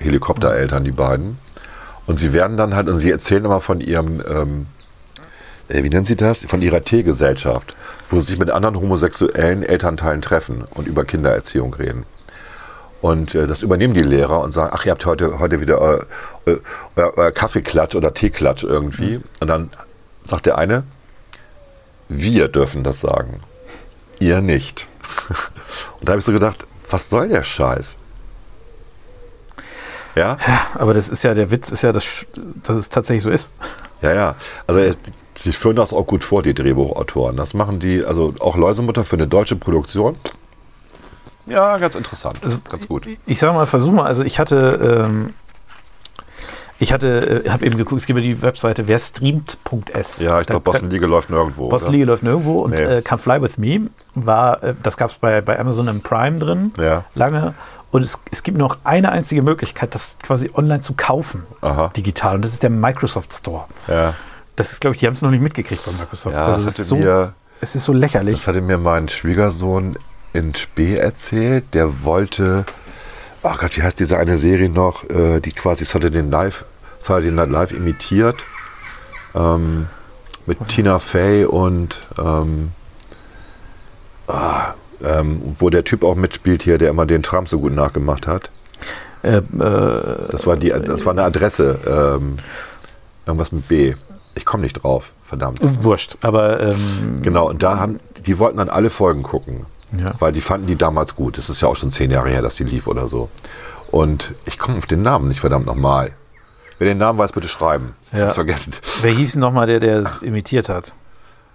Helikoptereltern, 0.00 0.84
die 0.84 0.92
beiden. 0.92 1.38
Und 2.06 2.18
sie 2.18 2.32
werden 2.32 2.56
dann 2.56 2.74
halt, 2.74 2.88
und 2.88 2.98
sie 2.98 3.10
erzählen 3.10 3.44
immer 3.44 3.60
von 3.60 3.80
ihrem, 3.80 4.22
ähm, 4.28 4.66
äh, 4.66 4.85
wie 5.68 5.88
nennen 5.88 6.04
sie 6.04 6.16
das? 6.16 6.44
Von 6.44 6.62
ihrer 6.62 6.82
T-Gesellschaft, 6.82 7.76
wo 8.10 8.20
sie 8.20 8.26
sich 8.26 8.38
mit 8.38 8.50
anderen 8.50 8.78
homosexuellen 8.80 9.62
Elternteilen 9.62 10.22
treffen 10.22 10.64
und 10.70 10.86
über 10.86 11.04
Kindererziehung 11.04 11.74
reden. 11.74 12.04
Und 13.00 13.34
äh, 13.34 13.46
das 13.46 13.62
übernehmen 13.62 13.94
die 13.94 14.02
Lehrer 14.02 14.40
und 14.40 14.52
sagen, 14.52 14.70
ach, 14.72 14.84
ihr 14.84 14.92
habt 14.92 15.04
heute, 15.06 15.38
heute 15.38 15.60
wieder 15.60 15.78
euer, 15.78 16.06
euer, 16.96 17.12
euer 17.16 17.32
Kaffeeklatsch 17.32 17.94
oder 17.94 18.14
Teeklatsch 18.14 18.64
irgendwie. 18.64 19.20
Und 19.40 19.48
dann 19.48 19.70
sagt 20.24 20.46
der 20.46 20.58
eine, 20.58 20.84
wir 22.08 22.48
dürfen 22.48 22.84
das 22.84 23.00
sagen, 23.00 23.40
ihr 24.18 24.40
nicht. 24.40 24.86
Und 26.00 26.08
da 26.08 26.12
habe 26.12 26.20
ich 26.20 26.24
so 26.24 26.32
gedacht, 26.32 26.66
was 26.90 27.10
soll 27.10 27.28
der 27.28 27.42
Scheiß? 27.42 27.96
Ja, 30.14 30.38
aber 30.74 30.94
das 30.94 31.10
ist 31.10 31.24
ja, 31.24 31.34
der 31.34 31.50
Witz 31.50 31.68
ist 31.68 31.82
ja, 31.82 31.92
dass, 31.92 32.26
dass 32.62 32.76
es 32.76 32.88
tatsächlich 32.88 33.22
so 33.22 33.30
ist. 33.30 33.50
ja, 34.00 34.14
ja. 34.14 34.34
Also 34.66 34.80
äh, 34.80 34.94
sie 35.36 35.52
führen 35.52 35.76
das 35.76 35.92
auch 35.92 36.06
gut 36.06 36.24
vor, 36.24 36.42
die 36.42 36.54
Drehbuchautoren. 36.54 37.36
Das 37.36 37.54
machen 37.54 37.78
die, 37.78 38.04
also 38.04 38.34
auch 38.40 38.56
Läusemutter 38.56 39.04
für 39.04 39.16
eine 39.16 39.26
deutsche 39.26 39.56
Produktion. 39.56 40.16
Ja, 41.46 41.78
ganz 41.78 41.94
interessant. 41.94 42.40
ganz 42.68 42.88
gut. 42.88 43.06
Ich 43.26 43.38
sag 43.38 43.54
mal, 43.54 43.66
versuch 43.66 43.92
mal, 43.92 44.04
also 44.06 44.24
ich 44.24 44.38
hatte, 44.40 45.04
ähm, 45.08 45.32
ich 46.78 46.92
hatte, 46.92 47.44
äh, 47.46 47.48
habe 47.50 47.64
eben 47.64 47.76
geguckt, 47.78 48.00
es 48.00 48.06
gibt 48.06 48.18
ja 48.18 48.22
die 48.24 48.42
Webseite 48.42 48.86
werstreamt.s. 48.88 50.20
Ja, 50.20 50.40
ich 50.40 50.46
glaube, 50.46 50.60
Boston 50.62 50.90
League 50.90 51.02
läuft 51.02 51.30
nirgendwo. 51.30 51.68
Boston? 51.68 51.92
League 51.92 52.06
läuft 52.06 52.22
nirgendwo 52.22 52.60
und 52.62 52.72
Nee. 52.72 52.82
äh, 52.82 53.02
Come 53.02 53.18
Fly 53.18 53.40
With 53.40 53.58
Me 53.58 53.88
war, 54.14 54.62
äh, 54.62 54.74
das 54.82 54.96
gab 54.96 55.10
es 55.10 55.18
bei, 55.18 55.40
bei 55.40 55.58
Amazon 55.58 55.88
im 55.88 56.00
Prime 56.02 56.38
drin, 56.38 56.72
Ja. 56.78 57.04
lange. 57.14 57.54
Und 57.92 58.02
es, 58.02 58.18
es 58.30 58.42
gibt 58.42 58.58
noch 58.58 58.78
eine 58.84 59.10
einzige 59.12 59.42
Möglichkeit, 59.42 59.94
das 59.94 60.18
quasi 60.22 60.50
online 60.54 60.80
zu 60.80 60.94
kaufen, 60.94 61.44
Aha. 61.60 61.92
digital. 61.96 62.34
Und 62.34 62.44
das 62.44 62.52
ist 62.52 62.62
der 62.62 62.70
Microsoft 62.70 63.32
Store. 63.32 63.64
Ja. 63.88 64.14
Das 64.56 64.72
ist, 64.72 64.80
glaube 64.80 64.94
ich, 64.96 65.00
die 65.00 65.06
haben 65.06 65.14
es 65.14 65.22
noch 65.22 65.30
nicht 65.30 65.42
mitgekriegt 65.42 65.84
bei 65.84 65.92
Microsoft. 65.92 66.36
Ja, 66.36 66.44
also 66.46 66.60
es 66.66 66.78
ist, 66.78 66.88
so, 66.88 66.96
mir- 66.96 67.34
es 67.60 67.74
ist 67.74 67.84
so 67.84 67.92
lächerlich. 67.92 68.38
Das 68.38 68.46
hatte 68.46 68.60
mir 68.62 68.78
mein 68.78 69.08
Schwiegersohn 69.08 69.96
in 70.32 70.54
Spee 70.54 70.96
erzählt. 70.96 71.64
Der 71.74 72.04
wollte, 72.04 72.64
ach 73.42 73.58
Gott, 73.58 73.76
wie 73.76 73.82
heißt 73.82 74.00
diese 74.00 74.16
eine 74.18 74.36
Serie 74.38 74.68
noch, 74.70 75.04
äh, 75.10 75.40
die 75.40 75.52
quasi 75.52 75.84
Saturday 75.84 76.22
Live, 76.22 76.64
Saturday 77.00 77.30
Night 77.30 77.50
Live 77.50 77.70
imitiert. 77.72 78.36
Ähm, 79.34 79.86
mit 80.46 80.66
Tina 80.68 80.98
Fey 81.00 81.44
und 81.44 81.98
ähm, 82.18 82.70
ah, 84.28 84.74
ähm, 85.04 85.56
wo 85.58 85.70
der 85.70 85.84
Typ 85.84 86.02
auch 86.04 86.14
mitspielt 86.14 86.62
hier, 86.62 86.78
der 86.78 86.90
immer 86.90 87.04
den 87.04 87.22
Trump 87.22 87.48
so 87.48 87.58
gut 87.60 87.74
nachgemacht 87.74 88.26
hat. 88.26 88.50
Äh, 89.22 89.38
äh, 89.38 89.42
Das 90.30 90.46
war 90.46 90.56
die, 90.56 90.68
das 90.70 91.04
war 91.04 91.12
eine 91.12 91.24
Adresse. 91.24 91.78
Ähm, 92.20 92.38
irgendwas 93.26 93.52
mit 93.52 93.66
B. 93.68 93.94
Ich 94.36 94.44
komme 94.44 94.62
nicht 94.62 94.82
drauf, 94.84 95.10
verdammt. 95.26 95.58
wurscht, 95.82 96.18
aber 96.22 96.60
ähm, 96.60 97.20
Genau, 97.22 97.48
und 97.48 97.62
da 97.64 97.78
haben, 97.78 97.98
die 98.26 98.38
wollten 98.38 98.58
dann 98.58 98.68
alle 98.68 98.90
Folgen 98.90 99.22
gucken. 99.24 99.66
Ja. 99.98 100.12
Weil 100.20 100.32
die 100.32 100.40
fanden 100.40 100.66
die 100.66 100.76
damals 100.76 101.16
gut. 101.16 101.38
Das 101.38 101.48
ist 101.48 101.62
ja 101.62 101.68
auch 101.68 101.76
schon 101.76 101.90
zehn 101.90 102.10
Jahre 102.10 102.28
her, 102.28 102.42
dass 102.42 102.56
die 102.56 102.64
lief 102.64 102.86
oder 102.86 103.08
so. 103.08 103.28
Und 103.90 104.34
ich 104.44 104.58
komme 104.58 104.78
auf 104.78 104.86
den 104.86 105.02
Namen 105.02 105.28
nicht 105.28 105.40
verdammt 105.40 105.64
nochmal. 105.66 106.10
Wer 106.78 106.88
den 106.88 106.98
Namen 106.98 107.18
weiß, 107.18 107.32
bitte 107.32 107.48
schreiben. 107.48 107.94
Ich 108.12 108.18
Ja. 108.18 108.24
hab's 108.26 108.34
vergessen. 108.34 108.74
wer 109.00 109.10
hieß 109.12 109.32
denn 109.32 109.40
nochmal 109.40 109.66
der, 109.66 109.80
der 109.80 109.96
es 110.00 110.16
imitiert 110.18 110.68
hat? 110.68 110.92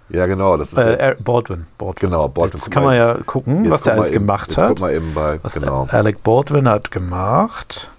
Ja, 0.08 0.26
genau. 0.26 0.56
Das 0.56 0.72
ist 0.72 0.78
Äh, 0.78 1.14
Baldwin. 1.20 1.66
Baldwin. 1.78 2.10
Genau, 2.10 2.26
Baldwin. 2.28 2.58
Jetzt 2.58 2.70
kann 2.70 2.82
man 2.84 2.96
ja 2.96 3.14
gucken, 3.24 3.70
was 3.70 3.82
der 3.82 3.94
alles 3.94 4.08
eben, 4.10 4.20
gemacht 4.20 4.56
hat. 4.58 4.68
Guck 4.68 4.80
mal 4.80 4.92
eben 4.92 5.14
bei, 5.14 5.38
Was 5.42 5.54
genau. 5.54 5.86
Alec 5.90 6.22
Baldwin 6.22 6.68
hat 6.68 6.90
gemacht. 6.90 7.90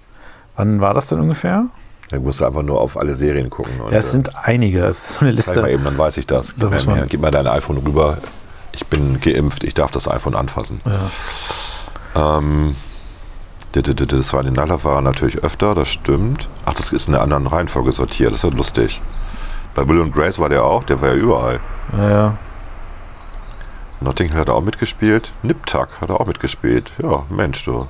Wann 0.57 0.81
war 0.81 0.93
das 0.93 1.07
denn 1.07 1.19
ungefähr? 1.21 1.67
Da 2.14 2.20
musst 2.20 2.39
du 2.41 2.45
einfach 2.45 2.61
nur 2.61 2.80
auf 2.80 2.95
alle 2.97 3.16
Serien 3.16 3.49
gucken. 3.49 3.82
Und, 3.82 3.91
Ja, 3.91 3.97
es 3.97 4.07
äh, 4.07 4.11
sind 4.11 4.32
einige. 4.45 4.86
Es 4.86 4.97
ist 5.09 5.20
so 5.20 5.26
eine 5.26 5.36
zeig 5.38 5.55
mal 5.55 5.61
Liste. 5.64 5.72
eben, 5.74 5.84
dann 5.84 5.97
weiß 5.97 6.18
ich 6.18 6.28
das. 6.28 6.49
Gib, 6.49 6.59
Da 6.59 6.70
mir, 6.70 6.84
man- 6.86 6.95
her, 6.95 7.05
gib 7.09 7.22
mal 7.22 7.32
dein 7.32 7.47
iPhone 7.47 7.78
rüber. 7.78 8.18
Ich 8.72 8.86
bin 8.88 9.20
geimpft, 9.20 9.64
ich 9.64 9.74
darf 9.74 9.91
das 9.91 10.07
iPhone 10.07 10.36
anfassen. 10.36 10.82
Ähm, 12.16 12.76
d- 13.76 13.82
d- 13.82 14.05
das 14.05 14.34
war 14.34 14.39
in 14.41 14.45
den 14.47 14.53
Nallerfahrer 14.55 15.01
natürlich 15.01 15.43
öfter, 15.43 15.74
das 15.76 15.89
stimmt. 15.89 16.47
Ach, 16.66 16.74
das 16.74 16.91
ist 16.91 17.07
in 17.07 17.14
einer 17.16 17.24
anderen 17.24 17.47
Reihenfolge 17.47 17.91
sortiert, 17.91 18.32
das 18.34 18.43
ist 18.43 18.51
ja 18.51 18.55
lustig. 18.57 19.01
Bei 19.76 19.88
Will 19.88 19.99
und 19.99 20.14
Grace 20.14 20.38
war 20.39 20.49
der 20.49 20.64
auch, 20.64 20.84
der 20.84 21.01
war 21.01 21.09
ja 21.09 21.16
überall. 21.16 21.59
Ja, 21.97 22.09
ja. 22.09 22.38
Nottingham 24.01 24.39
hat 24.39 24.47
er 24.49 24.55
auch 24.55 24.61
mitgespielt. 24.64 25.32
Nip 25.43 25.66
Tuck 25.66 25.88
hat 26.01 26.09
er 26.09 26.20
auch 26.20 26.26
mitgespielt. 26.28 26.91
Ja, 27.01 27.24
Mensch, 27.30 27.64
du. 27.66 27.88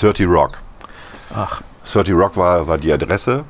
30 0.00 0.26
Rock. 0.26 0.52
Ach, 1.34 1.62
30 1.92 2.14
Rock 2.14 2.36
war, 2.36 2.68
war 2.68 2.78
die 2.78 2.92
Adresse. 2.92 3.44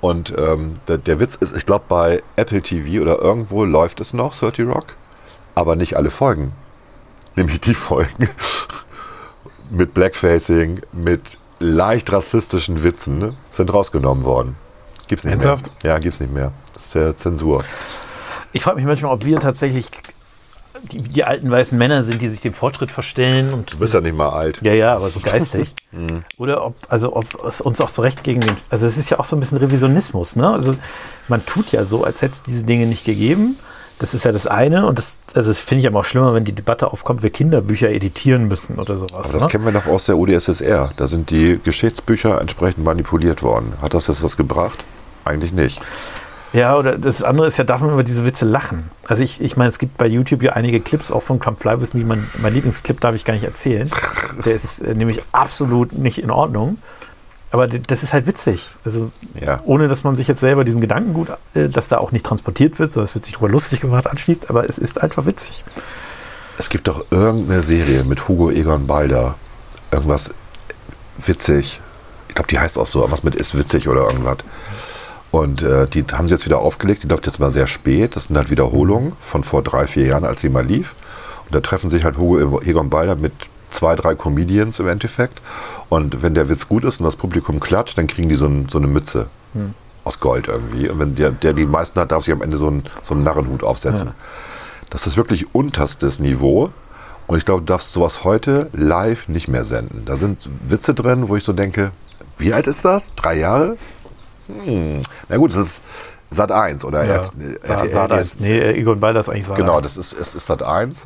Und 0.00 0.34
ähm, 0.36 0.80
der, 0.88 0.98
der 0.98 1.20
Witz 1.20 1.36
ist, 1.36 1.56
ich 1.56 1.64
glaube, 1.64 1.84
bei 1.88 2.22
Apple 2.36 2.60
TV 2.60 3.00
oder 3.02 3.20
irgendwo 3.20 3.64
läuft 3.64 4.00
es 4.00 4.12
noch, 4.12 4.36
30 4.36 4.66
Rock, 4.66 4.86
aber 5.54 5.76
nicht 5.76 5.96
alle 5.96 6.10
Folgen. 6.10 6.52
Nämlich 7.36 7.60
die 7.60 7.74
Folgen 7.74 8.28
mit 9.70 9.94
Blackfacing, 9.94 10.82
mit 10.92 11.38
leicht 11.58 12.12
rassistischen 12.12 12.82
Witzen 12.82 13.18
ne, 13.18 13.34
sind 13.50 13.72
rausgenommen 13.72 14.24
worden. 14.24 14.56
Gibt's 15.06 15.24
nicht 15.24 15.32
Ernsthaft? 15.32 15.72
mehr. 15.82 15.92
Ja, 15.92 15.98
gibt's 15.98 16.20
nicht 16.20 16.32
mehr. 16.32 16.52
Das 16.74 16.86
ist 16.86 16.94
ja 16.94 17.16
Zensur. 17.16 17.62
ich 18.52 18.62
frage 18.62 18.76
mich 18.76 18.86
manchmal, 18.86 19.12
ob 19.12 19.24
wir 19.24 19.38
tatsächlich 19.38 19.88
die, 20.82 20.98
die 20.98 21.24
alten 21.24 21.50
weißen 21.50 21.76
Männer 21.78 22.02
sind, 22.02 22.22
die 22.22 22.28
sich 22.28 22.40
dem 22.40 22.52
Fortschritt 22.52 22.90
verstellen 22.90 23.52
und 23.52 23.72
Du 23.72 23.78
bist 23.78 23.94
ja 23.94 24.00
nicht 24.00 24.16
mal 24.16 24.30
alt. 24.30 24.60
ja, 24.62 24.72
ja, 24.72 24.94
aber 24.94 25.10
so 25.10 25.20
geistig. 25.20 25.74
Oder 26.38 26.64
ob, 26.64 26.74
also 26.88 27.14
ob 27.14 27.44
es 27.44 27.60
uns 27.60 27.80
auch 27.80 27.88
so 27.88 28.02
recht 28.02 28.24
gegen 28.24 28.40
den, 28.40 28.56
also 28.70 28.86
es 28.86 28.96
ist 28.96 29.10
ja 29.10 29.18
auch 29.18 29.24
so 29.24 29.36
ein 29.36 29.40
bisschen 29.40 29.58
Revisionismus, 29.58 30.36
ne? 30.36 30.50
Also 30.50 30.74
man 31.28 31.44
tut 31.46 31.72
ja 31.72 31.84
so, 31.84 32.04
als 32.04 32.22
hätte 32.22 32.32
es 32.32 32.42
diese 32.42 32.64
Dinge 32.64 32.86
nicht 32.86 33.04
gegeben. 33.04 33.56
Das 33.98 34.14
ist 34.14 34.24
ja 34.24 34.32
das 34.32 34.48
eine 34.48 34.86
und 34.86 34.98
das, 34.98 35.18
also 35.34 35.50
das 35.50 35.60
finde 35.60 35.82
ich 35.82 35.86
aber 35.86 36.00
auch 36.00 36.04
schlimmer, 36.04 36.34
wenn 36.34 36.44
die 36.44 36.54
Debatte 36.54 36.92
aufkommt, 36.92 37.22
wir 37.22 37.30
Kinderbücher 37.30 37.90
editieren 37.90 38.48
müssen 38.48 38.80
oder 38.80 38.96
sowas. 38.96 39.26
Aber 39.26 39.32
das 39.34 39.42
ne? 39.42 39.48
kennen 39.48 39.64
wir 39.64 39.72
doch 39.72 39.86
aus 39.86 40.06
der 40.06 40.16
UdSSR. 40.16 40.90
Da 40.96 41.06
sind 41.06 41.30
die 41.30 41.60
Geschichtsbücher 41.62 42.40
entsprechend 42.40 42.84
manipuliert 42.84 43.44
worden. 43.44 43.74
Hat 43.80 43.94
das 43.94 44.08
jetzt 44.08 44.24
was 44.24 44.36
gebracht? 44.36 44.78
Eigentlich 45.24 45.52
nicht. 45.52 45.80
Ja, 46.52 46.76
oder 46.76 46.98
das 46.98 47.22
andere 47.22 47.46
ist 47.46 47.56
ja, 47.56 47.64
darf 47.64 47.80
man 47.80 47.90
über 47.92 48.04
diese 48.04 48.26
Witze 48.26 48.44
lachen. 48.44 48.90
Also 49.06 49.22
ich, 49.22 49.40
ich 49.40 49.56
meine, 49.56 49.68
es 49.70 49.78
gibt 49.78 49.96
bei 49.96 50.06
YouTube 50.06 50.42
ja 50.42 50.52
einige 50.52 50.80
Clips, 50.80 51.10
auch 51.10 51.22
von 51.22 51.38
Come 51.40 51.56
Fly 51.56 51.80
With 51.80 51.94
Me. 51.94 52.04
Mein, 52.04 52.28
mein 52.38 52.52
Lieblingsclip 52.52 53.00
darf 53.00 53.14
ich 53.14 53.24
gar 53.24 53.32
nicht 53.34 53.44
erzählen. 53.44 53.90
Der 54.44 54.54
ist 54.54 54.82
äh, 54.82 54.94
nämlich 54.94 55.22
absolut 55.32 55.92
nicht 55.92 56.18
in 56.18 56.30
Ordnung. 56.30 56.76
Aber 57.50 57.68
das 57.68 58.02
ist 58.02 58.12
halt 58.14 58.26
witzig. 58.26 58.74
Also 58.84 59.10
Ja. 59.40 59.60
ohne, 59.64 59.88
dass 59.88 60.04
man 60.04 60.14
sich 60.16 60.28
jetzt 60.28 60.40
selber 60.40 60.64
diesem 60.64 60.80
Gedankengut, 60.80 61.28
äh, 61.54 61.68
dass 61.68 61.88
da 61.88 61.98
auch 61.98 62.12
nicht 62.12 62.24
transportiert 62.26 62.78
wird, 62.78 62.90
sondern 62.92 63.08
es 63.08 63.14
wird 63.14 63.24
sich 63.24 63.34
darüber 63.34 63.48
lustig 63.50 63.80
gemacht, 63.80 64.06
anschließt. 64.06 64.50
Aber 64.50 64.68
es 64.68 64.76
ist 64.78 65.00
einfach 65.02 65.24
witzig. 65.26 65.64
Es 66.58 66.68
gibt 66.68 66.86
doch 66.86 67.06
irgendeine 67.10 67.62
Serie 67.62 68.04
mit 68.04 68.28
Hugo 68.28 68.50
Egon 68.50 68.86
Balder. 68.86 69.36
Irgendwas 69.90 70.30
witzig. 71.24 71.80
Ich 72.28 72.34
glaube, 72.34 72.48
die 72.48 72.58
heißt 72.58 72.78
auch 72.78 72.86
so. 72.86 73.00
Irgendwas 73.00 73.22
mit 73.22 73.34
ist 73.34 73.56
witzig 73.56 73.88
oder 73.88 74.02
irgendwas. 74.06 74.38
Und 75.32 75.62
äh, 75.62 75.86
die 75.88 76.04
haben 76.12 76.28
sie 76.28 76.34
jetzt 76.34 76.44
wieder 76.44 76.58
aufgelegt. 76.58 77.02
Die 77.02 77.08
läuft 77.08 77.26
jetzt 77.26 77.40
mal 77.40 77.50
sehr 77.50 77.66
spät. 77.66 78.14
Das 78.14 78.24
sind 78.24 78.36
halt 78.36 78.50
Wiederholungen 78.50 79.14
von 79.18 79.42
vor 79.42 79.62
drei, 79.62 79.86
vier 79.86 80.06
Jahren, 80.06 80.24
als 80.24 80.42
sie 80.42 80.50
mal 80.50 80.64
lief. 80.64 80.94
Und 81.46 81.54
da 81.54 81.60
treffen 81.60 81.90
sich 81.90 82.04
halt 82.04 82.18
Hugo 82.18 82.60
Egon 82.60 82.90
Balder 82.90 83.16
mit 83.16 83.32
zwei, 83.70 83.96
drei 83.96 84.14
Comedians 84.14 84.78
im 84.78 84.88
Endeffekt. 84.88 85.40
Und 85.88 86.22
wenn 86.22 86.34
der 86.34 86.48
Witz 86.50 86.68
gut 86.68 86.84
ist 86.84 87.00
und 87.00 87.04
das 87.04 87.16
Publikum 87.16 87.60
klatscht, 87.60 87.96
dann 87.96 88.06
kriegen 88.06 88.28
die 88.28 88.34
so, 88.34 88.46
ein, 88.46 88.68
so 88.68 88.76
eine 88.78 88.86
Mütze 88.86 89.26
aus 90.04 90.20
Gold 90.20 90.48
irgendwie. 90.48 90.88
Und 90.88 90.98
wenn 90.98 91.14
der, 91.14 91.30
der 91.30 91.54
die 91.54 91.66
meisten 91.66 91.98
hat, 91.98 92.12
darf 92.12 92.24
sich 92.24 92.34
am 92.34 92.42
Ende 92.42 92.58
so 92.58 92.68
einen, 92.68 92.84
so 93.02 93.14
einen 93.14 93.24
Narrenhut 93.24 93.64
aufsetzen. 93.64 94.08
Das 94.90 95.06
ist 95.06 95.16
wirklich 95.16 95.54
unterstes 95.54 96.18
Niveau. 96.18 96.70
Und 97.26 97.38
ich 97.38 97.46
glaube, 97.46 97.60
du 97.60 97.66
darfst 97.66 97.92
sowas 97.92 98.24
heute 98.24 98.68
live 98.74 99.28
nicht 99.28 99.48
mehr 99.48 99.64
senden. 99.64 100.02
Da 100.04 100.16
sind 100.16 100.46
Witze 100.68 100.92
drin, 100.92 101.28
wo 101.28 101.36
ich 101.36 101.44
so 101.44 101.54
denke, 101.54 101.90
wie 102.36 102.52
alt 102.52 102.66
ist 102.66 102.84
das? 102.84 103.14
Drei 103.14 103.38
Jahre? 103.38 103.76
Hm. 104.64 105.02
Na 105.28 105.36
gut, 105.36 105.52
das 105.52 105.58
ist 105.60 105.82
Sat 106.30 106.50
1 106.52 106.84
oder 106.84 107.04
Ja. 107.04 107.14
RTL. 107.16 107.60
Sa 107.62 107.88
Sada 107.88 108.16
ist, 108.18 108.40
nee, 108.40 108.60
Egon 108.72 109.00
Balder 109.00 109.20
ist 109.20 109.28
eigentlich 109.28 109.46
Sada. 109.46 109.60
Genau, 109.60 109.80
das 109.80 109.96
ist, 109.96 110.12
es 110.14 110.34
ist 110.34 110.46
Sat 110.46 110.62
1. 110.62 111.04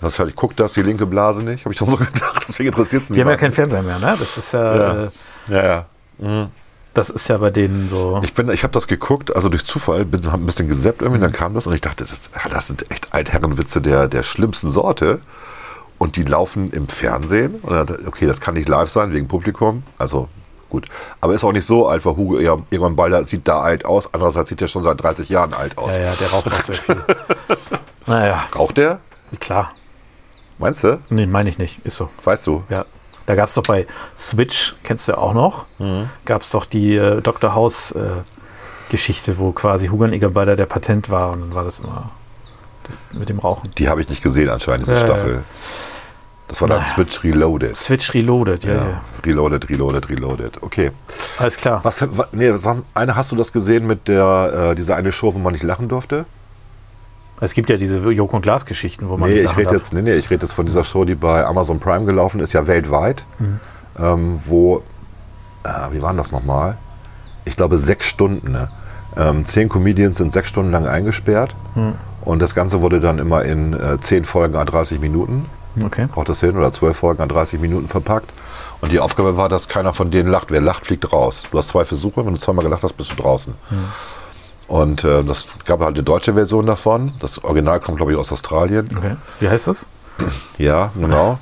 Das 0.00 0.18
halt, 0.18 0.30
ich 0.30 0.36
gucke 0.36 0.54
das, 0.54 0.72
die 0.72 0.82
linke 0.82 1.04
Blase 1.06 1.42
nicht, 1.42 1.64
habe 1.64 1.72
ich 1.74 1.78
doch 1.78 1.86
so 1.88 1.96
gedacht, 1.96 2.44
deswegen 2.48 2.68
interessiert 2.70 3.02
es 3.02 3.10
mich. 3.10 3.16
Die 3.16 3.20
haben 3.22 3.28
ja 3.30 3.36
keinen 3.36 3.52
Fernseher 3.52 3.82
mehr, 3.82 3.98
ne? 3.98 4.16
Das 4.18 4.36
ist 4.38 4.52
ja, 4.52 4.76
Ja. 4.76 5.04
Äh, 5.04 5.08
Ja, 5.48 5.86
ja. 6.22 6.48
das 6.94 7.10
ist 7.10 7.28
ja 7.28 7.36
bei 7.38 7.50
denen 7.50 7.88
so. 7.90 8.20
Ich, 8.22 8.32
bin, 8.34 8.48
ich 8.50 8.62
habe 8.62 8.72
das 8.72 8.86
geguckt, 8.86 9.34
also 9.34 9.48
durch 9.48 9.64
Zufall, 9.64 10.04
bin 10.04 10.30
hab 10.32 10.40
ein 10.40 10.46
bisschen 10.46 10.68
gesäppt 10.68 11.02
irgendwie, 11.02 11.20
dann 11.20 11.32
kam 11.32 11.54
das 11.54 11.66
und 11.66 11.74
ich 11.74 11.80
dachte, 11.82 12.04
das, 12.04 12.30
ja, 12.34 12.48
das 12.50 12.66
sind 12.66 12.90
echt 12.90 13.12
Altherrenwitze 13.14 13.80
der, 13.80 14.08
der 14.08 14.22
schlimmsten 14.22 14.70
Sorte. 14.70 15.20
Und 15.98 16.16
die 16.16 16.24
laufen 16.24 16.70
im 16.72 16.88
Fernsehen. 16.88 17.56
Und 17.60 17.72
dann, 17.90 18.06
okay, 18.06 18.26
das 18.26 18.40
kann 18.40 18.54
nicht 18.54 18.70
live 18.70 18.88
sein 18.88 19.12
wegen 19.12 19.28
Publikum. 19.28 19.82
Also 19.98 20.30
gut. 20.70 20.86
Aber 21.20 21.34
ist 21.34 21.44
auch 21.44 21.52
nicht 21.52 21.66
so 21.66 21.86
alt, 21.86 22.04
weil 22.06 22.16
Hugo 22.16 22.38
Egon 22.38 22.66
Egon 22.70 22.96
Balder 22.96 23.24
sieht 23.24 23.46
da 23.46 23.60
alt 23.60 23.84
aus. 23.84 24.12
Andererseits 24.14 24.48
sieht 24.48 24.62
er 24.62 24.68
schon 24.68 24.82
seit 24.82 25.02
30 25.02 25.28
Jahren 25.28 25.52
alt 25.52 25.76
aus. 25.76 25.94
Ja, 25.94 26.02
ja, 26.02 26.14
der 26.14 26.30
raucht 26.30 26.52
auch 26.52 26.62
sehr 26.62 26.74
viel. 26.74 27.04
naja, 28.06 28.44
Raucht 28.54 28.78
der? 28.78 29.00
klar. 29.38 29.72
Meinst 30.58 30.84
du? 30.84 30.98
Nee, 31.08 31.26
meine 31.26 31.48
ich 31.48 31.58
nicht. 31.58 31.84
Ist 31.84 31.96
so. 31.96 32.08
Weißt 32.24 32.46
du? 32.46 32.64
Ja. 32.68 32.84
Da 33.26 33.34
gab 33.34 33.46
es 33.48 33.54
doch 33.54 33.62
bei 33.62 33.86
Switch, 34.16 34.74
kennst 34.82 35.06
du 35.06 35.12
ja 35.12 35.18
auch 35.18 35.34
noch, 35.34 35.66
gab 36.24 36.42
es 36.42 36.50
doch 36.50 36.64
die 36.64 36.96
äh, 36.96 37.20
Dr. 37.20 37.54
House 37.54 37.92
äh, 37.92 38.00
Geschichte, 38.88 39.38
wo 39.38 39.52
quasi 39.52 39.86
Hugan 39.86 40.12
Egerbalder 40.12 40.56
der 40.56 40.66
Patent 40.66 41.10
war 41.10 41.30
und 41.30 41.42
dann 41.42 41.54
war 41.54 41.62
das 41.62 41.78
immer 41.78 42.10
das 42.88 43.14
mit 43.14 43.28
dem 43.28 43.38
Rauchen. 43.38 43.70
Die 43.78 43.88
habe 43.88 44.00
ich 44.00 44.08
nicht 44.08 44.22
gesehen 44.22 44.48
anscheinend, 44.50 44.88
diese 44.88 45.06
Ja, 45.06 45.16
ja. 45.16 45.24
Das 46.50 46.60
war 46.60 46.66
dann 46.68 46.80
Naja. 46.82 46.92
Switch 46.94 47.22
Reloaded. 47.24 47.76
Switch 47.76 48.12
Reloaded, 48.12 48.64
ja, 48.64 48.74
ja. 48.74 48.76
Ja. 48.80 49.00
Reloaded, 49.24 49.68
Reloaded, 49.70 50.08
Reloaded. 50.10 50.62
Okay. 50.62 50.90
Alles 51.38 51.56
klar. 51.56 51.80
Was, 51.84 52.02
wa- 52.02 52.26
nee, 52.32 52.52
was 52.52 52.66
haben- 52.66 52.84
eine 52.92 53.14
hast 53.14 53.30
du 53.30 53.36
das 53.36 53.52
gesehen 53.52 53.86
mit 53.86 54.08
der, 54.08 54.70
äh, 54.72 54.74
dieser 54.74 54.96
eine 54.96 55.12
Show, 55.12 55.32
wo 55.32 55.38
man 55.38 55.52
nicht 55.52 55.62
lachen 55.62 55.88
durfte? 55.88 56.24
Es 57.40 57.54
gibt 57.54 57.70
ja 57.70 57.76
diese 57.76 57.98
Joko 58.10 58.36
und 58.36 58.42
Glas 58.42 58.66
Geschichten, 58.66 59.08
wo 59.08 59.16
man 59.16 59.28
Nee, 59.30 59.36
nicht 59.36 59.44
ich 59.44 59.46
lachen 59.50 59.58
rede 59.58 59.70
darf. 59.70 59.78
jetzt, 59.80 59.92
nee, 59.92 60.02
nee, 60.02 60.14
ich 60.14 60.28
rede 60.28 60.42
jetzt 60.42 60.52
von 60.52 60.66
dieser 60.66 60.82
Show, 60.84 61.04
die 61.04 61.14
bei 61.14 61.46
Amazon 61.46 61.78
Prime 61.78 62.04
gelaufen 62.04 62.40
ist, 62.40 62.52
ja 62.52 62.66
weltweit, 62.66 63.24
Mhm. 63.38 63.60
ähm, 63.98 64.40
wo, 64.44 64.82
äh, 65.62 65.68
wie 65.92 66.02
waren 66.02 66.16
das 66.16 66.32
nochmal? 66.32 66.76
Ich 67.44 67.56
glaube 67.56 67.78
sechs 67.78 68.06
Stunden. 68.06 68.50
Ne? 68.52 68.68
Ähm, 69.16 69.46
zehn 69.46 69.68
Comedians 69.68 70.18
sind 70.18 70.32
sechs 70.32 70.48
Stunden 70.48 70.72
lang 70.72 70.86
eingesperrt 70.88 71.54
Mhm. 71.76 71.94
und 72.24 72.40
das 72.42 72.54
Ganze 72.56 72.80
wurde 72.82 72.98
dann 73.00 73.18
immer 73.18 73.42
in 73.44 73.72
äh, 73.72 73.98
zehn 74.00 74.24
Folgen 74.24 74.56
a 74.56 74.64
30 74.64 75.00
Minuten, 75.00 75.46
Okay. 75.84 76.06
braucht 76.12 76.28
das 76.28 76.40
hin, 76.40 76.56
oder 76.56 76.72
zwölf 76.72 76.96
Folgen 76.98 77.22
a 77.22 77.26
30 77.26 77.60
Minuten 77.60 77.88
verpackt. 77.88 78.30
Und 78.80 78.92
die 78.92 79.00
Aufgabe 79.00 79.36
war, 79.36 79.48
dass 79.48 79.68
keiner 79.68 79.92
von 79.94 80.10
denen 80.10 80.30
lacht. 80.30 80.50
Wer 80.50 80.60
lacht, 80.60 80.86
fliegt 80.86 81.12
raus. 81.12 81.44
Du 81.50 81.58
hast 81.58 81.68
zwei 81.68 81.84
Versuche, 81.84 82.24
wenn 82.24 82.32
du 82.34 82.40
zweimal 82.40 82.64
gelacht 82.64 82.82
hast, 82.82 82.94
bist 82.94 83.12
du 83.12 83.16
draußen. 83.16 83.54
Und 84.68 85.04
äh, 85.04 85.22
das 85.22 85.46
gab 85.64 85.80
halt 85.80 85.96
eine 85.96 86.02
deutsche 86.02 86.34
Version 86.34 86.66
davon. 86.66 87.12
Das 87.20 87.42
Original 87.44 87.80
kommt, 87.80 87.98
glaube 87.98 88.12
ich, 88.12 88.18
aus 88.18 88.32
Australien. 88.32 88.88
okay. 88.96 89.16
Wie 89.38 89.48
heißt 89.48 89.66
das? 89.66 89.86
Ja, 90.58 90.90
genau. 90.98 91.38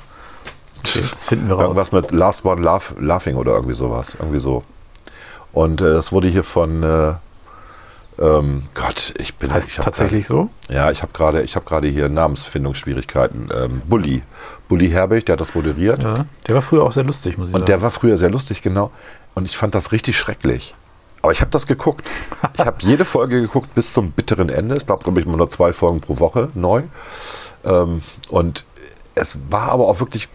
Okay, 0.81 1.03
das 1.09 1.25
finden 1.27 1.49
wir 1.49 1.57
raus. 1.57 1.63
Irgendwas 1.65 1.93
mit 1.93 2.11
Last 2.11 2.45
One 2.45 2.61
Laugh, 2.63 2.95
Laughing 2.99 3.37
oder 3.37 3.53
irgendwie 3.53 3.75
sowas. 3.75 4.17
Irgendwie 4.19 4.39
so. 4.39 4.63
Und 5.53 5.81
äh, 5.81 5.93
das 5.93 6.13
wurde 6.13 6.29
hier 6.29 6.45
von 6.45 6.83
äh, 6.83 7.15
ähm, 8.21 8.65
Gott, 8.75 9.15
ich 9.19 9.35
bin 9.37 9.53
heißt 9.53 9.71
ich 9.71 9.77
tatsächlich 9.77 10.27
so? 10.27 10.51
Grad, 10.67 10.75
ja, 10.77 10.91
ich 10.91 11.03
habe 11.03 11.13
gerade, 11.13 11.43
ich 11.43 11.57
habe 11.57 11.65
gerade 11.67 11.89
hier 11.89 12.09
Namensfindungsschwierigkeiten. 12.09 13.49
Ähm, 13.55 13.83
Bully, 13.87 14.23
Bully 14.69 14.89
Herbig, 14.91 15.27
der 15.27 15.35
hat 15.35 15.41
das 15.41 15.55
moderiert. 15.55 16.03
Ja. 16.03 16.27
Der 16.47 16.55
war 16.55 16.63
früher 16.63 16.83
auch 16.85 16.93
sehr 16.93 17.05
lustig, 17.05 17.39
muss 17.39 17.49
ich 17.49 17.55
Und 17.55 17.61
sagen. 17.61 17.67
der 17.67 17.83
war 17.83 17.91
früher 17.91 18.19
sehr 18.19 18.31
lustig, 18.31 18.63
genau. 18.63 18.91
Und 19.35 19.45
ich 19.45 19.57
fand 19.57 19.75
das 19.75 19.93
richtig 19.93 20.19
schrecklich. 20.19 20.75
Aber 21.23 21.33
ich 21.33 21.41
habe 21.41 21.51
das 21.51 21.67
geguckt. 21.67 22.05
Ich 22.55 22.61
habe 22.65 22.77
jede 22.81 23.05
Folge 23.05 23.41
geguckt 23.41 23.75
bis 23.75 23.93
zum 23.93 24.13
bitteren 24.13 24.49
Ende. 24.49 24.77
Es 24.77 24.87
gab, 24.87 25.03
glaube 25.05 25.21
ich, 25.21 25.27
immer 25.27 25.37
nur 25.37 25.51
zwei 25.51 25.73
Folgen 25.73 26.01
pro 26.01 26.19
Woche 26.21 26.49
neu. 26.55 26.83
Ähm, 27.65 28.03
und 28.29 28.65
es 29.15 29.37
war 29.51 29.71
aber 29.73 29.89
auch 29.89 29.99
wirklich, 30.01 30.29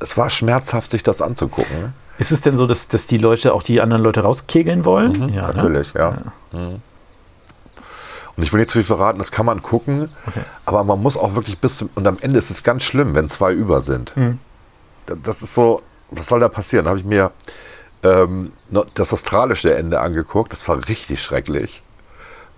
es 0.00 0.16
war 0.16 0.30
schmerzhaft, 0.30 0.90
sich 0.90 1.02
das 1.02 1.22
anzugucken. 1.22 1.92
Ist 2.18 2.32
es 2.32 2.40
denn 2.40 2.56
so, 2.56 2.66
dass, 2.66 2.88
dass 2.88 3.06
die 3.06 3.18
Leute 3.18 3.52
auch 3.52 3.62
die 3.62 3.80
anderen 3.80 4.02
Leute 4.02 4.20
rauskegeln 4.22 4.84
wollen? 4.84 5.28
ja, 5.32 5.48
ne? 5.48 5.52
Mhm, 5.52 5.56
Natürlich, 5.56 5.92
ja. 5.94 6.18
Mhm. 6.52 6.80
Und 8.36 8.42
ich 8.42 8.52
will 8.52 8.60
nicht 8.60 8.70
zu 8.70 8.78
viel 8.78 8.84
verraten, 8.84 9.18
das 9.18 9.30
kann 9.32 9.46
man 9.46 9.62
gucken, 9.62 10.10
aber 10.66 10.84
man 10.84 11.00
muss 11.00 11.16
auch 11.16 11.34
wirklich 11.34 11.58
bis 11.58 11.78
zum, 11.78 11.88
und 11.94 12.06
am 12.06 12.18
Ende 12.20 12.38
ist 12.38 12.50
es 12.50 12.62
ganz 12.62 12.82
schlimm, 12.82 13.14
wenn 13.14 13.28
zwei 13.30 13.52
über 13.52 13.80
sind. 13.80 14.14
Mhm. 14.16 14.38
Da- 15.06 15.14
Das 15.22 15.40
ist 15.42 15.54
so, 15.54 15.82
was 16.10 16.26
soll 16.26 16.40
da 16.40 16.48
passieren? 16.48 16.84
Da 16.84 16.90
habe 16.90 16.98
ich 17.00 17.06
mir 17.06 17.30
ähm, 18.02 18.52
das 18.94 19.12
australische 19.12 19.74
Ende 19.74 20.00
angeguckt, 20.00 20.52
das 20.52 20.66
war 20.68 20.86
richtig 20.88 21.22
schrecklich, 21.22 21.82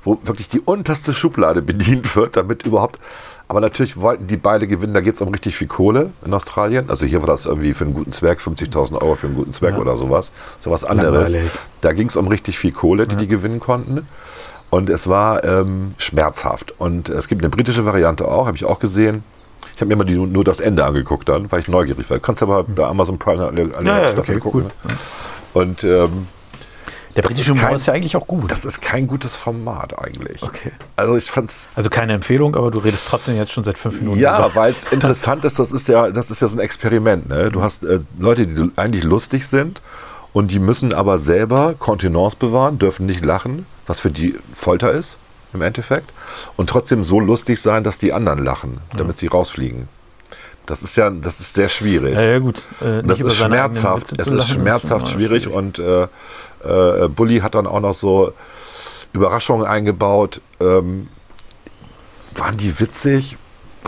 wo 0.02 0.18
wirklich 0.24 0.48
die 0.48 0.60
unterste 0.60 1.14
Schublade 1.14 1.62
bedient 1.72 2.14
wird, 2.16 2.36
damit 2.36 2.64
überhaupt, 2.64 2.98
aber 3.46 3.60
natürlich 3.60 3.96
wollten 3.98 4.26
die 4.26 4.36
beide 4.36 4.66
gewinnen, 4.66 4.92
da 4.94 5.00
geht 5.00 5.14
es 5.14 5.20
um 5.22 5.28
richtig 5.28 5.56
viel 5.56 5.68
Kohle 5.68 6.10
in 6.26 6.34
Australien. 6.34 6.90
Also 6.90 7.06
hier 7.06 7.20
war 7.22 7.28
das 7.28 7.46
irgendwie 7.46 7.72
für 7.72 7.84
einen 7.84 7.94
guten 7.94 8.12
Zweck, 8.12 8.40
50.000 8.40 9.00
Euro 9.00 9.14
für 9.14 9.26
einen 9.28 9.36
guten 9.36 9.52
Zweck 9.54 9.78
oder 9.78 9.96
sowas. 9.96 10.32
Sowas 10.58 10.84
anderes. 10.84 11.30
Langweilig. 11.32 11.52
Da 11.80 11.92
ging 11.94 12.08
es 12.08 12.16
um 12.16 12.26
richtig 12.28 12.58
viel 12.58 12.72
Kohle, 12.72 13.06
die 13.06 13.16
die 13.16 13.26
gewinnen 13.26 13.58
konnten. 13.58 14.06
Und 14.70 14.90
es 14.90 15.08
war 15.08 15.44
ähm, 15.44 15.92
schmerzhaft. 15.98 16.74
Und 16.78 17.08
es 17.08 17.28
gibt 17.28 17.42
eine 17.42 17.48
britische 17.50 17.84
Variante 17.86 18.26
auch, 18.28 18.46
habe 18.46 18.56
ich 18.56 18.64
auch 18.64 18.78
gesehen. 18.80 19.22
Ich 19.74 19.80
habe 19.80 19.86
mir 19.88 19.94
immer 19.94 20.04
die, 20.04 20.16
nur 20.16 20.44
das 20.44 20.60
Ende 20.60 20.84
angeguckt 20.84 21.28
dann, 21.28 21.50
weil 21.52 21.60
ich 21.60 21.68
neugierig 21.68 22.10
war. 22.10 22.18
Du 22.18 22.22
kannst 22.22 22.42
aber 22.42 22.64
bei 22.64 22.84
Amazon 22.84 23.18
Prime 23.18 23.46
alle, 23.46 23.70
alle 23.76 23.86
Ja, 23.86 24.08
Staffeln 24.10 24.38
okay, 24.38 24.40
gucken. 24.40 24.62
cool. 24.84 24.90
ne? 24.90 24.98
Und 25.54 25.84
ähm, 25.84 26.26
Der 27.16 27.22
britische 27.22 27.52
Humor 27.52 27.70
ist 27.70 27.86
ja 27.86 27.94
eigentlich 27.94 28.16
auch 28.16 28.26
gut. 28.26 28.50
das 28.50 28.64
ist 28.64 28.82
kein 28.82 29.06
gutes 29.06 29.36
Format 29.36 29.98
eigentlich. 29.98 30.42
Okay. 30.42 30.72
Also 30.96 31.16
ich 31.16 31.30
fand's. 31.30 31.72
Also 31.76 31.88
keine 31.90 32.12
Empfehlung, 32.12 32.54
aber 32.56 32.70
du 32.70 32.80
redest 32.80 33.04
trotzdem 33.06 33.36
jetzt 33.36 33.52
schon 33.52 33.64
seit 33.64 33.78
fünf 33.78 34.00
Minuten. 34.00 34.18
Ja, 34.20 34.54
weil 34.54 34.72
es 34.72 34.84
interessant 34.92 35.44
ist, 35.44 35.58
das 35.58 35.72
ist 35.72 35.88
ja, 35.88 36.10
das 36.10 36.30
ist 36.30 36.42
ja 36.42 36.48
so 36.48 36.56
ein 36.56 36.60
Experiment. 36.60 37.28
Ne? 37.28 37.50
Du 37.50 37.62
hast 37.62 37.84
äh, 37.84 38.00
Leute, 38.18 38.46
die 38.46 38.70
eigentlich 38.76 39.04
lustig 39.04 39.46
sind 39.46 39.80
und 40.32 40.50
die 40.50 40.58
müssen 40.58 40.92
aber 40.92 41.18
selber 41.18 41.74
Kontenance 41.78 42.36
bewahren, 42.36 42.78
dürfen 42.78 43.06
nicht 43.06 43.24
lachen, 43.24 43.64
was 43.88 43.98
für 43.98 44.10
die 44.10 44.36
Folter 44.54 44.92
ist 44.92 45.16
im 45.52 45.62
Endeffekt. 45.62 46.12
Und 46.56 46.70
trotzdem 46.70 47.02
so 47.02 47.18
lustig 47.18 47.60
sein, 47.60 47.82
dass 47.82 47.98
die 47.98 48.12
anderen 48.12 48.44
lachen, 48.44 48.78
damit 48.96 49.18
sie 49.18 49.26
rausfliegen. 49.26 49.88
Das 50.66 50.82
ist 50.82 50.96
ja, 50.96 51.10
das 51.10 51.40
ist 51.40 51.54
sehr 51.54 51.68
schwierig. 51.68 52.14
Ja, 52.14 52.22
ja, 52.22 52.38
gut. 52.38 52.68
Äh, 52.80 53.02
das 53.02 53.20
ist 53.20 53.36
schmerzhaft. 53.36 54.12
Es 54.18 54.28
ist 54.28 54.50
schmerzhaft 54.50 55.08
immer 55.08 55.18
schwierig, 55.18 55.48
und 55.48 55.78
äh, 55.78 56.02
äh, 56.62 57.08
Bully 57.08 57.40
hat 57.40 57.54
dann 57.54 57.66
auch 57.66 57.80
noch 57.80 57.94
so 57.94 58.32
Überraschungen 59.12 59.66
eingebaut. 59.66 60.40
Ähm, 60.60 61.08
waren 62.36 62.56
die 62.58 62.78
witzig? 62.78 63.36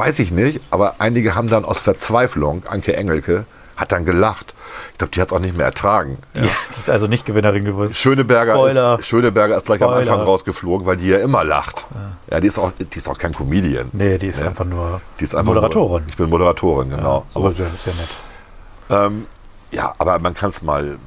weiß 0.01 0.19
ich 0.19 0.31
nicht, 0.31 0.61
aber 0.71 0.95
einige 0.99 1.35
haben 1.35 1.49
dann 1.49 1.65
aus 1.65 1.79
Verzweiflung, 1.79 2.63
Anke 2.67 2.97
Engelke, 2.97 3.45
hat 3.77 3.93
dann 3.93 4.07
gelacht. 4.07 4.55
Ich 5.01 5.03
glaube, 5.03 5.13
die 5.13 5.21
hat 5.23 5.29
es 5.29 5.33
auch 5.33 5.39
nicht 5.41 5.57
mehr 5.57 5.65
ertragen. 5.65 6.19
Ja. 6.35 6.43
Sie 6.69 6.79
ist 6.81 6.91
also 6.91 7.07
nicht 7.07 7.25
Gewinnerin 7.25 7.65
geworden. 7.65 7.95
Schöneberger 7.95 8.53
Spoiler. 8.53 8.99
ist, 8.99 9.07
Schöneberger 9.07 9.57
ist 9.57 9.65
gleich 9.65 9.83
am. 9.83 9.95
Anfang 9.95 10.21
rausgeflogen, 10.21 10.87
weil 10.87 10.99
die 10.99 11.09
ja 11.09 11.21
immer 11.21 11.43
lacht. 11.43 11.87
Ja, 12.31 12.39
die, 12.39 12.47
ist 12.47 12.59
auch, 12.59 12.71
die 12.79 12.99
ist 12.99 13.09
auch 13.09 13.17
kein 13.17 13.33
Comedian. 13.33 13.89
Nee, 13.93 14.19
die 14.19 14.27
ist 14.27 14.43
Ja. 14.43 14.49
einfach 14.49 14.67
nur 14.67 15.01
Die 15.19 15.25
ist 15.25 15.35
einfach 15.35 15.55
Moderatorin. 15.55 16.03
Nur, 16.03 16.11
ich 16.11 16.17
bin 16.19 16.29
Moderatorin, 16.29 16.91
genau. 16.91 17.25
So. 17.33 17.41
Aber 17.41 17.53
sehr, 17.55 17.71
sehr 17.79 17.95
nett. 17.95 18.09
Ähm, 18.91 19.25
ja, 19.71 19.95
aber 19.97 20.19
man 20.19 20.35
kann 20.35 20.51
es 20.51 20.61
mal. 20.61 20.99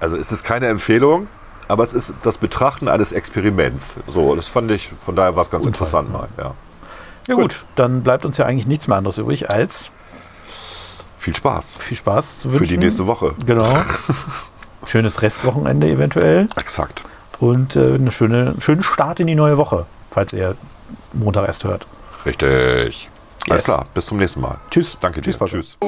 Also 0.00 0.16
es 0.16 0.30
ist 0.30 0.44
keine 0.44 0.66
Empfehlung, 0.66 1.26
aber 1.66 1.82
es 1.82 1.94
ist 1.94 2.12
das 2.24 2.36
Betrachten 2.36 2.88
eines 2.88 3.10
Experiments. 3.12 3.94
So, 4.06 4.36
das 4.36 4.48
fand 4.48 4.70
ich, 4.70 4.90
von 5.06 5.16
daher 5.16 5.34
war 5.34 5.44
es 5.44 5.50
ganz 5.50 5.64
Unfall, 5.64 5.86
interessant 5.88 6.12
mal. 6.12 6.28
Ja. 6.36 6.52
Ja 7.26 7.34
gut. 7.36 7.64
dann 7.74 8.02
bleibt 8.02 8.26
uns 8.26 8.36
ja 8.36 8.44
eigentlich 8.44 8.66
nichts 8.66 8.86
mehr 8.86 8.98
anderes 8.98 9.16
übrig, 9.16 9.48
als 9.48 9.90
Viel 11.24 11.34
Spaß 11.34 11.78
viel 11.78 11.96
Spaß 11.96 12.40
zu 12.40 12.50
für 12.50 12.60
wünschen. 12.60 12.72
die 12.80 12.84
nächste 12.84 13.06
Woche. 13.06 13.34
Genau. 13.46 13.72
Schönes 14.86 15.22
Restwochenende 15.22 15.88
eventuell 15.88 16.48
Exakt. 16.56 17.02
und 17.38 17.76
äh, 17.76 17.94
eine 17.94 18.10
schöne, 18.10 18.48
einen 18.50 18.60
schönen 18.60 18.82
Start 18.82 19.20
in 19.20 19.26
die 19.26 19.34
neue 19.34 19.56
Woche, 19.56 19.86
falls 20.10 20.34
ihr 20.34 20.54
Montag 21.14 21.46
erst 21.48 21.64
hört. 21.64 21.86
Richtig. 22.26 23.08
Alles 23.48 23.60
Yes. 23.60 23.64
klar, 23.64 23.86
bis 23.94 24.04
zum 24.06 24.18
nächsten 24.18 24.42
Mal. 24.42 24.58
Tschüss. 24.70 24.98
Danke 25.00 25.22
Tschüss, 25.22 25.38
dir. 25.38 25.46
Tschüss. 25.46 25.78